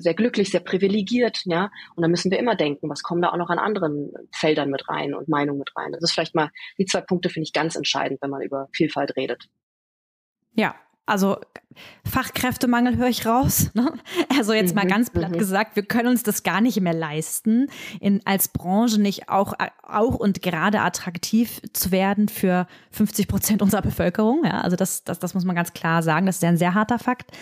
sehr 0.00 0.14
glücklich, 0.14 0.50
sehr 0.50 0.58
privilegiert, 0.58 1.42
ja. 1.44 1.70
Und 1.94 2.02
da 2.02 2.08
müssen 2.08 2.32
wir 2.32 2.38
immer 2.40 2.56
denken, 2.56 2.90
was 2.90 3.04
kommen 3.04 3.22
da 3.22 3.30
auch 3.30 3.36
noch 3.36 3.48
an 3.48 3.60
anderen 3.60 4.10
Feldern 4.32 4.70
mit 4.70 4.88
rein 4.88 5.14
und 5.14 5.28
Meinungen 5.28 5.60
mit 5.60 5.70
rein. 5.76 5.92
Das 5.92 6.02
ist 6.02 6.10
vielleicht 6.10 6.34
mal, 6.34 6.50
die 6.78 6.86
zwei 6.86 7.00
Punkte 7.00 7.28
finde 7.28 7.44
ich 7.44 7.52
ganz 7.52 7.76
entscheidend, 7.76 8.20
wenn 8.22 8.30
man 8.30 8.42
über 8.42 8.66
Vielfalt 8.72 9.14
redet. 9.14 9.44
Ja, 10.56 10.74
also 11.06 11.36
Fachkräftemangel 12.04 12.96
höre 12.96 13.08
ich 13.08 13.26
raus. 13.26 13.70
Ne? 13.74 13.92
Also 14.36 14.52
jetzt 14.52 14.74
mhm, 14.74 14.82
mal 14.82 14.86
ganz 14.86 15.10
platt 15.10 15.32
mhm. 15.32 15.38
gesagt, 15.38 15.76
wir 15.76 15.84
können 15.84 16.08
uns 16.08 16.22
das 16.22 16.42
gar 16.42 16.60
nicht 16.60 16.80
mehr 16.80 16.94
leisten, 16.94 17.68
in, 18.00 18.20
als 18.24 18.48
Branche 18.48 19.00
nicht 19.00 19.28
auch, 19.28 19.54
auch 19.82 20.14
und 20.14 20.42
gerade 20.42 20.80
attraktiv 20.80 21.60
zu 21.72 21.90
werden 21.90 22.28
für 22.28 22.66
50 22.92 23.28
Prozent 23.28 23.62
unserer 23.62 23.82
Bevölkerung. 23.82 24.44
Ja, 24.44 24.60
also 24.60 24.76
das, 24.76 25.04
das, 25.04 25.18
das 25.18 25.34
muss 25.34 25.44
man 25.44 25.56
ganz 25.56 25.72
klar 25.72 26.02
sagen. 26.02 26.26
Das 26.26 26.36
ist 26.36 26.42
ja 26.42 26.48
ein 26.48 26.56
sehr 26.56 26.74
harter 26.74 26.98
Fakt. 26.98 27.32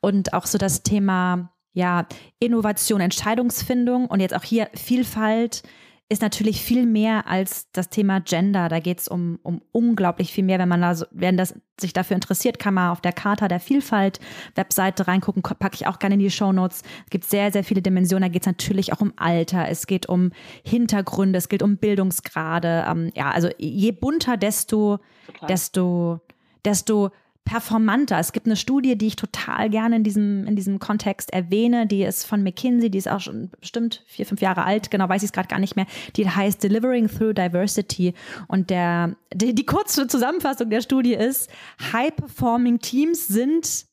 Und 0.00 0.32
auch 0.32 0.46
so 0.46 0.58
das 0.58 0.82
Thema 0.82 1.50
ja, 1.72 2.06
Innovation, 2.38 3.00
Entscheidungsfindung 3.00 4.06
und 4.06 4.20
jetzt 4.20 4.34
auch 4.34 4.44
hier 4.44 4.68
Vielfalt 4.74 5.62
ist 6.10 6.20
natürlich 6.20 6.60
viel 6.60 6.84
mehr 6.84 7.26
als 7.26 7.70
das 7.72 7.88
Thema 7.88 8.20
Gender. 8.20 8.68
Da 8.68 8.78
geht 8.78 9.00
es 9.00 9.08
um, 9.08 9.38
um 9.42 9.62
unglaublich 9.72 10.32
viel 10.32 10.44
mehr. 10.44 10.58
Wenn 10.58 10.68
man 10.68 10.82
da 10.82 10.94
so, 10.94 11.06
wenn 11.10 11.38
das 11.38 11.54
sich 11.80 11.94
dafür 11.94 12.14
interessiert, 12.14 12.58
kann 12.58 12.74
man 12.74 12.90
auf 12.90 13.00
der 13.00 13.12
Charta 13.12 13.48
der 13.48 13.58
Vielfalt 13.58 14.20
Webseite 14.54 15.08
reingucken, 15.08 15.42
packe 15.42 15.74
ich 15.74 15.86
auch 15.86 15.98
gerne 15.98 16.14
in 16.14 16.20
die 16.20 16.30
Show 16.30 16.52
Notes. 16.52 16.82
Es 17.04 17.10
gibt 17.10 17.24
sehr, 17.24 17.50
sehr 17.52 17.64
viele 17.64 17.80
Dimensionen. 17.80 18.28
Da 18.28 18.32
geht 18.32 18.42
es 18.42 18.46
natürlich 18.46 18.92
auch 18.92 19.00
um 19.00 19.14
Alter, 19.16 19.68
es 19.68 19.86
geht 19.86 20.06
um 20.06 20.30
Hintergründe, 20.62 21.38
es 21.38 21.48
geht 21.48 21.62
um 21.62 21.78
Bildungsgrade. 21.78 22.84
Ähm, 22.86 23.10
ja, 23.14 23.30
also 23.30 23.48
je 23.58 23.92
bunter, 23.92 24.36
desto, 24.36 24.98
desto, 25.48 26.20
desto 26.64 27.10
performanter. 27.44 28.18
Es 28.18 28.32
gibt 28.32 28.46
eine 28.46 28.56
Studie, 28.56 28.96
die 28.96 29.06
ich 29.08 29.16
total 29.16 29.68
gerne 29.68 29.96
in 29.96 30.04
diesem, 30.04 30.46
in 30.46 30.56
diesem 30.56 30.78
Kontext 30.78 31.32
erwähne, 31.32 31.86
die 31.86 32.02
ist 32.02 32.24
von 32.24 32.42
McKinsey, 32.42 32.90
die 32.90 32.98
ist 32.98 33.08
auch 33.08 33.20
schon 33.20 33.50
bestimmt 33.60 34.02
vier, 34.06 34.24
fünf 34.24 34.40
Jahre 34.40 34.64
alt, 34.64 34.90
genau 34.90 35.08
weiß 35.08 35.22
ich 35.22 35.28
es 35.28 35.32
gerade 35.32 35.48
gar 35.48 35.58
nicht 35.58 35.76
mehr. 35.76 35.86
Die 36.16 36.28
heißt 36.28 36.62
Delivering 36.62 37.08
Through 37.08 37.34
Diversity. 37.34 38.14
Und 38.48 38.70
der, 38.70 39.16
die, 39.32 39.54
die 39.54 39.66
kurze 39.66 40.06
Zusammenfassung 40.06 40.70
der 40.70 40.80
Studie 40.80 41.14
ist, 41.14 41.50
High-Performing 41.92 42.78
Teams 42.78 43.26
sind 43.26 43.86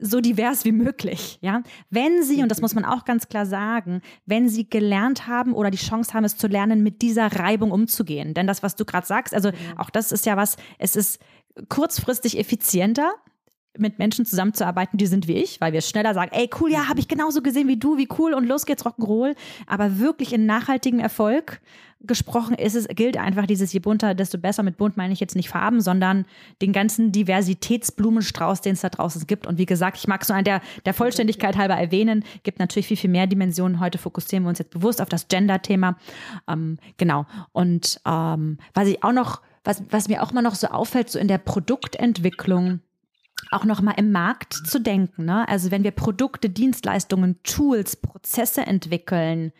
so 0.00 0.20
divers 0.20 0.64
wie 0.64 0.72
möglich, 0.72 1.38
ja. 1.42 1.62
Wenn 1.90 2.22
Sie, 2.22 2.42
und 2.42 2.48
das 2.48 2.62
muss 2.62 2.74
man 2.74 2.86
auch 2.86 3.04
ganz 3.04 3.28
klar 3.28 3.44
sagen, 3.44 4.00
wenn 4.24 4.48
Sie 4.48 4.68
gelernt 4.68 5.26
haben 5.26 5.52
oder 5.52 5.70
die 5.70 5.76
Chance 5.76 6.14
haben, 6.14 6.24
es 6.24 6.38
zu 6.38 6.48
lernen, 6.48 6.82
mit 6.82 7.02
dieser 7.02 7.26
Reibung 7.26 7.70
umzugehen. 7.70 8.32
Denn 8.32 8.46
das, 8.46 8.62
was 8.62 8.76
du 8.76 8.84
gerade 8.84 9.06
sagst, 9.06 9.34
also 9.34 9.50
auch 9.76 9.90
das 9.90 10.10
ist 10.10 10.24
ja 10.24 10.36
was, 10.36 10.56
es 10.78 10.96
ist 10.96 11.20
kurzfristig 11.68 12.38
effizienter, 12.38 13.12
mit 13.78 13.98
Menschen 13.98 14.26
zusammenzuarbeiten, 14.26 14.98
die 14.98 15.06
sind 15.06 15.28
wie 15.28 15.34
ich, 15.34 15.60
weil 15.60 15.72
wir 15.72 15.80
schneller 15.80 16.12
sagen, 16.12 16.32
ey, 16.34 16.50
cool, 16.60 16.72
ja, 16.72 16.88
habe 16.88 17.00
ich 17.00 17.08
genauso 17.08 17.40
gesehen 17.40 17.68
wie 17.68 17.76
du, 17.76 17.96
wie 17.96 18.08
cool 18.18 18.34
und 18.34 18.46
los 18.46 18.66
geht's 18.66 18.84
Rock'n'Roll. 18.84 19.36
Aber 19.66 19.98
wirklich 19.98 20.32
in 20.32 20.44
nachhaltigen 20.44 20.98
Erfolg 20.98 21.60
gesprochen 22.02 22.54
ist 22.54 22.74
es, 22.74 22.88
gilt 22.88 23.16
einfach 23.16 23.46
dieses 23.46 23.72
je 23.72 23.78
bunter, 23.78 24.14
desto 24.14 24.38
besser. 24.38 24.62
Mit 24.62 24.76
bunt 24.76 24.96
meine 24.96 25.12
ich 25.12 25.20
jetzt 25.20 25.36
nicht 25.36 25.50
Farben, 25.50 25.80
sondern 25.80 26.24
den 26.62 26.72
ganzen 26.72 27.12
Diversitätsblumenstrauß, 27.12 28.60
den 28.60 28.72
es 28.72 28.80
da 28.80 28.88
draußen 28.88 29.26
gibt. 29.26 29.46
Und 29.46 29.58
wie 29.58 29.66
gesagt, 29.66 29.98
ich 29.98 30.08
mag 30.08 30.22
es 30.22 30.28
nur 30.28 30.42
der, 30.42 30.62
der 30.84 30.94
Vollständigkeit 30.94 31.56
halber 31.56 31.74
erwähnen, 31.74 32.24
gibt 32.42 32.58
natürlich 32.58 32.86
viel, 32.86 32.96
viel 32.96 33.10
mehr 33.10 33.26
Dimensionen. 33.26 33.80
Heute 33.80 33.98
fokussieren 33.98 34.44
wir 34.44 34.48
uns 34.48 34.58
jetzt 34.58 34.72
bewusst 34.72 35.00
auf 35.00 35.08
das 35.08 35.28
Gender-Thema. 35.28 35.96
Ähm, 36.48 36.78
genau. 36.96 37.26
Und 37.52 38.00
ähm, 38.06 38.58
was 38.74 38.88
ich 38.88 39.04
auch 39.04 39.12
noch 39.12 39.42
was, 39.64 39.82
was 39.90 40.08
mir 40.08 40.22
auch 40.22 40.32
immer 40.32 40.42
noch 40.42 40.54
so 40.54 40.68
auffällt, 40.68 41.10
so 41.10 41.18
in 41.18 41.28
der 41.28 41.38
Produktentwicklung, 41.38 42.80
auch 43.50 43.64
noch 43.64 43.82
mal 43.82 43.92
im 43.92 44.12
Markt 44.12 44.54
zu 44.54 44.80
denken. 44.80 45.24
Ne? 45.24 45.48
Also 45.48 45.70
wenn 45.70 45.84
wir 45.84 45.90
Produkte, 45.90 46.50
Dienstleistungen, 46.50 47.42
Tools, 47.42 47.96
Prozesse 47.96 48.62
entwickeln, 48.66 49.52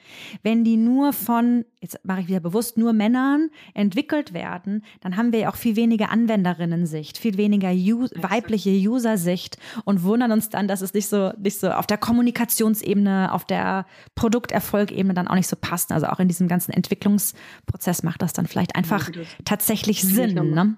wenn 0.42 0.64
die 0.64 0.76
nur 0.76 1.12
von, 1.12 1.64
jetzt 1.80 1.98
mache 2.04 2.20
ich 2.20 2.28
wieder 2.28 2.40
bewusst, 2.40 2.76
nur 2.76 2.92
Männern 2.92 3.50
entwickelt 3.74 4.32
werden, 4.32 4.84
dann 5.00 5.16
haben 5.16 5.32
wir 5.32 5.40
ja 5.40 5.50
auch 5.50 5.56
viel 5.56 5.76
weniger 5.76 6.10
Anwenderinnen-Sicht, 6.10 7.18
viel 7.18 7.36
weniger 7.36 7.70
Us 7.70 8.10
weibliche 8.16 8.70
User-Sicht 8.70 9.58
und 9.84 10.02
wundern 10.02 10.32
uns 10.32 10.48
dann, 10.48 10.68
dass 10.68 10.82
es 10.82 10.94
nicht 10.94 11.08
so, 11.08 11.32
nicht 11.38 11.58
so 11.58 11.70
auf 11.70 11.86
der 11.86 11.98
Kommunikationsebene, 11.98 13.32
auf 13.32 13.44
der 13.44 13.86
Produkterfolgebene 14.14 15.14
dann 15.14 15.28
auch 15.28 15.34
nicht 15.34 15.48
so 15.48 15.56
passt. 15.56 15.92
Also 15.92 16.06
auch 16.06 16.20
in 16.20 16.28
diesem 16.28 16.48
ganzen 16.48 16.72
Entwicklungsprozess 16.72 18.02
macht 18.02 18.22
das 18.22 18.32
dann 18.32 18.46
vielleicht 18.46 18.76
einfach 18.76 19.10
tatsächlich 19.44 20.02
Sinn. 20.02 20.34
Ne? 20.34 20.76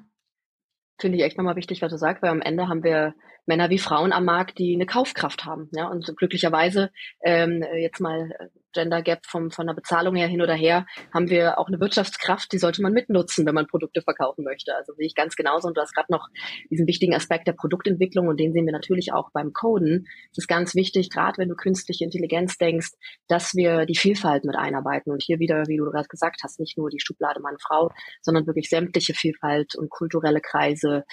Finde 1.02 1.18
ich 1.18 1.24
echt 1.24 1.36
nochmal 1.36 1.56
wichtig, 1.56 1.82
was 1.82 1.92
du 1.92 1.98
sagst, 1.98 2.22
weil 2.22 2.30
am 2.30 2.40
Ende 2.40 2.68
haben 2.68 2.82
wir 2.82 3.14
Männer 3.44 3.68
wie 3.68 3.78
Frauen 3.78 4.12
am 4.12 4.24
Markt, 4.24 4.58
die 4.58 4.74
eine 4.74 4.86
Kaufkraft 4.86 5.44
haben. 5.44 5.68
Ja, 5.72 5.88
und 5.88 6.10
glücklicherweise 6.16 6.90
ähm, 7.22 7.62
jetzt 7.76 8.00
mal 8.00 8.30
äh, 8.38 8.46
Gender 8.72 9.02
Gap 9.02 9.26
vom, 9.26 9.50
von 9.50 9.66
der 9.66 9.74
Bezahlung 9.74 10.16
her 10.16 10.26
hin 10.26 10.42
oder 10.42 10.54
her, 10.54 10.86
haben 11.12 11.30
wir 11.30 11.58
auch 11.58 11.68
eine 11.68 11.80
Wirtschaftskraft, 11.80 12.52
die 12.52 12.58
sollte 12.58 12.82
man 12.82 12.92
mitnutzen, 12.92 13.46
wenn 13.46 13.54
man 13.54 13.66
Produkte 13.66 14.02
verkaufen 14.02 14.44
möchte. 14.44 14.74
Also 14.74 14.92
sehe 14.94 15.06
ich 15.06 15.14
ganz 15.14 15.36
genauso. 15.36 15.68
Und 15.68 15.76
du 15.76 15.80
hast 15.80 15.94
gerade 15.94 16.10
noch 16.10 16.28
diesen 16.70 16.86
wichtigen 16.86 17.14
Aspekt 17.14 17.46
der 17.46 17.52
Produktentwicklung 17.52 18.28
und 18.28 18.38
den 18.38 18.52
sehen 18.52 18.66
wir 18.66 18.72
natürlich 18.72 19.12
auch 19.12 19.30
beim 19.32 19.52
Coden. 19.52 20.06
Es 20.30 20.38
ist 20.38 20.48
ganz 20.48 20.74
wichtig, 20.74 21.10
gerade 21.10 21.38
wenn 21.38 21.48
du 21.48 21.54
künstliche 21.54 22.04
Intelligenz 22.04 22.58
denkst, 22.58 22.90
dass 23.28 23.54
wir 23.54 23.86
die 23.86 23.96
Vielfalt 23.96 24.44
mit 24.44 24.56
einarbeiten. 24.56 25.12
Und 25.12 25.22
hier 25.22 25.38
wieder, 25.38 25.64
wie 25.68 25.76
du 25.76 25.84
gerade 25.84 26.08
gesagt 26.08 26.40
hast, 26.42 26.60
nicht 26.60 26.78
nur 26.78 26.90
die 26.90 27.00
Schublade 27.00 27.40
Mann-Frau, 27.40 27.90
sondern 28.20 28.46
wirklich 28.46 28.68
sämtliche 28.68 29.14
Vielfalt 29.14 29.74
und 29.76 29.90
kulturelle 29.90 30.40
Kreise, 30.40 31.04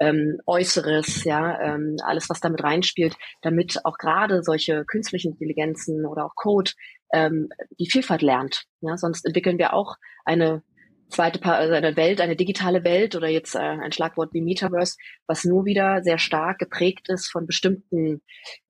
ähm, 0.00 0.38
Äußeres, 0.46 1.24
ja, 1.24 1.60
ähm, 1.60 1.96
alles, 2.04 2.30
was 2.30 2.40
damit 2.40 2.62
reinspielt, 2.62 3.16
damit 3.42 3.84
auch 3.84 3.98
gerade 3.98 4.42
solche 4.42 4.84
künstlichen 4.84 5.32
Intelligenzen 5.32 6.06
oder 6.06 6.24
auch 6.24 6.34
Code 6.34 6.70
ähm, 7.12 7.48
die 7.78 7.90
Vielfalt 7.90 8.22
lernt. 8.22 8.64
Ja, 8.80 8.96
sonst 8.96 9.24
entwickeln 9.24 9.58
wir 9.58 9.72
auch 9.74 9.96
eine 10.24 10.62
zweite 11.08 11.38
pa 11.38 11.54
also 11.54 11.72
eine 11.72 11.96
Welt, 11.96 12.20
eine 12.20 12.36
digitale 12.36 12.84
Welt 12.84 13.16
oder 13.16 13.28
jetzt 13.28 13.54
äh, 13.54 13.58
ein 13.58 13.92
Schlagwort 13.92 14.34
wie 14.34 14.42
Metaverse, 14.42 14.96
was 15.26 15.44
nur 15.44 15.64
wieder 15.64 16.02
sehr 16.02 16.18
stark 16.18 16.58
geprägt 16.58 17.08
ist 17.08 17.30
von 17.30 17.46
bestimmten 17.46 18.20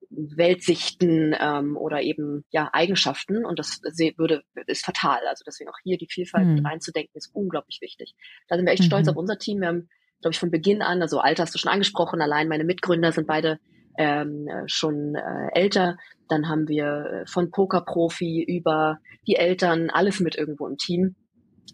Weltsichten 0.09 1.35
ähm, 1.39 1.77
oder 1.77 2.01
eben 2.01 2.45
ja 2.49 2.69
Eigenschaften 2.73 3.45
und 3.45 3.59
das 3.59 3.81
würde 4.17 4.41
ist 4.67 4.85
fatal. 4.85 5.19
Also 5.27 5.43
deswegen 5.45 5.69
auch 5.69 5.77
hier 5.83 5.97
die 5.97 6.07
Vielfalt 6.09 6.47
mhm. 6.47 6.55
mit 6.55 6.65
reinzudenken 6.65 7.11
ist 7.15 7.29
unglaublich 7.33 7.79
wichtig. 7.81 8.15
Da 8.47 8.55
sind 8.55 8.65
wir 8.65 8.73
echt 8.73 8.83
mhm. 8.83 8.87
stolz 8.87 9.07
auf 9.07 9.17
unser 9.17 9.37
Team. 9.37 9.59
Wir 9.59 9.67
haben 9.67 9.89
glaube 10.21 10.33
ich, 10.33 10.39
von 10.39 10.51
Beginn 10.51 10.81
an, 10.81 11.01
also 11.01 11.19
Alter 11.19 11.43
hast 11.43 11.55
du 11.55 11.59
schon 11.59 11.71
angesprochen, 11.71 12.21
allein 12.21 12.47
meine 12.47 12.63
Mitgründer 12.63 13.11
sind 13.11 13.27
beide 13.27 13.59
ähm, 13.99 14.47
schon 14.65 15.13
äh, 15.13 15.49
älter. 15.53 15.97
Dann 16.29 16.47
haben 16.47 16.67
wir 16.67 17.25
von 17.27 17.51
Pokerprofi 17.51 18.43
über 18.47 18.97
die 19.27 19.35
Eltern 19.35 19.89
alles 19.89 20.19
mit 20.19 20.35
irgendwo 20.35 20.67
im 20.67 20.77
Team. 20.77 21.15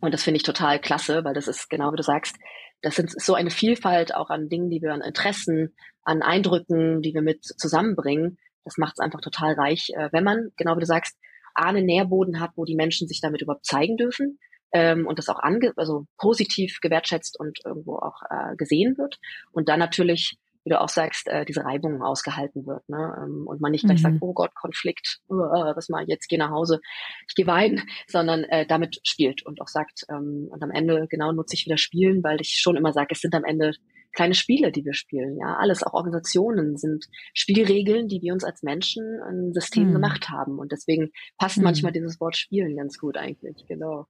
Und 0.02 0.14
das 0.14 0.24
finde 0.24 0.38
ich 0.38 0.44
total 0.44 0.80
klasse, 0.80 1.24
weil 1.24 1.34
das 1.34 1.48
ist 1.48 1.70
genau 1.70 1.94
wie 1.94 1.98
du 1.98 2.04
sagst, 2.04 2.36
das 2.82 2.96
sind 2.96 3.10
so 3.10 3.36
eine 3.36 3.52
Vielfalt 3.52 4.14
auch 4.14 4.30
an 4.30 4.50
Dingen, 4.50 4.70
die 4.70 4.82
wir 4.82 4.94
an 4.94 5.02
Interessen, 5.02 5.74
an 6.04 6.22
Eindrücken, 6.22 7.02
die 7.02 7.14
wir 7.14 7.22
mit 7.22 7.44
zusammenbringen. 7.44 8.38
Das 8.64 8.78
macht 8.78 8.96
es 8.98 9.00
einfach 9.00 9.22
total 9.22 9.54
reich, 9.54 9.92
äh, 9.96 10.10
wenn 10.12 10.24
man, 10.24 10.50
genau 10.58 10.76
wie 10.76 10.82
du 10.82 10.86
sagst, 10.86 11.18
einen 11.54 11.86
Nährboden 11.86 12.40
hat, 12.40 12.52
wo 12.56 12.66
die 12.66 12.76
Menschen 12.76 13.08
sich 13.08 13.22
damit 13.22 13.42
überhaupt 13.42 13.66
zeigen 13.66 13.98
dürfen 13.98 14.40
ähm, 14.74 15.08
und 15.08 15.20
das 15.20 15.30
auch 15.30 15.40
ange 15.40 15.72
also 15.78 16.06
positiv 16.18 16.80
gewertschätzt 16.82 17.40
und 17.40 17.60
irgendwo 17.64 17.96
auch 17.96 18.22
äh, 18.30 18.56
gesehen 18.58 18.98
wird. 18.98 19.20
Und 19.52 19.70
dann 19.70 19.80
natürlich, 19.80 20.38
wie 20.66 20.72
du 20.72 20.82
auch 20.82 20.90
sagst, 20.90 21.28
äh, 21.28 21.46
diese 21.46 21.64
Reibung 21.64 22.02
ausgehalten 22.02 22.66
wird. 22.66 22.90
Ne? 22.90 23.16
Ähm, 23.24 23.46
und 23.46 23.62
man 23.62 23.72
nicht 23.72 23.86
gleich 23.86 24.00
mhm. 24.00 24.04
sagt, 24.04 24.18
oh 24.22 24.34
Gott, 24.34 24.54
Konflikt, 24.56 25.20
uh, 25.30 25.36
was 25.36 25.90
mal 25.90 26.06
jetzt 26.08 26.28
geh 26.28 26.38
nach 26.38 26.50
Hause, 26.50 26.82
ich 27.30 27.36
gehe 27.36 27.48
weinen, 27.48 27.84
sondern 28.08 28.44
äh, 28.46 28.66
damit 28.66 29.00
spielt 29.04 29.46
und 29.46 29.62
auch 29.62 29.68
sagt, 29.68 30.06
ähm, 30.10 30.48
und 30.50 30.62
am 30.64 30.72
Ende 30.72 31.08
genau 31.08 31.32
nutze 31.32 31.56
ich 31.56 31.66
wieder 31.66 31.78
Spielen, 31.78 32.24
weil 32.24 32.42
ich 32.42 32.60
schon 32.60 32.76
immer 32.76 32.94
sage, 32.94 33.10
es 33.12 33.22
sind 33.22 33.36
am 33.36 33.44
Ende 33.44 33.74
kleine 34.12 34.34
Spiele, 34.34 34.72
die 34.72 34.84
wir 34.84 34.94
spielen. 34.94 35.38
Ja, 35.38 35.58
alles, 35.60 35.84
auch 35.84 35.94
Organisationen 35.94 36.78
sind 36.78 37.06
Spielregeln, 37.34 38.08
die 38.08 38.22
wir 38.22 38.34
uns 38.34 38.44
als 38.44 38.64
Menschen 38.64 39.04
ein 39.22 39.54
System 39.54 39.90
mhm. 39.90 39.94
gemacht 39.94 40.30
haben. 40.30 40.58
Und 40.58 40.72
deswegen 40.72 41.12
passt 41.38 41.58
mhm. 41.58 41.66
manchmal 41.66 41.92
dieses 41.92 42.20
Wort 42.20 42.36
Spielen 42.36 42.76
ganz 42.76 42.98
gut 42.98 43.18
eigentlich. 43.18 43.66
Genau. 43.68 44.08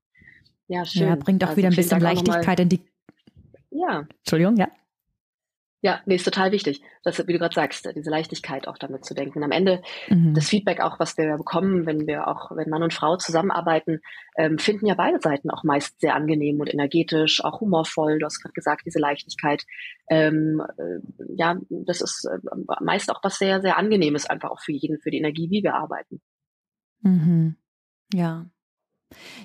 Ja, 0.67 0.85
schön. 0.85 1.07
Ja, 1.07 1.15
bringt 1.15 1.43
auch 1.43 1.49
also 1.49 1.57
wieder 1.57 1.69
ein 1.69 1.75
bisschen 1.75 1.99
Leichtigkeit 1.99 2.59
in 2.59 2.69
die. 2.69 2.81
Ja. 3.71 4.07
Entschuldigung, 4.19 4.55
ja. 4.55 4.69
Ja, 5.85 6.01
nee, 6.07 6.15
ist 6.15 6.23
total 6.23 6.51
wichtig, 6.51 6.81
dass, 7.03 7.19
wie 7.27 7.33
du 7.33 7.37
gerade 7.37 7.53
sagst, 7.53 7.87
diese 7.95 8.09
Leichtigkeit 8.09 8.67
auch 8.67 8.79
damit 8.79 9.05
zu 9.05 9.13
denken. 9.13 9.43
Am 9.43 9.51
Ende 9.51 9.83
mhm. 10.09 10.33
das 10.33 10.49
Feedback 10.49 10.81
auch, 10.81 10.99
was 10.99 11.15
wir 11.15 11.37
bekommen, 11.37 11.85
wenn 11.85 12.07
wir 12.07 12.27
auch, 12.27 12.49
wenn 12.55 12.71
Mann 12.71 12.81
und 12.81 12.91
Frau 12.91 13.17
zusammenarbeiten, 13.17 13.99
ähm, 14.35 14.57
finden 14.57 14.87
ja 14.87 14.95
beide 14.95 15.19
Seiten 15.21 15.51
auch 15.51 15.63
meist 15.63 16.01
sehr 16.01 16.15
angenehm 16.15 16.59
und 16.59 16.73
energetisch, 16.73 17.45
auch 17.45 17.61
humorvoll. 17.61 18.17
Du 18.17 18.25
hast 18.25 18.41
gerade 18.41 18.53
gesagt, 18.53 18.87
diese 18.87 18.97
Leichtigkeit. 18.97 19.63
Ähm, 20.09 20.59
äh, 20.79 21.25
ja, 21.37 21.55
das 21.69 22.01
ist 22.01 22.25
äh, 22.25 22.39
meist 22.79 23.11
auch 23.11 23.23
was 23.23 23.37
sehr, 23.37 23.61
sehr 23.61 23.77
angenehmes 23.77 24.25
einfach 24.25 24.49
auch 24.49 24.61
für 24.61 24.71
jeden, 24.71 24.99
für 24.99 25.11
die 25.11 25.19
Energie, 25.19 25.51
wie 25.51 25.61
wir 25.61 25.75
arbeiten. 25.75 26.19
Mhm. 27.01 27.57
Ja. 28.11 28.47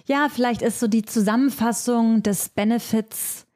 Ja, 0.07 0.31
vielleicht 0.31 0.63
ist 0.63 0.81
so 0.81 0.89
die 0.89 1.05
Zusammenfassung 1.05 2.23
des 2.23 2.49
Benefits, 2.49 3.47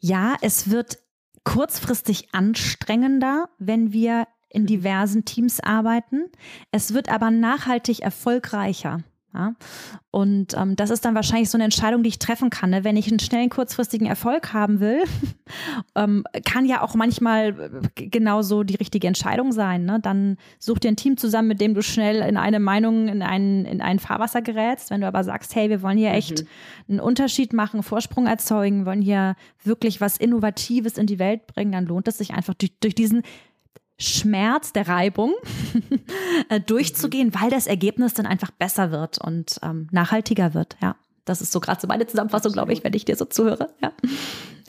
ja, 0.00 0.34
es 0.42 0.72
wird 0.72 1.03
kurzfristig 1.44 2.34
anstrengender, 2.34 3.48
wenn 3.58 3.92
wir 3.92 4.26
in 4.48 4.66
diversen 4.66 5.24
Teams 5.24 5.60
arbeiten. 5.60 6.30
Es 6.70 6.94
wird 6.94 7.08
aber 7.08 7.30
nachhaltig 7.30 8.00
erfolgreicher. 8.00 9.02
Ja? 9.34 9.54
Und 10.10 10.54
ähm, 10.56 10.76
das 10.76 10.90
ist 10.90 11.04
dann 11.04 11.16
wahrscheinlich 11.16 11.50
so 11.50 11.56
eine 11.56 11.64
Entscheidung, 11.64 12.04
die 12.04 12.08
ich 12.08 12.20
treffen 12.20 12.48
kann. 12.48 12.70
Ne? 12.70 12.84
Wenn 12.84 12.96
ich 12.96 13.08
einen 13.08 13.18
schnellen, 13.18 13.50
kurzfristigen 13.50 14.06
Erfolg 14.06 14.52
haben 14.52 14.78
will, 14.78 15.02
ähm, 15.96 16.24
kann 16.44 16.66
ja 16.66 16.82
auch 16.82 16.94
manchmal 16.94 17.82
äh, 17.96 18.06
genauso 18.06 18.62
die 18.62 18.76
richtige 18.76 19.08
Entscheidung 19.08 19.50
sein. 19.50 19.84
Ne? 19.84 19.98
Dann 20.00 20.36
such 20.60 20.78
dir 20.78 20.88
ein 20.88 20.96
Team 20.96 21.16
zusammen, 21.16 21.48
mit 21.48 21.60
dem 21.60 21.74
du 21.74 21.82
schnell 21.82 22.22
in 22.28 22.36
eine 22.36 22.60
Meinung, 22.60 23.08
in 23.08 23.22
ein, 23.22 23.64
in 23.64 23.80
ein 23.80 23.98
Fahrwasser 23.98 24.40
gerätst. 24.40 24.90
Wenn 24.90 25.00
du 25.00 25.08
aber 25.08 25.24
sagst, 25.24 25.54
hey, 25.56 25.68
wir 25.68 25.82
wollen 25.82 25.98
hier 25.98 26.12
echt 26.12 26.42
mhm. 26.42 26.48
einen 26.88 27.00
Unterschied 27.00 27.52
machen, 27.52 27.82
Vorsprung 27.82 28.26
erzeugen, 28.26 28.86
wollen 28.86 29.02
hier 29.02 29.34
wirklich 29.64 30.00
was 30.00 30.16
Innovatives 30.16 30.96
in 30.96 31.06
die 31.06 31.18
Welt 31.18 31.48
bringen, 31.48 31.72
dann 31.72 31.86
lohnt 31.86 32.06
es 32.06 32.18
sich 32.18 32.32
einfach 32.32 32.54
durch, 32.54 32.72
durch 32.78 32.94
diesen 32.94 33.22
Schmerz 33.98 34.72
der 34.72 34.88
Reibung 34.88 35.34
äh, 36.48 36.60
durchzugehen, 36.60 37.32
weil 37.34 37.50
das 37.50 37.66
Ergebnis 37.66 38.14
dann 38.14 38.26
einfach 38.26 38.50
besser 38.50 38.90
wird 38.90 39.18
und 39.18 39.58
ähm, 39.62 39.88
nachhaltiger 39.92 40.54
wird. 40.54 40.76
Ja, 40.82 40.96
das 41.24 41.40
ist 41.40 41.52
so 41.52 41.60
gerade 41.60 41.80
so 41.80 41.86
meine 41.86 42.06
Zusammenfassung, 42.06 42.52
glaube 42.52 42.72
ich, 42.72 42.82
wenn 42.84 42.94
ich 42.94 43.04
dir 43.04 43.16
so 43.16 43.24
zuhöre. 43.24 43.70
Ja. 43.82 43.92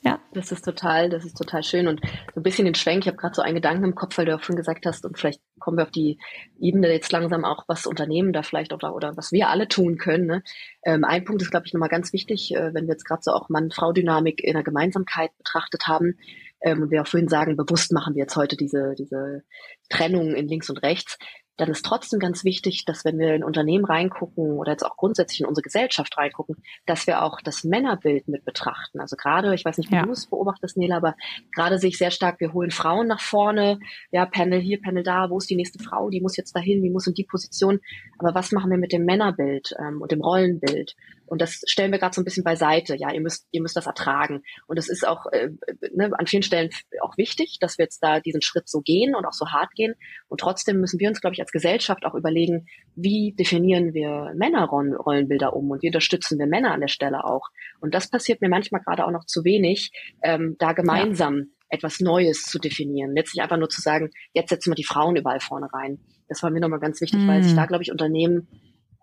Ja. 0.06 0.20
Das 0.34 0.52
ist 0.52 0.64
total, 0.64 1.10
das 1.10 1.26
ist 1.26 1.36
total 1.36 1.64
schön 1.64 1.88
und 1.88 2.00
so 2.36 2.40
ein 2.40 2.44
bisschen 2.44 2.66
den 2.66 2.76
Schwenk. 2.76 3.02
Ich 3.02 3.08
habe 3.08 3.18
gerade 3.18 3.34
so 3.34 3.42
einen 3.42 3.56
Gedanken 3.56 3.86
im 3.86 3.96
Kopf, 3.96 4.16
weil 4.20 4.28
du 4.28 4.36
auch 4.36 4.44
schon 4.44 4.56
gesagt 4.56 4.86
hast 4.86 5.04
und 5.04 5.18
vielleicht 5.18 5.42
kommen 5.60 5.78
wir 5.78 5.84
auf 5.84 5.92
die 5.92 6.20
Ebene 6.60 6.92
jetzt 6.92 7.12
langsam 7.12 7.44
auch, 7.44 7.64
was 7.68 7.88
Unternehmen 7.88 8.32
da 8.32 8.44
vielleicht 8.44 8.72
oder, 8.72 8.94
oder 8.94 9.18
was 9.18 9.32
wir 9.32 9.50
alle 9.50 9.68
tun 9.68 9.98
können. 9.98 10.28
Ne? 10.28 10.44
Ähm, 10.84 11.04
ein 11.04 11.26
Punkt 11.26 11.42
ist, 11.42 11.50
glaube 11.50 11.66
ich, 11.66 11.74
nochmal 11.74 11.90
ganz 11.90 12.14
wichtig, 12.14 12.54
äh, 12.54 12.72
wenn 12.76 12.86
wir 12.86 12.94
jetzt 12.94 13.06
gerade 13.06 13.24
so 13.24 13.32
auch 13.32 13.50
Mann-Frau-Dynamik 13.50 14.44
in 14.44 14.54
der 14.54 14.64
Gemeinsamkeit 14.64 15.36
betrachtet 15.40 15.88
haben 15.88 16.20
ähm, 16.62 16.84
und 16.84 16.92
wir 16.92 17.02
auch 17.02 17.08
vorhin 17.08 17.30
sagen, 17.30 17.58
bewusst 17.58 17.92
machen 17.92 18.16
wir 18.16 18.22
jetzt 18.22 18.36
heute 18.36 18.56
diese, 18.56 18.96
diese 18.98 19.44
Trennung 19.90 20.36
in 20.36 20.48
links 20.48 20.70
und 20.70 20.78
rechts, 20.84 21.18
dann 21.58 21.70
ist 21.70 21.86
trotzdem 21.86 22.20
ganz 22.20 22.44
wichtig, 22.44 22.84
dass 22.86 23.06
wenn 23.06 23.18
wir 23.18 23.34
in 23.34 23.44
Unternehmen 23.44 23.86
reingucken 23.86 24.58
oder 24.58 24.72
jetzt 24.72 24.84
auch 24.84 24.98
grundsätzlich 24.98 25.42
in 25.42 25.46
unsere 25.46 25.64
Gesellschaft 25.64 26.18
reingucken, 26.18 26.58
dass 26.86 27.08
wir 27.08 27.24
auch 27.24 27.40
das 27.42 27.64
Männerbild 27.64 28.28
mit 28.28 28.44
betrachten. 28.44 29.00
Also 29.00 29.16
gerade, 29.16 29.54
ich 29.56 29.64
weiß 29.64 29.78
nicht, 29.78 29.90
wie 29.90 29.96
ja. 29.96 30.04
du 30.04 30.12
es 30.12 30.28
beobachtest, 30.28 30.76
Nela, 30.76 30.98
aber 30.98 31.16
gerade 31.54 31.80
sehe 31.80 31.90
ich 31.90 31.98
sehr 31.98 32.12
stark, 32.12 32.40
wir 32.40 32.54
holen 32.54 32.72
Frauen 32.72 33.08
nach 33.08 33.22
vorne, 33.22 33.80
ja, 34.12 34.26
Panel 34.26 34.60
hier, 34.60 34.82
Panel 34.82 35.04
da, 35.04 35.30
wo 35.30 35.38
ist 35.38 35.50
die 35.50 35.56
nächste 35.56 35.82
Frau, 35.82 36.10
die 36.10 36.22
muss 36.22 36.36
jetzt 36.36 36.56
dahin, 36.56 36.84
die 36.84 36.90
muss 36.90 37.08
in 37.08 37.14
die 37.14 37.24
Position. 37.24 37.80
Aber 38.18 38.36
was 38.36 38.52
machen 38.52 38.70
wir 38.70 38.78
mit 38.78 38.92
dem 38.92 39.06
Männerbild 39.06 39.76
ähm, 39.80 40.02
und 40.02 40.12
dem 40.12 40.22
Rollenbild? 40.22 40.96
Und 41.28 41.42
das 41.42 41.62
stellen 41.68 41.92
wir 41.92 42.00
gerade 42.00 42.14
so 42.14 42.22
ein 42.22 42.26
bisschen 42.26 42.44
beiseite. 42.44 42.96
Ja, 42.98 43.12
ihr 43.12 43.22
müsst, 43.22 43.48
ihr 43.52 43.62
müsst 43.62 43.76
das 43.76 43.88
ertragen. 43.88 44.44
Und 44.68 44.78
es 44.78 44.90
ist 44.90 45.08
auch 45.08 45.26
äh, 45.32 45.50
ne, 45.94 46.12
an 46.18 46.28
vielen 46.28 46.44
Stellen 46.44 46.70
auch 47.02 47.18
wichtig, 47.18 47.58
dass 47.60 47.78
wir 47.78 47.86
jetzt 47.86 48.00
da 48.00 48.20
diesen 48.20 48.42
Schritt 48.42 48.70
so 48.70 48.82
gehen 48.82 49.16
und 49.16 49.26
auch 49.26 49.34
so 49.34 49.48
hart 49.48 49.72
gehen. 49.76 49.96
Und 50.28 50.40
trotzdem 50.40 50.80
müssen 50.80 51.00
wir 51.00 51.10
uns, 51.10 51.22
glaube 51.22 51.34
ich, 51.34 51.42
als 51.42 51.52
Gesellschaft 51.52 52.06
auch 52.06 52.16
überlegen, 52.16 52.68
wie 52.96 53.34
definieren 53.38 53.94
wir 53.94 54.34
Männerrollenbilder 54.36 55.56
um 55.56 55.70
und 55.72 55.82
wie 55.82 55.88
unterstützen 55.88 56.40
wir 56.40 56.48
Männer 56.48 56.72
an 56.72 56.82
der 56.82 56.88
Stelle 56.88 57.26
auch. 57.26 57.50
Und 57.80 57.94
das 57.94 58.10
passiert 58.10 58.42
mir 58.42 58.50
manchmal 58.50 58.82
gerade 58.82 59.06
auch 59.06 59.12
noch 59.12 59.26
zu 59.26 59.44
wenig, 59.44 59.92
ähm, 60.24 60.56
da 60.60 60.74
gemeinsam 60.74 61.38
ja. 61.38 61.44
etwas 61.70 62.00
Neues 62.00 62.44
zu 62.44 62.60
definieren. 62.60 63.14
Letztlich 63.16 63.42
einfach 63.42 63.58
nur 63.58 63.70
zu 63.70 63.82
sagen, 63.82 64.12
jetzt 64.34 64.50
setzen 64.50 64.72
wir 64.72 64.76
die 64.76 64.84
Frauen 64.84 65.16
überall 65.16 65.40
vorne 65.40 65.68
rein. 65.74 66.00
Das 66.28 66.42
war 66.42 66.50
mir 66.50 66.60
nochmal 66.60 66.80
ganz 66.80 67.02
wichtig, 67.02 67.20
mm. 67.22 67.28
weil 67.28 67.44
sich 67.44 67.54
da, 67.54 67.66
glaube 67.66 67.84
ich, 67.84 67.92
Unternehmen 67.92 68.48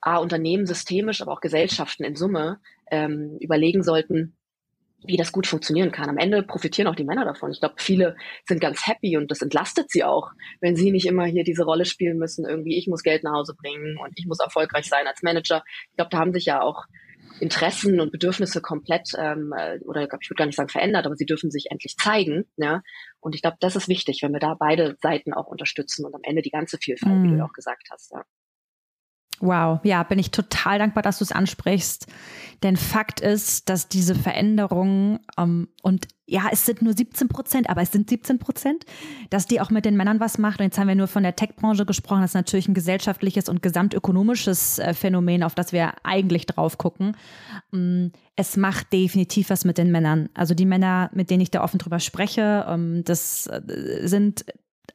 A, 0.03 0.19
Unternehmen 0.19 0.67
systemisch, 0.67 1.23
aber 1.23 1.33
auch 1.33 1.41
Gesellschaften 1.41 2.05
in 2.05 2.17
Summe 2.17 2.61
ähm, 2.91 3.39
überlegen 3.41 3.83
sollten, 3.83 4.37
wie 5.05 5.17
das 5.17 5.33
gut 5.33 5.47
funktionieren 5.47 5.91
kann. 5.91 6.09
Am 6.09 6.19
Ende 6.19 6.43
profitieren 6.43 6.89
auch 6.89 6.95
die 6.95 7.05
Männer 7.05 7.25
davon. 7.25 7.51
Ich 7.51 7.61
glaube, 7.61 7.77
viele 7.79 8.17
sind 8.47 8.61
ganz 8.61 8.87
happy 8.87 9.17
und 9.17 9.31
das 9.31 9.43
entlastet 9.43 9.91
sie 9.91 10.05
auch, 10.05 10.31
wenn 10.61 10.77
sie 10.77 10.91
nicht 10.91 11.07
immer 11.07 11.25
hier 11.25 11.45
diese 11.45 11.65
Rolle 11.65 11.85
spielen 11.85 12.19
müssen, 12.19 12.45
irgendwie 12.45 12.77
ich 12.77 12.87
muss 12.87 13.03
Geld 13.03 13.25
nach 13.25 13.33
Hause 13.33 13.55
bringen 13.55 13.97
und 13.99 14.13
ich 14.17 14.27
muss 14.27 14.41
erfolgreich 14.41 14.89
sein 14.89 15.07
als 15.07 15.23
Manager. 15.23 15.65
Ich 15.91 15.97
glaube, 15.97 16.11
da 16.11 16.19
haben 16.19 16.33
sich 16.33 16.45
ja 16.45 16.61
auch 16.61 16.85
Interessen 17.41 18.01
und 18.01 18.13
Bedürfnisse 18.13 18.61
komplett 18.61 19.11
ähm, 19.19 19.53
oder 19.85 20.03
ich 20.05 20.31
würde 20.31 20.39
gar 20.39 20.47
nicht 20.47 20.57
sagen 20.57 20.69
verändert, 20.69 21.07
aber 21.07 21.17
sie 21.17 21.27
dürfen 21.27 21.51
sich 21.51 21.67
endlich 21.71 21.97
zeigen. 21.97 22.45
Ja? 22.57 22.83
Und 23.21 23.35
ich 23.35 23.43
glaube, 23.43 23.57
das 23.61 23.75
ist 23.75 23.89
wichtig, 23.89 24.21
wenn 24.23 24.33
wir 24.33 24.41
da 24.41 24.55
beide 24.55 24.97
Seiten 25.01 25.33
auch 25.33 25.47
unterstützen 25.47 26.05
und 26.05 26.15
am 26.15 26.21
Ende 26.23 26.43
die 26.43 26.51
ganze 26.51 26.79
Vielfalt, 26.79 27.17
mm. 27.17 27.25
wie 27.25 27.29
du 27.31 27.37
ja 27.39 27.45
auch 27.45 27.53
gesagt 27.53 27.89
hast. 27.91 28.13
Ja. 28.13 28.25
Wow, 29.43 29.81
ja, 29.83 30.05
bin 30.05 30.21
ich 30.21 30.31
total 30.31 30.79
dankbar, 30.79 31.03
dass 31.03 31.19
du 31.19 31.25
es 31.25 31.33
ansprichst. 31.33 32.07
Denn 32.63 32.77
Fakt 32.77 33.19
ist, 33.21 33.69
dass 33.69 33.89
diese 33.89 34.15
Veränderungen, 34.15 35.19
ähm, 35.37 35.67
und 35.83 36.07
ja, 36.27 36.45
es 36.53 36.65
sind 36.65 36.81
nur 36.81 36.93
17 36.93 37.27
Prozent, 37.27 37.69
aber 37.69 37.83
es 37.83 37.91
sind 37.91 38.09
17 38.09 38.39
Prozent, 38.39 38.85
dass 39.31 39.47
die 39.47 39.61
auch 39.61 39.71
mit 39.71 39.85
den 39.85 39.97
Männern 39.97 40.21
was 40.21 40.39
macht. 40.39 40.61
Und 40.61 40.67
jetzt 40.67 40.79
haben 40.79 40.87
wir 40.87 40.95
nur 40.95 41.09
von 41.09 41.25
der 41.25 41.35
Tech-Branche 41.35 41.85
gesprochen. 41.85 42.21
Das 42.21 42.31
ist 42.31 42.37
natürlich 42.37 42.69
ein 42.69 42.75
gesellschaftliches 42.75 43.49
und 43.49 43.63
gesamtökonomisches 43.63 44.79
äh, 44.79 44.95
Phänomen, 44.95 45.43
auf 45.43 45.57
das 45.57 45.73
wir 45.73 45.95
eigentlich 46.05 46.47
drauf 46.47 46.79
gucken. 46.79 47.17
Ähm, 47.73 48.13
es 48.37 48.57
macht 48.57 48.93
definitiv 48.93 49.51
was 49.51 49.65
mit 49.65 49.77
den 49.77 49.91
Männern. 49.91 50.29
Also 50.35 50.55
die 50.55 50.67
Männer, 50.67 51.11
mit 51.15 51.31
denen 51.31 51.41
ich 51.41 51.51
da 51.51 51.65
offen 51.65 51.79
drüber 51.79 51.99
spreche, 51.99 52.65
ähm, 52.69 53.03
das 53.05 53.49
äh, 53.49 54.07
sind 54.07 54.45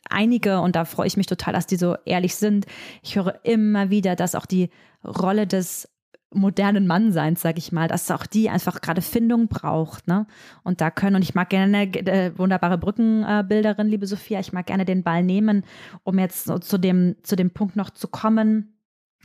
einige, 0.09 0.59
und 0.61 0.75
da 0.75 0.85
freue 0.85 1.07
ich 1.07 1.17
mich 1.17 1.27
total, 1.27 1.53
dass 1.53 1.67
die 1.67 1.77
so 1.77 1.95
ehrlich 2.05 2.35
sind, 2.35 2.65
ich 3.01 3.15
höre 3.15 3.39
immer 3.43 3.89
wieder, 3.89 4.15
dass 4.15 4.35
auch 4.35 4.45
die 4.45 4.69
Rolle 5.03 5.47
des 5.47 5.89
modernen 6.33 6.87
Mannseins, 6.87 7.41
sag 7.41 7.57
ich 7.57 7.71
mal, 7.71 7.87
dass 7.87 8.11
auch 8.11 8.25
die 8.25 8.49
einfach 8.49 8.81
gerade 8.81 9.01
Findung 9.01 9.47
braucht, 9.47 10.07
ne? 10.07 10.27
Und 10.63 10.81
da 10.81 10.91
können, 10.91 11.15
und 11.15 11.21
ich 11.21 11.35
mag 11.35 11.49
gerne 11.49 11.83
äh, 11.83 12.37
wunderbare 12.37 12.77
Brückenbilderin, 12.77 13.87
liebe 13.87 14.07
Sophia, 14.07 14.39
ich 14.39 14.51
mag 14.51 14.65
gerne 14.65 14.83
den 14.83 15.03
Ball 15.03 15.23
nehmen, 15.23 15.63
um 16.03 16.19
jetzt 16.19 16.45
so 16.45 16.59
zu 16.59 16.77
dem, 16.77 17.15
zu 17.23 17.35
dem 17.35 17.51
Punkt 17.51 17.75
noch 17.75 17.89
zu 17.89 18.09
kommen, 18.09 18.76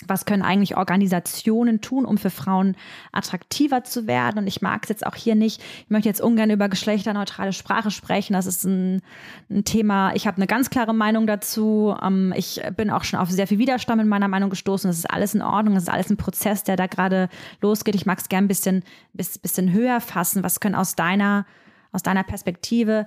was 0.07 0.25
können 0.25 0.43
eigentlich 0.43 0.77
Organisationen 0.77 1.81
tun, 1.81 2.05
um 2.05 2.19
für 2.19 2.31
Frauen 2.31 2.77
attraktiver 3.13 3.85
zu 3.85 4.07
werden? 4.07 4.39
Und 4.39 4.47
ich 4.47 4.63
mag 4.63 4.83
es 4.85 4.89
jetzt 4.89 5.07
auch 5.07 5.15
hier 5.15 5.35
nicht. 5.35 5.63
Ich 5.85 5.91
möchte 5.91 6.09
jetzt 6.09 6.21
ungern 6.21 6.51
über 6.51 6.69
geschlechterneutrale 6.69 7.53
Sprache 7.53 7.91
sprechen. 7.91 8.35
Das 8.35 8.47
ist 8.47 8.65
ein, 8.65 9.03
ein 9.51 9.65
Thema. 9.65 10.15
Ich 10.15 10.27
habe 10.27 10.37
eine 10.37 10.47
ganz 10.47 10.71
klare 10.71 10.95
Meinung 10.95 11.27
dazu. 11.27 11.95
Ähm, 12.03 12.33
ich 12.37 12.61
bin 12.77 12.91
auch 12.91 13.05
schon 13.05 13.21
auf 13.21 13.31
sehr 13.31 13.47
viel 13.47 13.59
Widerstand 13.59 14.01
in 14.01 14.09
meiner 14.09 14.29
Meinung 14.29 14.51
gestoßen. 14.51 14.89
Das 14.89 14.99
ist 14.99 15.11
alles 15.11 15.35
in 15.35 15.43
Ordnung. 15.43 15.75
Das 15.75 15.85
ist 15.85 15.91
alles 15.91 16.11
ein 16.11 16.17
Prozess, 16.17 16.65
der 16.65 16.77
da 16.77 16.87
gerade 16.87 17.29
losgeht. 17.61 17.95
Ich 17.95 18.07
mag 18.07 18.19
es 18.19 18.29
gern 18.29 18.45
ein 18.45 18.49
bisschen, 18.49 18.83
bisschen 19.13 19.73
höher 19.73 20.01
fassen. 20.01 20.43
Was 20.43 20.61
können 20.61 20.75
aus 20.75 20.95
deiner, 20.97 21.47
aus 21.93 22.03
deiner 22.03 22.25
Perspektive 22.25 23.07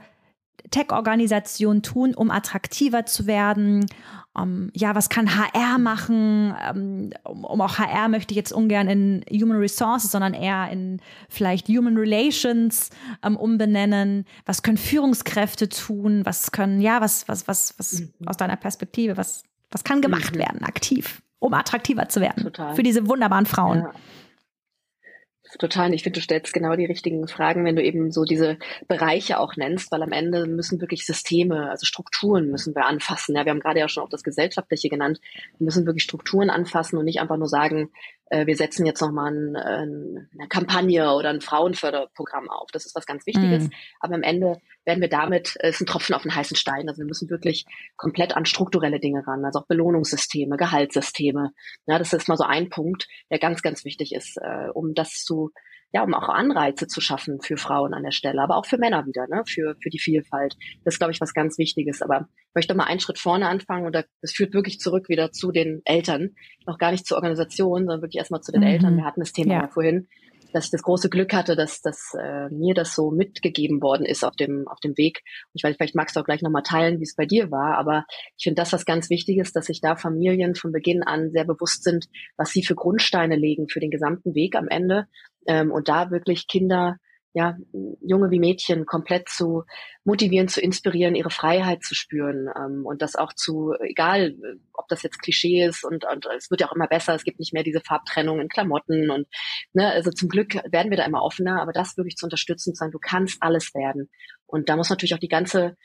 Tech-Organisationen 0.71 1.81
tun, 1.81 2.13
um 2.13 2.31
attraktiver 2.31 3.05
zu 3.05 3.27
werden? 3.27 3.85
Um, 4.37 4.69
ja, 4.73 4.95
was 4.95 5.07
kann 5.07 5.33
HR 5.33 5.77
machen? 5.77 6.53
Um, 6.73 7.09
um, 7.23 7.61
auch 7.61 7.77
HR 7.77 8.09
möchte 8.09 8.33
ich 8.33 8.35
jetzt 8.35 8.51
ungern 8.51 8.89
in 8.89 9.23
Human 9.31 9.57
Resources, 9.57 10.11
sondern 10.11 10.33
eher 10.33 10.69
in 10.71 10.99
vielleicht 11.29 11.69
Human 11.69 11.95
Relations 11.95 12.89
um, 13.25 13.37
umbenennen. 13.37 14.25
Was 14.45 14.61
können 14.61 14.77
Führungskräfte 14.77 15.69
tun? 15.69 16.25
Was 16.25 16.51
können, 16.51 16.81
ja, 16.81 16.99
was, 16.99 17.27
was, 17.29 17.47
was, 17.47 17.75
was 17.77 18.01
mhm. 18.01 18.09
aus 18.25 18.35
deiner 18.35 18.57
Perspektive, 18.57 19.15
was, 19.15 19.43
was 19.71 19.85
kann 19.85 20.01
gemacht 20.01 20.35
mhm. 20.35 20.39
werden, 20.39 20.63
aktiv, 20.63 21.21
um 21.39 21.53
attraktiver 21.53 22.09
zu 22.09 22.19
werden 22.19 22.43
Total. 22.43 22.75
für 22.75 22.83
diese 22.83 23.07
wunderbaren 23.07 23.45
Frauen? 23.45 23.79
Ja. 23.79 23.91
Total. 25.59 25.93
Ich 25.93 26.03
finde, 26.03 26.19
du 26.19 26.23
stellst 26.23 26.53
genau 26.53 26.75
die 26.75 26.85
richtigen 26.85 27.27
Fragen, 27.27 27.63
wenn 27.63 27.75
du 27.75 27.83
eben 27.83 28.11
so 28.11 28.25
diese 28.25 28.57
Bereiche 28.87 29.39
auch 29.39 29.55
nennst, 29.55 29.91
weil 29.91 30.03
am 30.03 30.11
Ende 30.11 30.47
müssen 30.47 30.81
wirklich 30.81 31.05
Systeme, 31.05 31.69
also 31.69 31.85
Strukturen 31.85 32.49
müssen 32.49 32.75
wir 32.75 32.85
anfassen. 32.85 33.35
Ja, 33.35 33.45
wir 33.45 33.51
haben 33.51 33.61
gerade 33.61 33.79
ja 33.79 33.87
schon 33.87 34.03
auch 34.03 34.09
das 34.09 34.23
Gesellschaftliche 34.23 34.89
genannt. 34.89 35.19
Wir 35.57 35.65
müssen 35.65 35.85
wirklich 35.85 36.03
Strukturen 36.03 36.49
anfassen 36.49 36.97
und 36.97 37.05
nicht 37.05 37.21
einfach 37.21 37.37
nur 37.37 37.47
sagen, 37.47 37.89
äh, 38.28 38.45
wir 38.45 38.55
setzen 38.55 38.86
jetzt 38.86 39.01
nochmal 39.01 39.32
ein, 39.32 39.55
ein, 39.55 40.30
eine 40.38 40.47
Kampagne 40.47 41.13
oder 41.13 41.30
ein 41.30 41.41
Frauenförderprogramm 41.41 42.49
auf. 42.49 42.69
Das 42.71 42.86
ist 42.86 42.95
was 42.95 43.05
ganz 43.05 43.26
Wichtiges. 43.26 43.65
Mhm. 43.65 43.71
Aber 43.99 44.15
am 44.15 44.23
Ende 44.23 44.59
werden 44.84 45.01
wir 45.01 45.09
damit, 45.09 45.55
äh, 45.59 45.67
es 45.69 45.76
ist 45.76 45.82
ein 45.82 45.86
Tropfen 45.86 46.15
auf 46.15 46.23
den 46.23 46.36
heißen 46.36 46.57
Stein. 46.57 46.89
Also 46.89 46.99
wir 46.99 47.07
müssen 47.07 47.30
wirklich 47.30 47.65
komplett 47.97 48.36
an 48.36 48.45
strukturelle 48.45 48.99
Dinge 48.99 49.26
ran, 49.28 49.45
also 49.45 49.59
auch 49.59 49.67
Belohnungssysteme, 49.67 50.57
Gehaltssysteme. 50.57 51.51
Ja, 51.86 51.99
das 51.99 52.13
ist 52.13 52.28
mal 52.28 52.38
so 52.38 52.45
ein 52.45 52.69
Punkt, 52.69 53.07
der 53.30 53.39
ganz, 53.39 53.61
ganz 53.61 53.86
wichtig 53.86 54.13
ist, 54.13 54.38
äh, 54.38 54.69
um 54.73 54.93
das 54.93 55.23
zu 55.23 55.51
ja, 55.95 56.03
um 56.03 56.13
auch 56.13 56.27
Anreize 56.27 56.87
zu 56.87 56.99
schaffen 56.99 57.39
für 57.39 57.55
Frauen 57.55 57.93
an 57.93 58.03
der 58.03 58.11
Stelle, 58.11 58.41
aber 58.41 58.57
auch 58.57 58.65
für 58.65 58.77
Männer 58.77 59.05
wieder, 59.05 59.27
ne, 59.29 59.43
für, 59.47 59.77
für 59.81 59.89
die 59.89 59.97
Vielfalt. 59.97 60.57
Das 60.83 60.95
ist, 60.95 60.99
glaube 60.99 61.13
ich, 61.13 61.21
was 61.21 61.33
ganz 61.33 61.57
Wichtiges. 61.57 62.01
Aber 62.01 62.27
ich 62.37 62.53
möchte 62.53 62.75
mal 62.75 62.83
einen 62.83 62.99
Schritt 62.99 63.17
vorne 63.17 63.47
anfangen 63.47 63.85
und 63.85 63.95
das 63.95 64.31
führt 64.33 64.53
wirklich 64.53 64.81
zurück 64.81 65.07
wieder 65.07 65.31
zu 65.31 65.53
den 65.53 65.81
Eltern, 65.85 66.31
noch 66.67 66.79
gar 66.79 66.91
nicht 66.91 67.07
zur 67.07 67.15
Organisation, 67.15 67.85
sondern 67.85 68.01
wirklich 68.01 68.17
erstmal 68.17 68.41
zu 68.41 68.51
den 68.51 68.59
mhm. 68.59 68.67
Eltern. 68.67 68.97
Wir 68.97 69.05
hatten 69.05 69.21
das 69.21 69.31
Thema 69.31 69.53
ja. 69.53 69.67
vorhin 69.69 70.09
dass 70.55 70.65
ich 70.65 70.71
das 70.71 70.83
große 70.83 71.09
Glück 71.09 71.33
hatte, 71.33 71.57
dass, 71.57 71.81
dass 71.81 72.13
äh, 72.17 72.47
mir 72.49 72.73
das 72.73 72.95
so 72.95 73.11
mitgegeben 73.11 73.81
worden 73.81 74.05
ist 74.05 74.23
auf 74.23 74.37
dem, 74.37 74.69
auf 74.69 74.79
dem 74.79 74.97
Weg. 74.97 75.21
Und 75.47 75.55
ich 75.55 75.63
weiß, 75.63 75.75
vielleicht 75.75 75.95
magst 75.95 76.15
du 76.15 76.21
auch 76.21 76.23
gleich 76.23 76.41
nochmal 76.41 76.63
teilen, 76.63 76.99
wie 76.99 77.03
es 77.03 77.13
bei 77.13 77.25
dir 77.25 77.51
war, 77.51 77.77
aber 77.77 78.05
ich 78.37 78.43
finde 78.43 78.61
das 78.61 78.71
was 78.71 78.85
ganz 78.85 79.09
Wichtiges, 79.09 79.51
dass 79.51 79.65
sich 79.65 79.81
da 79.81 79.97
Familien 79.97 80.55
von 80.55 80.71
Beginn 80.71 81.03
an 81.03 81.29
sehr 81.31 81.43
bewusst 81.43 81.83
sind, 81.83 82.05
was 82.37 82.51
sie 82.51 82.63
für 82.63 82.73
Grundsteine 82.73 83.35
legen 83.35 83.67
für 83.67 83.81
den 83.81 83.91
gesamten 83.91 84.33
Weg 84.33 84.55
am 84.55 84.69
Ende 84.69 85.07
ähm, 85.47 85.71
und 85.71 85.89
da 85.89 86.11
wirklich 86.11 86.47
Kinder 86.47 86.97
ja, 87.35 87.57
Junge 87.99 88.31
wie 88.31 88.39
Mädchen 88.39 88.85
komplett 88.85 89.27
zu 89.27 89.65
motivieren, 90.05 90.47
zu 90.47 90.61
inspirieren, 90.61 91.15
ihre 91.15 91.29
Freiheit 91.29 91.83
zu 91.83 91.93
spüren 91.93 92.47
ähm, 92.55 92.85
und 92.85 93.01
das 93.01 93.17
auch 93.17 93.33
zu, 93.33 93.73
egal 93.81 94.35
ob 94.71 94.87
das 94.87 95.03
jetzt 95.03 95.21
Klischee 95.21 95.65
ist 95.65 95.83
und, 95.83 96.05
und 96.05 96.25
es 96.37 96.49
wird 96.49 96.61
ja 96.61 96.69
auch 96.69 96.75
immer 96.75 96.87
besser, 96.87 97.13
es 97.13 97.25
gibt 97.25 97.39
nicht 97.39 97.51
mehr 97.51 97.63
diese 97.63 97.81
Farbtrennung 97.81 98.39
in 98.39 98.47
Klamotten 98.47 99.11
und 99.11 99.27
ne, 99.73 99.91
also 99.91 100.11
zum 100.11 100.29
Glück 100.29 100.55
werden 100.71 100.91
wir 100.91 100.97
da 100.97 101.03
immer 101.03 101.23
offener, 101.23 101.61
aber 101.61 101.73
das 101.73 101.97
wirklich 101.97 102.15
zu 102.15 102.25
unterstützen, 102.25 102.73
zu 102.73 102.79
sagen, 102.79 102.93
du 102.93 102.99
kannst 102.99 103.43
alles 103.43 103.73
werden. 103.73 104.09
Und 104.45 104.69
da 104.69 104.77
muss 104.77 104.89
natürlich 104.89 105.13
auch 105.13 105.19
die 105.19 105.27
ganze 105.27 105.75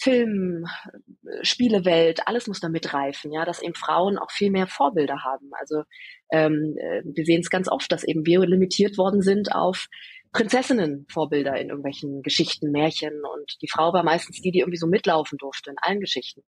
Film, 0.00 0.64
Spielewelt, 1.42 2.26
alles 2.26 2.46
muss 2.46 2.60
da 2.60 2.68
mitreifen, 2.68 3.32
ja, 3.32 3.44
dass 3.44 3.62
eben 3.62 3.74
Frauen 3.74 4.18
auch 4.18 4.30
viel 4.30 4.50
mehr 4.50 4.66
Vorbilder 4.66 5.22
haben. 5.24 5.50
Also 5.58 5.82
ähm, 6.32 6.74
äh, 6.78 7.02
wir 7.04 7.24
sehen 7.24 7.40
es 7.40 7.50
ganz 7.50 7.68
oft, 7.68 7.92
dass 7.92 8.04
eben 8.04 8.24
wir 8.24 8.40
limitiert 8.40 8.96
worden 8.96 9.20
sind 9.20 9.52
auf 9.52 9.88
Prinzessinnen-Vorbilder 10.32 11.56
in 11.60 11.68
irgendwelchen 11.68 12.22
Geschichten, 12.22 12.70
Märchen. 12.70 13.22
Und 13.24 13.56
die 13.62 13.68
Frau 13.68 13.92
war 13.92 14.04
meistens 14.04 14.40
die, 14.40 14.50
die 14.50 14.60
irgendwie 14.60 14.78
so 14.78 14.86
mitlaufen 14.86 15.38
durfte 15.38 15.70
in 15.70 15.76
allen 15.80 16.00
Geschichten. 16.00 16.42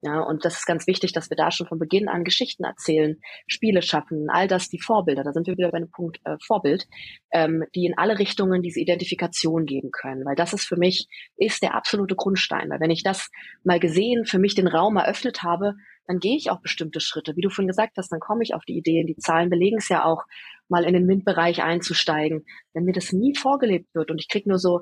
Ja, 0.00 0.20
und 0.20 0.44
das 0.44 0.58
ist 0.58 0.66
ganz 0.66 0.86
wichtig, 0.86 1.12
dass 1.12 1.28
wir 1.28 1.36
da 1.36 1.50
schon 1.50 1.66
von 1.66 1.78
Beginn 1.78 2.08
an 2.08 2.22
Geschichten 2.22 2.62
erzählen, 2.62 3.20
Spiele 3.48 3.82
schaffen, 3.82 4.28
all 4.30 4.46
das 4.46 4.68
die 4.68 4.80
Vorbilder, 4.80 5.24
da 5.24 5.32
sind 5.32 5.48
wir 5.48 5.56
wieder 5.56 5.72
bei 5.72 5.80
dem 5.80 5.90
Punkt 5.90 6.20
äh, 6.24 6.36
Vorbild, 6.46 6.86
ähm, 7.32 7.64
die 7.74 7.86
in 7.86 7.98
alle 7.98 8.18
Richtungen 8.18 8.62
diese 8.62 8.78
Identifikation 8.78 9.66
geben 9.66 9.90
können, 9.90 10.24
weil 10.24 10.36
das 10.36 10.52
ist 10.52 10.66
für 10.66 10.76
mich, 10.76 11.08
ist 11.36 11.62
der 11.62 11.74
absolute 11.74 12.14
Grundstein, 12.14 12.70
weil 12.70 12.78
wenn 12.78 12.92
ich 12.92 13.02
das 13.02 13.28
mal 13.64 13.80
gesehen, 13.80 14.24
für 14.24 14.38
mich 14.38 14.54
den 14.54 14.68
Raum 14.68 14.96
eröffnet 14.96 15.42
habe, 15.42 15.74
dann 16.08 16.18
gehe 16.18 16.36
ich 16.36 16.50
auch 16.50 16.60
bestimmte 16.60 17.00
Schritte. 17.00 17.36
Wie 17.36 17.42
du 17.42 17.50
vorhin 17.50 17.68
gesagt 17.68 17.98
hast, 17.98 18.10
dann 18.10 18.18
komme 18.18 18.42
ich 18.42 18.54
auf 18.54 18.64
die 18.64 18.78
Ideen. 18.78 19.06
Die 19.06 19.16
Zahlen 19.16 19.50
belegen 19.50 19.76
es 19.76 19.90
ja 19.90 20.04
auch, 20.04 20.24
mal 20.68 20.84
in 20.84 20.94
den 20.94 21.04
MINT-Bereich 21.04 21.62
einzusteigen. 21.62 22.46
Wenn 22.72 22.84
mir 22.84 22.94
das 22.94 23.12
nie 23.12 23.36
vorgelebt 23.36 23.94
wird 23.94 24.10
und 24.10 24.18
ich 24.18 24.28
krieg 24.28 24.46
nur 24.46 24.58
so 24.58 24.80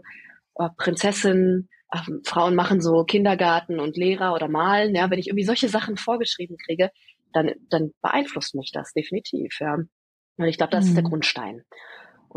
äh, 0.55 0.68
Prinzessin, 0.77 1.68
äh, 1.91 1.99
Frauen 2.24 2.55
machen 2.55 2.81
so 2.81 3.03
Kindergarten 3.03 3.81
und 3.81 3.97
Lehrer 3.97 4.35
oder 4.35 4.49
malen, 4.49 4.95
ja, 4.95 5.11
wenn 5.11 5.18
ich 5.18 5.27
irgendwie 5.27 5.45
solche 5.45 5.68
Sachen 5.68 5.97
vorgeschrieben 5.97 6.57
kriege, 6.64 6.91
dann, 7.33 7.51
dann 7.70 7.91
beeinflusst 8.03 8.55
mich 8.55 8.70
das 8.72 8.93
definitiv, 8.93 9.59
ja. 9.61 9.74
Und 10.39 10.45
ich 10.45 10.59
glaube, 10.59 10.72
das 10.72 10.85
mhm. 10.85 10.89
ist 10.91 10.95
der 10.97 11.05
mhm. 11.05 11.09
Grundstein. 11.09 11.62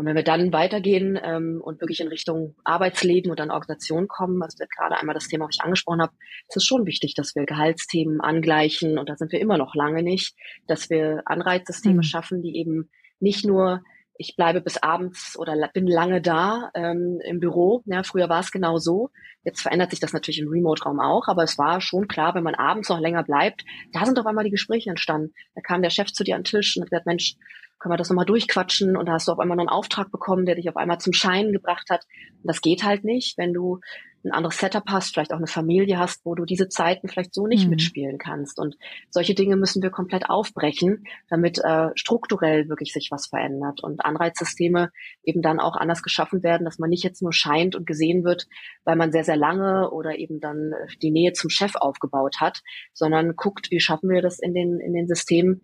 Und 0.00 0.06
wenn 0.06 0.16
wir 0.16 0.24
dann 0.24 0.50
weitergehen 0.50 1.20
ähm, 1.22 1.60
und 1.62 1.82
wirklich 1.82 2.00
in 2.00 2.08
Richtung 2.08 2.54
Arbeitsleben 2.64 3.30
und 3.30 3.38
dann 3.38 3.50
Organisation 3.50 4.08
kommen, 4.08 4.42
also 4.42 4.56
gerade 4.74 4.98
einmal 4.98 5.12
das 5.12 5.28
Thema, 5.28 5.44
was 5.44 5.56
ich 5.56 5.62
angesprochen 5.62 6.00
habe, 6.00 6.14
ist 6.48 6.56
es 6.56 6.64
schon 6.64 6.86
wichtig, 6.86 7.12
dass 7.14 7.34
wir 7.34 7.44
Gehaltsthemen 7.44 8.22
angleichen 8.22 8.98
und 8.98 9.10
da 9.10 9.16
sind 9.18 9.30
wir 9.30 9.42
immer 9.42 9.58
noch 9.58 9.74
lange 9.74 10.02
nicht, 10.02 10.34
dass 10.66 10.88
wir 10.88 11.20
Anreizsysteme 11.26 11.96
mhm. 11.96 12.02
schaffen, 12.02 12.40
die 12.40 12.56
eben 12.56 12.88
nicht 13.18 13.44
nur 13.44 13.82
ich 14.16 14.36
bleibe 14.36 14.62
bis 14.62 14.78
abends 14.78 15.38
oder 15.38 15.54
bin 15.74 15.86
lange 15.86 16.22
da 16.22 16.70
ähm, 16.74 17.20
im 17.22 17.38
Büro. 17.38 17.82
Ja, 17.84 18.02
früher 18.02 18.30
war 18.30 18.40
es 18.40 18.52
genau 18.52 18.78
so. 18.78 19.10
Jetzt 19.44 19.60
verändert 19.60 19.90
sich 19.90 20.00
das 20.00 20.14
natürlich 20.14 20.40
im 20.40 20.48
Remote-Raum 20.48 20.98
auch, 20.98 21.28
aber 21.28 21.42
es 21.42 21.58
war 21.58 21.82
schon 21.82 22.08
klar, 22.08 22.34
wenn 22.34 22.44
man 22.44 22.54
abends 22.54 22.88
noch 22.88 23.00
länger 23.00 23.22
bleibt, 23.22 23.66
da 23.92 24.06
sind 24.06 24.18
auf 24.18 24.26
einmal 24.26 24.44
die 24.44 24.50
Gespräche 24.50 24.88
entstanden. 24.88 25.34
Da 25.54 25.60
kam 25.60 25.82
der 25.82 25.90
Chef 25.90 26.10
zu 26.10 26.24
dir 26.24 26.36
an 26.36 26.40
den 26.40 26.44
Tisch 26.44 26.76
und 26.76 26.84
hat 26.84 26.90
gesagt, 26.90 27.06
Mensch, 27.06 27.36
können 27.80 27.92
wir 27.94 27.96
das 27.96 28.10
nochmal 28.10 28.26
durchquatschen 28.26 28.96
und 28.96 29.06
da 29.06 29.12
hast 29.14 29.26
du 29.26 29.32
auf 29.32 29.40
einmal 29.40 29.56
noch 29.56 29.62
einen 29.62 29.70
Auftrag 29.70 30.12
bekommen, 30.12 30.46
der 30.46 30.54
dich 30.54 30.68
auf 30.68 30.76
einmal 30.76 30.98
zum 30.98 31.12
Scheinen 31.12 31.52
gebracht 31.52 31.88
hat. 31.90 32.04
Und 32.42 32.46
das 32.46 32.60
geht 32.60 32.84
halt 32.84 33.04
nicht, 33.04 33.38
wenn 33.38 33.52
du 33.52 33.80
ein 34.22 34.32
anderes 34.32 34.58
Setup 34.58 34.84
hast, 34.88 35.14
vielleicht 35.14 35.32
auch 35.32 35.38
eine 35.38 35.46
Familie 35.46 35.98
hast, 35.98 36.24
wo 36.26 36.34
du 36.34 36.44
diese 36.44 36.68
Zeiten 36.68 37.08
vielleicht 37.08 37.34
so 37.34 37.46
nicht 37.46 37.64
mhm. 37.64 37.70
mitspielen 37.70 38.18
kannst. 38.18 38.58
Und 38.58 38.76
solche 39.08 39.34
Dinge 39.34 39.56
müssen 39.56 39.82
wir 39.82 39.90
komplett 39.90 40.28
aufbrechen, 40.28 41.04
damit 41.28 41.58
äh, 41.58 41.88
strukturell 41.94 42.68
wirklich 42.68 42.92
sich 42.92 43.08
was 43.10 43.28
verändert 43.28 43.82
und 43.82 44.04
Anreizsysteme 44.04 44.90
eben 45.22 45.40
dann 45.40 45.58
auch 45.58 45.76
anders 45.76 46.02
geschaffen 46.02 46.42
werden, 46.42 46.66
dass 46.66 46.78
man 46.78 46.90
nicht 46.90 47.02
jetzt 47.02 47.22
nur 47.22 47.32
scheint 47.32 47.74
und 47.76 47.86
gesehen 47.86 48.24
wird, 48.24 48.46
weil 48.84 48.96
man 48.96 49.10
sehr, 49.10 49.24
sehr 49.24 49.36
lange 49.36 49.90
oder 49.90 50.18
eben 50.18 50.40
dann 50.40 50.72
die 51.00 51.10
Nähe 51.10 51.32
zum 51.32 51.48
Chef 51.48 51.74
aufgebaut 51.76 52.36
hat, 52.40 52.60
sondern 52.92 53.36
guckt, 53.36 53.70
wie 53.70 53.80
schaffen 53.80 54.10
wir 54.10 54.20
das 54.20 54.38
in 54.38 54.52
den, 54.52 54.80
in 54.80 54.92
den 54.92 55.06
Systemen, 55.06 55.62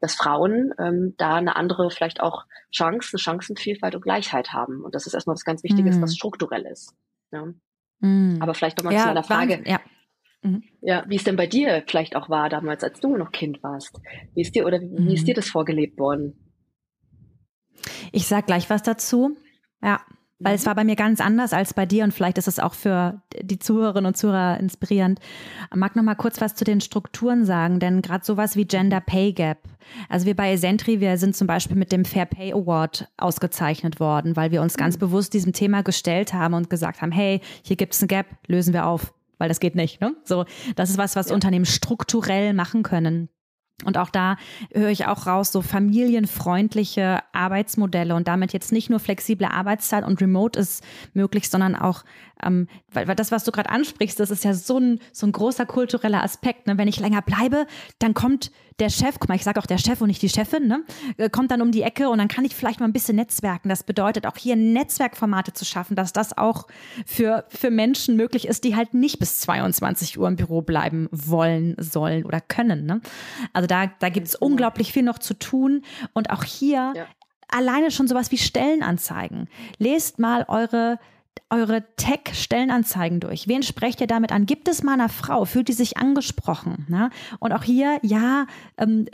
dass 0.00 0.14
Frauen 0.14 0.72
ähm, 0.78 1.14
da 1.18 1.36
eine 1.36 1.56
andere 1.56 1.90
vielleicht 1.90 2.20
auch 2.20 2.44
Chance, 2.72 3.10
eine 3.12 3.18
Chancenvielfalt 3.18 3.94
und 3.94 4.02
Gleichheit 4.02 4.52
haben. 4.52 4.84
Und 4.84 4.94
das 4.94 5.06
ist 5.06 5.14
erstmal 5.14 5.34
was 5.34 5.44
ganz 5.44 5.62
Wichtiges, 5.62 5.96
mhm. 5.96 6.02
was 6.02 6.16
strukturell 6.16 6.66
ist. 6.66 6.94
Ja. 7.32 7.46
Mhm. 8.00 8.38
Aber 8.40 8.54
vielleicht 8.54 8.78
nochmal 8.78 8.94
ja, 8.94 9.00
zu 9.00 9.06
meiner 9.08 9.22
Frage. 9.22 9.62
Ja. 9.66 9.80
Mhm. 10.42 10.62
ja, 10.80 11.04
wie 11.08 11.16
es 11.16 11.24
denn 11.24 11.36
bei 11.36 11.46
dir 11.46 11.82
vielleicht 11.86 12.14
auch 12.14 12.28
war 12.28 12.48
damals, 12.48 12.84
als 12.84 13.00
du 13.00 13.16
noch 13.16 13.32
Kind 13.32 13.62
warst. 13.62 14.00
Wie 14.34 14.42
ist 14.42 14.54
dir 14.54 14.66
oder 14.66 14.80
wie, 14.80 15.08
wie 15.08 15.14
ist 15.14 15.22
mhm. 15.22 15.26
dir 15.26 15.34
das 15.34 15.48
vorgelebt 15.48 15.98
worden? 15.98 16.52
Ich 18.12 18.26
sag 18.26 18.46
gleich 18.46 18.68
was 18.70 18.82
dazu. 18.82 19.36
Ja, 19.82 20.00
weil 20.38 20.54
es 20.54 20.62
mhm. 20.62 20.66
war 20.66 20.74
bei 20.74 20.84
mir 20.84 20.96
ganz 20.96 21.20
anders 21.20 21.52
als 21.52 21.74
bei 21.74 21.86
dir 21.86 22.04
und 22.04 22.12
vielleicht 22.12 22.38
ist 22.38 22.48
es 22.48 22.58
auch 22.58 22.74
für 22.74 23.22
die 23.40 23.58
Zuhörerinnen 23.58 24.06
und 24.06 24.16
Zuhörer 24.16 24.58
inspirierend. 24.58 25.20
Ich 25.70 25.76
mag 25.76 25.96
noch 25.96 26.02
mal 26.02 26.14
kurz 26.14 26.40
was 26.40 26.54
zu 26.54 26.64
den 26.64 26.80
Strukturen 26.80 27.44
sagen, 27.44 27.80
denn 27.80 28.02
gerade 28.02 28.24
sowas 28.24 28.56
wie 28.56 28.66
Gender 28.66 29.00
Pay 29.00 29.32
Gap. 29.32 29.58
Also 30.08 30.26
wir 30.26 30.36
bei 30.36 30.52
Esentri, 30.52 31.00
wir 31.00 31.16
sind 31.16 31.36
zum 31.36 31.46
Beispiel 31.46 31.76
mit 31.76 31.92
dem 31.92 32.04
Fair 32.04 32.26
Pay 32.26 32.52
Award 32.52 33.08
ausgezeichnet 33.16 34.00
worden, 34.00 34.36
weil 34.36 34.50
wir 34.50 34.62
uns 34.62 34.76
ganz 34.76 34.96
mhm. 34.96 35.00
bewusst 35.00 35.32
diesem 35.32 35.52
Thema 35.52 35.82
gestellt 35.82 36.34
haben 36.34 36.54
und 36.54 36.70
gesagt 36.70 37.02
haben, 37.02 37.12
hey, 37.12 37.40
hier 37.62 37.76
gibt 37.76 37.94
es 37.94 38.02
ein 38.02 38.08
Gap, 38.08 38.26
lösen 38.46 38.74
wir 38.74 38.86
auf, 38.86 39.14
weil 39.38 39.48
das 39.48 39.60
geht 39.60 39.74
nicht. 39.74 40.00
Ne? 40.00 40.14
So, 40.24 40.44
das 40.74 40.90
ist 40.90 40.98
was, 40.98 41.16
was 41.16 41.28
ja. 41.28 41.34
Unternehmen 41.34 41.66
strukturell 41.66 42.52
machen 42.52 42.82
können. 42.82 43.28
Und 43.84 43.98
auch 43.98 44.08
da 44.08 44.36
höre 44.72 44.88
ich 44.88 45.06
auch 45.06 45.26
raus, 45.26 45.52
so 45.52 45.60
familienfreundliche 45.60 47.20
Arbeitsmodelle 47.32 48.14
und 48.14 48.26
damit 48.26 48.54
jetzt 48.54 48.72
nicht 48.72 48.88
nur 48.88 49.00
flexible 49.00 49.46
Arbeitszeit 49.46 50.04
und 50.04 50.20
Remote 50.20 50.58
ist 50.58 50.82
möglich, 51.12 51.50
sondern 51.50 51.76
auch 51.76 52.02
ähm, 52.42 52.68
weil, 52.92 53.08
weil 53.08 53.16
das, 53.16 53.32
was 53.32 53.44
du 53.44 53.52
gerade 53.52 53.70
ansprichst, 53.70 54.20
das 54.20 54.30
ist 54.30 54.44
ja 54.44 54.54
so 54.54 54.78
ein, 54.78 55.00
so 55.12 55.26
ein 55.26 55.32
großer 55.32 55.66
kultureller 55.66 56.22
Aspekt. 56.22 56.66
Ne? 56.66 56.76
Wenn 56.78 56.88
ich 56.88 57.00
länger 57.00 57.22
bleibe, 57.22 57.66
dann 57.98 58.14
kommt 58.14 58.50
der 58.78 58.90
Chef, 58.90 59.16
guck 59.18 59.28
mal, 59.28 59.36
ich 59.36 59.44
sage 59.44 59.58
auch 59.58 59.66
der 59.66 59.78
Chef 59.78 60.00
und 60.00 60.08
nicht 60.08 60.20
die 60.20 60.28
Chefin, 60.28 60.66
ne? 60.66 60.84
Äh, 61.16 61.30
kommt 61.30 61.50
dann 61.50 61.62
um 61.62 61.72
die 61.72 61.82
Ecke 61.82 62.10
und 62.10 62.18
dann 62.18 62.28
kann 62.28 62.44
ich 62.44 62.54
vielleicht 62.54 62.80
mal 62.80 62.86
ein 62.86 62.92
bisschen 62.92 63.16
netzwerken. 63.16 63.68
Das 63.68 63.82
bedeutet 63.84 64.26
auch 64.26 64.36
hier 64.36 64.54
Netzwerkformate 64.56 65.52
zu 65.54 65.64
schaffen, 65.64 65.96
dass 65.96 66.12
das 66.12 66.36
auch 66.36 66.66
für, 67.06 67.46
für 67.48 67.70
Menschen 67.70 68.16
möglich 68.16 68.46
ist, 68.46 68.64
die 68.64 68.76
halt 68.76 68.92
nicht 68.92 69.18
bis 69.18 69.38
22 69.40 70.18
Uhr 70.18 70.28
im 70.28 70.36
Büro 70.36 70.60
bleiben 70.60 71.08
wollen, 71.10 71.74
sollen 71.78 72.24
oder 72.24 72.40
können. 72.40 72.84
Ne? 72.84 73.00
Also 73.52 73.66
da, 73.66 73.86
da 73.98 74.10
gibt 74.10 74.26
es 74.26 74.34
unglaublich 74.34 74.92
viel 74.92 75.02
noch 75.02 75.18
zu 75.18 75.34
tun. 75.34 75.82
Und 76.12 76.30
auch 76.30 76.44
hier 76.44 76.92
ja. 76.94 77.06
alleine 77.48 77.90
schon 77.90 78.08
sowas 78.08 78.30
wie 78.30 78.38
Stellenanzeigen. 78.38 79.48
Lest 79.78 80.18
mal 80.18 80.44
eure 80.48 80.98
eure 81.50 81.84
Tech-Stellenanzeigen 81.96 83.20
durch. 83.20 83.48
Wen 83.48 83.62
sprecht 83.62 84.00
ihr 84.00 84.06
damit 84.06 84.32
an? 84.32 84.46
Gibt 84.46 84.68
es 84.68 84.82
mal 84.82 84.94
eine 84.94 85.08
Frau? 85.08 85.44
Fühlt 85.44 85.68
die 85.68 85.72
sich 85.72 85.96
angesprochen? 85.96 86.86
Ne? 86.88 87.10
Und 87.38 87.52
auch 87.52 87.62
hier, 87.62 87.98
ja, 88.02 88.46
ähm, 88.78 89.06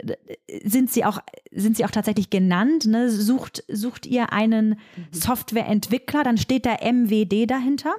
sind 0.63 0.91
sie 0.91 1.05
auch, 1.05 1.19
sind 1.51 1.77
sie 1.77 1.85
auch 1.85 1.91
tatsächlich 1.91 2.29
genannt? 2.29 2.85
Ne? 2.85 3.09
Sucht, 3.09 3.63
sucht 3.67 4.05
ihr 4.05 4.33
einen 4.33 4.69
mhm. 4.69 5.07
Softwareentwickler? 5.11 6.23
Dann 6.23 6.37
steht 6.37 6.65
da 6.65 6.77
MWD 6.81 7.49
dahinter. 7.49 7.93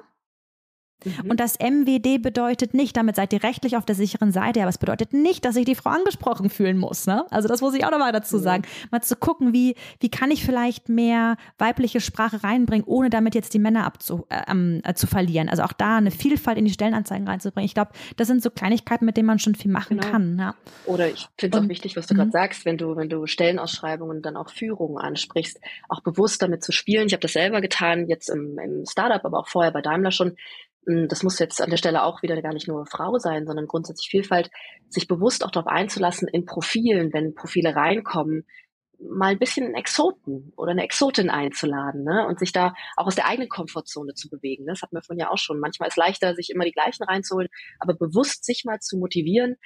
Mhm. 1.03 1.31
Und 1.31 1.39
das 1.39 1.57
MWD 1.59 2.21
bedeutet 2.21 2.73
nicht, 2.73 2.95
damit 2.97 3.15
seid 3.15 3.33
ihr 3.33 3.43
rechtlich 3.43 3.77
auf 3.77 3.85
der 3.85 3.95
sicheren 3.95 4.31
Seite, 4.31 4.61
aber 4.61 4.69
es 4.69 4.77
bedeutet 4.77 5.13
nicht, 5.13 5.45
dass 5.45 5.55
sich 5.55 5.65
die 5.65 5.75
Frau 5.75 5.89
angesprochen 5.91 6.49
fühlen 6.49 6.77
muss. 6.77 7.07
Ne? 7.07 7.25
Also 7.31 7.47
das 7.47 7.61
muss 7.61 7.73
ich 7.73 7.85
auch 7.85 7.91
nochmal 7.91 8.11
dazu 8.11 8.37
sagen. 8.37 8.63
Mal 8.91 9.01
zu 9.01 9.15
gucken, 9.15 9.53
wie, 9.53 9.75
wie 9.99 10.09
kann 10.09 10.31
ich 10.31 10.45
vielleicht 10.45 10.89
mehr 10.89 11.37
weibliche 11.57 11.99
Sprache 11.99 12.43
reinbringen, 12.43 12.85
ohne 12.85 13.09
damit 13.09 13.35
jetzt 13.35 13.53
die 13.53 13.59
Männer 13.59 13.85
abzu, 13.85 14.25
äh, 14.29 14.41
ähm, 14.49 14.81
äh, 14.83 14.93
zu 14.93 15.07
verlieren. 15.07 15.49
Also 15.49 15.63
auch 15.63 15.73
da 15.73 15.97
eine 15.97 16.11
Vielfalt 16.11 16.57
in 16.57 16.65
die 16.65 16.71
Stellenanzeigen 16.71 17.27
reinzubringen. 17.27 17.65
Ich 17.65 17.73
glaube, 17.73 17.91
das 18.17 18.27
sind 18.27 18.41
so 18.41 18.49
Kleinigkeiten, 18.49 19.05
mit 19.05 19.17
denen 19.17 19.27
man 19.27 19.39
schon 19.39 19.55
viel 19.55 19.71
machen 19.71 19.97
genau. 19.97 20.11
kann. 20.11 20.37
Ja. 20.39 20.55
Oder 20.85 21.09
ich 21.09 21.27
finde 21.37 21.57
es 21.57 21.63
auch 21.63 21.69
wichtig, 21.69 21.95
was 21.95 22.07
du 22.07 22.15
gerade 22.15 22.27
mhm. 22.27 22.31
sagst, 22.31 22.65
wenn 22.65 22.77
du, 22.77 22.95
wenn 22.95 23.09
du 23.09 23.25
Stellenausschreibungen 23.25 24.21
dann 24.21 24.37
auch 24.37 24.49
Führungen 24.49 24.97
ansprichst, 24.97 25.59
auch 25.89 26.01
bewusst 26.01 26.41
damit 26.41 26.63
zu 26.63 26.71
spielen. 26.71 27.07
Ich 27.07 27.13
habe 27.13 27.21
das 27.21 27.33
selber 27.33 27.61
getan, 27.61 28.07
jetzt 28.07 28.29
im, 28.29 28.57
im 28.59 28.85
Startup, 28.85 29.23
aber 29.23 29.39
auch 29.39 29.47
vorher 29.47 29.71
bei 29.71 29.81
Daimler 29.81 30.11
schon, 30.11 30.35
das 30.85 31.23
muss 31.23 31.39
jetzt 31.39 31.61
an 31.61 31.69
der 31.69 31.77
Stelle 31.77 32.03
auch 32.03 32.21
wieder 32.21 32.39
gar 32.41 32.53
nicht 32.53 32.67
nur 32.67 32.85
Frau 32.85 33.17
sein, 33.17 33.45
sondern 33.47 33.67
grundsätzlich 33.67 34.09
Vielfalt, 34.09 34.51
sich 34.87 35.07
bewusst 35.07 35.43
auch 35.43 35.51
darauf 35.51 35.67
einzulassen, 35.67 36.27
in 36.27 36.45
Profilen, 36.45 37.11
wenn 37.11 37.33
Profile 37.33 37.75
reinkommen, 37.75 38.45
mal 38.99 39.31
ein 39.31 39.39
bisschen 39.39 39.65
einen 39.65 39.75
Exoten 39.75 40.53
oder 40.55 40.71
eine 40.71 40.83
Exotin 40.83 41.29
einzuladen 41.29 42.03
ne? 42.03 42.25
und 42.27 42.39
sich 42.39 42.51
da 42.51 42.73
auch 42.95 43.07
aus 43.07 43.15
der 43.15 43.27
eigenen 43.27 43.49
Komfortzone 43.49 44.13
zu 44.13 44.29
bewegen. 44.29 44.63
Ne? 44.63 44.71
Das 44.71 44.81
hatten 44.81 44.95
wir 44.95 45.03
vorhin 45.03 45.19
ja 45.19 45.31
auch 45.31 45.37
schon. 45.37 45.59
Manchmal 45.59 45.87
ist 45.87 45.93
es 45.93 45.97
leichter, 45.97 46.35
sich 46.35 46.49
immer 46.49 46.65
die 46.65 46.71
gleichen 46.71 47.03
reinzuholen, 47.03 47.49
aber 47.79 47.93
bewusst 47.93 48.45
sich 48.45 48.63
mal 48.65 48.79
zu 48.79 48.97
motivieren, 48.97 49.57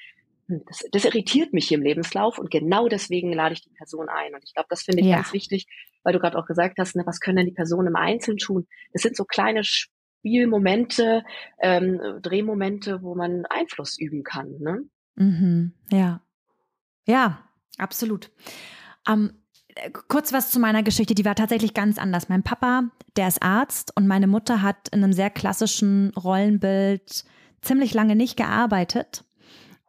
hm, 0.47 0.63
das, 0.67 0.83
das 0.91 1.05
irritiert 1.05 1.53
mich 1.53 1.67
hier 1.67 1.77
im 1.77 1.83
Lebenslauf 1.83 2.39
und 2.39 2.49
genau 2.49 2.87
deswegen 2.87 3.33
lade 3.33 3.53
ich 3.53 3.61
die 3.61 3.73
Person 3.77 4.09
ein. 4.09 4.33
Und 4.33 4.43
ich 4.43 4.53
glaube, 4.53 4.67
das 4.69 4.83
finde 4.83 5.01
ich 5.01 5.09
ja. 5.09 5.17
ganz 5.17 5.33
wichtig, 5.33 5.67
weil 6.03 6.13
du 6.13 6.19
gerade 6.19 6.37
auch 6.37 6.45
gesagt 6.45 6.77
hast, 6.79 6.95
ne, 6.95 7.03
was 7.05 7.19
können 7.19 7.37
denn 7.37 7.45
die 7.45 7.53
Personen 7.53 7.87
im 7.87 7.95
Einzelnen 7.95 8.37
tun? 8.37 8.67
Das 8.93 9.01
sind 9.01 9.15
so 9.15 9.25
kleine 9.25 9.63
Spielmomente, 10.19 11.23
ähm, 11.59 11.99
Drehmomente, 12.21 13.01
wo 13.01 13.15
man 13.15 13.45
Einfluss 13.49 13.97
üben 13.97 14.23
kann. 14.23 14.55
Ne? 14.59 14.83
Mhm, 15.15 15.73
ja. 15.91 16.21
Ja, 17.05 17.39
absolut. 17.77 18.31
Ähm, 19.07 19.33
kurz 20.07 20.33
was 20.33 20.51
zu 20.51 20.59
meiner 20.59 20.83
Geschichte, 20.83 21.15
die 21.15 21.25
war 21.25 21.35
tatsächlich 21.35 21.73
ganz 21.73 21.97
anders. 21.97 22.29
Mein 22.29 22.43
Papa, 22.43 22.89
der 23.15 23.27
ist 23.27 23.41
Arzt 23.41 23.95
und 23.95 24.07
meine 24.07 24.27
Mutter 24.27 24.61
hat 24.61 24.89
in 24.89 25.03
einem 25.03 25.13
sehr 25.13 25.29
klassischen 25.29 26.11
Rollenbild 26.15 27.23
ziemlich 27.61 27.93
lange 27.93 28.15
nicht 28.15 28.37
gearbeitet. 28.37 29.23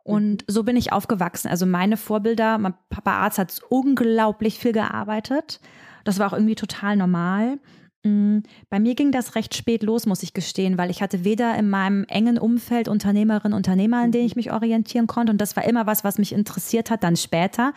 Und 0.03 0.43
mhm. 0.43 0.53
so 0.53 0.63
bin 0.65 0.77
ich 0.77 0.93
aufgewachsen. 0.93 1.49
Also 1.49 1.67
meine 1.67 1.97
Vorbilder, 1.97 2.59
mein 2.59 2.75
Papa 2.89 3.13
Arzt 3.13 3.39
hat 3.39 3.61
unglaublich 3.69 4.59
viel 4.59 4.73
gearbeitet. 4.73 5.61
Das 6.05 6.19
war 6.19 6.29
auch 6.29 6.33
irgendwie 6.33 6.55
total 6.55 6.97
normal. 6.97 7.59
Mm, 8.03 8.39
bei 8.71 8.81
mir 8.81 8.95
ging 8.95 9.13
das 9.13 9.35
recht 9.35 9.55
spät 9.55 9.83
los, 9.83 10.07
muss 10.07 10.23
ich 10.23 10.33
gestehen, 10.33 10.79
weil 10.79 10.89
ich 10.89 11.03
hatte 11.03 11.23
weder 11.23 11.55
in 11.59 11.69
meinem 11.69 12.05
engen 12.05 12.39
Umfeld 12.39 12.89
Unternehmerinnen, 12.89 13.55
Unternehmer, 13.55 13.99
an 13.99 14.11
denen 14.11 14.25
ich 14.25 14.37
mich 14.37 14.53
orientieren 14.53 15.07
konnte. 15.07 15.33
Und 15.33 15.39
das 15.39 15.55
war 15.55 15.65
immer 15.67 15.87
was, 15.87 16.03
was 16.03 16.17
mich 16.17 16.33
interessiert 16.33 16.91
hat, 16.91 17.05
dann 17.05 17.17
später. 17.17 17.75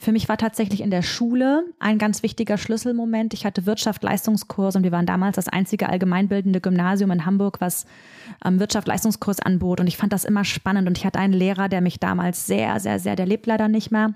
Für 0.00 0.12
mich 0.12 0.30
war 0.30 0.38
tatsächlich 0.38 0.80
in 0.80 0.90
der 0.90 1.02
Schule 1.02 1.64
ein 1.78 1.98
ganz 1.98 2.22
wichtiger 2.22 2.56
Schlüsselmoment. 2.56 3.34
Ich 3.34 3.44
hatte 3.44 3.66
Wirtschaft-Leistungskurs 3.66 4.76
und 4.76 4.82
wir 4.82 4.92
waren 4.92 5.04
damals 5.04 5.36
das 5.36 5.48
einzige 5.48 5.90
allgemeinbildende 5.90 6.62
Gymnasium 6.62 7.10
in 7.10 7.26
Hamburg, 7.26 7.60
was 7.60 7.84
ähm, 8.46 8.58
Wirtschaft-Leistungskurs 8.58 9.40
anbot. 9.40 9.80
Und 9.80 9.88
ich 9.88 9.98
fand 9.98 10.14
das 10.14 10.24
immer 10.24 10.44
spannend. 10.44 10.88
Und 10.88 10.96
ich 10.96 11.04
hatte 11.04 11.18
einen 11.18 11.34
Lehrer, 11.34 11.68
der 11.68 11.82
mich 11.82 12.00
damals 12.00 12.46
sehr, 12.46 12.80
sehr, 12.80 12.98
sehr, 12.98 13.14
der 13.14 13.26
lebt 13.26 13.44
leider 13.44 13.68
nicht 13.68 13.90
mehr. 13.90 14.14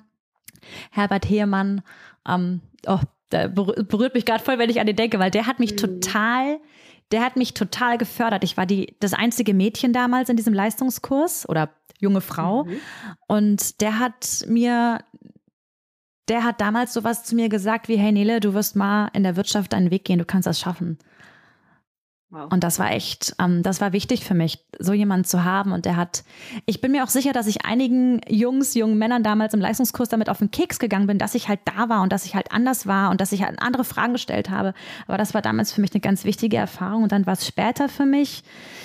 Herbert 0.90 1.28
Heemann, 1.28 1.82
ähm, 2.26 2.60
oh, 2.86 3.00
da 3.31 3.48
berührt 3.48 4.15
mich 4.15 4.27
gerade 4.27 4.44
voll, 4.44 4.59
wenn 4.59 4.70
ich 4.70 4.81
an 4.81 4.86
den 4.86 4.97
denke, 4.97 5.19
weil 5.19 5.31
der 5.31 5.47
hat 5.47 5.59
mich 5.61 5.73
mhm. 5.73 5.77
total, 5.77 6.61
der 7.12 7.23
hat 7.23 7.36
mich 7.36 7.55
total 7.55 7.97
gefördert. 7.97 8.44
Ich 8.44 8.57
war 8.57 8.66
die, 8.66 8.97
das 9.01 9.15
einzige 9.15 9.55
Mädchen 9.55 9.93
damals 9.93 10.28
in 10.28 10.36
diesem 10.36 10.52
Leistungskurs 10.52 11.48
oder 11.48 11.70
junge 11.98 12.20
Frau. 12.20 12.65
Mhm. 12.65 12.81
Und 13.28 13.81
der 13.81 13.98
hat 13.98 14.44
mir, 14.48 14.98
der 16.28 16.44
hat 16.44 16.61
damals 16.61 16.93
sowas 16.93 17.24
zu 17.24 17.35
mir 17.35 17.48
gesagt 17.48 17.89
wie, 17.89 17.97
hey 17.97 18.12
Nele, 18.12 18.40
du 18.40 18.52
wirst 18.52 18.77
mal 18.77 19.09
in 19.15 19.23
der 19.23 19.36
Wirtschaft 19.36 19.73
deinen 19.73 19.90
Weg 19.90 20.05
gehen, 20.05 20.19
du 20.19 20.24
kannst 20.24 20.47
das 20.47 20.59
schaffen. 20.61 20.98
Und 22.31 22.62
das 22.62 22.78
war 22.78 22.93
echt, 22.93 23.35
ähm, 23.40 23.65
das 23.65 23.81
war 23.81 23.93
wichtig 23.93 24.24
für 24.24 24.35
mich, 24.35 24.65
so 24.78 24.93
jemanden 24.93 25.24
zu 25.24 25.44
haben. 25.44 25.73
Und 25.73 25.85
der 25.85 25.97
hat, 25.97 26.23
ich 26.65 26.81
bin 26.81 26.93
mir 26.93 27.02
auch 27.02 27.09
sicher, 27.09 27.32
dass 27.32 27.48
ich 27.48 27.65
einigen 27.65 28.20
Jungs, 28.28 28.74
jungen 28.74 28.98
Männern 28.98 29.24
damals 29.24 29.52
im 29.52 29.61
Leistungskurs 29.61 30.11
damit 30.11 30.28
auf 30.28 30.39
den 30.39 30.52
Keks 30.52 30.78
gegangen 30.78 31.09
bin, 31.09 31.19
dass 31.19 31.35
ich 31.35 31.48
halt 31.48 31.59
da 31.65 31.89
war 31.89 32.02
und 32.02 32.12
dass 32.12 32.24
ich 32.24 32.36
halt 32.36 32.52
anders 32.52 32.86
war 32.86 33.11
und 33.11 33.20
dass 33.20 33.32
ich 33.32 33.43
halt 33.43 33.61
andere 33.61 33.82
Fragen 33.82 34.12
gestellt 34.12 34.48
habe. 34.48 34.74
Aber 35.09 35.19
das 35.19 35.35
war 35.35 35.43
damals 35.43 35.73
für 35.73 35.81
mich 35.81 35.93
eine 35.93 36.01
ganz 36.01 36.24
wichtige 36.24 36.57
Erfahrung. 36.57 37.02
Und 37.02 37.11
dann 37.11 37.27
war 37.27 37.32
es 37.32 37.44
später 37.44 37.89
für 37.89 38.07
mich, 38.07 38.44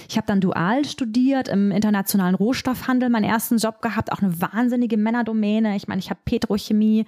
ich 0.10 0.18
habe 0.18 0.26
dann 0.26 0.42
dual 0.42 0.84
studiert 0.84 1.48
im 1.48 1.70
internationalen 1.70 2.34
Rohstoffhandel, 2.34 3.10
meinen 3.10 3.26
ersten 3.26 3.58
Job 3.58 3.80
gehabt, 3.80 4.12
auch 4.12 4.24
eine 4.24 4.42
wahnsinnige 4.42 4.98
Männerdomäne. 4.98 5.76
Ich 5.76 5.88
meine, 5.88 6.00
ich 6.00 6.10
habe 6.10 6.20
Petrochemie 6.26 7.06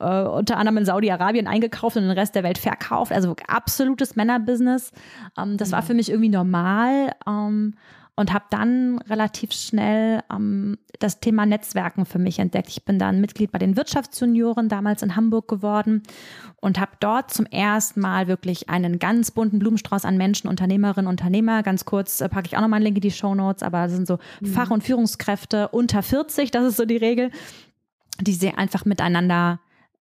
äh, 0.00 0.22
unter 0.22 0.56
anderem 0.56 0.78
in 0.78 0.84
Saudi-Arabien 0.84 1.46
eingekauft 1.46 1.96
und 1.96 2.02
den 2.02 2.10
Rest 2.10 2.34
der 2.34 2.42
Welt 2.42 2.58
verkauft. 2.58 3.12
Also 3.12 3.36
absolutes 3.46 4.16
Männerbusiness. 4.16 4.90
Ähm, 5.38 5.56
das 5.56 5.70
war 5.72 5.75
für 5.82 5.94
mich 5.94 6.10
irgendwie 6.10 6.28
normal 6.28 7.12
ähm, 7.26 7.74
und 8.16 8.32
habe 8.32 8.46
dann 8.50 8.98
relativ 9.10 9.52
schnell 9.52 10.22
ähm, 10.32 10.78
das 10.98 11.20
Thema 11.20 11.44
Netzwerken 11.44 12.06
für 12.06 12.18
mich 12.18 12.38
entdeckt. 12.38 12.70
Ich 12.70 12.84
bin 12.84 12.98
dann 12.98 13.20
Mitglied 13.20 13.52
bei 13.52 13.58
den 13.58 13.76
Wirtschaftsjunioren 13.76 14.70
damals 14.70 15.02
in 15.02 15.16
Hamburg 15.16 15.48
geworden 15.48 16.02
und 16.56 16.80
habe 16.80 16.92
dort 17.00 17.30
zum 17.30 17.44
ersten 17.44 18.00
Mal 18.00 18.26
wirklich 18.26 18.70
einen 18.70 18.98
ganz 18.98 19.30
bunten 19.30 19.58
Blumenstrauß 19.58 20.06
an 20.06 20.16
Menschen, 20.16 20.48
Unternehmerinnen, 20.48 21.08
Unternehmer. 21.08 21.62
Ganz 21.62 21.84
kurz 21.84 22.22
äh, 22.22 22.28
packe 22.30 22.46
ich 22.46 22.56
auch 22.56 22.62
nochmal 22.62 22.78
einen 22.78 22.86
Link 22.86 22.96
in 22.96 23.02
die 23.02 23.10
Show 23.10 23.34
Notes, 23.34 23.62
aber 23.62 23.82
das 23.82 23.92
sind 23.92 24.06
so 24.06 24.18
mhm. 24.40 24.46
Fach- 24.46 24.70
und 24.70 24.82
Führungskräfte 24.82 25.68
unter 25.68 26.02
40, 26.02 26.50
das 26.50 26.64
ist 26.64 26.76
so 26.78 26.86
die 26.86 26.96
Regel, 26.96 27.30
die 28.20 28.32
sehr 28.32 28.56
einfach 28.56 28.86
miteinander 28.86 29.60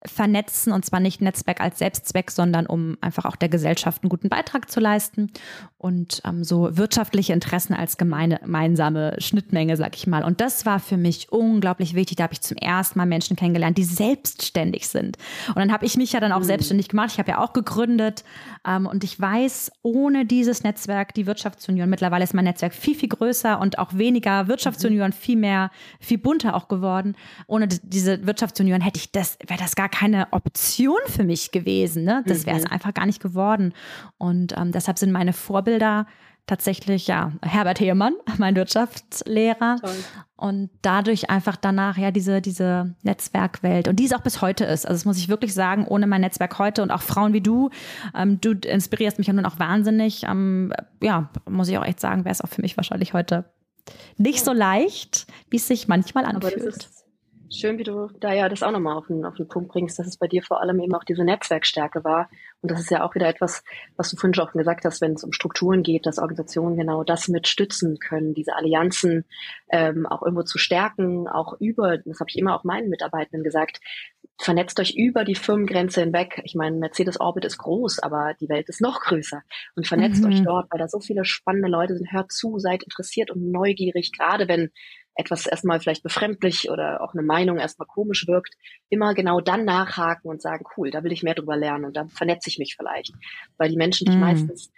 vernetzen 0.04 0.72
und 0.72 0.84
zwar 0.84 1.00
nicht 1.00 1.20
Netzwerk 1.20 1.60
als 1.60 1.78
Selbstzweck, 1.78 2.30
sondern 2.30 2.66
um 2.66 2.96
einfach 3.00 3.24
auch 3.24 3.36
der 3.36 3.48
Gesellschaft 3.48 4.02
einen 4.02 4.10
guten 4.10 4.28
Beitrag 4.28 4.70
zu 4.70 4.78
leisten 4.78 5.32
und 5.76 6.22
ähm, 6.24 6.44
so 6.44 6.76
wirtschaftliche 6.76 7.32
Interessen 7.32 7.74
als 7.74 7.96
gemeine, 7.96 8.38
gemeinsame 8.42 9.16
Schnittmenge, 9.18 9.76
sag 9.76 9.96
ich 9.96 10.06
mal. 10.06 10.22
Und 10.22 10.40
das 10.40 10.66
war 10.66 10.78
für 10.78 10.96
mich 10.96 11.32
unglaublich 11.32 11.94
wichtig. 11.94 12.16
Da 12.16 12.24
habe 12.24 12.34
ich 12.34 12.40
zum 12.40 12.56
ersten 12.56 12.98
Mal 12.98 13.06
Menschen 13.06 13.36
kennengelernt, 13.36 13.76
die 13.76 13.84
selbstständig 13.84 14.88
sind. 14.88 15.16
Und 15.48 15.56
dann 15.56 15.72
habe 15.72 15.84
ich 15.84 15.96
mich 15.96 16.12
ja 16.12 16.20
dann 16.20 16.32
auch 16.32 16.40
mhm. 16.40 16.44
selbstständig 16.44 16.88
gemacht. 16.88 17.10
Ich 17.12 17.18
habe 17.18 17.30
ja 17.30 17.38
auch 17.38 17.52
gegründet 17.52 18.24
ähm, 18.66 18.86
und 18.86 19.02
ich 19.04 19.20
weiß, 19.20 19.72
ohne 19.82 20.26
dieses 20.26 20.62
Netzwerk, 20.62 21.14
die 21.14 21.26
Wirtschaftsunion, 21.26 21.90
mittlerweile 21.90 22.24
ist 22.24 22.34
mein 22.34 22.44
Netzwerk 22.44 22.74
viel, 22.74 22.94
viel 22.94 23.08
größer 23.08 23.60
und 23.60 23.78
auch 23.78 23.94
weniger 23.94 24.48
Wirtschaftsunion, 24.48 25.08
mhm. 25.08 25.12
viel 25.12 25.36
mehr, 25.36 25.70
viel 26.00 26.18
bunter 26.18 26.54
auch 26.54 26.68
geworden. 26.68 27.16
Ohne 27.46 27.66
diese 27.66 28.26
Wirtschaftsunion 28.26 28.80
hätte 28.80 28.98
ich 28.98 29.12
das, 29.12 29.38
wäre 29.46 29.60
das 29.60 29.74
gar 29.74 29.87
gar 29.88 30.00
keine 30.00 30.28
Option 30.32 30.98
für 31.06 31.24
mich 31.24 31.50
gewesen. 31.50 32.04
Ne? 32.04 32.22
Das 32.26 32.46
wäre 32.46 32.56
es 32.56 32.64
mhm. 32.64 32.72
einfach 32.72 32.94
gar 32.94 33.06
nicht 33.06 33.22
geworden. 33.22 33.72
Und 34.18 34.54
ähm, 34.56 34.72
deshalb 34.72 34.98
sind 34.98 35.12
meine 35.12 35.32
Vorbilder 35.32 36.06
tatsächlich 36.46 37.06
ja 37.06 37.32
Herbert 37.42 37.80
Heemann, 37.80 38.14
mein 38.38 38.56
Wirtschaftslehrer 38.56 39.76
Toll. 39.80 39.90
und 40.36 40.70
dadurch 40.80 41.28
einfach 41.28 41.56
danach 41.56 41.98
ja 41.98 42.10
diese 42.10 42.40
diese 42.40 42.94
Netzwerkwelt 43.02 43.86
und 43.86 43.96
die 43.96 44.06
es 44.06 44.14
auch 44.14 44.22
bis 44.22 44.40
heute 44.40 44.64
ist. 44.64 44.86
Also 44.86 44.94
das 44.94 45.04
muss 45.04 45.18
ich 45.18 45.28
wirklich 45.28 45.52
sagen, 45.52 45.86
ohne 45.86 46.06
mein 46.06 46.22
Netzwerk 46.22 46.58
heute 46.58 46.82
und 46.82 46.90
auch 46.90 47.02
Frauen 47.02 47.34
wie 47.34 47.42
du, 47.42 47.70
ähm, 48.16 48.40
du 48.40 48.52
inspirierst 48.52 49.18
mich 49.18 49.26
ja 49.26 49.34
nun 49.34 49.44
auch 49.44 49.58
wahnsinnig. 49.58 50.24
Ähm, 50.24 50.72
ja, 51.02 51.28
muss 51.48 51.68
ich 51.68 51.76
auch 51.76 51.84
echt 51.84 52.00
sagen, 52.00 52.24
wäre 52.24 52.32
es 52.32 52.40
auch 52.40 52.48
für 52.48 52.62
mich 52.62 52.76
wahrscheinlich 52.78 53.12
heute 53.12 53.44
nicht 54.16 54.44
so 54.44 54.52
leicht, 54.52 55.26
wie 55.50 55.56
es 55.56 55.68
sich 55.68 55.88
manchmal 55.88 56.24
anfühlt. 56.24 56.88
Schön, 57.50 57.78
wie 57.78 57.84
du 57.84 58.08
da 58.20 58.34
ja 58.34 58.48
das 58.48 58.62
auch 58.62 58.70
nochmal 58.70 58.96
auf 58.96 59.06
den, 59.06 59.24
auf 59.24 59.36
den 59.36 59.48
Punkt 59.48 59.70
bringst, 59.70 59.98
dass 59.98 60.06
es 60.06 60.18
bei 60.18 60.26
dir 60.26 60.42
vor 60.42 60.60
allem 60.60 60.80
eben 60.80 60.94
auch 60.94 61.04
diese 61.04 61.24
Netzwerkstärke 61.24 62.04
war. 62.04 62.28
Und 62.60 62.70
das 62.70 62.80
ist 62.80 62.90
ja 62.90 63.02
auch 63.02 63.14
wieder 63.14 63.26
etwas, 63.26 63.62
was 63.96 64.10
du 64.10 64.16
vorhin 64.16 64.34
schon 64.34 64.48
gesagt 64.52 64.84
hast, 64.84 65.00
wenn 65.00 65.14
es 65.14 65.24
um 65.24 65.32
Strukturen 65.32 65.82
geht, 65.82 66.04
dass 66.04 66.18
Organisationen 66.18 66.76
genau 66.76 67.04
das 67.04 67.28
mit 67.28 67.48
stützen 67.48 67.98
können, 67.98 68.34
diese 68.34 68.54
Allianzen 68.54 69.24
ähm, 69.70 70.06
auch 70.06 70.22
irgendwo 70.22 70.42
zu 70.42 70.58
stärken, 70.58 71.26
auch 71.26 71.54
über, 71.58 71.96
das 71.98 72.20
habe 72.20 72.28
ich 72.28 72.38
immer 72.38 72.54
auch 72.54 72.64
meinen 72.64 72.90
Mitarbeitenden 72.90 73.44
gesagt, 73.44 73.80
vernetzt 74.40 74.78
euch 74.78 74.94
über 74.94 75.24
die 75.24 75.34
Firmengrenze 75.34 76.00
hinweg. 76.00 76.40
Ich 76.44 76.54
meine, 76.54 76.76
Mercedes 76.76 77.18
Orbit 77.18 77.44
ist 77.44 77.58
groß, 77.58 77.98
aber 78.00 78.34
die 78.40 78.48
Welt 78.48 78.68
ist 78.68 78.80
noch 78.80 79.00
größer. 79.00 79.42
Und 79.74 79.86
vernetzt 79.86 80.22
mhm. 80.22 80.32
euch 80.32 80.42
dort, 80.42 80.70
weil 80.70 80.78
da 80.78 80.88
so 80.88 81.00
viele 81.00 81.24
spannende 81.24 81.68
Leute 81.68 81.96
sind. 81.96 82.12
Hört 82.12 82.30
zu, 82.30 82.58
seid 82.58 82.84
interessiert 82.84 83.30
und 83.30 83.50
neugierig, 83.50 84.12
gerade 84.12 84.46
wenn 84.46 84.70
etwas 85.18 85.46
erstmal 85.46 85.80
vielleicht 85.80 86.04
befremdlich 86.04 86.70
oder 86.70 87.02
auch 87.02 87.12
eine 87.12 87.24
Meinung 87.24 87.58
erstmal 87.58 87.88
komisch 87.88 88.26
wirkt, 88.28 88.54
immer 88.88 89.14
genau 89.14 89.40
dann 89.40 89.64
nachhaken 89.64 90.30
und 90.30 90.40
sagen, 90.40 90.64
cool, 90.76 90.90
da 90.90 91.02
will 91.02 91.12
ich 91.12 91.24
mehr 91.24 91.34
drüber 91.34 91.56
lernen 91.56 91.84
und 91.84 91.96
dann 91.96 92.08
vernetze 92.08 92.48
ich 92.48 92.58
mich 92.58 92.76
vielleicht. 92.76 93.12
Weil 93.58 93.68
die 93.68 93.76
Menschen 93.76 94.06
dich 94.06 94.16
mm. 94.16 94.20
meistens 94.20 94.70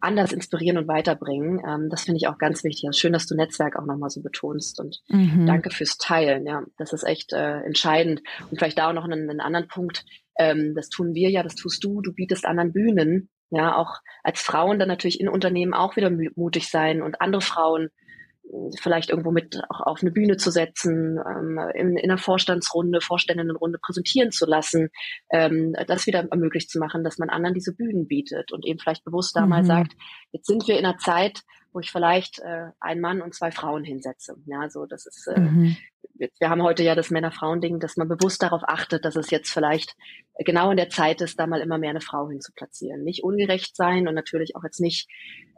anders 0.00 0.32
inspirieren 0.32 0.76
und 0.76 0.88
weiterbringen. 0.88 1.62
Ähm, 1.66 1.88
das 1.88 2.02
finde 2.02 2.18
ich 2.18 2.26
auch 2.26 2.38
ganz 2.38 2.64
wichtig. 2.64 2.84
Also 2.86 2.98
schön, 2.98 3.12
dass 3.12 3.26
du 3.26 3.36
Netzwerk 3.36 3.76
auch 3.76 3.86
nochmal 3.86 4.10
so 4.10 4.22
betonst 4.22 4.80
und 4.80 5.00
mhm. 5.08 5.46
danke 5.46 5.70
fürs 5.70 5.98
Teilen. 5.98 6.46
Ja, 6.46 6.64
das 6.78 6.92
ist 6.92 7.04
echt 7.04 7.32
äh, 7.32 7.60
entscheidend. 7.60 8.22
Und 8.50 8.58
vielleicht 8.58 8.78
da 8.78 8.88
auch 8.88 8.92
noch 8.92 9.04
einen, 9.04 9.30
einen 9.30 9.40
anderen 9.40 9.68
Punkt. 9.68 10.04
Ähm, 10.36 10.74
das 10.74 10.88
tun 10.88 11.14
wir 11.14 11.30
ja, 11.30 11.42
das 11.42 11.54
tust 11.54 11.82
du. 11.84 12.02
Du 12.02 12.12
bietest 12.12 12.44
anderen 12.44 12.72
Bühnen. 12.72 13.30
Ja, 13.50 13.76
auch 13.76 14.00
als 14.24 14.40
Frauen 14.40 14.80
dann 14.80 14.88
natürlich 14.88 15.20
in 15.20 15.28
Unternehmen 15.28 15.72
auch 15.72 15.94
wieder 15.94 16.10
mutig 16.10 16.68
sein 16.68 17.00
und 17.00 17.20
andere 17.20 17.42
Frauen 17.42 17.90
vielleicht 18.80 19.10
irgendwo 19.10 19.32
mit 19.32 19.60
auch 19.68 19.80
auf 19.80 20.02
eine 20.02 20.10
Bühne 20.10 20.36
zu 20.36 20.50
setzen, 20.50 21.18
ähm, 21.18 21.58
in, 21.74 21.96
in 21.96 22.10
einer 22.10 22.18
Vorstandsrunde, 22.18 23.00
Vorständinnenrunde 23.00 23.78
präsentieren 23.78 24.30
zu 24.30 24.46
lassen, 24.46 24.88
ähm, 25.30 25.74
das 25.86 26.06
wieder 26.06 26.28
möglich 26.34 26.68
zu 26.68 26.78
machen, 26.78 27.04
dass 27.04 27.18
man 27.18 27.30
anderen 27.30 27.54
diese 27.54 27.74
Bühnen 27.74 28.06
bietet 28.06 28.52
und 28.52 28.64
eben 28.64 28.78
vielleicht 28.78 29.04
bewusst 29.04 29.36
da 29.36 29.42
mhm. 29.42 29.48
mal 29.48 29.64
sagt, 29.64 29.92
jetzt 30.32 30.46
sind 30.46 30.68
wir 30.68 30.78
in 30.78 30.84
einer 30.84 30.98
Zeit, 30.98 31.42
wo 31.76 31.80
ich 31.80 31.92
vielleicht 31.92 32.40
äh, 32.40 32.70
einen 32.80 33.00
Mann 33.00 33.20
und 33.20 33.34
zwei 33.34 33.52
Frauen 33.52 33.84
hinsetze. 33.84 34.34
Ja, 34.46 34.68
so 34.68 34.86
das 34.86 35.06
ist 35.06 35.28
äh, 35.28 35.38
mhm 35.38 35.76
wir 36.18 36.50
haben 36.50 36.62
heute 36.62 36.82
ja 36.82 36.94
das 36.94 37.10
Männer-Frauen-Ding, 37.10 37.78
dass 37.78 37.96
man 37.96 38.08
bewusst 38.08 38.42
darauf 38.42 38.62
achtet, 38.66 39.04
dass 39.04 39.16
es 39.16 39.30
jetzt 39.30 39.50
vielleicht 39.50 39.94
genau 40.44 40.70
in 40.70 40.76
der 40.76 40.88
Zeit 40.88 41.20
ist, 41.20 41.38
da 41.38 41.46
mal 41.46 41.60
immer 41.60 41.78
mehr 41.78 41.90
eine 41.90 42.00
Frau 42.00 42.28
hinzuplatzieren. 42.28 43.02
Nicht 43.02 43.22
ungerecht 43.22 43.76
sein 43.76 44.08
und 44.08 44.14
natürlich 44.14 44.56
auch 44.56 44.64
jetzt 44.64 44.80
nicht 44.80 45.08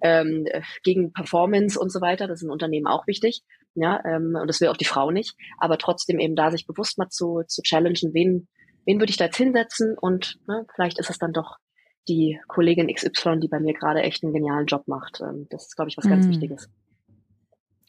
ähm, 0.02 0.46
gegen 0.82 1.12
Performance 1.12 1.78
und 1.78 1.92
so 1.92 2.00
weiter. 2.00 2.26
Das 2.26 2.40
ist 2.40 2.44
in 2.44 2.50
Unternehmen 2.50 2.86
auch 2.86 3.06
wichtig. 3.06 3.42
Ja, 3.74 4.02
ähm, 4.04 4.36
und 4.40 4.48
das 4.48 4.60
will 4.60 4.68
auch 4.68 4.76
die 4.76 4.84
Frau 4.84 5.10
nicht. 5.10 5.36
Aber 5.58 5.78
trotzdem 5.78 6.18
eben 6.18 6.34
da 6.34 6.50
sich 6.50 6.66
bewusst 6.66 6.98
mal 6.98 7.08
zu, 7.08 7.42
zu 7.46 7.62
challengen, 7.62 8.12
wen, 8.12 8.48
wen 8.84 8.98
würde 8.98 9.10
ich 9.10 9.16
da 9.16 9.26
jetzt 9.26 9.36
hinsetzen 9.36 9.96
und 9.98 10.38
ne, 10.48 10.66
vielleicht 10.74 10.98
ist 10.98 11.10
es 11.10 11.18
dann 11.18 11.32
doch 11.32 11.58
die 12.06 12.40
Kollegin 12.46 12.92
XY, 12.92 13.40
die 13.40 13.48
bei 13.48 13.60
mir 13.60 13.74
gerade 13.74 14.02
echt 14.02 14.22
einen 14.22 14.32
genialen 14.32 14.66
Job 14.66 14.86
macht. 14.86 15.20
Ähm, 15.20 15.46
das 15.50 15.66
ist, 15.66 15.76
glaube 15.76 15.90
ich, 15.90 15.96
was 15.96 16.08
ganz 16.08 16.26
mm. 16.26 16.30
Wichtiges. 16.30 16.70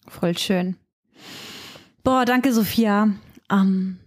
Voll 0.08 0.38
schön. 0.38 0.76
Boah, 2.04 2.26
danke, 2.26 2.52
Sophia. 2.54 3.10
Ähm, 3.52 4.00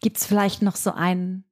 Gibt 0.00 0.16
es 0.16 0.26
vielleicht 0.26 0.62
noch 0.62 0.76
so 0.76 0.92
ein, 0.92 1.44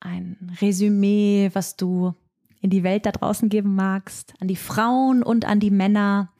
ein 0.00 0.56
Resümee, 0.60 1.50
was 1.52 1.76
du 1.76 2.14
in 2.60 2.70
die 2.70 2.82
Welt 2.82 3.06
da 3.06 3.12
draußen 3.12 3.48
geben 3.48 3.74
magst, 3.74 4.34
an 4.40 4.48
die 4.48 4.56
Frauen 4.56 5.22
und 5.22 5.44
an 5.44 5.60
die 5.60 5.70
Männer? 5.70 6.32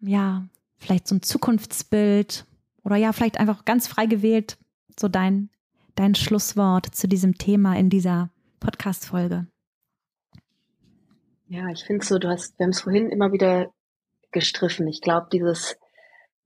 Ja, 0.00 0.48
vielleicht 0.76 1.08
so 1.08 1.14
ein 1.14 1.22
Zukunftsbild 1.22 2.44
oder 2.84 2.96
ja, 2.96 3.12
vielleicht 3.12 3.38
einfach 3.38 3.64
ganz 3.64 3.86
frei 3.86 4.06
gewählt, 4.06 4.58
so 4.98 5.08
dein, 5.08 5.50
dein 5.94 6.14
Schlusswort 6.14 6.86
zu 6.86 7.08
diesem 7.08 7.38
Thema 7.38 7.76
in 7.76 7.90
dieser 7.90 8.30
Podcast-Folge. 8.60 9.46
Ja, 11.48 11.68
ich 11.70 11.84
finde 11.84 12.04
so, 12.04 12.18
du 12.18 12.28
hast, 12.28 12.58
wir 12.58 12.64
haben 12.64 12.70
es 12.70 12.82
vorhin 12.82 13.10
immer 13.10 13.32
wieder 13.32 13.72
gestriffen. 14.32 14.86
Ich 14.86 15.00
glaube, 15.00 15.28
dieses 15.32 15.78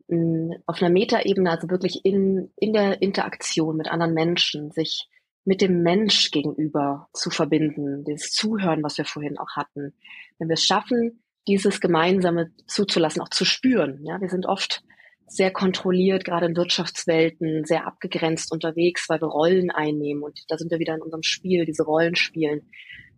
mh, 0.09 0.55
hm, 0.55 0.63
auf 0.67 0.81
einer 0.81 0.93
Metaebene, 0.93 1.51
also 1.51 1.69
wirklich 1.71 2.05
in, 2.05 2.53
in 2.57 2.73
der 2.73 3.03
Interaktion 3.03 3.77
mit 3.77 3.89
anderen 3.89 4.15
Menschen, 4.15 4.71
sich 4.71 5.09
mit 5.45 5.61
dem 5.61 5.83
Mensch 5.83 6.31
gegenüber 6.31 7.09
zu 7.13 7.31
verbinden, 7.31 8.05
dieses 8.05 8.31
Zuhören, 8.31 8.83
was 8.85 8.97
wir 8.97 9.05
vorhin 9.05 9.39
auch 9.39 9.57
hatten. 9.57 9.93
Wenn 10.39 10.49
wir 10.49 10.55
es 10.55 10.65
schaffen, 10.65 11.23
dieses 11.49 11.81
Gemeinsame 11.81 12.53
zuzulassen, 12.69 13.23
auch 13.23 13.29
zu 13.29 13.45
spüren. 13.45 14.05
Ja, 14.05 14.21
wir 14.21 14.29
sind 14.29 14.47
oft 14.47 14.85
sehr 15.27 15.51
kontrolliert, 15.51 16.25
gerade 16.25 16.47
in 16.47 16.57
Wirtschaftswelten, 16.57 17.65
sehr 17.65 17.87
abgegrenzt 17.87 18.53
unterwegs, 18.53 19.09
weil 19.09 19.21
wir 19.21 19.29
Rollen 19.29 19.71
einnehmen. 19.71 20.23
Und 20.23 20.45
da 20.49 20.59
sind 20.59 20.71
wir 20.71 20.79
wieder 20.79 20.95
in 20.95 21.03
unserem 21.03 21.23
Spiel, 21.25 21.65
diese 21.65 21.83
Rollen 21.83 22.15
spielen. 22.15 22.71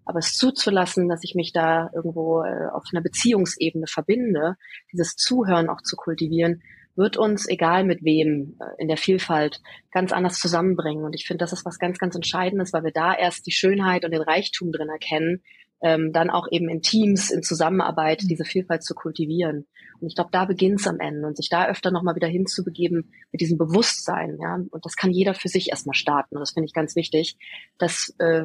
Aber 0.04 0.18
es 0.18 0.36
zuzulassen, 0.36 1.08
dass 1.08 1.24
ich 1.24 1.34
mich 1.34 1.52
da 1.52 1.90
irgendwo 1.94 2.42
äh, 2.42 2.68
auf 2.72 2.84
einer 2.92 3.02
Beziehungsebene 3.02 3.86
verbinde, 3.86 4.56
dieses 4.92 5.16
Zuhören 5.16 5.68
auch 5.68 5.80
zu 5.82 5.96
kultivieren, 5.96 6.62
wird 6.96 7.16
uns, 7.16 7.48
egal 7.48 7.84
mit 7.84 8.04
wem, 8.04 8.56
äh, 8.60 8.82
in 8.82 8.88
der 8.88 8.96
Vielfalt 8.96 9.60
ganz 9.90 10.12
anders 10.12 10.38
zusammenbringen. 10.38 11.04
Und 11.04 11.14
ich 11.14 11.26
finde, 11.26 11.42
das 11.42 11.52
ist 11.52 11.64
was 11.64 11.78
ganz, 11.78 11.98
ganz 11.98 12.14
Entscheidendes, 12.14 12.72
weil 12.72 12.84
wir 12.84 12.92
da 12.92 13.14
erst 13.14 13.46
die 13.46 13.52
Schönheit 13.52 14.04
und 14.04 14.12
den 14.12 14.22
Reichtum 14.22 14.70
drin 14.72 14.88
erkennen, 14.88 15.42
ähm, 15.84 16.12
dann 16.14 16.30
auch 16.30 16.48
eben 16.50 16.70
in 16.70 16.80
Teams, 16.80 17.30
in 17.30 17.42
Zusammenarbeit 17.42 18.22
mhm. 18.22 18.28
diese 18.28 18.44
Vielfalt 18.44 18.82
zu 18.82 18.94
kultivieren. 18.94 19.66
Und 20.00 20.08
ich 20.08 20.14
glaube, 20.14 20.30
da 20.32 20.46
beginnt 20.46 20.80
es 20.80 20.86
am 20.88 20.98
Ende 20.98 21.26
und 21.26 21.36
sich 21.36 21.50
da 21.50 21.68
öfter 21.68 21.90
nochmal 21.90 22.16
wieder 22.16 22.26
hinzubegeben 22.26 23.12
mit 23.30 23.42
diesem 23.42 23.58
Bewusstsein. 23.58 24.38
Ja? 24.40 24.54
Und 24.54 24.84
das 24.84 24.96
kann 24.96 25.10
jeder 25.10 25.34
für 25.34 25.48
sich 25.48 25.68
erstmal 25.68 25.94
starten. 25.94 26.36
Und 26.36 26.40
das 26.40 26.52
finde 26.52 26.66
ich 26.66 26.72
ganz 26.72 26.96
wichtig. 26.96 27.36
Das 27.76 28.14
äh, 28.18 28.44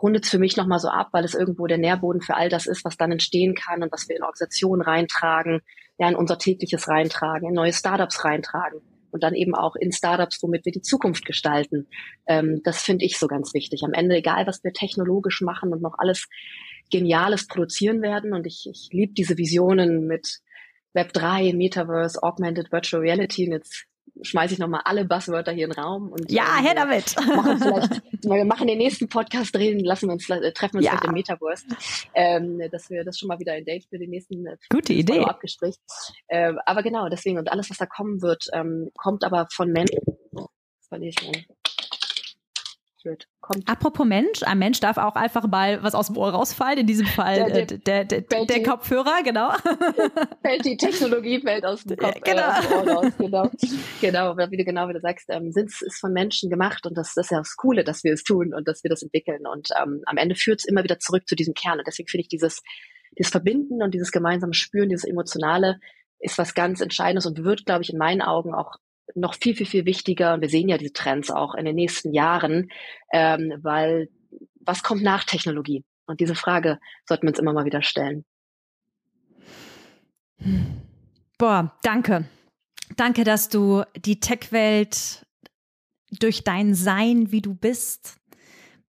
rundet 0.00 0.24
für 0.24 0.38
mich 0.38 0.56
nochmal 0.56 0.78
so 0.78 0.88
ab, 0.88 1.08
weil 1.12 1.26
es 1.26 1.34
irgendwo 1.34 1.66
der 1.66 1.78
Nährboden 1.78 2.22
für 2.22 2.36
all 2.36 2.48
das 2.48 2.66
ist, 2.66 2.86
was 2.86 2.96
dann 2.96 3.12
entstehen 3.12 3.54
kann 3.54 3.82
und 3.82 3.92
was 3.92 4.08
wir 4.08 4.16
in 4.16 4.22
Organisationen 4.22 4.80
reintragen, 4.80 5.60
ja, 5.98 6.08
in 6.08 6.16
unser 6.16 6.38
tägliches 6.38 6.88
reintragen, 6.88 7.48
in 7.48 7.54
neue 7.54 7.74
Startups 7.74 8.24
reintragen 8.24 8.80
und 9.16 9.22
dann 9.22 9.34
eben 9.34 9.54
auch 9.54 9.76
in 9.76 9.92
Startups, 9.92 10.42
womit 10.42 10.66
wir 10.66 10.72
die 10.72 10.82
Zukunft 10.82 11.24
gestalten. 11.24 11.88
Ähm, 12.26 12.60
das 12.64 12.82
finde 12.82 13.06
ich 13.06 13.18
so 13.18 13.26
ganz 13.28 13.54
wichtig. 13.54 13.82
Am 13.82 13.94
Ende, 13.94 14.16
egal 14.16 14.46
was 14.46 14.62
wir 14.62 14.74
technologisch 14.74 15.40
machen 15.40 15.72
und 15.72 15.80
noch 15.80 15.94
alles 15.96 16.28
Geniales 16.90 17.46
produzieren 17.46 18.02
werden. 18.02 18.34
Und 18.34 18.46
ich, 18.46 18.68
ich 18.70 18.90
liebe 18.92 19.14
diese 19.14 19.38
Visionen 19.38 20.06
mit 20.06 20.40
Web 20.92 21.14
3, 21.14 21.54
Metaverse, 21.54 22.22
Augmented 22.22 22.70
Virtual 22.70 23.00
Reality. 23.00 23.46
Und 23.46 23.52
jetzt 23.52 23.86
schmeiße 24.22 24.54
ich 24.54 24.58
nochmal 24.58 24.82
alle 24.84 25.04
Buzzwörter 25.04 25.52
hier 25.52 25.66
in 25.66 25.72
den 25.72 25.80
Raum. 25.80 26.10
Und, 26.10 26.30
ja, 26.30 26.58
ähm, 26.58 26.64
her 26.64 26.74
damit. 26.74 27.16
Machen 27.16 27.58
vielleicht, 27.58 28.02
wir 28.24 28.44
machen 28.44 28.66
den 28.66 28.78
nächsten 28.78 29.08
Podcast 29.08 29.54
drehen, 29.54 29.80
lassen 29.80 30.08
wir 30.08 30.14
uns, 30.14 30.28
äh, 30.28 30.52
treffen 30.52 30.76
uns 30.76 30.86
ja. 30.86 30.94
mit 30.94 31.04
dem 31.04 31.12
Metaverse, 31.12 31.66
ähm, 32.14 32.60
dass 32.70 32.90
wir 32.90 33.04
das 33.04 33.18
schon 33.18 33.28
mal 33.28 33.38
wieder 33.38 33.52
ein 33.52 33.64
Date 33.64 33.86
für 33.88 33.98
den 33.98 34.10
nächsten 34.10 34.46
äh, 34.46 34.56
Gute 34.70 34.92
Idee. 34.92 35.20
Abgespräch. 35.20 35.76
Ähm, 36.28 36.58
aber 36.66 36.82
genau, 36.82 37.08
deswegen, 37.08 37.38
und 37.38 37.50
alles, 37.50 37.70
was 37.70 37.78
da 37.78 37.86
kommen 37.86 38.22
wird, 38.22 38.46
ähm, 38.52 38.90
kommt 38.96 39.24
aber 39.24 39.46
von 39.52 39.70
Menschen. 39.70 40.00
Oh, 40.32 40.46
das 40.78 40.88
verliere 40.88 41.10
ich 41.10 41.26
mal 41.26 41.56
wird. 43.06 43.28
Kommt. 43.40 43.66
Apropos 43.66 44.04
Mensch, 44.04 44.42
ein 44.42 44.58
Mensch 44.58 44.80
darf 44.80 44.98
auch 44.98 45.14
einfach 45.14 45.46
mal 45.48 45.82
was 45.82 45.94
aus 45.94 46.08
dem 46.08 46.18
Ohr 46.18 46.30
rausfallen, 46.30 46.80
in 46.80 46.86
diesem 46.86 47.06
Fall 47.06 47.36
der, 47.36 47.62
äh, 47.62 47.66
der, 47.66 48.04
der, 48.04 48.20
der, 48.20 48.44
der 48.44 48.62
Kopfhörer, 48.62 49.22
genau. 49.24 49.52
Fällt 50.42 50.66
die 50.66 50.76
Technologie 50.76 51.40
fällt 51.40 51.64
aus 51.64 51.84
dem 51.84 51.96
Kopf 51.96 52.20
genau. 52.22 52.42
Äh, 52.42 52.74
Ohr 52.74 52.88
raus, 52.88 53.12
genau. 53.18 53.50
genau, 54.02 54.36
wie 54.36 54.56
du 54.58 54.64
genau 54.64 54.88
wie 54.88 54.92
du 54.92 55.00
sagst, 55.00 55.26
ähm, 55.30 55.50
Sins 55.52 55.80
ist 55.80 55.98
von 55.98 56.12
Menschen 56.12 56.50
gemacht 56.50 56.84
und 56.84 56.94
das, 56.98 57.14
das 57.14 57.26
ist 57.26 57.30
ja 57.30 57.38
das 57.38 57.56
Coole, 57.56 57.84
dass 57.84 58.04
wir 58.04 58.12
es 58.12 58.24
tun 58.24 58.52
und 58.52 58.68
dass 58.68 58.82
wir 58.84 58.90
das 58.90 59.02
entwickeln 59.02 59.46
und 59.46 59.68
ähm, 59.80 60.02
am 60.04 60.18
Ende 60.18 60.34
führt 60.34 60.60
es 60.60 60.66
immer 60.66 60.84
wieder 60.84 60.98
zurück 60.98 61.26
zu 61.26 61.36
diesem 61.36 61.54
Kern 61.54 61.78
und 61.78 61.86
deswegen 61.86 62.08
finde 62.08 62.22
ich 62.22 62.28
dieses, 62.28 62.62
dieses 63.18 63.30
Verbinden 63.30 63.82
und 63.82 63.94
dieses 63.94 64.12
gemeinsame 64.12 64.52
Spüren, 64.52 64.90
dieses 64.90 65.04
Emotionale 65.04 65.78
ist 66.18 66.38
was 66.38 66.54
ganz 66.54 66.80
Entscheidendes 66.80 67.26
und 67.26 67.44
wird, 67.44 67.66
glaube 67.66 67.82
ich, 67.82 67.90
in 67.90 67.98
meinen 67.98 68.22
Augen 68.22 68.54
auch 68.54 68.76
noch 69.14 69.34
viel, 69.34 69.54
viel, 69.54 69.66
viel 69.66 69.86
wichtiger. 69.86 70.34
Und 70.34 70.40
wir 70.40 70.48
sehen 70.48 70.68
ja 70.68 70.78
diese 70.78 70.92
Trends 70.92 71.30
auch 71.30 71.54
in 71.54 71.64
den 71.64 71.76
nächsten 71.76 72.12
Jahren, 72.12 72.70
ähm, 73.12 73.52
weil 73.62 74.08
was 74.60 74.82
kommt 74.82 75.02
nach 75.02 75.24
Technologie? 75.24 75.84
Und 76.06 76.20
diese 76.20 76.34
Frage 76.34 76.78
sollten 77.06 77.24
wir 77.24 77.30
uns 77.30 77.38
immer 77.38 77.52
mal 77.52 77.64
wieder 77.64 77.82
stellen. 77.82 78.24
Boah, 81.38 81.76
danke. 81.82 82.28
Danke, 82.96 83.24
dass 83.24 83.48
du 83.48 83.82
die 83.96 84.20
Tech-Welt 84.20 85.26
durch 86.10 86.44
dein 86.44 86.74
Sein, 86.74 87.32
wie 87.32 87.42
du 87.42 87.54
bist, 87.54 88.16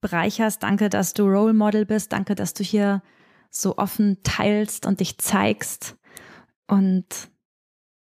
bereicherst. 0.02 0.62
Danke, 0.62 0.90
dass 0.90 1.14
du 1.14 1.24
Role 1.24 1.54
Model 1.54 1.86
bist. 1.86 2.14
Danke, 2.14 2.36
dass 2.36 2.54
du 2.54 2.64
hier 2.64 3.02
so 3.50 3.78
offen 3.78 4.22
teilst 4.24 4.86
und 4.86 5.00
dich 5.00 5.18
zeigst. 5.18 5.98
Und 6.68 7.30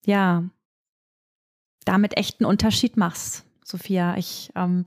ja, 0.04 0.44
damit 1.84 2.16
echt 2.16 2.40
einen 2.40 2.48
Unterschied 2.48 2.96
machst. 2.96 3.44
Sophia, 3.64 4.16
ich 4.16 4.50
ähm, 4.54 4.84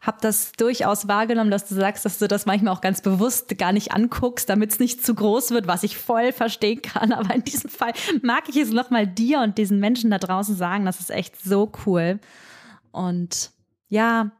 habe 0.00 0.18
das 0.20 0.52
durchaus 0.52 1.06
wahrgenommen, 1.06 1.50
dass 1.50 1.68
du 1.68 1.74
sagst, 1.74 2.04
dass 2.04 2.18
du 2.18 2.26
das 2.26 2.46
manchmal 2.46 2.74
auch 2.74 2.80
ganz 2.80 3.00
bewusst 3.00 3.56
gar 3.58 3.72
nicht 3.72 3.92
anguckst, 3.92 4.48
damit 4.48 4.72
es 4.72 4.80
nicht 4.80 5.04
zu 5.04 5.14
groß 5.14 5.52
wird, 5.52 5.66
was 5.66 5.82
ich 5.82 5.96
voll 5.96 6.32
verstehen 6.32 6.82
kann. 6.82 7.12
Aber 7.14 7.34
in 7.34 7.44
diesem 7.44 7.70
Fall 7.70 7.92
mag 8.22 8.48
ich 8.48 8.56
es 8.56 8.72
nochmal 8.72 9.06
dir 9.06 9.40
und 9.40 9.56
diesen 9.56 9.78
Menschen 9.78 10.10
da 10.10 10.18
draußen 10.18 10.56
sagen, 10.56 10.84
das 10.84 11.00
ist 11.00 11.10
echt 11.10 11.40
so 11.40 11.70
cool. 11.86 12.18
Und 12.90 13.50
ja, 13.88 14.32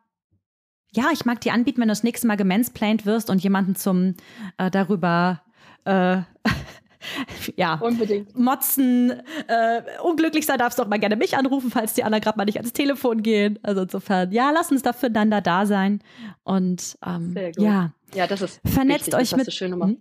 ja, 0.93 1.11
ich 1.13 1.25
mag 1.25 1.41
dir 1.41 1.53
anbieten, 1.53 1.81
wenn 1.81 1.89
du 1.89 1.93
das 1.93 2.05
nächste 2.05 2.27
Mal 2.27 2.37
gemansplained 2.37 3.05
wirst 3.07 3.31
und 3.31 3.43
jemanden 3.43 3.75
zum 3.75 4.15
äh, 4.59 4.71
darüber 4.71 5.43
äh, 5.85 6.19
ja, 7.57 7.75
unbedingt. 7.75 8.39
Motzen, 8.39 9.11
äh, 9.49 9.83
unglücklich 10.03 10.47
sein 10.47 10.59
darfst 10.59 10.79
du 10.79 10.83
auch 10.83 10.89
mal 10.89 10.99
gerne 10.99 11.17
mich 11.17 11.37
anrufen, 11.37 11.71
falls 11.71 11.95
die 11.95 12.05
anderen 12.05 12.23
gerade 12.23 12.39
mal 12.39 12.45
nicht 12.45 12.57
ans 12.57 12.73
Telefon 12.73 13.23
gehen. 13.23 13.59
Also 13.63 13.83
insofern, 13.83 14.33
ja, 14.33 14.51
lass 14.51 14.71
uns 14.71 14.83
da 14.83 14.93
füreinander 14.93 15.41
da 15.41 15.67
sein. 15.67 16.01
Und 16.43 16.99
ähm, 17.05 17.37
ja, 17.57 17.93
ja, 18.15 18.27
das 18.27 18.43
ist 18.43 18.61
vernetzt 18.65 19.07
wichtig, 19.07 19.33
euch 19.33 19.37
mit. 19.37 19.47
Hm? 19.49 19.99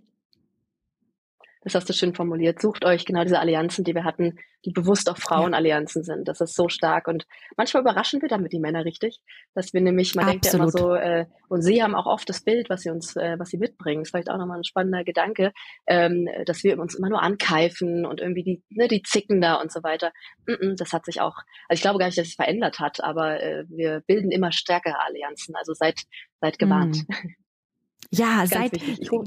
Das 1.64 1.74
hast 1.74 1.88
du 1.88 1.94
schön 1.94 2.14
formuliert, 2.14 2.60
sucht 2.60 2.84
euch 2.84 3.06
genau 3.06 3.22
diese 3.22 3.38
Allianzen, 3.38 3.84
die 3.84 3.94
wir 3.94 4.04
hatten, 4.04 4.38
die 4.64 4.70
bewusst 4.70 5.10
auch 5.10 5.16
Frauenallianzen 5.16 6.02
ja. 6.02 6.14
sind. 6.14 6.28
Das 6.28 6.40
ist 6.40 6.54
so 6.54 6.68
stark. 6.68 7.08
Und 7.08 7.26
manchmal 7.56 7.82
überraschen 7.82 8.20
wir 8.20 8.28
damit 8.28 8.52
die 8.52 8.60
Männer 8.60 8.84
richtig, 8.84 9.20
dass 9.54 9.72
wir 9.72 9.80
nämlich, 9.80 10.14
man 10.14 10.26
Absolut. 10.26 10.42
denkt 10.42 10.54
ja 10.54 10.58
immer 10.58 10.68
so, 10.68 10.94
äh, 10.94 11.26
und 11.48 11.62
sie 11.62 11.82
haben 11.82 11.94
auch 11.94 12.06
oft 12.06 12.28
das 12.28 12.42
Bild, 12.42 12.68
was 12.68 12.82
sie 12.82 12.90
uns, 12.90 13.16
äh, 13.16 13.38
was 13.38 13.48
sie 13.48 13.58
mitbringen. 13.58 14.02
Das 14.02 14.08
ist 14.08 14.10
vielleicht 14.12 14.30
auch 14.30 14.38
nochmal 14.38 14.58
ein 14.58 14.64
spannender 14.64 15.04
Gedanke, 15.04 15.52
ähm, 15.86 16.28
dass 16.46 16.64
wir 16.64 16.78
uns 16.78 16.94
immer 16.94 17.08
nur 17.08 17.22
ankeifen 17.22 18.04
und 18.04 18.20
irgendwie 18.20 18.44
die, 18.44 18.62
ne, 18.68 18.86
die 18.86 19.02
zicken 19.02 19.40
da 19.40 19.54
und 19.54 19.72
so 19.72 19.82
weiter. 19.82 20.12
Mm 20.46 20.52
-mm, 20.52 20.76
das 20.76 20.92
hat 20.92 21.06
sich 21.06 21.20
auch, 21.20 21.36
also 21.68 21.78
ich 21.78 21.80
glaube 21.80 21.98
gar 21.98 22.06
nicht, 22.06 22.18
dass 22.18 22.28
es 22.28 22.34
verändert 22.34 22.78
hat, 22.78 23.02
aber 23.02 23.42
äh, 23.42 23.64
wir 23.68 24.02
bilden 24.06 24.30
immer 24.30 24.52
stärkere 24.52 25.00
Allianzen. 25.00 25.56
Also 25.56 25.72
seid, 25.72 26.00
seid 26.40 26.58
gewarnt. 26.58 26.98
Mm. 27.08 27.28
Ja, 28.18 28.46
seid, 28.46 28.72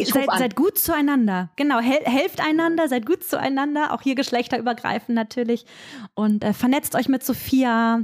seid, 0.04 0.28
seid, 0.38 0.56
gut 0.56 0.78
zueinander. 0.78 1.50
Genau, 1.56 1.80
hel 1.80 2.00
helft 2.04 2.42
einander, 2.42 2.88
seid 2.88 3.06
gut 3.06 3.24
zueinander, 3.24 3.94
auch 3.94 4.02
hier 4.02 4.16
geschlechterübergreifend 4.16 5.16
natürlich. 5.16 5.66
Und 6.14 6.44
äh, 6.44 6.54
vernetzt 6.54 6.96
euch 6.96 7.10
mit 7.10 7.24
Sophia, 7.24 8.02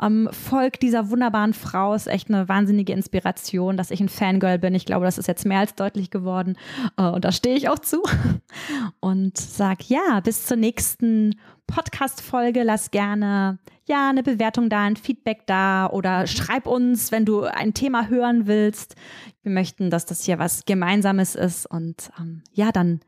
ähm, 0.00 0.28
folgt 0.32 0.82
dieser 0.82 1.10
wunderbaren 1.10 1.54
Frau, 1.54 1.94
ist 1.94 2.06
echt 2.06 2.28
eine 2.28 2.48
wahnsinnige 2.48 2.92
Inspiration, 2.92 3.76
dass 3.76 3.90
ich 3.90 4.00
ein 4.00 4.08
Fangirl 4.08 4.58
bin. 4.58 4.74
Ich 4.74 4.86
glaube, 4.86 5.04
das 5.04 5.18
ist 5.18 5.28
jetzt 5.28 5.46
mehr 5.46 5.60
als 5.60 5.74
deutlich 5.74 6.10
geworden. 6.10 6.56
Äh, 6.96 7.02
und 7.04 7.24
da 7.24 7.32
stehe 7.32 7.56
ich 7.56 7.68
auch 7.68 7.78
zu. 7.78 8.02
Und 9.00 9.38
sag 9.38 9.88
ja, 9.88 10.20
bis 10.20 10.46
zur 10.46 10.56
nächsten 10.56 11.34
Podcast-Folge. 11.66 12.62
Lass 12.62 12.90
gerne 12.90 13.58
ja 13.86 14.08
eine 14.08 14.22
Bewertung 14.22 14.68
da, 14.68 14.84
ein 14.84 14.96
Feedback 14.96 15.46
da 15.46 15.88
oder 15.88 16.26
schreib 16.26 16.66
uns, 16.66 17.12
wenn 17.12 17.24
du 17.24 17.42
ein 17.42 17.74
Thema 17.74 18.08
hören 18.08 18.46
willst. 18.46 18.96
Wir 19.42 19.52
möchten, 19.52 19.90
dass 19.90 20.06
das 20.06 20.24
hier 20.24 20.38
was 20.38 20.64
Gemeinsames 20.64 21.34
ist. 21.34 21.66
Und 21.66 22.10
ähm, 22.18 22.42
ja, 22.52 22.72
dann 22.72 23.00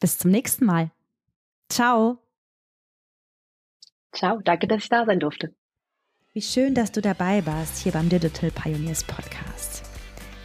bis 0.00 0.18
zum 0.18 0.30
nächsten 0.30 0.64
Mal. 0.64 0.90
Ciao. 1.68 2.18
Ciao, 4.14 4.40
danke, 4.42 4.66
dass 4.66 4.82
ich 4.82 4.88
da 4.88 5.06
sein 5.06 5.20
durfte. 5.20 5.54
Wie 6.34 6.42
schön, 6.42 6.74
dass 6.74 6.92
du 6.92 7.00
dabei 7.00 7.44
warst 7.44 7.78
hier 7.82 7.92
beim 7.92 8.08
Digital 8.08 8.50
Pioneers 8.50 9.04
Podcast. 9.04 9.81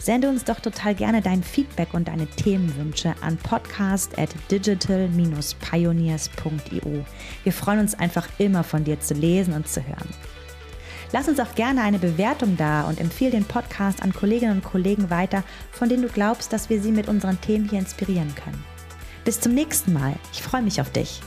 Sende 0.07 0.29
uns 0.29 0.45
doch 0.45 0.61
total 0.61 0.95
gerne 0.95 1.21
dein 1.21 1.43
Feedback 1.43 1.93
und 1.93 2.07
deine 2.07 2.27
Themenwünsche 2.27 3.13
an 3.19 3.35
podcast 3.35 4.17
at 4.17 4.29
digital-pioneers.io. 4.49 7.05
Wir 7.43 7.51
freuen 7.51 7.79
uns 7.79 7.93
einfach 7.93 8.29
immer 8.38 8.63
von 8.63 8.85
dir 8.85 9.01
zu 9.01 9.15
lesen 9.15 9.53
und 9.53 9.67
zu 9.67 9.85
hören. 9.85 10.07
Lass 11.11 11.27
uns 11.27 11.41
auch 11.41 11.53
gerne 11.55 11.81
eine 11.81 11.99
Bewertung 11.99 12.55
da 12.55 12.84
und 12.84 13.01
empfehle 13.01 13.31
den 13.31 13.43
Podcast 13.43 14.01
an 14.01 14.13
Kolleginnen 14.13 14.53
und 14.53 14.63
Kollegen 14.63 15.09
weiter, 15.09 15.43
von 15.71 15.89
denen 15.89 16.03
du 16.03 16.07
glaubst, 16.07 16.53
dass 16.53 16.69
wir 16.69 16.81
sie 16.81 16.93
mit 16.93 17.09
unseren 17.09 17.41
Themen 17.41 17.67
hier 17.67 17.79
inspirieren 17.79 18.34
können. 18.34 18.63
Bis 19.25 19.41
zum 19.41 19.53
nächsten 19.53 19.91
Mal. 19.91 20.13
Ich 20.31 20.41
freue 20.41 20.61
mich 20.61 20.79
auf 20.79 20.89
dich. 20.89 21.19